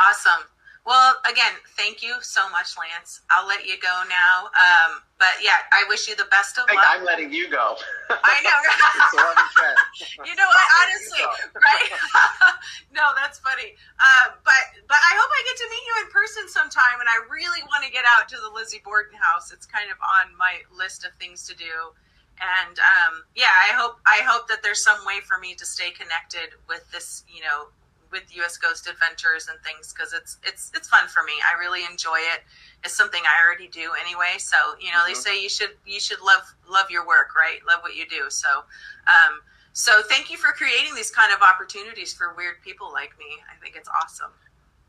Awesome. 0.00 0.48
Well, 0.82 1.14
again, 1.30 1.54
thank 1.78 2.02
you 2.02 2.18
so 2.22 2.50
much, 2.50 2.74
Lance. 2.74 3.22
I'll 3.30 3.46
let 3.46 3.66
you 3.66 3.78
go 3.78 4.02
now. 4.10 4.50
Um, 4.50 4.98
but 5.14 5.38
yeah, 5.38 5.62
I 5.70 5.86
wish 5.86 6.08
you 6.08 6.16
the 6.16 6.26
best 6.26 6.58
of 6.58 6.66
luck. 6.66 6.82
I'm 6.82 7.04
letting 7.04 7.30
you 7.30 7.46
go. 7.46 7.78
I 8.10 8.42
know. 8.42 8.58
you 10.26 10.34
know 10.34 10.50
what? 10.50 10.66
Honestly, 10.82 11.22
right? 11.54 11.90
no, 12.90 13.14
that's 13.14 13.38
funny. 13.38 13.78
Uh, 14.02 14.34
but 14.42 14.64
but 14.90 14.98
I 14.98 15.12
hope 15.14 15.30
I 15.30 15.42
get 15.46 15.56
to 15.62 15.68
meet 15.70 15.84
you 15.86 15.94
in 16.02 16.08
person 16.10 16.48
sometime. 16.50 16.98
And 16.98 17.06
I 17.06 17.22
really 17.30 17.62
want 17.70 17.86
to 17.86 17.90
get 17.92 18.02
out 18.02 18.28
to 18.30 18.36
the 18.42 18.50
Lizzie 18.50 18.82
Borden 18.82 19.14
house. 19.14 19.52
It's 19.52 19.66
kind 19.66 19.86
of 19.86 19.98
on 20.02 20.34
my 20.34 20.66
list 20.74 21.06
of 21.06 21.14
things 21.22 21.46
to 21.46 21.54
do. 21.54 21.94
And 22.42 22.74
um, 22.82 23.22
yeah, 23.36 23.54
I 23.54 23.70
hope 23.78 24.02
I 24.02 24.26
hope 24.26 24.48
that 24.48 24.64
there's 24.64 24.82
some 24.82 24.98
way 25.06 25.22
for 25.22 25.38
me 25.38 25.54
to 25.54 25.64
stay 25.64 25.94
connected 25.94 26.58
with 26.66 26.90
this, 26.90 27.22
you 27.30 27.42
know, 27.42 27.70
with 28.12 28.34
U.S. 28.36 28.56
Ghost 28.56 28.86
Adventures 28.86 29.48
and 29.50 29.58
things 29.64 29.92
because 29.92 30.12
it's 30.12 30.38
it's 30.44 30.70
it's 30.74 30.86
fun 30.86 31.08
for 31.08 31.22
me. 31.24 31.32
I 31.42 31.58
really 31.58 31.82
enjoy 31.90 32.20
it. 32.36 32.44
It's 32.84 32.94
something 32.94 33.22
I 33.24 33.42
already 33.44 33.68
do 33.68 33.90
anyway. 34.00 34.36
So 34.38 34.56
you 34.78 34.92
know, 34.92 34.98
mm-hmm. 34.98 35.08
they 35.08 35.14
say 35.14 35.42
you 35.42 35.48
should 35.48 35.74
you 35.86 35.98
should 35.98 36.20
love 36.20 36.54
love 36.70 36.90
your 36.90 37.06
work, 37.06 37.34
right? 37.34 37.58
Love 37.66 37.80
what 37.82 37.96
you 37.96 38.06
do. 38.06 38.28
So, 38.28 38.48
um, 39.08 39.40
so 39.72 40.02
thank 40.08 40.30
you 40.30 40.36
for 40.36 40.52
creating 40.52 40.94
these 40.94 41.10
kind 41.10 41.32
of 41.32 41.40
opportunities 41.42 42.12
for 42.12 42.34
weird 42.36 42.60
people 42.62 42.92
like 42.92 43.18
me. 43.18 43.40
I 43.50 43.58
think 43.62 43.74
it's 43.74 43.88
awesome. 43.88 44.30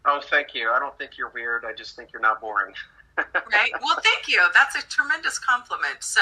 Oh, 0.06 0.20
thank 0.22 0.54
you. 0.54 0.70
I 0.70 0.80
don't 0.80 0.98
think 0.98 1.18
you're 1.18 1.32
weird. 1.32 1.64
I 1.66 1.74
just 1.74 1.96
think 1.96 2.12
you're 2.12 2.22
not 2.22 2.42
boring 2.42 2.74
right? 3.18 3.72
Well, 3.82 4.00
thank 4.04 4.28
you. 4.28 4.42
That's 4.54 4.76
a 4.76 4.88
tremendous 4.88 5.40
compliment. 5.40 6.02
So, 6.02 6.22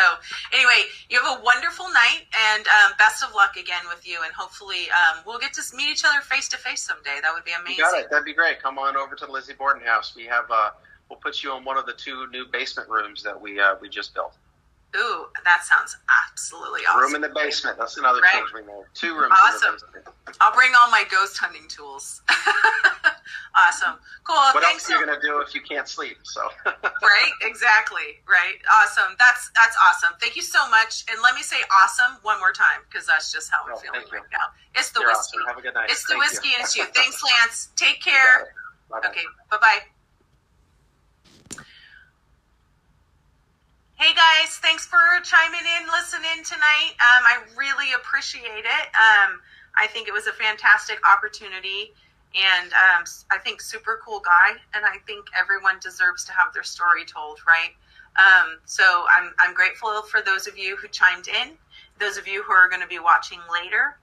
anyway, 0.53 0.89
you 1.09 1.21
have 1.21 1.39
a 1.39 1.43
wonderful 1.43 1.85
night 1.89 2.25
and 2.51 2.67
um, 2.67 2.91
best 2.97 3.23
of 3.23 3.33
luck 3.33 3.55
again 3.55 3.83
with 3.87 4.07
you. 4.07 4.19
And 4.23 4.33
hopefully, 4.33 4.89
um, 4.91 5.23
we'll 5.25 5.39
get 5.39 5.53
to 5.53 5.61
meet 5.75 5.89
each 5.89 6.03
other 6.05 6.21
face 6.21 6.47
to 6.49 6.57
face 6.57 6.81
someday. 6.81 7.19
That 7.21 7.33
would 7.33 7.45
be 7.45 7.51
amazing. 7.51 7.77
You 7.77 7.91
got 7.91 7.99
it. 7.99 8.09
That'd 8.09 8.25
be 8.25 8.33
great. 8.33 8.61
Come 8.61 8.77
on 8.77 8.97
over 8.97 9.15
to 9.15 9.25
the 9.25 9.31
Lizzie 9.31 9.53
Borden 9.53 9.85
house. 9.85 10.15
We 10.15 10.25
have, 10.25 10.45
uh, 10.49 10.71
we'll 11.09 11.19
put 11.19 11.43
you 11.43 11.55
in 11.55 11.63
one 11.63 11.77
of 11.77 11.85
the 11.85 11.93
two 11.93 12.27
new 12.31 12.45
basement 12.45 12.89
rooms 12.89 13.23
that 13.23 13.39
we 13.39 13.59
uh, 13.59 13.75
we 13.81 13.89
just 13.89 14.13
built. 14.13 14.35
Ooh, 14.95 15.25
that 15.45 15.63
sounds 15.63 15.97
absolutely 16.27 16.81
awesome. 16.81 16.99
Room 17.01 17.15
in 17.15 17.21
the 17.21 17.29
basement. 17.29 17.77
That's 17.77 17.97
another 17.97 18.19
right? 18.21 18.33
change 18.33 18.49
we 18.53 18.61
made. 18.61 18.83
Two 18.93 19.15
rooms. 19.15 19.33
Awesome. 19.41 19.77
I'll 20.41 20.53
bring 20.53 20.71
all 20.77 20.89
my 20.91 21.05
ghost 21.09 21.37
hunting 21.37 21.67
tools. 21.67 22.21
Awesome. 23.55 23.95
Cool. 24.23 24.35
What 24.55 24.63
Thanks 24.63 24.89
else 24.89 24.95
are 24.95 24.99
you 24.99 25.05
gonna 25.05 25.19
do 25.21 25.39
if 25.41 25.53
you 25.53 25.61
can't 25.61 25.87
sleep? 25.87 26.17
So. 26.23 26.47
right. 26.65 27.31
Exactly. 27.41 28.23
Right. 28.27 28.55
Awesome. 28.71 29.15
That's 29.19 29.51
that's 29.55 29.75
awesome. 29.87 30.13
Thank 30.21 30.35
you 30.37 30.41
so 30.41 30.69
much. 30.69 31.03
And 31.11 31.21
let 31.21 31.35
me 31.35 31.41
say 31.41 31.57
awesome 31.83 32.17
one 32.21 32.39
more 32.39 32.53
time 32.53 32.79
because 32.89 33.05
that's 33.05 33.31
just 33.31 33.51
how 33.51 33.63
I'm 33.65 33.73
Oh, 33.75 33.77
feeling 33.77 33.99
thank 34.01 34.11
you. 34.11 34.19
right 34.19 34.27
now. 34.31 34.55
It's 34.75 34.91
the 34.91 35.01
You're 35.01 35.09
whiskey. 35.09 35.37
awesome. 35.37 35.47
Have 35.47 35.57
a 35.57 35.61
good 35.61 35.73
night. 35.73 35.89
It's 35.89 36.03
the 36.05 36.13
Thank 36.15 36.23
whiskey 36.23 36.47
you. 36.49 36.55
and 36.55 36.63
it's 36.63 36.75
you. 36.77 36.85
Thanks, 36.95 37.21
Lance. 37.23 37.69
Take 37.75 38.01
care. 38.01 38.53
Bye-bye. 38.89 39.09
Okay. 39.09 39.25
Bye 39.49 39.57
bye. 39.59 39.79
Hey 44.01 44.15
guys, 44.15 44.57
thanks 44.57 44.83
for 44.87 44.97
chiming 45.21 45.61
in, 45.61 45.87
listening 45.87 46.43
tonight. 46.43 46.97
Um, 46.97 47.21
I 47.21 47.37
really 47.55 47.93
appreciate 47.93 48.65
it. 48.65 48.85
Um, 48.97 49.39
I 49.77 49.85
think 49.93 50.07
it 50.07 50.11
was 50.11 50.25
a 50.25 50.31
fantastic 50.31 50.97
opportunity, 51.07 51.93
and 52.33 52.73
um, 52.73 53.03
I 53.29 53.37
think 53.37 53.61
super 53.61 54.01
cool 54.03 54.19
guy. 54.19 54.57
And 54.73 54.83
I 54.83 54.97
think 55.05 55.27
everyone 55.39 55.75
deserves 55.83 56.25
to 56.25 56.31
have 56.31 56.51
their 56.51 56.63
story 56.63 57.05
told, 57.05 57.41
right? 57.45 57.77
Um, 58.17 58.57
so 58.65 59.05
I'm 59.07 59.35
I'm 59.37 59.53
grateful 59.53 60.01
for 60.01 60.23
those 60.23 60.47
of 60.47 60.57
you 60.57 60.77
who 60.77 60.87
chimed 60.87 61.27
in. 61.27 61.51
Those 61.99 62.17
of 62.17 62.27
you 62.27 62.41
who 62.41 62.53
are 62.53 62.67
going 62.69 62.81
to 62.81 62.87
be 62.87 62.97
watching 62.97 63.37
later. 63.53 63.99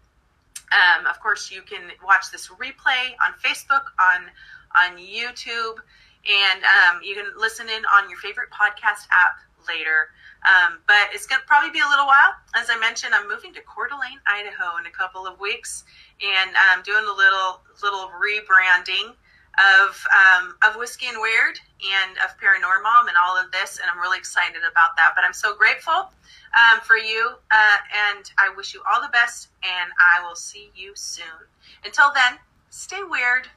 Um, 0.70 1.06
of 1.06 1.18
course, 1.18 1.50
you 1.50 1.62
can 1.62 1.90
watch 2.06 2.30
this 2.30 2.46
replay 2.46 3.18
on 3.18 3.34
Facebook, 3.42 3.90
on 3.98 4.30
on 4.78 4.96
YouTube, 4.96 5.82
and 6.22 6.62
um, 6.62 7.00
you 7.02 7.16
can 7.16 7.32
listen 7.36 7.66
in 7.68 7.82
on 7.98 8.08
your 8.08 8.20
favorite 8.20 8.50
podcast 8.54 9.10
app 9.10 9.40
later. 9.66 10.10
Um, 10.46 10.78
but 10.86 11.10
it's 11.12 11.26
going 11.26 11.40
to 11.40 11.46
probably 11.46 11.70
be 11.70 11.80
a 11.80 11.88
little 11.88 12.06
while. 12.06 12.30
As 12.54 12.70
I 12.70 12.78
mentioned, 12.78 13.12
I'm 13.14 13.26
moving 13.26 13.52
to 13.54 13.60
Coeur 13.66 13.88
d'Alene, 13.88 14.22
Idaho 14.26 14.78
in 14.78 14.86
a 14.86 14.94
couple 14.94 15.26
of 15.26 15.40
weeks, 15.40 15.82
and 16.22 16.50
I'm 16.54 16.82
doing 16.82 17.04
a 17.04 17.16
little 17.16 17.60
little 17.82 18.10
rebranding 18.14 19.18
of 19.58 20.06
um, 20.14 20.54
of 20.62 20.76
whiskey 20.76 21.06
and 21.10 21.18
weird 21.20 21.58
and 21.82 22.16
of 22.22 22.38
paranormal 22.38 23.08
and 23.08 23.16
all 23.18 23.36
of 23.36 23.50
this, 23.50 23.80
and 23.82 23.90
I'm 23.90 23.98
really 23.98 24.18
excited 24.18 24.62
about 24.70 24.94
that. 24.96 25.12
But 25.16 25.24
I'm 25.24 25.34
so 25.34 25.56
grateful 25.56 26.14
um, 26.54 26.80
for 26.86 26.96
you, 26.96 27.34
uh, 27.50 27.78
and 28.14 28.30
I 28.38 28.54
wish 28.56 28.74
you 28.74 28.82
all 28.86 29.02
the 29.02 29.10
best, 29.10 29.48
and 29.62 29.90
I 29.98 30.24
will 30.26 30.36
see 30.36 30.70
you 30.74 30.92
soon. 30.94 31.50
Until 31.84 32.12
then, 32.14 32.38
stay 32.70 33.02
weird. 33.02 33.48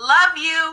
Love 0.00 0.36
you. 0.36 0.70